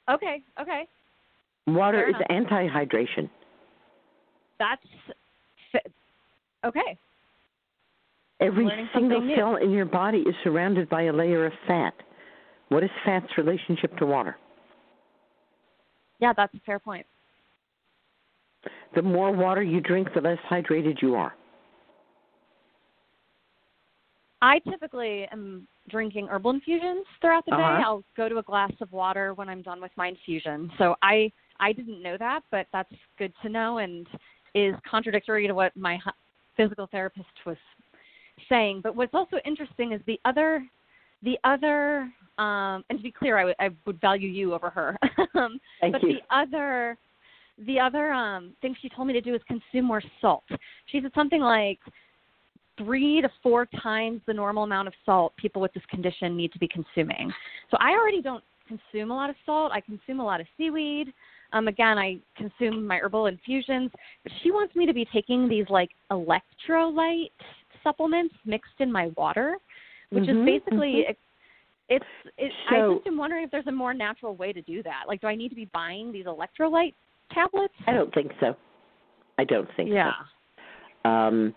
Okay, 0.09 0.43
okay. 0.61 0.87
Water 1.67 1.99
fair 1.99 2.09
is 2.09 2.15
enough. 2.15 2.51
anti-hydration. 2.51 3.29
That's 4.59 4.81
okay. 6.65 6.97
Every 8.39 8.67
single 8.93 9.17
something 9.17 9.27
new. 9.27 9.35
cell 9.35 9.55
in 9.57 9.71
your 9.71 9.85
body 9.85 10.19
is 10.19 10.35
surrounded 10.43 10.89
by 10.89 11.03
a 11.03 11.13
layer 11.13 11.45
of 11.45 11.53
fat. 11.67 11.93
What 12.69 12.83
is 12.83 12.89
fat's 13.05 13.27
relationship 13.37 13.95
to 13.97 14.05
water? 14.05 14.37
Yeah, 16.19 16.33
that's 16.35 16.53
a 16.53 16.59
fair 16.65 16.79
point. 16.79 17.05
The 18.95 19.01
more 19.01 19.31
water 19.31 19.61
you 19.61 19.81
drink, 19.81 20.09
the 20.13 20.21
less 20.21 20.39
hydrated 20.49 21.01
you 21.01 21.15
are. 21.15 21.33
I 24.41 24.59
typically 24.59 25.27
am 25.31 25.67
drinking 25.89 26.27
herbal 26.27 26.51
infusions 26.51 27.05
throughout 27.21 27.45
the 27.45 27.51
day. 27.51 27.57
Uh-huh. 27.57 27.83
I'll 27.83 28.03
go 28.15 28.29
to 28.29 28.37
a 28.37 28.43
glass 28.43 28.71
of 28.81 28.91
water 28.91 29.33
when 29.33 29.49
I'm 29.49 29.61
done 29.61 29.81
with 29.81 29.91
my 29.95 30.07
infusion. 30.07 30.71
So 30.77 30.95
I 31.01 31.31
I 31.59 31.73
didn't 31.73 32.03
know 32.03 32.17
that, 32.19 32.41
but 32.51 32.67
that's 32.71 32.93
good 33.17 33.33
to 33.41 33.49
know 33.49 33.79
and 33.79 34.07
is 34.53 34.75
contradictory 34.89 35.47
to 35.47 35.53
what 35.53 35.75
my 35.75 35.97
physical 36.55 36.87
therapist 36.87 37.25
was 37.45 37.57
saying. 38.49 38.81
But 38.83 38.95
what's 38.95 39.13
also 39.13 39.37
interesting 39.45 39.93
is 39.93 40.01
the 40.05 40.19
other 40.25 40.65
the 41.23 41.37
other 41.43 42.11
um 42.37 42.83
and 42.89 42.99
to 42.99 43.03
be 43.03 43.11
clear 43.11 43.37
I 43.37 43.45
would 43.45 43.55
I 43.59 43.69
would 43.85 43.99
value 43.99 44.29
you 44.29 44.53
over 44.53 44.69
her. 44.69 44.97
um 45.35 45.59
Thank 45.81 45.93
but 45.93 46.03
you. 46.03 46.13
the 46.13 46.35
other 46.35 46.97
the 47.65 47.79
other 47.79 48.11
um 48.11 48.53
thing 48.61 48.75
she 48.81 48.89
told 48.89 49.07
me 49.07 49.13
to 49.13 49.21
do 49.21 49.33
is 49.33 49.41
consume 49.47 49.85
more 49.85 50.03
salt. 50.21 50.43
She 50.87 51.01
said 51.01 51.11
something 51.15 51.41
like 51.41 51.79
three 52.77 53.21
to 53.21 53.29
four 53.41 53.65
times 53.81 54.21
the 54.27 54.33
normal 54.33 54.63
amount 54.63 54.87
of 54.87 54.93
salt 55.05 55.35
people 55.37 55.61
with 55.61 55.73
this 55.73 55.83
condition 55.89 56.35
need 56.37 56.51
to 56.53 56.59
be 56.59 56.67
consuming. 56.67 57.31
So 57.71 57.77
I 57.79 57.91
already 57.91 58.21
don't 58.21 58.43
consume 58.67 59.11
a 59.11 59.15
lot 59.15 59.29
of 59.29 59.35
salt. 59.45 59.71
I 59.73 59.81
consume 59.81 60.19
a 60.19 60.25
lot 60.25 60.41
of 60.41 60.47
seaweed. 60.57 61.13
Um, 61.53 61.67
again, 61.67 61.97
I 61.97 62.17
consume 62.35 62.85
my 62.85 62.97
herbal 62.97 63.27
infusions, 63.27 63.89
but 64.23 64.31
she 64.43 64.51
wants 64.51 64.75
me 64.75 64.85
to 64.85 64.93
be 64.93 65.05
taking 65.13 65.47
these 65.47 65.65
like 65.69 65.89
electrolyte 66.11 67.31
supplements 67.83 68.35
mixed 68.45 68.73
in 68.79 68.91
my 68.91 69.07
water, 69.15 69.57
which 70.09 70.25
Mhm, 70.25 70.41
is 70.41 70.45
basically 70.45 70.93
mhm. 71.05 71.09
it's. 71.09 72.05
It, 72.37 72.51
I 72.69 72.79
So- 72.79 72.95
just 72.95 73.07
am 73.07 73.17
wondering 73.17 73.43
if 73.45 73.51
there's 73.51 73.67
a 73.67 73.71
more 73.71 73.93
natural 73.93 74.35
way 74.35 74.51
to 74.51 74.61
do 74.61 74.83
that. 74.83 75.03
Like, 75.07 75.21
do 75.21 75.27
I 75.27 75.35
need 75.35 75.49
to 75.49 75.55
be 75.55 75.65
buying 75.65 76.11
these 76.11 76.25
electrolyte 76.25 76.93
tablets? 77.31 77.73
I 77.87 77.93
don't 77.93 78.13
think 78.13 78.33
so. 78.41 78.57
I 79.37 79.45
don't 79.45 79.69
think 79.77 79.89
Yeah. 79.89 80.11
so. 81.05 81.09
Um, 81.09 81.55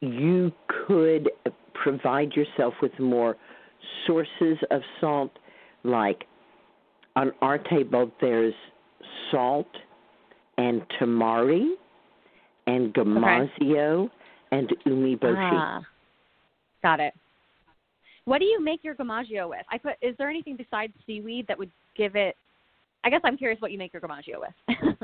you 0.00 0.52
could 0.86 1.30
provide 1.74 2.32
yourself 2.32 2.74
with 2.82 2.98
more 2.98 3.36
sources 4.06 4.58
of 4.70 4.82
salt, 5.00 5.30
like 5.84 6.24
on 7.16 7.32
our 7.40 7.58
table 7.58 8.10
there's 8.20 8.54
salt 9.30 9.68
and 10.58 10.82
tamari 11.00 11.70
and 12.66 12.92
gomasio 12.94 14.08
and 14.52 14.68
umeboshi. 14.86 15.50
Ah, 15.52 15.80
got 16.82 17.00
it. 17.00 17.14
What 18.24 18.38
do 18.38 18.44
you 18.44 18.62
make 18.62 18.84
your 18.84 18.94
gomasio 18.94 19.48
with? 19.48 19.64
I 19.70 19.78
put. 19.78 19.94
Is 20.02 20.14
there 20.18 20.28
anything 20.28 20.56
besides 20.56 20.92
seaweed 21.06 21.46
that 21.48 21.58
would 21.58 21.70
give 21.96 22.16
it? 22.16 22.36
I 23.02 23.10
guess 23.10 23.20
I'm 23.24 23.36
curious 23.36 23.60
what 23.60 23.72
you 23.72 23.78
make 23.78 23.92
your 23.92 24.02
gomasio 24.02 24.38
with. 24.38 24.76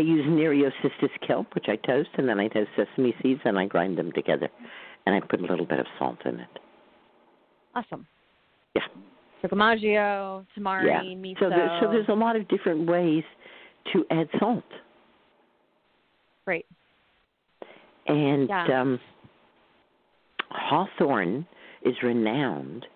I 0.00 0.02
use 0.02 0.24
Nereocystis 0.26 1.10
kelp, 1.26 1.54
which 1.54 1.66
I 1.68 1.76
toast, 1.76 2.08
and 2.16 2.26
then 2.26 2.40
I 2.40 2.48
toast 2.48 2.70
sesame 2.74 3.14
seeds, 3.22 3.40
and 3.44 3.58
I 3.58 3.66
grind 3.66 3.98
them 3.98 4.12
together, 4.12 4.48
and 5.04 5.14
I 5.14 5.20
put 5.20 5.40
a 5.40 5.42
little 5.42 5.66
bit 5.66 5.78
of 5.78 5.84
salt 5.98 6.16
in 6.24 6.40
it. 6.40 6.48
awesome. 7.74 8.06
Yeah. 8.74 8.82
So 9.42 9.48
tamari, 9.48 9.82
yeah. 9.82 11.02
miso. 11.02 11.38
So, 11.40 11.48
there, 11.50 11.78
so 11.82 11.90
there's 11.90 12.08
a 12.08 12.14
lot 12.14 12.34
of 12.34 12.48
different 12.48 12.88
ways 12.88 13.24
to 13.92 14.04
add 14.10 14.28
salt, 14.38 14.64
Great. 16.46 16.64
and 18.06 18.48
Yeah. 18.48 18.80
um, 18.80 19.00
hawthorn 20.50 21.46
is 21.82 21.94
renowned 22.02 22.86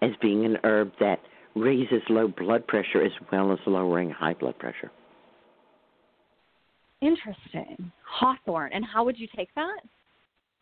as 0.00 0.10
being 0.22 0.44
an 0.44 0.58
herb 0.62 0.92
that 1.00 1.18
raises 1.56 2.02
low 2.08 2.28
blood 2.28 2.66
pressure 2.68 3.02
as 3.02 3.12
well 3.32 3.52
as 3.52 3.58
lowering 3.66 4.10
high 4.10 4.34
blood 4.34 4.58
pressure. 4.58 4.92
Interesting. 7.06 7.92
Hawthorn. 8.04 8.72
And 8.72 8.84
how 8.84 9.04
would 9.04 9.18
you 9.18 9.28
take 9.36 9.48
that? 9.54 9.80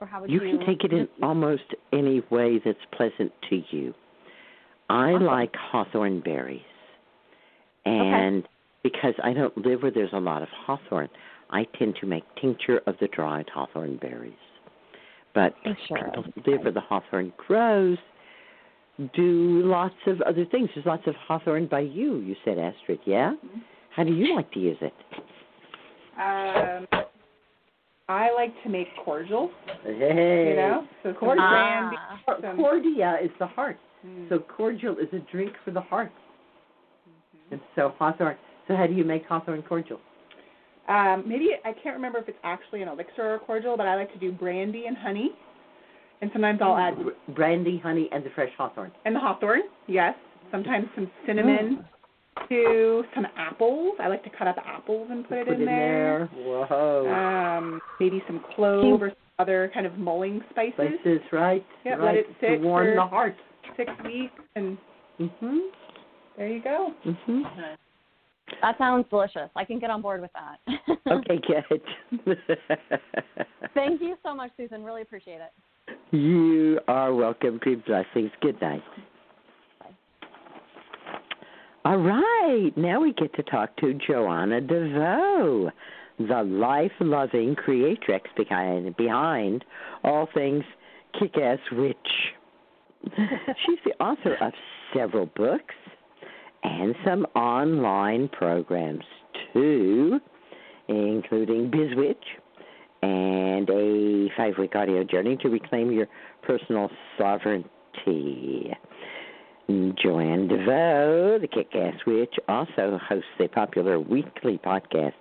Or 0.01 0.07
how 0.07 0.21
would 0.21 0.31
you? 0.31 0.43
You 0.43 0.59
can 0.59 0.67
take 0.67 0.85
it 0.85 0.93
in 0.93 1.09
almost 1.23 1.63
any 1.93 2.23
way 2.31 2.61
that's 2.65 2.79
pleasant 2.93 3.33
to 3.51 3.63
you. 3.71 3.95
I 4.91 5.13
Awesome. 5.13 5.27
like 5.27 5.55
hawthorn 5.57 6.21
berries. 6.21 6.61
And 7.87 8.47
because 8.83 9.15
I 9.23 9.33
don't 9.33 9.57
live 9.59 9.83
where 9.83 9.91
there's 9.91 10.13
a 10.13 10.21
lot 10.21 10.43
of 10.43 10.49
hawthorn, 10.49 11.09
I 11.51 11.65
tend 11.79 11.97
to 12.01 12.07
make 12.07 12.25
tincture 12.41 12.81
of 12.87 12.97
the 13.01 13.09
dried 13.09 13.49
hawthorn 13.53 13.97
berries. 13.97 14.33
But 15.35 15.55
sure. 15.89 15.99
people 15.99 16.25
live 16.47 16.63
where 16.63 16.73
the 16.73 16.81
hawthorn 16.81 17.33
grows, 17.37 17.99
do 19.15 19.63
lots 19.65 19.95
of 20.07 20.21
other 20.23 20.45
things. 20.45 20.71
There's 20.75 20.87
lots 20.87 21.07
of 21.07 21.15
hawthorn 21.17 21.67
by 21.67 21.81
you, 21.81 22.19
you 22.19 22.37
said, 22.45 22.59
Astrid, 22.59 23.01
yeah? 23.05 23.33
Mm-hmm. 23.33 23.59
How 23.91 24.05
do 24.05 24.13
you 24.13 24.35
like 24.35 24.51
to 24.53 24.61
use 24.61 24.79
it? 24.81 24.95
Um, 26.17 26.87
I 28.09 28.33
like 28.35 28.53
to 28.63 28.69
make 28.69 28.89
cordials. 29.05 29.51
Hey. 29.83 30.51
You 30.51 30.57
know, 30.57 30.87
so 31.03 31.13
Cordial. 31.15 31.49
brandy, 31.49 31.97
Cor- 32.27 32.39
some- 32.41 32.59
Cordia 32.59 33.23
is 33.25 33.31
the 33.39 33.47
heart. 33.47 33.79
Mm. 34.07 34.29
So 34.29 34.39
cordial 34.39 34.97
is 34.99 35.09
a 35.13 35.21
drink 35.33 35.53
for 35.65 35.71
the 35.71 35.81
heart. 35.81 36.13
And 37.51 37.61
so 37.75 37.95
hawthorn. 37.99 38.37
So 38.69 38.77
how 38.77 38.87
do 38.87 38.93
you 38.95 39.05
make 39.05 39.25
hawthorn 39.27 39.63
cordial? 39.63 40.01
Um, 40.89 41.25
maybe 41.27 41.49
I 41.65 41.73
can't 41.73 41.97
remember 41.97 42.19
if 42.19 42.29
it's 42.29 42.39
actually 42.45 42.83
an 42.83 42.89
elixir 42.89 43.23
or 43.23 43.35
a 43.37 43.39
cordial, 43.39 43.77
but 43.77 43.87
I 43.87 43.95
like 43.97 44.13
to 44.13 44.19
do 44.19 44.31
brandy 44.33 44.85
and 44.87 44.97
honey, 44.97 45.31
and 46.21 46.31
sometimes 46.33 46.61
I'll 46.63 46.77
add 46.77 46.95
brandy, 47.35 47.79
honey, 47.79 48.09
and 48.13 48.23
the 48.25 48.31
fresh 48.35 48.51
hawthorn. 48.59 48.93
and 49.07 49.17
the 49.17 49.21
hawthorn. 49.21 49.63
Yes, 49.87 50.15
sometimes 50.51 50.87
some 50.95 51.11
cinnamon. 51.27 51.87
Too 52.49 53.05
some 53.15 53.27
apples. 53.37 53.95
I 54.01 54.09
like 54.09 54.23
to 54.25 54.31
cut 54.31 54.49
up 54.49 54.57
apples 54.65 55.09
and 55.11 55.27
put 55.29 55.39
it 55.39 55.49
in 55.49 55.55
in 55.61 55.65
there. 55.67 56.29
there. 56.35 56.45
Whoa. 56.45 57.09
Um, 57.09 57.81
maybe 58.01 58.23
some 58.27 58.45
clove 58.55 59.03
or 59.03 59.11
some 59.11 59.17
other 59.39 59.71
kind 59.73 59.87
of 59.87 59.99
mulling 59.99 60.41
spices. 60.51 60.75
Spices, 61.01 61.21
right? 61.33 61.65
Yep, 61.85 61.99
right. 61.99 62.05
let 62.05 62.15
it 62.17 62.27
sit 62.41 62.49
to 62.49 62.57
warm 62.59 62.87
for 62.89 62.95
the 62.97 63.07
heart. 63.07 63.37
six 63.77 63.91
weeks, 64.05 64.35
and 64.57 64.77
Mhm. 65.19 65.71
there 66.37 66.49
you 66.49 66.61
go. 66.61 66.93
Mhm. 67.05 67.77
That 68.61 68.77
sounds 68.79 69.09
delicious. 69.09 69.51
I 69.57 69.65
can 69.65 69.79
get 69.79 69.91
on 69.91 70.03
board 70.03 70.21
with 70.21 70.31
that. 70.35 70.61
okay, 71.11 71.39
good. 71.39 71.83
Thank 73.75 74.03
you 74.03 74.17
so 74.23 74.35
much, 74.35 74.51
Susun. 74.59 74.85
Really 74.85 75.03
appreciate 75.03 75.41
it. 75.41 75.53
You 76.11 76.81
are 76.89 77.15
welcome. 77.15 77.59
Good 77.59 77.85
blessings. 77.85 78.31
Good 78.41 78.61
night. 78.61 78.83
All 81.87 81.99
right. 81.99 82.73
Now 82.77 83.03
we 83.03 83.13
get 83.13 83.35
to 83.35 83.43
talk 83.43 83.77
to 83.77 83.93
Joanna 83.93 84.63
DeVoe, 84.63 85.71
the 86.19 86.43
life 86.43 86.93
loving 87.01 87.55
creatrix 87.55 88.31
behind, 88.39 88.97
behind 88.97 89.67
all 90.03 90.27
things 90.33 90.65
kick 91.19 91.37
ass 91.37 91.59
witch. 91.73 91.97
She's 93.67 93.79
the 93.85 93.93
author 94.03 94.35
of 94.41 94.53
several 94.97 95.27
books 95.37 95.75
and 96.63 96.95
some 97.05 97.27
online 97.37 98.29
programs 98.29 99.05
too, 99.53 100.19
including 100.89 101.71
BizWitch 101.71 102.17
and 103.03 103.69
a 103.69 104.31
five 104.39 104.55
week 104.59 104.75
audio 104.75 105.05
journey 105.05 105.37
to 105.43 105.51
reclaim 105.51 105.93
your 105.93 106.07
personal 106.43 106.91
sovereignty. 107.19 108.74
Joanne 109.69 110.47
DeVoe, 110.49 111.39
the 111.41 111.49
kick 111.49 111.75
ass 111.75 111.95
witch, 112.07 112.35
also 112.49 112.99
hosts 113.03 113.29
a 113.41 113.49
popular 113.49 113.99
weekly 113.99 114.59
podcast, 114.59 115.15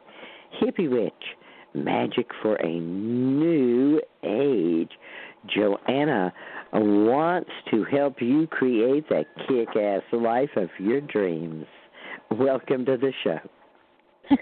Hippie 0.62 0.90
Witch 0.90 1.14
Magick 1.76 2.28
for 2.42 2.56
a 2.56 2.80
New 2.80 4.02
Age. 4.24 4.92
Joanna 5.48 6.34
wants 6.74 7.50
to 7.72 7.84
help 7.86 8.22
you 8.22 8.48
create 8.48 9.08
that 9.10 9.26
kick 9.48 9.76
ass 9.78 10.04
life 10.12 10.50
of 10.56 10.70
your 10.78 11.02
dreams. 11.02 11.66
Welcome 12.32 12.86
to 12.86 12.98
the 12.98 13.14
show. 13.24 13.40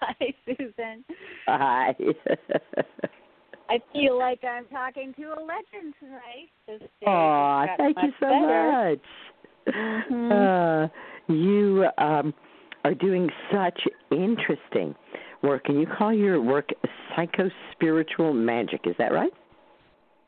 Hi, 0.00 0.34
Susun. 0.46 1.04
Hi. 1.46 1.94
I 3.68 3.80
feel 3.92 4.18
like 4.18 4.40
I'm 4.44 4.66
talking 4.66 5.12
to 5.14 5.22
a 5.24 5.40
legend 5.40 5.94
tonight. 5.98 6.90
Aw, 7.06 7.66
thank 7.76 7.96
you 8.02 8.12
so 8.20 8.28
better. 8.28 8.72
much. 8.72 9.74
Mhm. 9.74 10.30
Uh, 10.30 10.88
you 11.32 11.88
um, 11.98 12.32
are 12.84 12.94
doing 12.94 13.28
such 13.52 13.80
interesting 14.10 14.94
work, 15.42 15.68
and 15.68 15.80
you 15.80 15.86
call 15.86 16.12
your 16.12 16.40
work 16.40 16.70
psycho 17.14 17.50
spiritual 17.72 18.32
magic. 18.32 18.86
Is 18.86 18.94
that 18.98 19.12
right? 19.12 19.32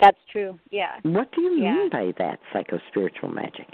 That's 0.00 0.18
true. 0.30 0.58
Yeah. 0.70 0.98
What 1.02 1.30
do 1.32 1.42
you 1.42 1.62
Yeah. 1.62 1.74
mean 1.74 1.88
by 1.90 2.12
that, 2.18 2.40
psycho 2.52 2.78
spiritual 2.88 3.28
magic? 3.30 3.68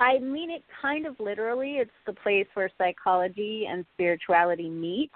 I 0.00 0.18
mean 0.18 0.50
it 0.50 0.62
kind 0.82 1.06
of 1.06 1.18
literally. 1.20 1.78
It's 1.78 1.90
the 2.06 2.12
place 2.12 2.48
where 2.54 2.68
psychology 2.78 3.66
and 3.66 3.86
spirituality 3.94 4.68
meet. 4.68 5.12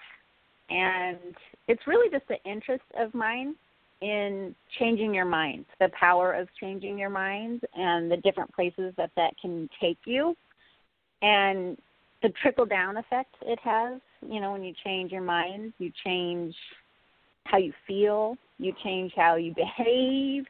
And 0.71 1.37
it's 1.69 1.87
really 1.87 2.11
just 2.11 2.27
the 2.29 2.43
interest 2.51 2.85
of 2.99 3.15
mine 3.15 3.55
in 4.01 4.55
changing 4.79 5.13
your 5.15 5.25
mind, 5.25 5.65
the 5.81 5.91
power 5.99 6.33
of 6.33 6.49
changing 6.61 6.99
your 6.99 7.11
mind, 7.11 7.63
and 7.75 8.11
the 8.11 8.17
different 8.19 8.53
places 8.55 8.95
that 8.97 9.11
that 9.17 9.33
can 9.41 9.69
take 9.81 9.99
you, 10.05 10.35
and 11.23 11.77
the 12.23 12.31
trickle 12.43 12.67
down 12.67 12.97
effect 12.97 13.35
it 13.43 13.59
has. 13.63 14.01
You 14.29 14.41
know, 14.41 14.53
when 14.53 14.65
you 14.65 14.75
change 14.85 15.13
your 15.13 15.23
mind, 15.23 15.73
you 15.79 15.93
change 16.05 16.55
how 17.45 17.59
you 17.59 17.73
feel, 17.87 18.37
you 18.59 18.73
change 18.83 19.13
how 19.17 19.37
you 19.37 19.55
behave, 19.55 20.45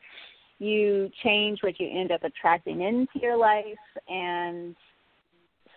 you 0.59 1.11
change 1.23 1.61
what 1.63 1.79
you 1.79 1.89
end 1.89 2.11
up 2.11 2.25
attracting 2.25 2.83
into 2.83 3.19
your 3.21 3.37
life 3.37 3.65
and 4.09 4.75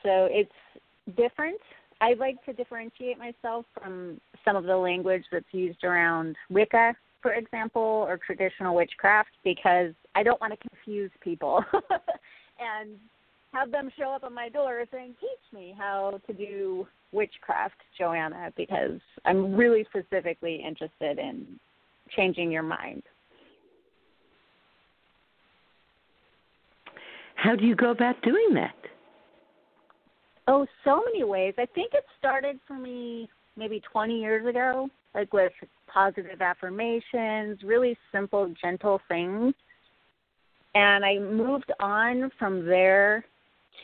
so 0.03 0.27
it's 0.31 0.51
different 1.15 1.59
i 2.01 2.13
like 2.13 2.43
to 2.45 2.53
differentiate 2.53 3.17
myself 3.17 3.65
from 3.73 4.19
some 4.45 4.55
of 4.55 4.65
the 4.65 4.75
language 4.75 5.23
that's 5.31 5.45
used 5.51 5.83
around 5.83 6.35
wicca 6.49 6.93
for 7.21 7.33
example 7.33 7.81
or 7.81 8.19
traditional 8.25 8.75
witchcraft 8.75 9.29
because 9.43 9.93
i 10.15 10.23
don't 10.23 10.39
want 10.41 10.53
to 10.53 10.69
confuse 10.69 11.11
people 11.21 11.63
and 12.59 12.97
have 13.53 13.71
them 13.71 13.91
show 13.97 14.11
up 14.11 14.23
at 14.23 14.31
my 14.31 14.49
door 14.49 14.83
saying 14.91 15.13
teach 15.19 15.53
me 15.53 15.75
how 15.77 16.19
to 16.27 16.33
do 16.33 16.87
witchcraft 17.11 17.75
joanna 17.97 18.51
because 18.55 18.99
i'm 19.25 19.53
really 19.53 19.85
specifically 19.89 20.63
interested 20.65 21.19
in 21.19 21.45
changing 22.15 22.51
your 22.51 22.63
mind 22.63 23.03
How 27.41 27.55
do 27.55 27.65
you 27.65 27.75
go 27.75 27.89
about 27.89 28.21
doing 28.21 28.53
that? 28.53 28.75
Oh, 30.47 30.67
so 30.83 31.01
many 31.05 31.23
ways. 31.23 31.55
I 31.57 31.65
think 31.65 31.93
it 31.93 32.03
started 32.19 32.59
for 32.67 32.77
me 32.77 33.27
maybe 33.57 33.81
20 33.91 34.19
years 34.19 34.45
ago, 34.47 34.89
like 35.13 35.31
with 35.33 35.51
positive 35.87 36.41
affirmations, 36.41 37.59
really 37.63 37.97
simple, 38.11 38.53
gentle 38.61 38.99
things. 39.07 39.53
And 40.73 41.03
I 41.03 41.19
moved 41.19 41.71
on 41.79 42.31
from 42.39 42.65
there 42.65 43.25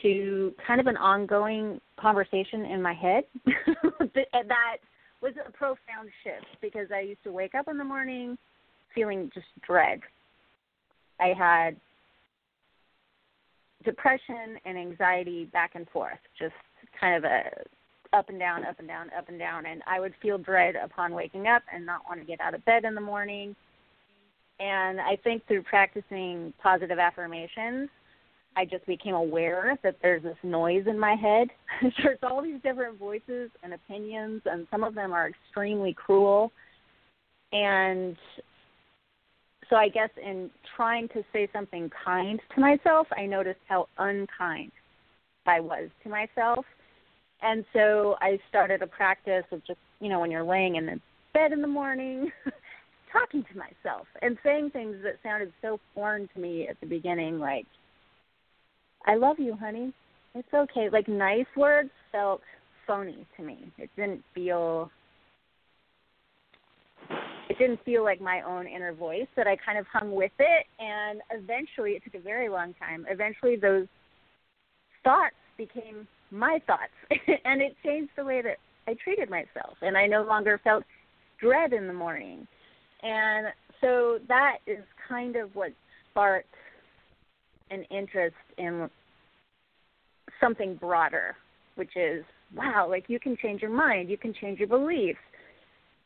to 0.02 0.54
kind 0.66 0.80
of 0.80 0.88
an 0.88 0.98
ongoing 0.98 1.82
conversation 2.00 2.66
in 2.66 2.82
my 2.82 2.94
head 2.94 3.24
that 3.46 4.78
was 5.22 5.34
a 5.46 5.52
profound 5.52 6.10
shift 6.24 6.46
because 6.62 6.88
I 6.94 7.02
used 7.02 7.24
to 7.24 7.32
wake 7.32 7.56
up 7.56 7.68
in 7.68 7.78
the 7.78 7.84
morning 7.84 8.38
feeling 8.94 9.32
just 9.34 9.48
dread. 9.66 10.00
I 11.20 11.34
had 11.38 11.76
depression 13.84 14.58
and 14.66 14.78
anxiety 14.78 15.46
back 15.46 15.72
and 15.76 15.88
forth, 15.90 16.20
just 16.38 16.54
kind 17.00 17.16
of 17.16 17.24
a 17.24 17.44
up 18.14 18.30
and 18.30 18.40
down, 18.40 18.66
up 18.66 18.80
and 18.80 18.88
down, 18.88 19.10
up 19.18 19.30
and 19.30 19.40
down. 19.40 19.66
And 19.66 19.82
I 19.88 20.00
would 20.00 20.14
feel 20.22 20.38
dread 20.38 20.76
upon 20.76 21.14
waking 21.14 21.48
up 21.48 21.64
and 21.74 21.86
not 21.86 22.02
want 22.08 22.20
to 22.20 22.26
get 22.26 22.42
out 22.42 22.54
of 22.54 22.64
bed 22.66 22.84
in 22.84 22.96
the 22.96 23.02
morning. 23.02 23.56
And 24.60 25.00
I 25.00 25.18
think 25.24 25.46
through 25.48 25.64
practicing 25.64 26.54
positive 26.62 27.00
affirmations, 27.00 27.90
I 28.56 28.66
just 28.66 28.86
became 28.88 29.14
aware 29.14 29.78
that 29.84 29.98
there's 30.02 30.24
this 30.24 30.38
noise 30.42 30.86
in 30.88 30.98
my 30.98 31.14
head. 31.14 31.50
there's 32.04 32.18
all 32.24 32.42
these 32.42 32.60
different 32.64 32.98
voices 32.98 33.52
and 33.62 33.74
opinions, 33.74 34.42
and 34.46 34.68
some 34.72 34.84
of 34.84 34.96
them 34.96 35.14
are 35.14 35.30
extremely 35.30 35.94
cruel. 35.94 36.52
And 37.54 38.18
so 39.70 39.76
I 39.76 39.90
guess 39.90 40.10
in 40.22 40.50
trying 40.76 41.08
to 41.10 41.24
say 41.32 41.48
something 41.54 41.92
kind 42.04 42.40
to 42.56 42.62
myself, 42.62 43.08
I 43.16 43.28
noticed 43.28 43.60
how 43.68 43.90
unkind 44.00 44.72
I 45.46 45.60
was 45.60 45.90
to 46.04 46.10
myself. 46.10 46.66
And 47.42 47.64
so 47.74 48.16
I 48.20 48.40
started 48.50 48.82
a 48.82 48.88
practice 48.88 49.46
of 49.52 49.66
just, 49.66 49.80
you 50.00 50.10
know, 50.10 50.20
when 50.20 50.32
you're 50.32 50.44
laying 50.44 50.76
in 50.76 50.86
the 50.86 51.00
bed 51.34 51.52
in 51.52 51.62
the 51.62 51.68
morning, 51.68 52.32
talking 53.12 53.44
to 53.52 53.58
myself 53.58 54.08
and 54.22 54.38
saying 54.44 54.72
things 54.72 54.96
that 55.04 55.16
sounded 55.24 55.54
so 55.62 55.80
foreign 55.94 56.28
to 56.34 56.40
me 56.40 56.68
at 56.68 56.80
the 56.82 56.88
beginning, 56.88 57.40
like, 57.40 57.66
I 59.06 59.16
love 59.16 59.38
you, 59.40 59.56
honey. 59.56 59.94
It's 60.36 60.54
okay. 60.54 60.90
Like 60.92 61.08
nice 61.08 61.46
words 61.56 61.90
felt 62.12 62.42
phony 62.86 63.26
to 63.38 63.44
me. 63.44 63.72
It 63.78 63.90
didn't 63.96 64.24
feel 64.36 64.92
it 67.50 67.58
didn't 67.58 67.80
feel 67.86 68.04
like 68.04 68.20
my 68.20 68.42
own 68.42 68.68
inner 68.68 68.94
voice 68.94 69.28
that 69.38 69.48
I 69.48 69.56
kind 69.56 69.78
of 69.78 69.86
hung 69.92 70.14
with 70.14 70.34
it 70.38 70.66
and 70.80 71.22
eventually 71.32 71.92
it 71.92 72.04
took 72.04 72.16
a 72.16 72.24
very 72.24 72.50
long 72.50 72.74
time. 72.74 73.06
Eventually 73.10 73.56
those 73.56 73.88
thoughts 75.04 75.36
became 75.58 76.08
my 76.32 76.60
thoughts 76.68 76.94
and 77.46 77.62
it 77.62 77.76
changed 77.84 78.12
the 78.18 78.26
way 78.26 78.42
that 78.42 78.58
I 78.88 78.96
treated 79.04 79.30
myself 79.30 79.78
and 79.82 79.98
I 79.98 80.08
no 80.08 80.24
longer 80.24 80.60
felt 80.64 80.84
dread 81.40 81.74
in 81.74 81.88
the 81.88 81.94
morning. 81.94 82.48
And 83.04 83.48
so 83.82 84.20
that 84.28 84.58
is 84.66 84.84
kind 85.08 85.36
of 85.36 85.56
what 85.56 85.72
sparked 86.12 86.48
an 87.70 87.84
interest 87.92 88.36
in 88.58 88.90
something 90.40 90.76
broader, 90.76 91.36
which 91.76 91.96
is 91.96 92.24
wow, 92.56 92.88
like 92.90 93.06
you 93.08 93.20
can 93.20 93.36
change 93.42 93.62
your 93.62 93.72
mind, 93.72 94.10
you 94.10 94.18
can 94.18 94.34
change 94.34 94.60
your 94.60 94.68
beliefs. 94.68 95.20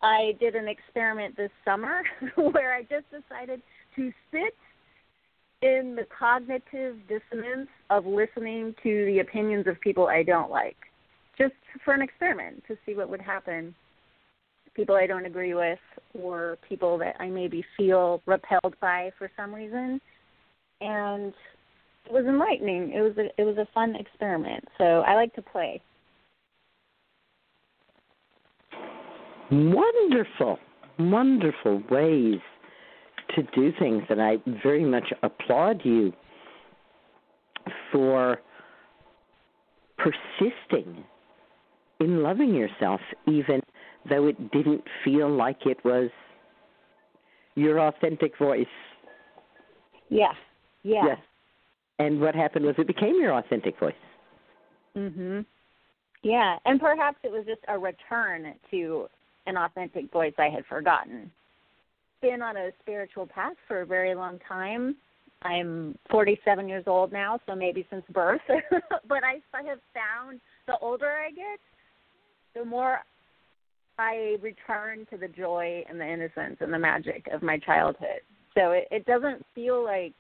I 0.01 0.31
did 0.39 0.55
an 0.55 0.67
experiment 0.67 1.37
this 1.37 1.51
summer 1.63 2.01
where 2.35 2.73
I 2.73 2.81
just 2.81 3.05
decided 3.11 3.61
to 3.95 4.11
sit 4.31 4.55
in 5.61 5.95
the 5.95 6.05
cognitive 6.17 6.97
dissonance 7.07 7.69
of 7.89 8.05
listening 8.05 8.73
to 8.83 9.05
the 9.05 9.19
opinions 9.19 9.67
of 9.67 9.79
people 9.81 10.07
I 10.07 10.23
don't 10.23 10.49
like, 10.49 10.77
just 11.37 11.53
for 11.85 11.93
an 11.93 12.01
experiment 12.01 12.63
to 12.67 12.77
see 12.85 12.95
what 12.95 13.09
would 13.09 13.21
happen. 13.21 13.75
People 14.73 14.95
I 14.95 15.05
don't 15.05 15.25
agree 15.25 15.53
with, 15.53 15.79
or 16.13 16.57
people 16.67 16.97
that 16.99 17.15
I 17.19 17.27
maybe 17.27 17.63
feel 17.75 18.21
repelled 18.25 18.75
by 18.79 19.11
for 19.17 19.29
some 19.35 19.53
reason, 19.53 19.99
and 20.79 21.33
it 22.05 22.13
was 22.13 22.25
enlightening. 22.25 22.93
It 22.93 23.01
was 23.01 23.17
a, 23.17 23.41
it 23.41 23.43
was 23.43 23.57
a 23.57 23.67
fun 23.73 23.95
experiment. 23.95 24.63
So 24.77 25.01
I 25.01 25.13
like 25.15 25.33
to 25.35 25.41
play. 25.41 25.81
Wonderful, 29.51 30.57
wonderful 30.97 31.83
ways 31.91 32.39
to 33.35 33.43
do 33.55 33.71
things, 33.79 34.03
and 34.09 34.21
I 34.21 34.37
very 34.63 34.85
much 34.85 35.11
applaud 35.23 35.81
you 35.83 36.13
for 37.91 38.39
persisting 39.97 41.03
in 41.99 42.23
loving 42.23 42.53
yourself, 42.53 43.01
even 43.27 43.61
though 44.09 44.27
it 44.27 44.51
didn't 44.51 44.83
feel 45.03 45.29
like 45.29 45.65
it 45.65 45.77
was 45.85 46.09
your 47.55 47.79
authentic 47.79 48.37
voice. 48.37 48.65
Yeah. 50.09 50.33
Yeah. 50.83 51.05
Yes. 51.05 51.17
And 51.99 52.19
what 52.19 52.33
happened 52.33 52.65
was 52.65 52.75
it 52.79 52.87
became 52.87 53.15
your 53.15 53.33
authentic 53.33 53.77
voice. 53.79 53.93
Mhm. 54.95 55.45
Yeah, 56.23 56.57
and 56.65 56.79
perhaps 56.79 57.17
it 57.23 57.31
was 57.31 57.45
just 57.45 57.61
a 57.67 57.77
return 57.77 58.53
to 58.69 59.09
an 59.47 59.57
authentic 59.57 60.11
voice 60.11 60.33
I 60.37 60.49
had 60.49 60.65
forgotten. 60.65 61.31
Been 62.21 62.41
on 62.41 62.57
a 62.57 62.69
spiritual 62.81 63.25
path 63.25 63.55
for 63.67 63.81
a 63.81 63.85
very 63.85 64.15
long 64.15 64.39
time. 64.47 64.95
I'm 65.43 65.97
47 66.11 66.67
years 66.67 66.83
old 66.85 67.11
now, 67.11 67.39
so 67.47 67.55
maybe 67.55 67.85
since 67.89 68.03
birth. 68.11 68.41
but 69.07 69.23
I, 69.23 69.41
I 69.53 69.63
have 69.63 69.79
found 69.93 70.39
the 70.67 70.77
older 70.81 71.09
I 71.09 71.31
get, 71.31 71.59
the 72.55 72.63
more 72.63 72.99
I 73.97 74.37
return 74.41 75.07
to 75.09 75.17
the 75.17 75.27
joy 75.27 75.83
and 75.89 75.99
the 75.99 76.07
innocence 76.07 76.57
and 76.59 76.71
the 76.71 76.79
magic 76.79 77.27
of 77.33 77.41
my 77.41 77.57
childhood. 77.57 78.21
So 78.55 78.71
it, 78.71 78.87
it 78.91 79.05
doesn't 79.05 79.45
feel 79.55 79.83
like 79.83 80.13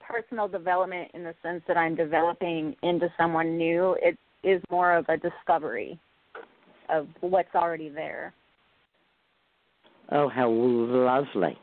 personal 0.00 0.48
development 0.48 1.10
in 1.14 1.24
the 1.24 1.34
sense 1.42 1.62
that 1.68 1.76
I'm 1.76 1.94
developing 1.94 2.74
into 2.82 3.08
someone 3.18 3.56
new. 3.56 3.96
It 4.00 4.18
is 4.42 4.62
more 4.70 4.94
of 4.94 5.06
a 5.08 5.16
discovery 5.16 5.98
of 6.88 7.06
what's 7.20 7.54
already 7.54 7.88
there. 7.88 8.34
Oh, 10.10 10.28
how 10.28 10.50
lovely. 10.50 11.58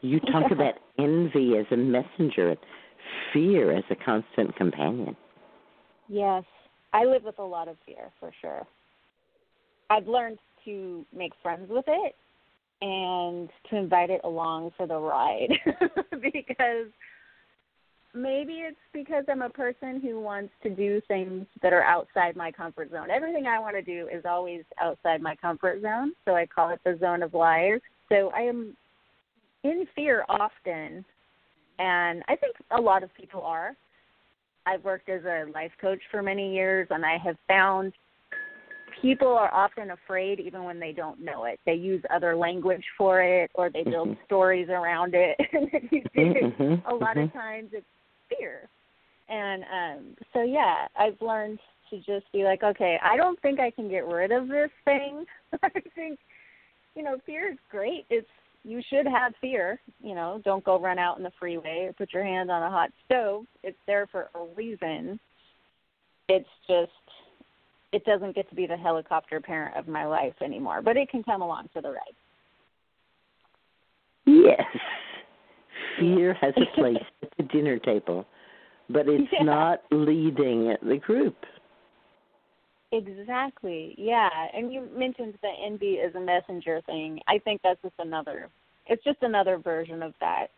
You 0.00 0.20
talk 0.20 0.50
about 0.52 0.74
envy 0.98 1.56
as 1.58 1.66
a 1.70 1.76
messenger 1.76 2.50
and 2.50 2.58
fear 3.32 3.76
as 3.76 3.84
a 3.90 3.96
constant 3.96 4.54
companion. 4.56 5.16
Yes, 6.08 6.44
I 6.92 7.04
live 7.04 7.22
with 7.22 7.38
a 7.38 7.44
lot 7.44 7.68
of 7.68 7.76
fear 7.86 8.10
for 8.20 8.32
sure. 8.40 8.66
I've 9.90 10.06
learned 10.06 10.38
to 10.64 11.06
make 11.14 11.32
friends 11.42 11.68
with 11.70 11.84
it 11.86 12.14
and 12.80 13.48
to 13.70 13.76
invite 13.76 14.10
it 14.10 14.20
along 14.24 14.72
for 14.76 14.86
the 14.86 14.98
ride 14.98 15.52
because 16.10 16.88
maybe 18.14 18.54
it's 18.54 18.76
because 18.92 19.24
I'm 19.28 19.42
a 19.42 19.48
person 19.48 20.00
who 20.00 20.20
wants 20.20 20.52
to 20.62 20.70
do 20.70 21.00
things 21.08 21.46
that 21.62 21.72
are 21.72 21.82
outside 21.82 22.36
my 22.36 22.50
comfort 22.52 22.90
zone. 22.90 23.10
Everything 23.10 23.46
I 23.46 23.58
want 23.58 23.74
to 23.76 23.82
do 23.82 24.08
is 24.12 24.24
always 24.28 24.64
outside 24.80 25.22
my 25.22 25.34
comfort 25.36 25.82
zone, 25.82 26.12
so 26.24 26.34
I 26.34 26.46
call 26.46 26.70
it 26.70 26.80
the 26.84 26.98
zone 27.00 27.22
of 27.22 27.34
lies. 27.34 27.80
So 28.08 28.30
I 28.34 28.40
am 28.40 28.76
in 29.64 29.86
fear 29.94 30.24
often, 30.28 31.04
and 31.78 32.22
I 32.28 32.36
think 32.36 32.56
a 32.70 32.80
lot 32.80 33.02
of 33.02 33.14
people 33.14 33.42
are. 33.42 33.74
I've 34.66 34.84
worked 34.84 35.08
as 35.08 35.24
a 35.24 35.46
life 35.52 35.72
coach 35.80 36.00
for 36.10 36.22
many 36.22 36.54
years, 36.54 36.86
and 36.90 37.04
I 37.04 37.18
have 37.18 37.36
found 37.48 37.92
people 39.00 39.28
are 39.28 39.52
often 39.52 39.90
afraid 39.90 40.38
even 40.38 40.64
when 40.64 40.78
they 40.78 40.92
don't 40.92 41.20
know 41.20 41.44
it. 41.44 41.58
They 41.66 41.74
use 41.74 42.02
other 42.14 42.36
language 42.36 42.84
for 42.96 43.22
it, 43.22 43.50
or 43.54 43.70
they 43.70 43.82
build 43.82 44.08
Mhm. 44.08 44.24
stories 44.26 44.68
around 44.68 45.14
it. 45.14 45.36
and 45.52 45.68
if 45.72 45.90
you 45.90 46.02
dig, 46.14 46.44
Mhm, 46.44 46.82
a 46.86 46.94
lot 46.94 47.16
of 47.16 47.28
mhm. 47.28 47.32
times 47.32 47.70
it's 47.72 47.86
fear. 48.38 48.68
And 49.28 49.64
um 49.64 50.16
so 50.32 50.42
yeah, 50.42 50.86
I've 50.98 51.20
learned 51.20 51.58
to 51.90 51.96
just 51.98 52.30
be 52.32 52.44
like, 52.44 52.62
okay, 52.62 52.98
I 53.02 53.16
don't 53.16 53.40
think 53.42 53.60
I 53.60 53.70
can 53.70 53.88
get 53.88 54.06
rid 54.06 54.32
of 54.32 54.48
this 54.48 54.70
thing. 54.84 55.24
I 55.62 55.68
think 55.94 56.18
you 56.94 57.02
know, 57.02 57.16
fear 57.24 57.52
is 57.52 57.58
great. 57.70 58.04
It's 58.10 58.28
you 58.64 58.80
should 58.88 59.06
have 59.06 59.32
fear, 59.40 59.80
you 60.00 60.14
know, 60.14 60.40
don't 60.44 60.64
go 60.64 60.78
run 60.78 60.98
out 60.98 61.18
in 61.18 61.24
the 61.24 61.32
freeway 61.38 61.86
or 61.88 61.92
put 61.92 62.12
your 62.12 62.24
hand 62.24 62.50
on 62.50 62.62
a 62.62 62.70
hot 62.70 62.90
stove. 63.04 63.44
It's 63.64 63.78
there 63.86 64.06
for 64.06 64.30
a 64.34 64.44
reason. 64.54 65.18
It's 66.28 66.48
just 66.68 66.90
it 67.92 68.04
doesn't 68.04 68.34
get 68.34 68.48
to 68.48 68.54
be 68.54 68.66
the 68.66 68.76
helicopter 68.76 69.40
parent 69.40 69.76
of 69.76 69.86
my 69.86 70.06
life 70.06 70.34
anymore, 70.42 70.80
but 70.82 70.96
it 70.96 71.10
can 71.10 71.22
come 71.22 71.42
along 71.42 71.68
for 71.72 71.82
the 71.82 71.90
ride. 71.90 72.16
Yes. 74.24 74.60
Fear 75.98 76.34
has 76.34 76.54
a 76.56 76.74
place 76.74 76.96
at 77.22 77.28
the 77.36 77.42
dinner 77.44 77.78
table, 77.78 78.26
but 78.88 79.08
it's 79.08 79.30
Yeah. 79.32 79.44
not 79.44 79.82
leading 79.90 80.74
the 80.82 80.98
group. 80.98 81.36
Exactly. 82.92 83.94
Yeah. 83.96 84.28
And 84.52 84.72
you 84.72 84.88
mentioned 84.94 85.34
the 85.40 85.50
envy 85.64 85.94
is 85.94 86.14
a 86.14 86.20
messenger 86.20 86.82
thing. 86.82 87.20
I 87.26 87.38
think 87.38 87.60
that's 87.62 87.80
just 87.82 87.94
another 87.98 88.48
it's 88.86 89.02
just 89.04 89.18
another 89.22 89.58
version 89.58 90.02
of 90.02 90.12
that. 90.20 90.48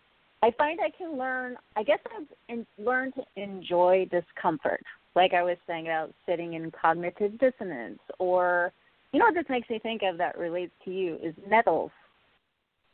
I 0.42 0.50
find 0.52 0.80
I 0.80 0.90
can 0.96 1.16
learn 1.16 1.56
I 1.76 1.82
guess 1.82 2.00
I've 2.16 2.26
in, 2.48 2.66
learned 2.78 3.14
to 3.14 3.22
enjoy 3.36 4.08
discomfort. 4.10 4.82
Like 5.14 5.32
I 5.32 5.42
was 5.42 5.56
saying 5.66 5.86
about 5.86 6.12
sitting 6.26 6.54
in 6.54 6.72
cognitive 6.72 7.38
dissonance 7.38 8.00
or 8.18 8.72
you 9.12 9.20
know 9.20 9.26
what 9.26 9.34
this 9.34 9.48
makes 9.48 9.70
me 9.70 9.78
think 9.78 10.02
of 10.02 10.18
that 10.18 10.36
relates 10.36 10.72
to 10.86 10.90
you 10.90 11.18
is 11.22 11.34
nettles 11.48 11.92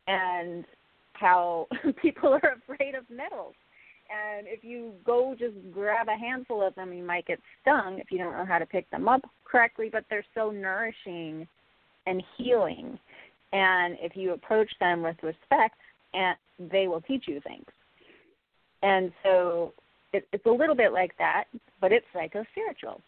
and 0.06 0.64
how 1.20 1.66
people 2.02 2.32
are 2.32 2.56
afraid 2.62 2.94
of 2.94 3.04
nettles. 3.10 3.54
And 4.10 4.46
if 4.48 4.64
you 4.64 4.92
go 5.04 5.36
just 5.38 5.54
grab 5.72 6.08
a 6.08 6.16
handful 6.18 6.66
of 6.66 6.74
them, 6.74 6.92
you 6.92 7.04
might 7.04 7.26
get 7.26 7.38
stung 7.62 7.98
if 8.00 8.10
you 8.10 8.18
don't 8.18 8.32
know 8.32 8.44
how 8.44 8.58
to 8.58 8.66
pick 8.66 8.90
them 8.90 9.08
up 9.08 9.20
correctly, 9.44 9.88
but 9.92 10.04
they're 10.10 10.24
so 10.34 10.50
nourishing 10.50 11.46
and 12.06 12.22
healing. 12.36 12.98
And 13.52 13.96
if 14.00 14.16
you 14.16 14.32
approach 14.32 14.70
them 14.80 15.02
with 15.02 15.16
respect, 15.22 15.76
and 16.12 16.36
they 16.72 16.88
will 16.88 17.00
teach 17.02 17.24
you 17.28 17.40
things. 17.40 17.66
And 18.82 19.12
so 19.22 19.74
it, 20.12 20.26
it's 20.32 20.46
a 20.46 20.50
little 20.50 20.74
bit 20.74 20.92
like 20.92 21.16
that, 21.18 21.44
but 21.80 21.92
it's 21.92 22.06
psycho 22.12 22.44
spiritual. 22.50 23.00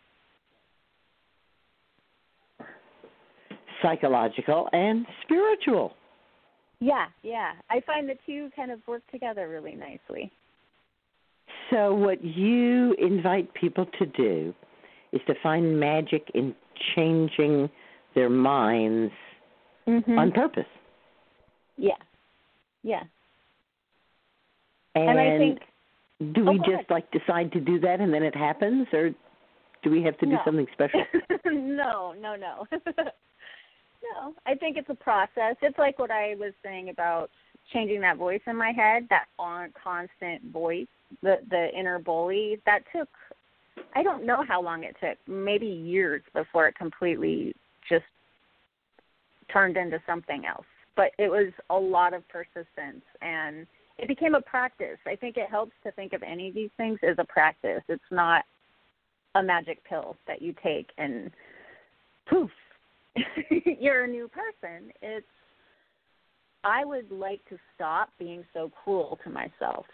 Psychological 3.82 4.68
and 4.72 5.04
spiritual. 5.24 5.94
Yeah, 6.82 7.06
yeah. 7.22 7.52
I 7.70 7.80
find 7.86 8.08
the 8.08 8.16
two 8.26 8.50
kind 8.56 8.72
of 8.72 8.80
work 8.88 9.02
together 9.12 9.48
really 9.48 9.76
nicely. 9.76 10.32
So, 11.70 11.94
what 11.94 12.22
you 12.24 12.94
invite 12.98 13.54
people 13.54 13.86
to 14.00 14.06
do 14.06 14.52
is 15.12 15.20
to 15.28 15.34
find 15.44 15.78
magic 15.78 16.28
in 16.34 16.56
changing 16.96 17.70
their 18.16 18.28
minds 18.28 19.12
Mhm. 19.86 20.18
on 20.18 20.32
purpose. 20.32 20.66
Yeah. 21.76 21.94
Yeah. 22.82 23.04
And, 24.96 25.10
And 25.10 25.20
I 25.20 25.38
think 25.38 25.62
do 26.32 26.48
Oh, 26.48 26.52
we 26.52 26.58
go 26.58 26.64
just 26.64 26.90
like 26.90 27.08
decide 27.12 27.52
to 27.52 27.60
do 27.60 27.78
that 27.78 28.00
and 28.00 28.12
then 28.12 28.24
it 28.24 28.34
happens, 28.34 28.88
or 28.92 29.14
do 29.82 29.90
we 29.90 30.02
have 30.02 30.18
to 30.18 30.26
do 30.26 30.32
No. 30.32 30.42
something 30.44 30.66
special? 30.72 31.04
no, 31.44 32.12
no, 32.14 32.34
no. 32.34 32.66
no, 34.02 34.34
I 34.46 34.54
think 34.54 34.76
it's 34.76 34.90
a 34.90 34.94
process. 34.94 35.56
It's 35.62 35.78
like 35.78 35.98
what 35.98 36.10
I 36.10 36.34
was 36.38 36.52
saying 36.62 36.88
about 36.88 37.30
changing 37.72 38.00
that 38.00 38.16
voice 38.16 38.40
in 38.46 38.56
my 38.56 38.72
head, 38.72 39.06
that 39.10 39.26
on 39.38 39.72
constant 39.82 40.52
voice, 40.52 40.86
the 41.22 41.36
the 41.50 41.68
inner 41.78 41.98
bully. 41.98 42.60
That 42.66 42.80
took 42.94 43.08
I 43.94 44.02
don't 44.02 44.24
know 44.24 44.44
how 44.46 44.62
long 44.62 44.84
it 44.84 44.96
took, 45.00 45.18
maybe 45.26 45.66
years 45.66 46.22
before 46.34 46.68
it 46.68 46.74
completely 46.74 47.54
just 47.88 48.04
turned 49.52 49.76
into 49.76 50.00
something 50.06 50.44
else. 50.46 50.66
But 50.96 51.12
it 51.18 51.30
was 51.30 51.52
a 51.70 51.78
lot 51.78 52.14
of 52.14 52.26
persistence 52.28 53.04
and 53.20 53.66
it 53.98 54.08
became 54.08 54.34
a 54.34 54.40
practice. 54.40 54.98
I 55.06 55.16
think 55.16 55.36
it 55.36 55.48
helps 55.50 55.72
to 55.84 55.92
think 55.92 56.12
of 56.12 56.22
any 56.22 56.48
of 56.48 56.54
these 56.54 56.70
things 56.76 56.98
as 57.02 57.16
a 57.18 57.24
practice. 57.24 57.82
It's 57.88 58.02
not 58.10 58.44
a 59.34 59.42
magic 59.42 59.82
pill 59.84 60.16
that 60.26 60.42
you 60.42 60.54
take 60.62 60.90
and 60.98 61.30
poof, 62.28 62.50
you're 63.80 64.04
a 64.04 64.08
new 64.08 64.28
person. 64.28 64.92
It's 65.00 65.26
I 66.64 66.84
would 66.84 67.10
like 67.10 67.40
to 67.48 67.58
stop 67.74 68.10
being 68.18 68.44
so 68.54 68.70
cruel 68.84 69.18
to 69.24 69.30
myself. 69.30 69.86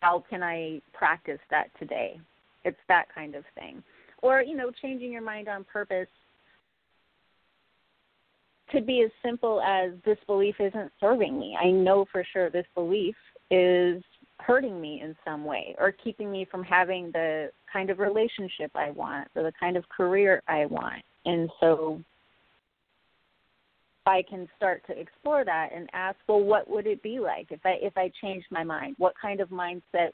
How 0.00 0.24
can 0.28 0.42
I 0.42 0.80
practice 0.92 1.38
that 1.50 1.70
today? 1.78 2.18
It's 2.64 2.78
that 2.88 3.06
kind 3.14 3.34
of 3.34 3.44
thing. 3.54 3.82
Or, 4.22 4.42
you 4.42 4.56
know, 4.56 4.70
changing 4.82 5.12
your 5.12 5.22
mind 5.22 5.48
on 5.48 5.64
purpose 5.64 6.08
could 8.70 8.86
be 8.86 9.02
as 9.02 9.10
simple 9.24 9.60
as 9.60 9.92
this 10.04 10.18
belief 10.26 10.56
isn't 10.58 10.90
serving 10.98 11.38
me. 11.38 11.56
I 11.60 11.70
know 11.70 12.04
for 12.10 12.24
sure 12.32 12.50
this 12.50 12.66
belief 12.74 13.14
is 13.50 14.02
hurting 14.38 14.80
me 14.80 15.00
in 15.02 15.14
some 15.24 15.44
way 15.44 15.76
or 15.78 15.92
keeping 15.92 16.30
me 16.32 16.46
from 16.50 16.64
having 16.64 17.10
the 17.12 17.50
kind 17.72 17.90
of 17.90 18.00
relationship 18.00 18.72
I 18.74 18.90
want 18.90 19.28
or 19.36 19.44
the 19.44 19.52
kind 19.58 19.76
of 19.76 19.88
career 19.88 20.42
I 20.48 20.66
want. 20.66 21.02
And 21.26 21.50
so 21.60 22.00
I 24.06 24.22
can 24.28 24.48
start 24.56 24.82
to 24.86 24.98
explore 24.98 25.44
that 25.44 25.70
and 25.74 25.90
ask, 25.92 26.16
well, 26.28 26.40
what 26.40 26.70
would 26.70 26.86
it 26.86 27.02
be 27.02 27.18
like 27.18 27.48
if 27.50 27.60
I 27.64 27.74
if 27.82 27.92
I 27.96 28.10
changed 28.22 28.46
my 28.50 28.64
mind? 28.64 28.94
What 28.98 29.14
kind 29.20 29.40
of 29.40 29.50
mindset 29.50 30.12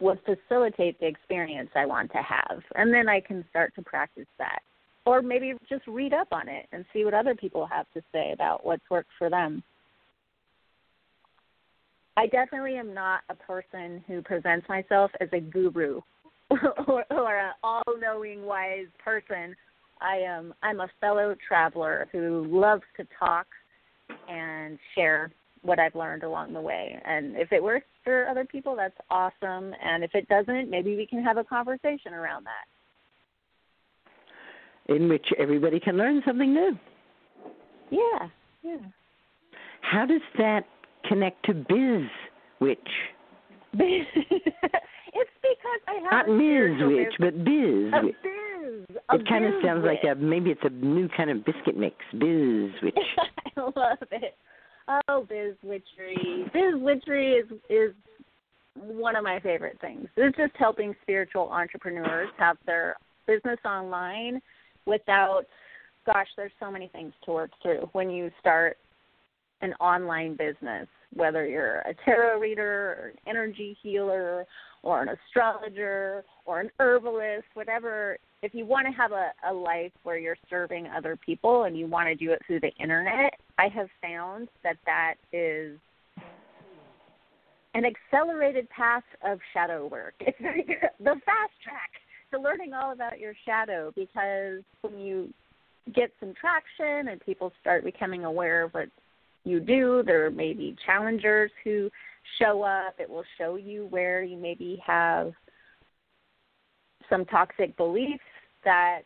would 0.00 0.18
facilitate 0.24 0.98
the 0.98 1.06
experience 1.06 1.70
I 1.76 1.86
want 1.86 2.10
to 2.12 2.18
have? 2.18 2.62
And 2.74 2.92
then 2.92 3.08
I 3.08 3.20
can 3.20 3.44
start 3.50 3.74
to 3.76 3.82
practice 3.82 4.26
that. 4.38 4.60
Or 5.06 5.20
maybe 5.20 5.52
just 5.68 5.86
read 5.86 6.14
up 6.14 6.28
on 6.32 6.48
it 6.48 6.66
and 6.72 6.86
see 6.94 7.04
what 7.04 7.12
other 7.12 7.34
people 7.34 7.66
have 7.66 7.86
to 7.92 8.00
say 8.10 8.32
about 8.32 8.64
what's 8.64 8.90
worked 8.90 9.10
for 9.18 9.28
them. 9.28 9.62
I 12.16 12.26
definitely 12.26 12.76
am 12.76 12.94
not 12.94 13.20
a 13.28 13.34
person 13.34 14.02
who 14.06 14.22
presents 14.22 14.66
myself 14.68 15.10
as 15.20 15.28
a 15.32 15.40
guru 15.40 16.00
or, 16.86 17.04
or 17.10 17.38
an 17.38 17.52
all-knowing 17.62 18.44
wise 18.44 18.86
person. 19.02 19.54
I 20.00 20.16
am 20.16 20.54
I'm 20.62 20.80
a 20.80 20.88
fellow 21.00 21.34
traveler 21.46 22.08
who 22.12 22.46
loves 22.48 22.82
to 22.96 23.06
talk 23.18 23.46
and 24.28 24.78
share 24.94 25.30
what 25.62 25.78
I've 25.78 25.94
learned 25.94 26.22
along 26.22 26.52
the 26.52 26.60
way. 26.60 27.00
And 27.04 27.36
if 27.36 27.50
it 27.52 27.62
works 27.62 27.86
for 28.04 28.28
other 28.28 28.44
people, 28.44 28.76
that's 28.76 28.96
awesome. 29.10 29.72
And 29.82 30.04
if 30.04 30.14
it 30.14 30.28
doesn't, 30.28 30.70
maybe 30.70 30.94
we 30.96 31.06
can 31.06 31.22
have 31.24 31.38
a 31.38 31.44
conversation 31.44 32.12
around 32.12 32.44
that. 32.46 32.66
In 34.94 35.08
which 35.08 35.26
everybody 35.38 35.80
can 35.80 35.96
learn 35.96 36.22
something 36.26 36.52
new. 36.52 36.78
Yeah, 37.90 38.28
yeah. 38.62 38.76
How 39.80 40.04
does 40.04 40.20
that 40.36 40.64
connect 41.08 41.44
to 41.46 41.54
Biz 41.54 42.08
Witch? 42.60 42.78
it's 43.78 44.10
because 45.42 45.80
I 45.88 45.94
have 46.02 46.12
Not 46.12 46.28
a 46.28 46.32
Ms. 46.32 46.82
Witch, 46.82 47.14
but 47.18 47.44
Biz 47.44 47.92
Witch. 48.02 48.14
biz. 48.22 48.53
It 49.12 49.28
kind 49.28 49.44
of 49.44 49.54
sounds 49.64 49.84
like 49.84 50.00
a 50.04 50.14
maybe 50.14 50.50
it's 50.50 50.60
a 50.64 50.70
new 50.70 51.08
kind 51.16 51.30
of 51.30 51.44
biscuit 51.44 51.76
mix. 51.76 51.96
Biz 52.12 52.70
Witch. 52.82 52.94
I 53.56 53.60
love 53.60 53.98
it. 54.10 54.34
Oh, 55.08 55.26
biz 55.28 55.54
witchery. 55.62 56.44
Biz 56.52 56.74
witchery 56.74 57.32
is 57.32 57.46
is 57.70 57.94
one 58.74 59.16
of 59.16 59.24
my 59.24 59.40
favorite 59.40 59.78
things. 59.80 60.08
It's 60.16 60.36
just 60.36 60.52
helping 60.56 60.94
spiritual 61.02 61.48
entrepreneurs 61.50 62.28
have 62.38 62.56
their 62.66 62.96
business 63.26 63.58
online 63.64 64.40
without 64.86 65.44
gosh, 66.06 66.26
there's 66.36 66.52
so 66.60 66.70
many 66.70 66.88
things 66.88 67.12
to 67.24 67.32
work 67.32 67.50
through 67.62 67.88
when 67.92 68.10
you 68.10 68.30
start 68.40 68.76
an 69.62 69.72
online 69.74 70.36
business, 70.36 70.86
whether 71.14 71.46
you're 71.46 71.78
a 71.80 71.94
tarot 72.04 72.38
reader 72.38 72.98
or 72.98 73.08
an 73.08 73.18
energy 73.26 73.76
healer 73.82 74.44
or 74.84 75.02
an 75.02 75.08
astrologer 75.08 76.24
or 76.44 76.60
an 76.60 76.70
herbalist, 76.78 77.46
whatever. 77.54 78.18
If 78.42 78.54
you 78.54 78.66
want 78.66 78.86
to 78.86 78.92
have 78.92 79.12
a, 79.12 79.32
a 79.48 79.52
life 79.52 79.92
where 80.02 80.18
you're 80.18 80.36
serving 80.48 80.86
other 80.86 81.16
people 81.16 81.64
and 81.64 81.76
you 81.76 81.86
want 81.86 82.08
to 82.08 82.14
do 82.14 82.32
it 82.32 82.42
through 82.46 82.60
the 82.60 82.72
internet, 82.78 83.32
I 83.58 83.68
have 83.68 83.88
found 84.02 84.48
that 84.62 84.76
that 84.84 85.14
is 85.32 85.78
an 87.74 87.84
accelerated 87.84 88.68
path 88.70 89.02
of 89.24 89.38
shadow 89.52 89.86
work. 89.86 90.14
It's 90.20 90.38
the 91.00 91.14
fast 91.24 91.52
track 91.62 91.90
to 92.32 92.38
learning 92.38 92.74
all 92.74 92.92
about 92.92 93.18
your 93.18 93.34
shadow 93.44 93.92
because 93.96 94.62
when 94.82 94.98
you 94.98 95.32
get 95.94 96.10
some 96.20 96.34
traction 96.38 97.08
and 97.08 97.20
people 97.20 97.52
start 97.60 97.84
becoming 97.84 98.24
aware 98.24 98.62
of 98.62 98.72
what 98.72 98.88
you 99.44 99.60
do, 99.60 100.02
there 100.04 100.30
may 100.30 100.52
be 100.52 100.76
challengers 100.86 101.50
who 101.62 101.90
show 102.38 102.62
up. 102.62 102.94
It 102.98 103.08
will 103.08 103.24
show 103.38 103.56
you 103.56 103.86
where 103.90 104.22
you 104.22 104.36
maybe 104.36 104.82
have 104.84 105.32
some 107.10 107.24
toxic 107.26 107.76
beliefs 107.76 108.22
that 108.64 109.02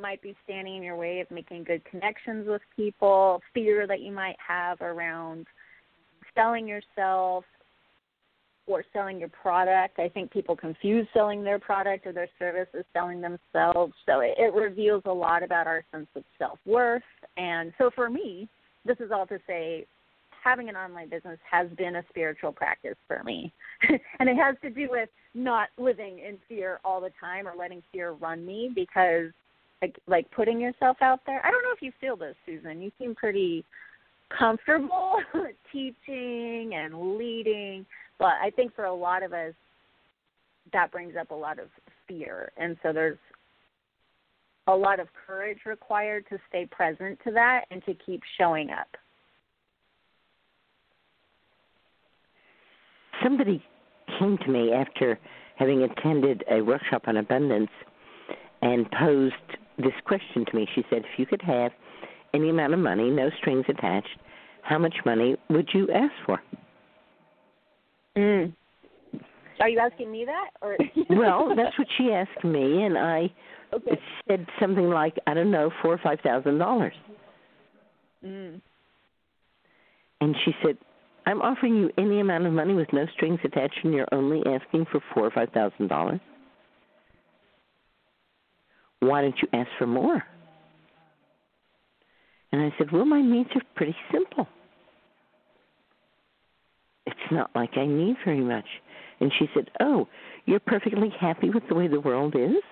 might 0.00 0.20
be 0.22 0.34
standing 0.44 0.76
in 0.76 0.82
your 0.82 0.96
way 0.96 1.20
of 1.20 1.30
making 1.30 1.64
good 1.64 1.84
connections 1.84 2.48
with 2.48 2.62
people, 2.74 3.40
fear 3.52 3.86
that 3.86 4.00
you 4.00 4.12
might 4.12 4.36
have 4.46 4.80
around 4.80 5.46
selling 6.34 6.66
yourself 6.66 7.44
or 8.66 8.82
selling 8.92 9.20
your 9.20 9.28
product. 9.28 9.98
I 9.98 10.08
think 10.08 10.32
people 10.32 10.56
confuse 10.56 11.06
selling 11.12 11.44
their 11.44 11.58
product 11.58 12.06
or 12.06 12.12
their 12.12 12.28
service 12.38 12.68
as 12.76 12.84
selling 12.92 13.20
themselves. 13.20 13.92
So 14.06 14.20
it, 14.20 14.34
it 14.38 14.52
reveals 14.54 15.02
a 15.04 15.12
lot 15.12 15.42
about 15.42 15.66
our 15.66 15.84
sense 15.92 16.08
of 16.16 16.24
self 16.38 16.58
worth. 16.64 17.02
And 17.36 17.72
so 17.78 17.90
for 17.94 18.10
me, 18.10 18.48
this 18.84 18.96
is 19.00 19.10
all 19.12 19.26
to 19.26 19.38
say 19.46 19.86
having 20.44 20.68
an 20.68 20.76
online 20.76 21.08
business 21.08 21.38
has 21.50 21.68
been 21.78 21.96
a 21.96 22.04
spiritual 22.10 22.52
practice 22.52 22.96
for 23.08 23.22
me. 23.24 23.52
and 23.88 24.28
it 24.28 24.36
has 24.36 24.56
to 24.62 24.70
do 24.70 24.88
with 24.90 25.08
not 25.34 25.68
living 25.78 26.18
in 26.18 26.36
fear 26.48 26.80
all 26.84 27.00
the 27.00 27.10
time 27.18 27.48
or 27.48 27.54
letting 27.56 27.82
fear 27.90 28.12
run 28.12 28.44
me 28.44 28.70
because 28.74 29.30
like 29.82 29.96
like 30.06 30.30
putting 30.30 30.60
yourself 30.60 30.96
out 31.00 31.20
there. 31.26 31.44
I 31.44 31.50
don't 31.50 31.62
know 31.62 31.72
if 31.74 31.82
you 31.82 31.92
feel 32.00 32.16
this, 32.16 32.36
Susun. 32.46 32.82
You 32.82 32.92
seem 32.98 33.14
pretty 33.14 33.64
comfortable 34.38 35.16
teaching 35.72 36.72
and 36.74 37.16
leading, 37.18 37.86
but 38.18 38.34
I 38.42 38.50
think 38.54 38.74
for 38.74 38.84
a 38.84 38.94
lot 38.94 39.22
of 39.22 39.32
us 39.32 39.54
that 40.72 40.90
brings 40.92 41.14
up 41.16 41.30
a 41.30 41.34
lot 41.34 41.58
of 41.58 41.68
fear. 42.06 42.52
And 42.56 42.76
so 42.82 42.92
there's 42.92 43.18
a 44.66 44.74
lot 44.74 45.00
of 45.00 45.08
courage 45.26 45.58
required 45.66 46.24
to 46.30 46.38
stay 46.48 46.66
present 46.66 47.18
to 47.24 47.32
that 47.32 47.64
and 47.70 47.84
to 47.84 47.94
keep 48.06 48.22
showing 48.38 48.70
up. 48.70 48.88
Somebody 53.24 53.64
came 54.18 54.36
to 54.38 54.48
me 54.48 54.72
after 54.72 55.18
having 55.56 55.82
attended 55.82 56.44
a 56.50 56.60
workshop 56.60 57.04
on 57.06 57.16
abundance 57.16 57.70
and 58.62 58.86
posed 58.92 59.34
this 59.78 59.94
question 60.04 60.44
to 60.44 60.54
me. 60.56 60.68
She 60.74 60.84
said, 60.90 60.98
If 60.98 61.18
you 61.18 61.26
could 61.26 61.42
have 61.42 61.72
any 62.34 62.50
amount 62.50 62.74
of 62.74 62.78
money, 62.80 63.10
no 63.10 63.30
strings 63.40 63.64
attached, 63.68 64.18
how 64.62 64.78
much 64.78 64.94
money 65.06 65.36
would 65.48 65.70
you 65.72 65.88
ask 65.90 66.12
for? 66.26 66.40
Mm. 68.16 68.52
Are 69.60 69.68
you 69.68 69.78
asking 69.78 70.10
me 70.12 70.24
that 70.26 70.50
or 70.60 70.76
well, 71.10 71.54
that's 71.56 71.78
what 71.78 71.88
she 71.96 72.12
asked 72.12 72.44
me, 72.44 72.82
and 72.82 72.98
I 72.98 73.32
Okay. 73.74 73.98
said 74.28 74.46
something 74.60 74.88
like, 74.88 75.16
I 75.26 75.34
don't 75.34 75.50
know, 75.50 75.70
four 75.82 75.94
or 75.94 75.98
five 75.98 76.20
thousand 76.20 76.58
dollars. 76.58 76.94
Mm. 78.24 78.60
And 80.20 80.36
she 80.44 80.52
said, 80.64 80.76
I'm 81.26 81.40
offering 81.40 81.76
you 81.76 81.90
any 81.96 82.20
amount 82.20 82.46
of 82.46 82.52
money 82.52 82.74
with 82.74 82.92
no 82.92 83.06
strings 83.14 83.40
attached, 83.44 83.78
and 83.82 83.94
you're 83.94 84.08
only 84.12 84.42
asking 84.46 84.86
for 84.92 85.00
four 85.12 85.26
or 85.26 85.30
five 85.30 85.50
thousand 85.50 85.88
dollars. 85.88 86.20
Why 89.00 89.22
don't 89.22 89.36
you 89.40 89.48
ask 89.52 89.68
for 89.78 89.86
more? 89.86 90.22
And 92.52 92.62
I 92.62 92.72
said, 92.78 92.92
Well, 92.92 93.04
my 93.04 93.20
needs 93.20 93.50
are 93.54 93.62
pretty 93.74 93.96
simple. 94.12 94.46
It's 97.06 97.16
not 97.30 97.50
like 97.54 97.76
I 97.76 97.86
need 97.86 98.16
very 98.24 98.40
much. 98.40 98.64
And 99.20 99.32
she 99.38 99.46
said, 99.54 99.70
Oh, 99.80 100.08
you're 100.46 100.60
perfectly 100.60 101.12
happy 101.20 101.50
with 101.50 101.64
the 101.68 101.74
way 101.74 101.88
the 101.88 102.00
world 102.00 102.34
is? 102.36 102.62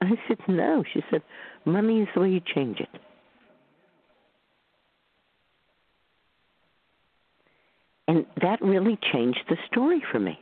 I 0.00 0.10
said, 0.28 0.38
No. 0.48 0.84
She 0.92 1.02
said, 1.10 1.22
Money 1.64 2.02
is 2.02 2.08
the 2.14 2.20
way 2.20 2.30
you 2.30 2.40
change 2.54 2.80
it. 2.80 2.88
And 8.08 8.24
that 8.40 8.60
really 8.62 8.98
changed 9.12 9.40
the 9.48 9.56
story 9.70 10.02
for 10.10 10.18
me. 10.18 10.38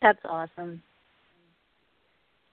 That's 0.00 0.18
awesome. 0.24 0.82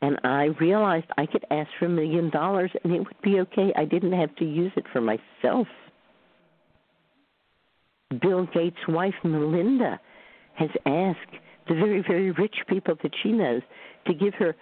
And 0.02 0.20
I 0.24 0.50
realized 0.60 1.06
I 1.18 1.26
could 1.26 1.46
ask 1.50 1.70
for 1.80 1.86
a 1.86 1.90
million 1.90 2.30
dollars 2.30 2.72
and 2.84 2.94
it 2.94 3.00
would 3.00 3.22
be 3.24 3.40
okay. 3.40 3.72
I 3.76 3.86
didn't 3.86 4.14
have 4.14 4.36
to 4.38 4.46
use 4.46 4.72
it 4.76 4.86
for 4.92 5.00
myself. 5.00 5.68
Bill 8.22 8.48
Gates' 8.54 8.76
wife, 8.88 9.14
Melinda, 9.24 10.00
has 10.56 10.70
asked 10.86 11.40
the 11.70 11.76
very, 11.76 12.04
very 12.06 12.32
rich 12.32 12.56
people 12.68 12.96
that 13.02 13.14
she 13.24 13.32
knows 13.32 13.62
to 14.08 14.14
give 14.14 14.34
her 14.34 14.56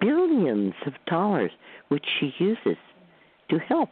billions 0.00 0.74
of 0.86 0.94
dollars, 1.06 1.52
which 1.88 2.04
she 2.18 2.32
uses 2.38 2.76
to 3.50 3.58
help 3.58 3.90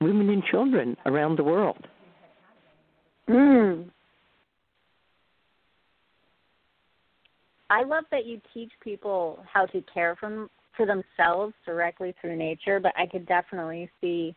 women 0.00 0.30
and 0.30 0.42
children 0.44 0.96
around 1.06 1.36
the 1.36 1.44
world. 1.44 1.86
Mm. 3.28 3.90
I 7.68 7.84
love 7.84 8.04
that 8.10 8.26
you 8.26 8.40
teach 8.52 8.72
people 8.82 9.44
how 9.52 9.66
to 9.66 9.82
care 9.92 10.16
from 10.16 10.50
for 10.76 10.86
themselves 10.86 11.54
directly 11.64 12.14
through 12.20 12.36
nature, 12.36 12.80
but 12.80 12.92
I 12.96 13.06
could 13.06 13.26
definitely 13.26 13.90
see 14.00 14.34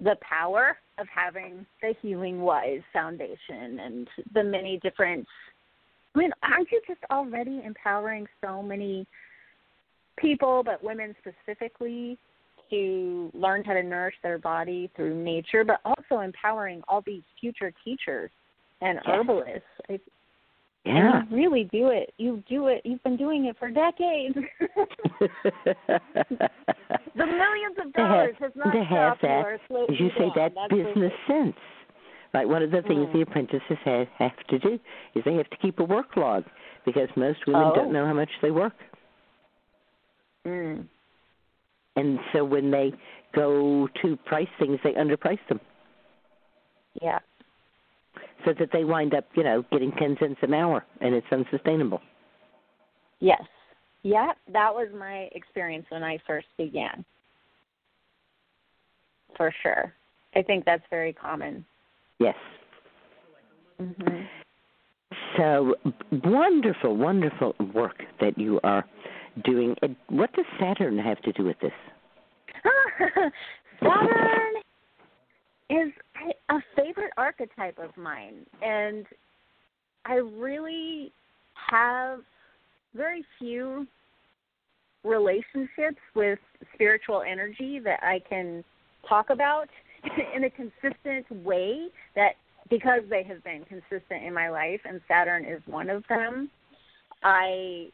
the 0.00 0.16
power 0.20 0.76
of 0.98 1.06
having 1.14 1.64
the 1.80 1.94
healing 2.02 2.40
wise 2.40 2.80
foundation 2.92 3.78
and 3.80 4.08
the 4.34 4.42
many 4.42 4.78
different 4.82 5.26
I 6.14 6.18
mean, 6.18 6.30
aren't 6.42 6.70
you 6.70 6.80
just 6.86 7.00
already 7.10 7.62
empowering 7.64 8.26
so 8.44 8.62
many 8.62 9.06
people, 10.18 10.62
but 10.62 10.84
women 10.84 11.14
specifically, 11.20 12.18
to 12.72 13.30
learn 13.34 13.62
how 13.64 13.74
to 13.74 13.82
nourish 13.82 14.14
their 14.22 14.38
body 14.38 14.90
through 14.96 15.14
nature, 15.22 15.62
but 15.64 15.80
also 15.84 16.20
empowering 16.22 16.82
all 16.88 17.02
these 17.06 17.22
future 17.40 17.72
teachers 17.84 18.30
and 18.80 18.98
Yeah. 19.06 19.12
herbalists? 19.14 19.62
I, 19.88 20.00
Yeah. 20.84 21.22
you 21.30 21.36
really 21.36 21.64
do 21.64 21.88
it. 21.90 22.12
You 22.18 22.42
do 22.48 22.66
it. 22.66 22.80
You've 22.84 23.02
been 23.04 23.16
doing 23.16 23.44
it 23.44 23.56
for 23.58 23.70
decades. 23.70 24.34
the 27.14 27.26
millions 27.26 27.76
of 27.78 27.92
to 27.94 28.00
have, 28.00 28.08
dollars 28.10 28.36
has 28.40 28.52
not 28.56 28.72
to 28.72 28.82
have 28.84 29.18
that, 29.22 29.46
as 29.90 30.00
you 30.00 30.10
say, 30.18 30.30
that 30.34 30.52
That's 30.54 30.72
business 30.72 31.12
sense. 31.28 31.56
Right. 32.34 32.48
One 32.48 32.62
of 32.62 32.70
the 32.70 32.80
things 32.82 33.06
Mm. 33.08 33.12
the 33.12 33.20
apprentices 33.20 33.78
have, 33.84 34.08
have 34.18 34.36
to 34.48 34.58
do 34.58 34.80
is 35.14 35.22
they 35.24 35.34
have 35.34 35.50
to 35.50 35.56
keep 35.58 35.78
a 35.80 35.84
work 35.84 36.16
log 36.16 36.44
because 36.86 37.08
most 37.14 37.46
women 37.46 37.62
Oh. 37.72 37.74
don't 37.74 37.92
know 37.92 38.06
how 38.06 38.14
much 38.14 38.30
they 38.40 38.50
work. 38.50 38.72
Mm. 40.46 40.88
And 41.96 42.18
so 42.32 42.44
when 42.44 42.70
they 42.70 42.92
go 43.34 43.88
to 44.02 44.16
price 44.24 44.48
things, 44.58 44.78
they 44.84 44.92
underprice 44.92 45.38
them 45.48 45.60
Yeah. 47.00 47.18
so 48.44 48.52
that 48.58 48.70
they 48.72 48.84
wind 48.84 49.14
up, 49.14 49.24
you 49.34 49.42
know, 49.42 49.62
getting 49.70 49.92
10 49.92 50.16
cents 50.18 50.38
an 50.42 50.54
hour 50.54 50.84
and 51.00 51.14
it's 51.14 51.26
unsustainable. 51.30 52.00
Yes. 53.20 53.42
Yeah, 54.02 54.32
that 54.52 54.74
was 54.74 54.88
my 54.98 55.28
experience 55.32 55.86
when 55.90 56.02
I 56.02 56.18
first 56.26 56.48
began. 56.56 57.04
For 59.36 59.52
sure. 59.62 59.94
I 60.34 60.42
think 60.42 60.64
that's 60.64 60.82
very 60.90 61.12
common. 61.12 61.64
Yes. 62.18 62.36
hmm 63.78 64.22
So 65.36 65.74
wonderful, 66.24 66.96
wonderful 66.96 67.54
work 67.74 68.02
that 68.20 68.36
you 68.36 68.60
are 68.64 68.84
doing. 69.44 69.74
And 69.82 69.96
What 70.08 70.32
does 70.34 70.44
Saturn 70.60 70.98
have 70.98 71.20
to 71.22 71.32
do 71.32 71.44
with 71.44 71.56
this? 71.60 71.72
Saturn 73.80 74.54
is 75.70 75.92
a 76.50 76.58
favorite 76.76 77.12
archetype 77.16 77.78
of 77.78 77.96
mine, 77.96 78.46
and 78.62 79.06
I 80.04 80.14
really 80.14 81.12
have 81.70 82.20
very 82.94 83.24
few 83.38 83.86
relationships 85.04 85.98
with 86.14 86.38
spiritual 86.74 87.22
energy 87.22 87.80
that 87.80 88.00
I 88.02 88.20
can 88.28 88.62
talk 89.08 89.30
about 89.30 89.68
in 90.36 90.44
a 90.44 90.50
consistent 90.50 91.44
way 91.44 91.88
that 92.14 92.32
because 92.70 93.02
they 93.10 93.22
have 93.24 93.42
been 93.42 93.64
consistent 93.64 94.24
in 94.24 94.32
my 94.32 94.48
life 94.48 94.80
and 94.84 95.00
Saturn 95.08 95.44
is 95.44 95.60
one 95.66 95.90
of 95.90 96.04
them 96.08 96.48
I 97.22 97.88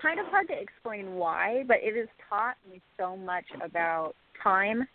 kind 0.00 0.18
of 0.18 0.26
hard 0.26 0.48
to 0.48 0.54
explain 0.60 1.14
why 1.14 1.64
but 1.66 1.78
it 1.80 1.96
has 1.96 2.08
taught 2.28 2.56
me 2.70 2.80
so 2.98 3.16
much 3.16 3.44
about 3.64 4.14
time 4.42 4.86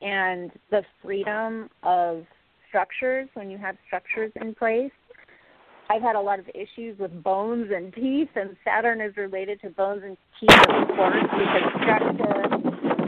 and 0.00 0.50
the 0.70 0.82
freedom 1.02 1.68
of 1.82 2.24
structures 2.68 3.28
when 3.34 3.50
you 3.50 3.58
have 3.58 3.76
structures 3.86 4.32
in 4.40 4.54
place 4.54 4.90
I've 5.90 6.02
had 6.02 6.16
a 6.16 6.20
lot 6.20 6.38
of 6.38 6.46
issues 6.54 6.98
with 6.98 7.22
bones 7.22 7.70
and 7.74 7.92
teeth, 7.94 8.30
and 8.36 8.56
Saturn 8.64 9.00
is 9.00 9.16
related 9.16 9.60
to 9.62 9.70
bones 9.70 10.02
and 10.04 10.16
teeth, 10.40 10.58
of 10.68 10.88
course, 10.96 11.22
because 11.22 11.82
structure. 11.82 12.44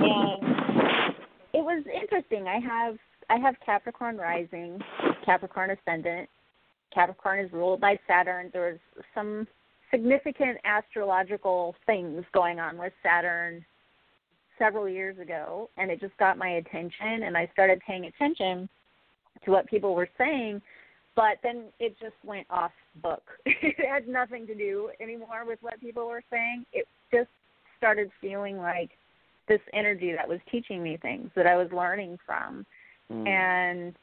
And 0.04 1.14
it 1.54 1.64
was 1.64 1.84
interesting. 1.86 2.46
I 2.46 2.58
have 2.60 2.96
I 3.30 3.38
have 3.38 3.54
Capricorn 3.64 4.18
rising, 4.18 4.78
Capricorn 5.24 5.70
ascendant. 5.70 6.28
Capricorn 6.94 7.40
is 7.40 7.52
ruled 7.52 7.80
by 7.80 7.98
Saturn. 8.06 8.50
There 8.52 8.70
was 8.72 9.04
some 9.14 9.48
significant 9.90 10.58
astrological 10.64 11.74
things 11.86 12.24
going 12.32 12.60
on 12.60 12.78
with 12.78 12.92
Saturn 13.02 13.64
several 14.58 14.88
years 14.88 15.18
ago, 15.18 15.68
and 15.76 15.90
it 15.90 16.00
just 16.00 16.16
got 16.18 16.38
my 16.38 16.48
attention, 16.48 17.24
and 17.24 17.36
I 17.36 17.48
started 17.52 17.80
paying 17.86 18.06
attention 18.06 18.68
to 19.44 19.50
what 19.50 19.66
people 19.66 19.94
were 19.94 20.08
saying 20.16 20.62
but 21.16 21.38
then 21.42 21.64
it 21.80 21.96
just 21.98 22.14
went 22.24 22.46
off 22.50 22.70
book. 23.02 23.22
it 23.46 23.88
had 23.88 24.06
nothing 24.06 24.46
to 24.46 24.54
do 24.54 24.90
anymore 25.00 25.44
with 25.46 25.58
what 25.62 25.80
people 25.80 26.06
were 26.06 26.22
saying. 26.30 26.66
It 26.72 26.86
just 27.12 27.30
started 27.78 28.10
feeling 28.20 28.58
like 28.58 28.90
this 29.48 29.60
energy 29.72 30.12
that 30.12 30.28
was 30.28 30.38
teaching 30.50 30.82
me 30.82 30.98
things 31.00 31.30
that 31.34 31.46
I 31.46 31.56
was 31.56 31.68
learning 31.72 32.18
from. 32.26 32.66
Mm. 33.10 33.26
And 33.26 33.94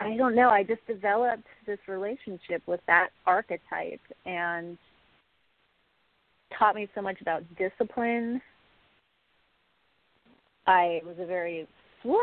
I 0.00 0.16
don't 0.16 0.34
know, 0.34 0.48
I 0.48 0.62
just 0.62 0.84
developed 0.86 1.46
this 1.66 1.78
relationship 1.86 2.62
with 2.66 2.80
that 2.86 3.10
archetype 3.26 4.00
and 4.24 4.78
taught 6.58 6.74
me 6.74 6.88
so 6.94 7.02
much 7.02 7.20
about 7.20 7.42
discipline. 7.58 8.40
I 10.66 11.00
was 11.04 11.16
a 11.18 11.26
very 11.26 11.68
flighty, 12.02 12.16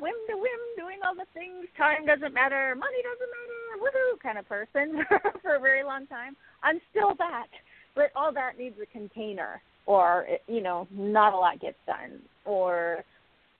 whim 0.00 0.14
to 0.30 0.36
whim, 0.36 0.62
doing 0.78 0.98
all 1.06 1.14
the 1.14 1.26
things. 1.34 1.66
Time 1.76 2.06
doesn't 2.06 2.32
matter, 2.32 2.74
money 2.74 3.02
doesn't 3.02 3.32
matter, 3.36 3.82
woohoo 3.82 4.20
kind 4.22 4.38
of 4.38 4.48
person 4.48 5.04
for 5.42 5.56
a 5.56 5.60
very 5.60 5.84
long 5.84 6.06
time. 6.06 6.36
I'm 6.62 6.80
still 6.90 7.14
that, 7.18 7.48
but 7.94 8.10
all 8.16 8.32
that 8.32 8.58
needs 8.58 8.76
a 8.82 8.86
container, 8.86 9.60
or 9.84 10.26
you 10.46 10.62
know, 10.62 10.88
not 10.90 11.34
a 11.34 11.36
lot 11.36 11.60
gets 11.60 11.76
done, 11.86 12.22
or 12.46 13.04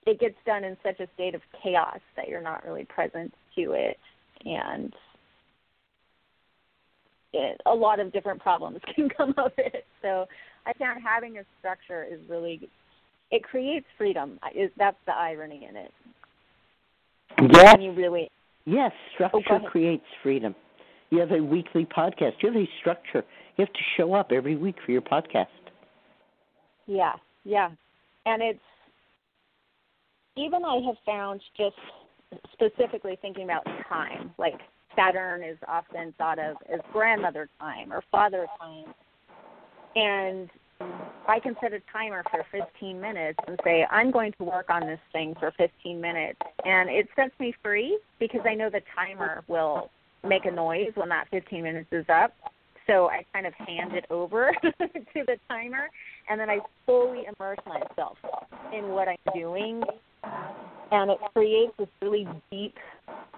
it 0.07 0.19
gets 0.19 0.35
done 0.45 0.63
in 0.63 0.77
such 0.83 0.99
a 0.99 1.07
state 1.15 1.35
of 1.35 1.41
chaos 1.63 1.99
that 2.15 2.27
you're 2.27 2.41
not 2.41 2.65
really 2.65 2.85
present 2.85 3.33
to 3.55 3.71
it, 3.73 3.97
and 4.45 4.93
it, 7.33 7.59
a 7.65 7.73
lot 7.73 7.99
of 7.99 8.11
different 8.13 8.41
problems 8.41 8.79
can 8.95 9.09
come 9.09 9.33
of 9.37 9.51
it. 9.57 9.85
So 10.01 10.25
I 10.65 10.73
found 10.73 11.01
having 11.03 11.37
a 11.37 11.41
structure 11.59 12.03
is 12.09 12.19
really 12.29 12.69
it 13.31 13.43
creates 13.43 13.85
freedom. 13.97 14.39
Is 14.55 14.71
that's 14.77 14.97
the 15.05 15.13
irony 15.15 15.67
in 15.69 15.75
it. 15.75 15.91
Yes. 17.53 17.73
And 17.73 17.83
you 17.83 17.91
really 17.91 18.29
Yes, 18.65 18.91
Oh, 18.93 19.13
structure 19.39 19.55
ahead. 19.55 19.69
creates 19.69 20.05
freedom. 20.21 20.53
You 21.09 21.19
have 21.19 21.31
a 21.31 21.39
weekly 21.41 21.85
podcast. 21.85 22.33
You 22.41 22.51
have 22.51 22.61
a 22.61 22.67
structure. 22.81 23.23
You 23.55 23.65
have 23.65 23.71
to 23.73 23.79
show 23.95 24.13
up 24.13 24.31
every 24.33 24.57
week 24.57 24.75
for 24.85 24.91
your 24.91 25.01
podcast. 25.01 25.45
Yeah, 26.85 27.13
yeah. 27.45 27.69
And 28.25 28.41
it's 28.41 28.59
even 30.37 30.63
I 30.63 30.79
have 30.85 30.95
found 31.05 31.41
just 31.55 31.75
specifically 32.53 33.17
thinking 33.21 33.43
about 33.43 33.65
time, 33.89 34.31
like 34.37 34.59
Saturn 34.95 35.43
is 35.43 35.57
often 35.67 36.13
thought 36.17 36.39
of 36.39 36.57
as 36.71 36.79
grandmother 36.91 37.49
time 37.59 37.93
or 37.93 38.03
father 38.11 38.47
time. 38.59 38.93
And 39.95 40.49
I 41.27 41.39
can 41.39 41.55
set 41.61 41.73
a 41.73 41.79
timer 41.91 42.23
for 42.29 42.45
15 42.51 42.99
minutes 42.99 43.39
and 43.47 43.59
say, 43.63 43.85
I'm 43.89 44.11
going 44.11 44.33
to 44.39 44.43
work 44.43 44.69
on 44.69 44.81
this 44.81 44.99
thing 45.11 45.35
for 45.39 45.51
15 45.57 45.99
minutes. 45.99 46.39
And 46.65 46.89
it 46.89 47.07
sets 47.15 47.33
me 47.39 47.53
free 47.63 47.99
because 48.19 48.41
I 48.45 48.53
know 48.53 48.69
the 48.69 48.81
timer 48.95 49.43
will 49.47 49.89
make 50.27 50.45
a 50.45 50.51
noise 50.51 50.91
when 50.95 51.09
that 51.09 51.27
15 51.31 51.63
minutes 51.63 51.89
is 51.91 52.05
up. 52.09 52.33
So 52.85 53.09
I 53.09 53.25
kind 53.33 53.45
of 53.45 53.53
hand 53.53 53.93
it 53.93 54.05
over 54.09 54.51
to 54.63 54.73
the 55.13 55.37
timer 55.49 55.89
and 56.29 56.39
then 56.39 56.49
I 56.49 56.59
fully 56.85 57.23
immerse 57.25 57.59
myself 57.65 58.17
in 58.73 58.89
what 58.89 59.07
I'm 59.07 59.17
doing. 59.35 59.83
And 60.91 61.11
it 61.11 61.17
creates 61.33 61.73
this 61.77 61.87
really 62.01 62.27
deep 62.49 62.75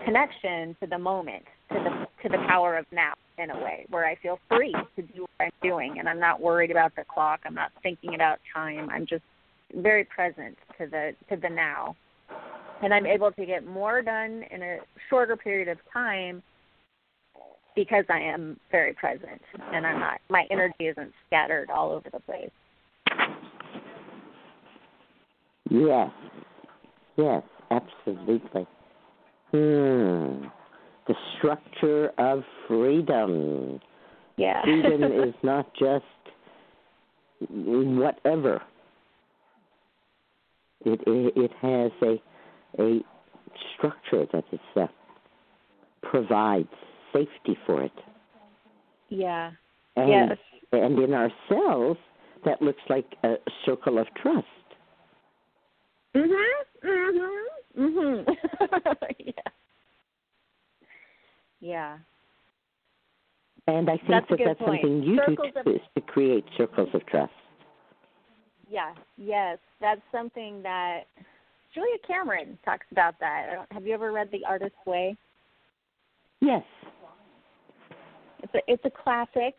connection 0.06 0.76
to 0.82 0.88
the 0.88 1.00
moment, 1.00 1.44
to 1.72 1.76
the 1.76 2.08
to 2.24 2.30
the 2.30 2.44
power 2.48 2.78
of 2.78 2.86
now 2.92 3.14
in 3.38 3.50
a 3.52 3.56
way, 3.56 3.86
where 3.90 4.06
I 4.06 4.16
feel 4.16 4.40
free 4.50 4.76
to 4.96 5.02
do 5.02 5.22
what 5.22 5.30
I'm 5.40 5.52
doing 5.64 6.00
and 6.00 6.08
I'm 6.08 6.20
not 6.20 6.42
worried 6.42 6.72
about 6.72 6.96
the 6.96 7.04
clock. 7.12 7.40
I'm 7.46 7.56
not 7.56 7.72
thinking 7.82 8.16
about 8.16 8.40
time. 8.54 8.90
I'm 8.90 9.06
just 9.06 9.24
very 9.74 10.04
present 10.04 10.58
to 10.78 10.88
the 10.88 11.14
to 11.30 11.40
the 11.42 11.50
now. 11.50 11.96
And 12.82 12.94
I'm 12.94 13.06
able 13.06 13.32
to 13.32 13.46
get 13.46 13.66
more 13.66 14.02
done 14.02 14.44
in 14.52 14.62
a 14.62 14.78
shorter 15.10 15.36
period 15.36 15.68
of 15.68 15.78
time 15.92 16.42
because 17.76 18.06
I 18.10 18.20
am 18.20 18.60
very 18.72 18.94
present 18.94 19.42
and 19.74 19.86
I'm 19.86 20.00
not 20.00 20.20
my 20.30 20.46
energy 20.52 20.88
isn't 20.88 21.12
scattered 21.28 21.70
all 21.70 21.92
over 21.92 22.10
the 22.12 22.20
place. 22.20 22.50
Yes. 25.70 26.10
Yes, 27.20 27.44
absolutely. 27.70 28.66
Hmm. 29.52 30.48
The 31.08 31.16
structure 31.38 32.12
of 32.18 32.44
freedom. 32.68 33.82
Yeah. 34.38 34.62
Freedom 34.64 35.04
is 35.28 35.34
not 35.44 35.68
just 35.74 36.06
whatever. 37.50 38.62
It 40.86 41.02
it, 41.06 41.34
it 41.36 41.52
has 41.62 41.92
a 42.04 42.82
a 42.82 43.00
structure 43.76 44.26
that 44.32 44.46
is 44.54 44.60
uh, 44.78 44.88
provides 46.04 46.70
safety 47.12 47.58
for 47.66 47.84
it. 47.84 47.92
Yeah. 49.10 49.52
And, 49.98 50.10
Yes. 50.10 50.38
and 50.72 51.00
in 51.00 51.14
ourselves, 51.14 52.00
that 52.46 52.62
looks 52.62 52.82
like 52.88 53.08
a 53.24 53.36
circle 53.66 53.98
of 53.98 54.08
trust. 54.22 54.46
Mhm. 56.16 56.44
Mhm. 56.84 57.46
Mhm. 57.78 58.26
yeah. 59.20 59.34
Yeah. 61.62 61.98
And 63.68 63.90
I 63.90 63.98
think 63.98 64.10
That's 64.10 64.30
that 64.30 64.40
that's 64.44 64.60
point. 64.60 64.82
something 64.82 65.04
you 65.04 65.18
Circles 65.18 65.38
do 65.54 65.60
of- 65.60 65.66
too, 65.66 65.72
is 65.76 65.82
to 65.96 66.02
create 66.02 66.46
circles 66.58 66.90
of 66.94 67.06
trust. 67.06 67.32
Yeah. 68.70 68.94
Yes. 69.18 69.60
That's 69.80 70.02
something 70.12 70.62
that 70.64 71.04
Julia 71.74 71.98
Cameron 72.08 72.58
talks 72.66 72.86
about 72.92 73.20
that. 73.20 73.50
I 73.52 73.56
don't- 73.56 73.72
Have 73.72 73.86
you 73.86 73.94
ever 73.94 74.12
read 74.12 74.32
The 74.32 74.44
Artist's 74.46 74.78
Way? 74.86 75.16
Yes. 76.42 76.64
It's 78.42 78.54
a 78.56 78.72
it's 78.72 78.86
a 78.86 78.90
classic, 78.90 79.56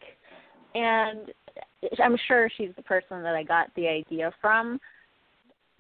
and 0.75 1.33
I'm 2.03 2.17
sure 2.27 2.49
she's 2.57 2.75
the 2.77 2.83
person 2.83 3.23
that 3.23 3.35
I 3.37 3.43
got 3.43 3.73
the 3.75 3.87
idea 3.87 4.33
from 4.41 4.81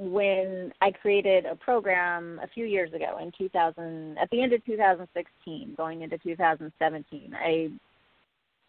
when 0.01 0.73
I 0.81 0.91
created 0.91 1.45
a 1.45 1.55
program 1.55 2.41
a 2.43 2.49
few 2.49 2.65
years 2.65 2.91
ago 2.95 3.19
in 3.21 3.31
2000 3.37 4.17
at 4.17 4.31
the 4.31 4.43
end 4.43 4.55
of 4.55 4.65
2016 4.65 5.75
going 5.77 6.01
into 6.01 6.17
2017 6.17 7.35
I 7.35 7.69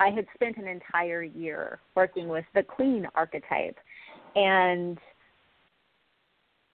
I 0.01 0.09
had 0.09 0.25
spent 0.33 0.57
an 0.57 0.67
entire 0.67 1.23
year 1.23 1.79
working 1.95 2.27
with 2.27 2.43
the 2.53 2.63
queen 2.63 3.07
archetype 3.15 3.77
and 4.35 4.97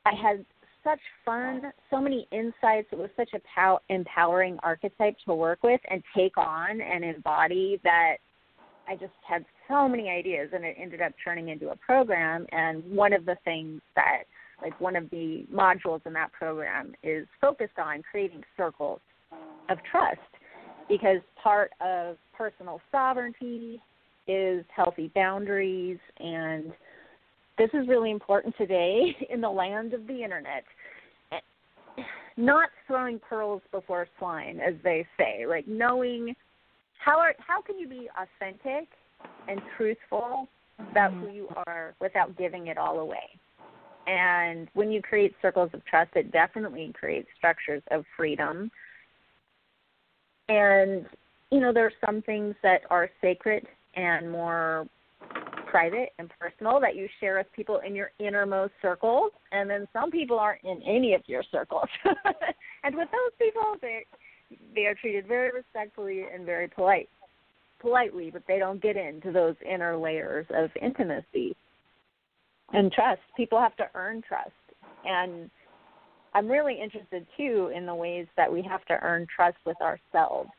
I 0.07 0.13
had 0.15 0.43
such 0.83 1.01
fun, 1.23 1.61
so 1.91 1.99
many 1.99 2.27
insights. 2.31 2.87
It 2.91 2.97
was 2.97 3.09
such 3.15 3.29
a 3.35 3.41
pow- 3.53 3.81
empowering 3.89 4.57
archetype 4.63 5.17
to 5.27 5.35
work 5.35 5.61
with 5.61 5.81
and 5.91 6.01
take 6.15 6.35
on 6.37 6.81
and 6.81 7.03
embody 7.03 7.79
that 7.83 8.15
I 8.87 8.95
just 8.95 9.13
had 9.27 9.45
so 9.67 9.87
many 9.87 10.09
ideas 10.09 10.49
and 10.53 10.63
it 10.63 10.77
ended 10.79 11.01
up 11.01 11.11
turning 11.23 11.49
into 11.49 11.69
a 11.69 11.75
program 11.75 12.47
and 12.51 12.83
one 12.89 13.13
of 13.13 13.25
the 13.25 13.35
things 13.43 13.81
that 13.95 14.23
like 14.61 14.79
one 14.81 14.95
of 14.95 15.09
the 15.09 15.45
modules 15.53 16.05
in 16.05 16.13
that 16.13 16.31
program 16.31 16.93
is 17.03 17.27
focused 17.39 17.77
on 17.77 18.01
creating 18.09 18.43
circles 18.55 18.99
of 19.69 19.77
trust 19.89 20.19
because 20.89 21.17
part 21.41 21.71
of 21.81 22.17
personal 22.35 22.81
sovereignty 22.91 23.81
is 24.27 24.63
healthy 24.75 25.11
boundaries 25.13 25.99
and 26.19 26.71
this 27.57 27.69
is 27.73 27.87
really 27.87 28.11
important 28.11 28.55
today 28.57 29.15
in 29.29 29.41
the 29.41 29.49
land 29.49 29.93
of 29.93 30.07
the 30.07 30.23
internet. 30.23 30.63
Not 32.39 32.69
throwing 32.85 33.19
pearls 33.19 33.63
before 33.71 34.07
swine 34.19 34.59
as 34.59 34.75
they 34.83 35.07
say 35.17 35.45
like 35.47 35.67
knowing 35.67 36.35
how 37.03 37.19
are 37.19 37.33
how 37.39 37.61
can 37.61 37.79
you 37.79 37.87
be 37.87 38.07
authentic 38.15 38.87
and 39.47 39.59
truthful 39.75 40.47
about 40.91 41.11
mm-hmm. 41.11 41.21
who 41.21 41.31
you 41.31 41.47
are 41.65 41.95
without 41.99 42.37
giving 42.37 42.67
it 42.67 42.77
all 42.77 42.99
away 42.99 43.39
and 44.07 44.69
when 44.73 44.91
you 44.91 45.01
create 45.01 45.35
circles 45.41 45.69
of 45.73 45.85
trust 45.85 46.11
it 46.15 46.31
definitely 46.31 46.93
creates 46.97 47.27
structures 47.37 47.83
of 47.91 48.05
freedom. 48.15 48.71
And 50.49 51.05
you 51.51 51.59
know 51.59 51.73
there 51.73 51.85
are 51.85 52.05
some 52.05 52.21
things 52.21 52.55
that 52.63 52.81
are 52.89 53.09
sacred 53.21 53.67
and 53.95 54.31
more 54.31 54.87
private 55.65 56.13
and 56.17 56.31
personal 56.39 56.79
that 56.79 56.95
you 56.95 57.07
share 57.19 57.37
with 57.37 57.47
people 57.53 57.81
in 57.85 57.93
your 57.93 58.11
innermost 58.19 58.71
circles. 58.81 59.31
And 59.51 59.69
then 59.69 59.85
some 59.91 60.11
people 60.11 60.39
aren't 60.39 60.63
in 60.63 60.81
any 60.83 61.13
of 61.13 61.21
your 61.27 61.43
circles. 61.51 61.89
And 62.83 62.95
with 62.95 63.09
those 63.11 63.33
people 63.37 63.75
they 63.81 64.05
they 64.73 64.85
are 64.85 64.95
treated 64.95 65.27
very 65.27 65.51
respectfully 65.51 66.23
and 66.33 66.45
very 66.45 66.69
polite 66.69 67.09
politely 67.81 68.31
but 68.31 68.43
they 68.47 68.59
don't 68.59 68.81
get 68.81 68.95
into 68.95 69.31
those 69.31 69.55
inner 69.69 69.97
layers 69.97 70.45
of 70.51 70.69
intimacy 70.81 71.53
and 72.73 72.91
trust. 72.91 73.21
People 73.35 73.59
have 73.59 73.75
to 73.77 73.89
earn 73.95 74.21
trust. 74.27 74.51
And 75.05 75.49
i'm 76.33 76.47
really 76.47 76.79
interested 76.79 77.25
too 77.37 77.71
in 77.73 77.85
the 77.85 77.95
ways 77.95 78.27
that 78.35 78.51
we 78.51 78.61
have 78.61 78.83
to 78.85 78.99
earn 79.01 79.25
trust 79.33 79.57
with 79.65 79.77
ourselves. 79.81 80.49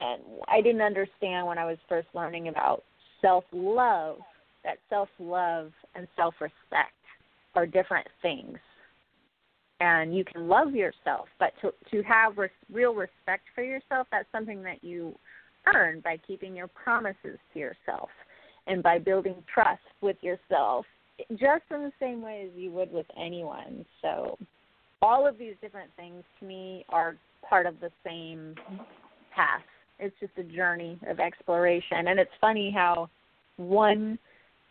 And 0.00 0.22
i 0.48 0.60
didn't 0.60 0.82
understand 0.82 1.46
when 1.46 1.58
i 1.58 1.64
was 1.64 1.78
first 1.88 2.08
learning 2.14 2.48
about 2.48 2.84
self 3.20 3.44
love 3.52 4.18
that 4.64 4.78
self 4.90 5.08
love 5.18 5.72
and 5.94 6.06
self 6.16 6.34
respect 6.40 6.92
are 7.54 7.66
different 7.66 8.06
things. 8.20 8.58
And 9.80 10.14
you 10.14 10.24
can 10.24 10.48
love 10.48 10.74
yourself 10.74 11.28
but 11.38 11.52
to 11.62 11.72
to 11.90 12.02
have 12.02 12.36
res- 12.36 12.50
real 12.72 12.94
respect 12.94 13.44
for 13.54 13.62
yourself 13.62 14.06
that's 14.10 14.30
something 14.32 14.62
that 14.62 14.84
you 14.84 15.14
earn 15.74 16.00
by 16.00 16.16
keeping 16.26 16.54
your 16.54 16.68
promises 16.68 17.38
to 17.52 17.58
yourself 17.58 18.08
and 18.66 18.82
by 18.82 18.98
building 18.98 19.42
trust 19.52 19.80
with 20.00 20.16
yourself 20.20 20.84
just 21.32 21.62
in 21.70 21.82
the 21.82 21.92
same 22.00 22.20
way 22.20 22.46
as 22.46 22.50
you 22.56 22.70
would 22.72 22.92
with 22.92 23.06
anyone. 23.18 23.84
So 24.02 24.38
all 25.02 25.26
of 25.26 25.38
these 25.38 25.54
different 25.60 25.90
things 25.96 26.22
to 26.40 26.46
me 26.46 26.84
are 26.88 27.16
part 27.48 27.66
of 27.66 27.80
the 27.80 27.90
same 28.04 28.54
path. 29.34 29.62
It's 29.98 30.14
just 30.20 30.32
a 30.36 30.42
journey 30.42 30.98
of 31.08 31.20
exploration. 31.20 32.08
And 32.08 32.18
it's 32.18 32.30
funny 32.40 32.70
how 32.74 33.08
one 33.56 34.18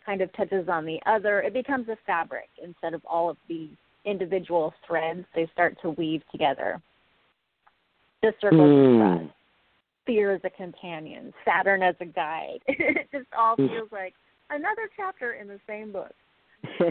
kind 0.06 0.22
of 0.22 0.32
touches 0.34 0.70
on 0.70 0.86
the 0.86 1.00
other. 1.06 1.42
It 1.42 1.54
becomes 1.54 1.90
a 1.90 1.98
fabric 2.06 2.50
instead 2.64 2.94
of 2.94 3.02
all 3.06 3.30
of 3.30 3.38
the 3.48 3.70
individual 4.06 4.74
threads. 4.88 5.26
They 5.34 5.50
start 5.54 5.78
to 5.82 5.92
weave 5.92 6.22
together. 6.32 6.82
The 8.22 8.34
trust. 8.40 8.56
Mm. 8.56 9.32
Fear 10.06 10.34
as 10.34 10.42
a 10.44 10.50
companion 10.50 11.34
saturn 11.44 11.82
as 11.82 11.96
a 12.00 12.06
guide 12.06 12.60
it 12.68 13.08
just 13.12 13.28
all 13.38 13.56
feels 13.56 13.90
like 13.92 14.14
another 14.50 14.90
chapter 14.96 15.34
in 15.34 15.48
the 15.48 15.60
same 15.68 15.92
book 15.92 16.14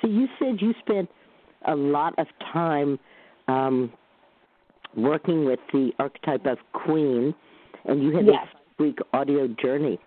so 0.00 0.08
you 0.08 0.26
said 0.38 0.60
you 0.60 0.74
spent 0.80 1.08
a 1.66 1.74
lot 1.74 2.14
of 2.18 2.26
time 2.52 2.98
um, 3.48 3.92
working 4.96 5.44
with 5.44 5.60
the 5.72 5.90
archetype 5.98 6.46
of 6.46 6.58
queen, 6.72 7.34
and 7.84 8.02
you 8.02 8.12
had 8.12 8.26
Yes. 8.26 8.46
this 8.52 8.62
week 8.78 8.98
audio 9.12 9.46
journey 9.48 9.98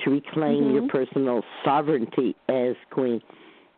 to 0.00 0.10
reclaim 0.10 0.70
your 0.72 0.82
Mhm. 0.82 0.90
personal 0.90 1.44
sovereignty 1.64 2.36
as 2.48 2.76
queen. 2.90 3.22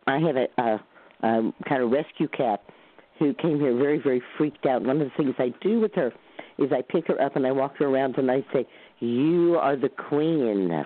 I 0.07 0.19
have 0.19 0.35
a, 0.35 0.47
a, 0.57 0.79
a 1.23 1.53
kind 1.67 1.83
of 1.83 1.91
rescue 1.91 2.27
cat 2.27 2.61
who 3.27 3.33
came 3.35 3.59
here 3.59 3.75
very, 3.75 3.99
very 3.99 4.21
freaked 4.37 4.65
out. 4.65 4.81
One 4.83 5.01
of 5.01 5.07
the 5.09 5.13
things 5.15 5.35
I 5.37 5.53
do 5.61 5.79
with 5.79 5.93
her 5.95 6.11
is 6.57 6.71
I 6.71 6.81
pick 6.81 7.07
her 7.07 7.21
up 7.21 7.35
and 7.35 7.45
I 7.45 7.51
walk 7.51 7.77
her 7.77 7.85
around 7.85 8.17
and 8.17 8.29
I 8.29 8.45
say, 8.53 8.67
"You 8.99 9.57
are 9.57 9.75
the 9.75 9.89
queen." 9.89 10.85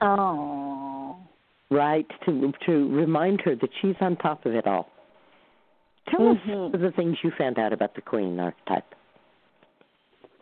oh 0.00 1.16
right? 1.70 2.06
To 2.24 2.52
to 2.66 2.94
remind 2.94 3.40
her 3.42 3.54
that 3.56 3.70
she's 3.80 3.96
on 4.00 4.16
top 4.16 4.46
of 4.46 4.54
it 4.54 4.66
all. 4.66 4.90
Tell 6.08 6.30
us 6.30 6.38
Mhm. 6.38 6.46
some 6.46 6.74
of 6.74 6.80
the 6.80 6.92
things 6.92 7.22
you 7.22 7.30
found 7.32 7.58
out 7.58 7.72
about 7.72 7.94
the 7.94 8.00
queen 8.00 8.40
archetype. 8.40 8.94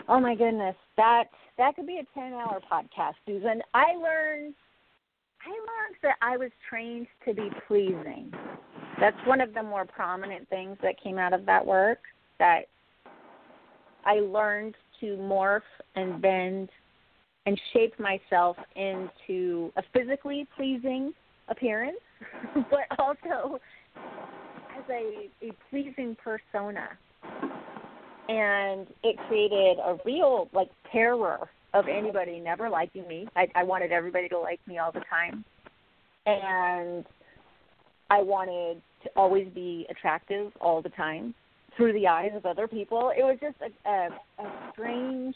Oh 0.09 0.21
my 0.21 0.35
goodness, 0.35 0.77
that 0.97 1.31
that 1.57 1.75
could 1.75 1.87
be 1.87 1.99
a 1.99 2.05
ten 2.15 2.33
hour 2.33 2.61
podcast, 2.61 3.15
Susun. 3.27 3.61
I 3.75 3.97
learned 3.97 4.55
I 5.45 5.51
learned 5.51 5.97
that 6.03 6.17
I 6.23 6.37
was 6.37 6.51
trained 6.69 7.07
to 7.25 7.35
be 7.35 7.51
pleasing. 7.67 8.33
That's 9.01 9.16
one 9.27 9.40
of 9.40 9.52
the 9.55 9.62
more 9.62 9.85
prominent 9.85 10.48
things 10.48 10.77
that 10.82 11.01
came 11.02 11.18
out 11.18 11.32
of 11.32 11.47
that 11.47 11.64
work. 11.64 11.98
That 12.39 12.62
I 14.05 14.20
learned 14.20 14.74
to 15.01 15.16
morph 15.16 15.60
and 15.94 16.20
bend 16.20 16.68
and 17.47 17.60
shape 17.73 17.94
myself 17.98 18.56
into 18.74 19.73
a 19.77 19.82
physically 19.93 20.47
pleasing 20.56 21.12
appearance, 21.48 21.98
but 22.55 22.98
also 22.98 23.60
as 24.77 24.85
a, 24.90 25.31
a 25.43 25.52
pleasing 25.70 26.16
persona 26.23 26.89
and 28.28 28.86
it 29.02 29.16
created 29.28 29.78
a 29.78 29.98
real 30.05 30.48
like 30.52 30.70
terror 30.90 31.48
of 31.74 31.86
anybody 31.89 32.40
never 32.40 32.68
liking 32.68 33.06
me. 33.06 33.28
I, 33.36 33.47
I 33.55 33.62
wanted 33.62 33.93
everybody 33.93 34.28
to 34.31 34.39
like 34.39 34.60
me 34.66 34.78
all 34.78 34.93
the 34.93 35.02
time, 35.09 35.44
and 36.24 37.05
I 38.11 38.23
wanted 38.23 38.81
to 39.03 39.11
always 39.16 39.49
be 39.55 39.87
attractive 39.91 40.53
all 40.61 40.83
the 40.83 40.89
time 40.91 41.35
through 41.77 41.93
the 41.93 42.07
eyes 42.07 42.31
of 42.35 42.47
other 42.47 42.66
people. 42.66 43.12
It 43.16 43.23
was 43.23 43.39
just 43.41 43.57
a, 43.61 43.89
a, 43.89 44.09
a 44.43 44.73
strange, 44.73 45.35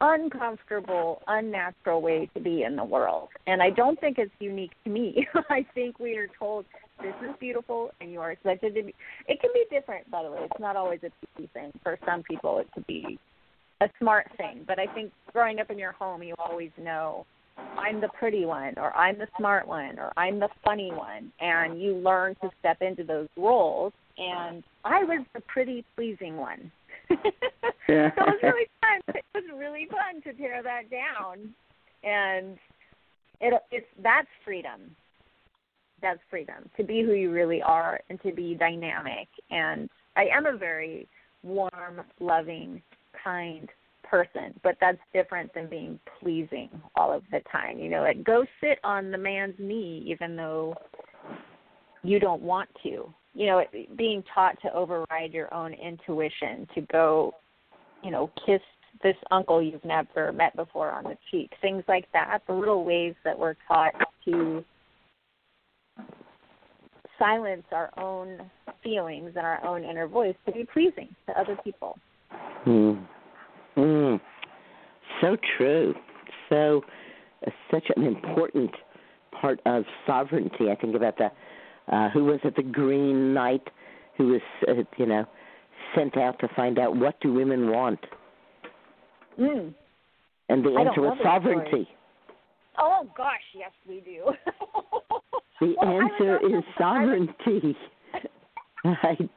uncomfortable, 0.00 1.22
unnatural 1.26 2.00
way 2.00 2.30
to 2.34 2.40
be 2.40 2.62
in 2.62 2.76
the 2.76 2.84
world, 2.84 3.28
and 3.46 3.62
I 3.62 3.70
don't 3.70 4.00
think 4.00 4.18
it's 4.18 4.32
unique 4.38 4.72
to 4.84 4.90
me. 4.90 5.26
I 5.50 5.66
think 5.74 5.98
we 5.98 6.16
are 6.16 6.28
told 6.38 6.64
this 7.00 7.14
is 7.22 7.34
beautiful 7.38 7.90
and 8.00 8.10
you 8.12 8.20
are 8.20 8.32
expected 8.32 8.74
to 8.74 8.82
be 8.82 8.94
it 9.26 9.40
can 9.40 9.50
be 9.54 9.64
different 9.70 10.10
by 10.10 10.22
the 10.22 10.30
way 10.30 10.38
it's 10.42 10.60
not 10.60 10.76
always 10.76 11.00
a 11.02 11.40
PC 11.40 11.50
thing 11.52 11.70
for 11.82 11.98
some 12.06 12.22
people 12.22 12.58
it 12.58 12.68
could 12.72 12.86
be 12.86 13.18
a 13.80 13.88
smart 13.98 14.26
thing 14.36 14.64
but 14.66 14.78
i 14.78 14.86
think 14.94 15.12
growing 15.32 15.60
up 15.60 15.70
in 15.70 15.78
your 15.78 15.92
home 15.92 16.22
you 16.22 16.34
always 16.38 16.70
know 16.76 17.24
I'm 17.76 18.00
the 18.00 18.08
pretty 18.08 18.44
one, 18.44 18.74
or 18.76 18.94
I'm 18.96 19.18
the 19.18 19.28
smart 19.38 19.66
one, 19.66 19.98
or 19.98 20.12
I'm 20.16 20.38
the 20.38 20.48
funny 20.64 20.90
one, 20.92 21.32
and 21.40 21.80
you 21.80 21.94
learn 21.94 22.34
to 22.42 22.50
step 22.58 22.82
into 22.82 23.04
those 23.04 23.28
roles. 23.36 23.92
And 24.18 24.64
I 24.84 25.04
was 25.04 25.24
the 25.34 25.40
pretty, 25.42 25.84
pleasing 25.96 26.36
one. 26.36 26.70
Yeah. 27.88 28.10
so 28.16 28.24
it 28.24 28.26
was 28.26 28.40
really 28.42 28.66
fun. 28.82 29.14
It 29.16 29.24
was 29.34 29.44
really 29.58 29.88
fun 29.90 30.20
to 30.24 30.38
tear 30.38 30.62
that 30.62 30.90
down, 30.90 31.54
and 32.04 32.58
it 33.40 33.62
it's 33.70 33.86
that's 34.02 34.28
freedom. 34.44 34.94
That's 36.02 36.20
freedom 36.28 36.68
to 36.76 36.84
be 36.84 37.02
who 37.02 37.14
you 37.14 37.32
really 37.32 37.62
are 37.62 37.98
and 38.10 38.20
to 38.20 38.32
be 38.32 38.54
dynamic. 38.54 39.26
And 39.50 39.88
I 40.16 40.26
am 40.26 40.44
a 40.44 40.58
very 40.58 41.08
warm, 41.42 42.02
loving, 42.20 42.82
kind 43.24 43.70
person, 44.10 44.58
but 44.62 44.76
that's 44.80 44.98
different 45.12 45.52
than 45.54 45.68
being 45.68 45.98
pleasing 46.20 46.68
all 46.96 47.12
of 47.12 47.22
the 47.30 47.40
time. 47.50 47.78
You 47.78 47.90
know, 47.90 48.02
like 48.02 48.24
go 48.24 48.44
sit 48.60 48.78
on 48.84 49.10
the 49.10 49.18
man's 49.18 49.54
knee 49.58 50.04
even 50.06 50.36
though 50.36 50.74
you 52.02 52.18
don't 52.18 52.42
want 52.42 52.68
to. 52.82 53.12
You 53.34 53.46
know, 53.46 53.58
it, 53.58 53.96
being 53.96 54.24
taught 54.34 54.60
to 54.62 54.72
override 54.72 55.32
your 55.32 55.52
own 55.54 55.72
intuition, 55.74 56.66
to 56.74 56.80
go, 56.92 57.34
you 58.02 58.10
know, 58.10 58.30
kiss 58.46 58.60
this 59.02 59.16
uncle 59.30 59.62
you've 59.62 59.84
never 59.84 60.32
met 60.32 60.56
before 60.56 60.90
on 60.90 61.04
the 61.04 61.16
cheek, 61.30 61.52
things 61.60 61.84
like 61.86 62.10
that. 62.12 62.40
The 62.46 62.54
little 62.54 62.84
ways 62.84 63.14
that 63.24 63.38
we're 63.38 63.54
taught 63.68 63.92
to 64.24 64.64
silence 67.18 67.64
our 67.72 67.90
own 67.98 68.50
feelings 68.82 69.32
and 69.36 69.44
our 69.44 69.64
own 69.64 69.84
inner 69.84 70.06
voice 70.06 70.34
to 70.46 70.52
be 70.52 70.66
pleasing 70.72 71.08
to 71.26 71.38
other 71.38 71.56
people. 71.62 71.98
Mm. 72.66 73.06
Mm. 73.78 74.20
So 75.20 75.36
true. 75.56 75.94
So 76.48 76.82
uh, 77.46 77.50
such 77.70 77.84
an 77.96 78.04
important 78.04 78.70
part 79.40 79.60
of 79.66 79.84
sovereignty. 80.06 80.70
I 80.70 80.74
think 80.74 80.94
about 80.96 81.16
the 81.16 81.30
uh, 81.94 82.10
who 82.10 82.24
was 82.24 82.40
it, 82.44 82.56
the 82.56 82.62
Green 82.62 83.32
Knight, 83.32 83.66
who 84.16 84.28
was 84.28 84.40
uh, 84.68 84.72
you 84.96 85.06
know 85.06 85.24
sent 85.94 86.16
out 86.16 86.38
to 86.40 86.48
find 86.54 86.78
out 86.78 86.96
what 86.96 87.18
do 87.20 87.32
women 87.32 87.70
want, 87.70 88.00
Mm. 89.40 89.72
and 90.48 90.64
the 90.64 90.70
answer 90.70 91.00
was 91.00 91.16
sovereignty. 91.22 91.88
Oh 92.78 93.06
gosh, 93.16 93.40
yes 93.54 93.70
we 93.88 94.00
do. 94.00 94.32
The 95.60 95.74
Well, 95.80 96.02
answer 96.02 96.36
is 96.46 96.62
sovereignty. 96.78 97.76
right. 98.84 99.30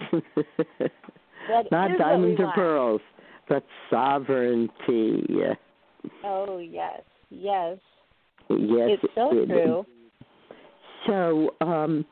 Not 1.72 1.98
diamonds 1.98 2.40
or 2.40 2.52
pearls, 2.54 3.02
but 3.48 3.64
sovereignty. 3.90 5.26
Oh 6.24 6.58
yes, 6.58 7.02
yes. 7.30 7.78
Yes, 8.50 9.00
it's 9.04 9.14
so 9.16 9.30
it 9.32 9.46
true. 9.46 9.86
So, 11.08 11.56
um, 11.62 12.06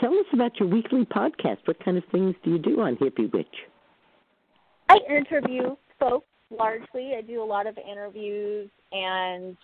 tell 0.00 0.12
us 0.12 0.26
about 0.32 0.58
your 0.58 0.68
weekly 0.68 1.04
podcast. 1.04 1.58
What 1.66 1.82
kind 1.84 1.96
of 1.96 2.04
things 2.10 2.34
do 2.42 2.50
you 2.50 2.58
do 2.58 2.80
on 2.80 2.96
Hippie 2.96 3.32
Witch? 3.32 3.46
I 4.88 4.98
interview 5.08 5.76
folks 6.00 6.26
largely. 6.50 7.12
I 7.16 7.20
do 7.20 7.42
a 7.42 7.44
lot 7.44 7.66
of 7.66 7.76
interviews, 7.78 8.70
and 8.92 9.56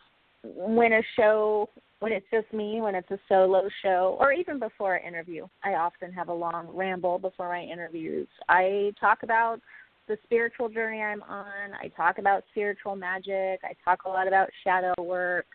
when 0.42 0.92
a 0.92 1.02
show, 1.16 1.68
when 2.00 2.12
it's 2.12 2.26
just 2.30 2.52
me, 2.52 2.80
when 2.80 2.94
it's 2.94 3.10
a 3.10 3.18
solo 3.28 3.68
show, 3.82 4.16
or 4.20 4.32
even 4.32 4.58
before 4.58 4.96
an 4.96 5.08
interview, 5.08 5.46
I 5.64 5.74
often 5.74 6.12
have 6.12 6.28
a 6.28 6.34
long 6.34 6.68
ramble 6.72 7.18
before 7.18 7.48
my 7.48 7.62
interviews. 7.62 8.28
I 8.48 8.92
talk 9.00 9.22
about 9.22 9.60
the 10.08 10.16
spiritual 10.24 10.68
journey 10.68 11.02
I'm 11.02 11.22
on. 11.22 11.72
I 11.80 11.88
talk 11.88 12.18
about 12.18 12.44
spiritual 12.50 12.96
magic. 12.96 13.60
I 13.62 13.74
talk 13.84 14.04
a 14.04 14.08
lot 14.08 14.28
about 14.28 14.48
shadow 14.62 14.94
work. 14.98 15.46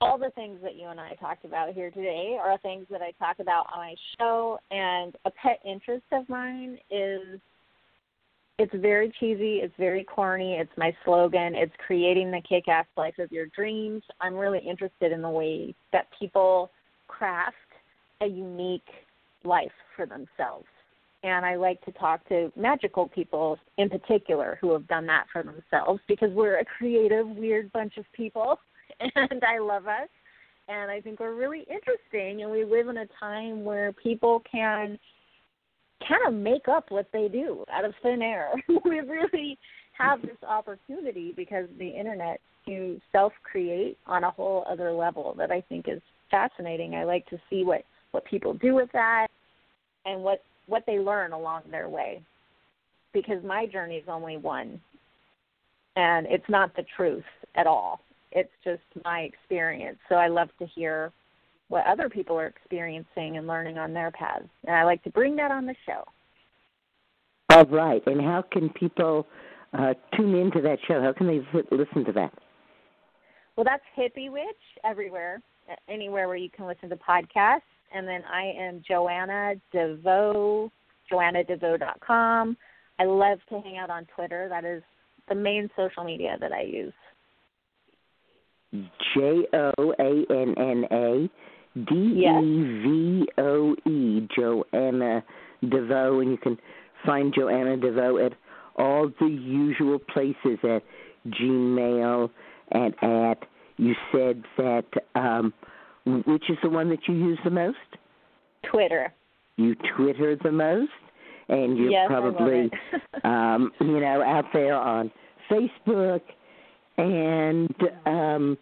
All 0.00 0.18
the 0.18 0.30
things 0.34 0.58
that 0.62 0.76
you 0.76 0.88
and 0.88 1.00
I 1.00 1.14
talked 1.14 1.44
about 1.44 1.72
here 1.72 1.90
today 1.90 2.36
are 2.40 2.58
things 2.58 2.86
that 2.90 3.00
I 3.00 3.12
talk 3.12 3.38
about 3.38 3.66
on 3.72 3.78
my 3.78 3.94
show, 4.18 4.58
and 4.70 5.16
a 5.24 5.30
pet 5.30 5.58
interest 5.64 6.04
of 6.12 6.28
mine 6.28 6.78
is 6.90 7.40
it's 8.58 8.74
very 8.74 9.12
cheesy, 9.20 9.56
it's 9.56 9.74
very 9.78 10.04
corny, 10.04 10.54
it's 10.54 10.70
my 10.76 10.94
slogan, 11.04 11.54
it's 11.54 11.72
creating 11.86 12.30
the 12.30 12.42
kick 12.46 12.68
ass 12.68 12.86
life 12.96 13.18
of 13.18 13.32
your 13.32 13.46
dreams. 13.46 14.02
I'm 14.20 14.34
really 14.34 14.60
interested 14.60 15.12
in 15.12 15.22
the 15.22 15.30
way 15.30 15.74
that 15.92 16.06
people 16.18 16.70
craft 17.08 17.56
a 18.22 18.26
unique 18.26 18.88
life 19.44 19.72
for 19.94 20.06
themselves. 20.06 20.66
And 21.26 21.44
I 21.44 21.56
like 21.56 21.84
to 21.84 21.92
talk 21.92 22.26
to 22.28 22.52
magical 22.54 23.08
people 23.08 23.58
in 23.78 23.90
particular 23.90 24.58
who 24.60 24.72
have 24.72 24.86
done 24.86 25.06
that 25.06 25.26
for 25.32 25.42
themselves 25.42 26.00
because 26.06 26.30
we're 26.30 26.60
a 26.60 26.64
creative, 26.64 27.26
weird 27.26 27.72
bunch 27.72 27.96
of 27.96 28.04
people 28.12 28.60
and 29.00 29.42
I 29.42 29.58
love 29.58 29.88
us. 29.88 30.08
And 30.68 30.88
I 30.88 31.00
think 31.00 31.18
we're 31.18 31.34
really 31.34 31.66
interesting 31.68 32.42
and 32.42 32.50
we 32.50 32.64
live 32.64 32.88
in 32.88 32.98
a 32.98 33.06
time 33.18 33.64
where 33.64 33.92
people 33.92 34.40
can 34.50 35.00
kind 36.06 36.20
of 36.28 36.34
make 36.34 36.68
up 36.68 36.92
what 36.92 37.08
they 37.12 37.26
do 37.26 37.64
out 37.72 37.84
of 37.84 37.92
thin 38.04 38.22
air. 38.22 38.52
we 38.84 39.00
really 39.00 39.58
have 39.98 40.22
this 40.22 40.38
opportunity 40.46 41.32
because 41.36 41.64
of 41.64 41.78
the 41.78 41.88
internet 41.88 42.40
to 42.66 43.00
self 43.10 43.32
create 43.42 43.98
on 44.06 44.22
a 44.22 44.30
whole 44.30 44.64
other 44.70 44.92
level 44.92 45.34
that 45.38 45.50
I 45.50 45.60
think 45.62 45.86
is 45.88 46.02
fascinating. 46.30 46.94
I 46.94 47.02
like 47.02 47.26
to 47.30 47.38
see 47.50 47.64
what 47.64 47.82
what 48.12 48.24
people 48.26 48.54
do 48.54 48.74
with 48.74 48.90
that 48.92 49.26
and 50.04 50.22
what 50.22 50.42
what 50.66 50.84
they 50.86 50.98
learn 50.98 51.32
along 51.32 51.62
their 51.70 51.88
way. 51.88 52.22
Because 53.12 53.42
my 53.44 53.66
journey 53.66 53.96
is 53.96 54.04
only 54.08 54.36
one. 54.36 54.80
And 55.96 56.26
it's 56.26 56.48
not 56.48 56.74
the 56.76 56.84
truth 56.96 57.24
at 57.54 57.66
all. 57.66 58.00
It's 58.32 58.52
just 58.62 58.82
my 59.04 59.20
experience. 59.20 59.98
So 60.08 60.16
I 60.16 60.28
love 60.28 60.48
to 60.58 60.66
hear 60.66 61.12
what 61.68 61.86
other 61.86 62.08
people 62.08 62.38
are 62.38 62.46
experiencing 62.46 63.38
and 63.38 63.46
learning 63.46 63.78
on 63.78 63.92
their 63.92 64.10
paths. 64.10 64.48
And 64.66 64.76
I 64.76 64.84
like 64.84 65.02
to 65.04 65.10
bring 65.10 65.36
that 65.36 65.50
on 65.50 65.66
the 65.66 65.74
show. 65.86 66.04
All 67.50 67.64
right. 67.64 68.02
And 68.06 68.20
how 68.20 68.44
can 68.52 68.68
people 68.70 69.26
uh, 69.72 69.94
tune 70.16 70.34
into 70.34 70.60
that 70.62 70.78
show? 70.86 71.00
How 71.00 71.12
can 71.12 71.26
they 71.26 71.40
listen 71.70 72.04
to 72.04 72.12
that? 72.12 72.32
Well, 73.56 73.64
that's 73.64 73.82
Hippie 73.96 74.30
Witch 74.30 74.44
everywhere, 74.84 75.40
anywhere 75.88 76.28
where 76.28 76.36
you 76.36 76.50
can 76.50 76.66
listen 76.66 76.90
to 76.90 76.96
podcasts. 76.96 77.62
And 77.94 78.06
then 78.06 78.22
I 78.30 78.52
am 78.58 78.82
Joanna 78.86 79.54
DeVoe, 79.72 80.70
joannadevoe.com. 81.10 82.56
I 82.98 83.04
love 83.04 83.38
to 83.50 83.60
hang 83.60 83.78
out 83.78 83.90
on 83.90 84.06
Twitter. 84.14 84.48
That 84.48 84.64
is 84.64 84.82
the 85.28 85.34
main 85.34 85.68
social 85.76 86.04
media 86.04 86.36
that 86.40 86.52
I 86.52 86.62
use. 86.62 86.92
J 88.72 89.46
O 89.52 89.94
A 89.98 90.24
N 90.30 90.54
N 90.58 90.84
A 90.90 91.30
D 91.76 91.94
E 91.94 92.82
V 92.82 93.26
O 93.38 93.74
E, 93.86 94.28
Joanna 94.36 95.22
DeVoe, 95.62 96.20
and 96.20 96.30
you 96.30 96.38
can 96.38 96.58
find 97.04 97.32
Joanna 97.34 97.76
DeVoe 97.76 98.18
at 98.18 98.32
all 98.76 99.10
the 99.20 99.26
usual 99.26 99.98
places 99.98 100.58
at 100.64 100.82
Gmail 101.28 102.30
and 102.72 102.94
at. 103.02 103.48
You 103.78 103.94
said 104.10 104.42
that 104.56 104.86
um, 105.14 105.52
which 106.06 106.48
is 106.48 106.56
the 106.62 106.70
one 106.70 106.88
that 106.90 107.00
you 107.08 107.14
use 107.14 107.38
the 107.44 107.50
most? 107.50 107.76
Twitter. 108.70 109.12
You 109.56 109.74
Twitter 109.96 110.36
the 110.42 110.52
most, 110.52 110.90
and 111.48 111.76
you're 111.76 111.90
Yes, 111.90 112.06
probably 112.08 112.70
um, 113.24 113.72
you 113.80 114.00
know 114.00 114.22
out 114.22 114.44
there 114.52 114.74
on 114.74 115.10
Facebook, 115.50 116.20
and 116.98 117.74
um, 118.06 118.58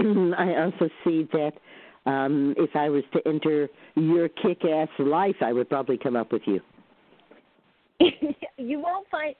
I 0.38 0.54
also 0.62 0.88
see 1.04 1.28
that 1.32 1.52
um, 2.06 2.54
if 2.56 2.70
I 2.74 2.88
was 2.88 3.02
to 3.12 3.20
enter 3.26 3.68
your 3.94 4.28
kick-ass 4.28 4.88
life, 4.98 5.36
I 5.40 5.52
would 5.52 5.68
probably 5.68 5.98
come 5.98 6.16
up 6.16 6.32
with 6.32 6.42
you. 6.46 6.60
you 8.58 8.80
won't 8.80 9.08
find 9.10 9.34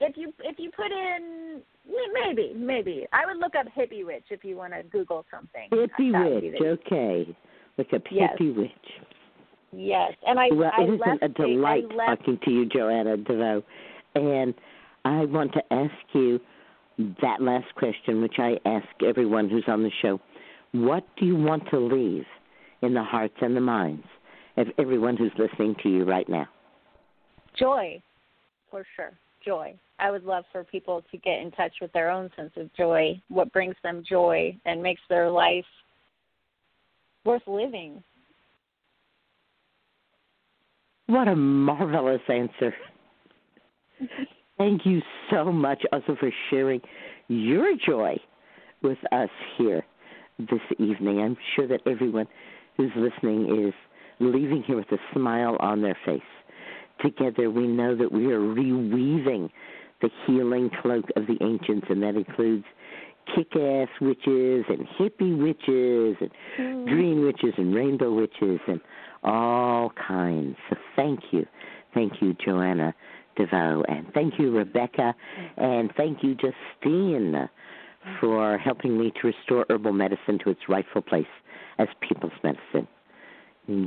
if 0.00 0.16
you 0.16 0.32
if 0.40 0.58
you 0.58 0.70
put 0.70 0.90
in 0.90 1.62
maybe 2.12 2.52
maybe 2.54 3.06
I 3.12 3.26
would 3.26 3.38
look 3.38 3.54
up 3.54 3.66
hippie 3.76 4.04
witch 4.04 4.24
if 4.30 4.44
you 4.44 4.56
want 4.56 4.72
to 4.74 4.82
Google 4.84 5.24
something. 5.30 5.68
Hippie 5.72 6.12
That 6.12 6.30
would 6.30 6.40
be 6.40 6.50
witch, 6.50 6.80
okay. 6.86 7.36
Look 7.76 7.92
up 7.92 8.02
Yes. 8.10 8.36
hippie 8.38 8.54
witch. 8.54 8.70
Yes, 9.72 10.12
and 10.26 10.38
I 10.38 10.48
well, 10.52 10.70
I 10.76 10.82
it 10.82 11.00
left 11.00 11.22
a 11.22 11.28
delight 11.28 11.84
left, 11.94 12.20
talking 12.20 12.38
to 12.44 12.50
you, 12.50 12.66
Joanna 12.66 13.16
DeVoe. 13.18 13.62
And 14.14 14.54
I 15.04 15.26
want 15.26 15.52
to 15.52 15.62
ask 15.72 15.92
you 16.14 16.40
that 17.22 17.40
last 17.40 17.72
question, 17.74 18.22
which 18.22 18.36
I 18.38 18.56
ask 18.64 18.86
everyone 19.06 19.50
who's 19.50 19.64
on 19.68 19.82
the 19.82 19.90
show. 20.02 20.20
What 20.72 21.04
do 21.18 21.26
you 21.26 21.36
want 21.36 21.68
to 21.70 21.78
leave 21.78 22.24
in 22.82 22.94
the 22.94 23.02
hearts 23.02 23.36
and 23.40 23.54
the 23.54 23.60
minds 23.60 24.06
of 24.56 24.68
everyone 24.78 25.16
who's 25.16 25.32
listening 25.38 25.76
to 25.82 25.88
you 25.88 26.04
right 26.04 26.28
now? 26.28 26.48
joy 27.58 28.00
for 28.70 28.84
sure 28.96 29.12
joy 29.44 29.74
i 29.98 30.10
would 30.10 30.24
love 30.24 30.44
for 30.52 30.64
people 30.64 31.02
to 31.10 31.18
get 31.18 31.40
in 31.40 31.50
touch 31.52 31.72
with 31.80 31.92
their 31.92 32.10
own 32.10 32.30
sense 32.36 32.52
of 32.56 32.72
joy 32.74 33.20
what 33.28 33.52
brings 33.52 33.76
them 33.82 34.02
joy 34.08 34.56
and 34.64 34.82
makes 34.82 35.02
their 35.08 35.30
life 35.30 35.64
worth 37.24 37.42
living 37.46 38.02
What 41.08 41.26
a 41.26 41.34
marvelous 41.34 42.20
answer. 42.28 42.74
Thank 44.58 44.84
you 44.84 45.00
so 45.30 45.50
much 45.50 45.82
also 45.90 46.14
for 46.20 46.30
sharing 46.50 46.82
your 47.28 47.74
joy 47.86 48.16
with 48.82 48.98
us 49.10 49.30
here 49.56 49.86
this 50.38 50.60
evening. 50.78 51.20
I'm 51.20 51.36
sure 51.56 51.66
that 51.66 51.80
everyone 51.86 52.26
who's 52.76 52.92
listening 52.94 53.68
is 53.68 53.74
leaving 54.20 54.62
here 54.66 54.76
with 54.76 54.92
a 54.92 54.98
smile 55.14 55.56
on 55.60 55.80
their 55.80 55.96
face. 56.04 56.20
Together, 57.00 57.50
we 57.50 57.66
know 57.66 57.94
that 57.96 58.10
we 58.10 58.32
are 58.32 58.40
reweaving 58.40 59.50
the 60.00 60.10
healing 60.26 60.70
cloak 60.82 61.04
of 61.16 61.26
the 61.26 61.36
ancients, 61.40 61.86
and 61.90 62.02
that 62.02 62.14
includes 62.16 62.64
kick 63.34 63.54
ass 63.56 63.88
witches 64.00 64.64
and 64.68 64.86
hippie 64.98 65.36
witches 65.36 66.16
and 66.20 66.30
Mm. 66.58 66.86
green 66.88 67.24
witches 67.24 67.52
and 67.58 67.74
rainbow 67.74 68.12
witches 68.12 68.60
and 68.66 68.80
all 69.22 69.90
kinds. 69.90 70.56
So 70.70 70.76
thank 70.96 71.32
you. 71.32 71.46
Thank 71.94 72.22
you, 72.22 72.34
Joanna 72.34 72.94
DeVoe. 73.36 73.84
And 73.88 74.12
thank 74.14 74.38
you, 74.38 74.56
Rebecca. 74.56 75.14
And 75.56 75.92
thank 75.96 76.22
you, 76.22 76.34
Justine, 76.36 77.48
for 78.20 78.56
helping 78.58 78.98
me 78.98 79.10
to 79.20 79.26
restore 79.26 79.66
herbal 79.68 79.92
medicine 79.92 80.38
to 80.38 80.50
its 80.50 80.68
rightful 80.68 81.02
place 81.02 81.26
as 81.78 81.88
people's 82.00 82.32
medicine. 82.42 82.88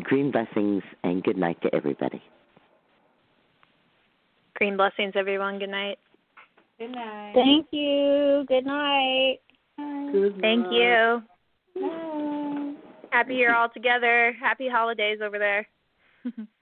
Green 0.03 0.29
blessings 0.31 0.83
and 1.03 1.23
good 1.23 1.38
night 1.38 1.59
to 1.61 1.73
everybody. 1.73 2.21
Green 4.61 4.77
blessings, 4.77 5.13
everyone. 5.15 5.57
Good 5.57 5.71
night. 5.71 5.97
Good 6.77 6.91
night. 6.91 7.31
Thank 7.33 7.65
you. 7.71 8.45
Good 8.47 8.63
night. 8.63 9.39
Good 10.11 10.38
Thank 10.39 10.67
you. 10.69 11.23
Bye. 11.81 12.75
Happy 13.09 13.38
you're 13.38 13.55
all 13.55 13.69
together. 13.73 14.35
Happy 14.39 14.69
holidays 14.69 15.17
over 15.19 15.39
there. 15.39 15.67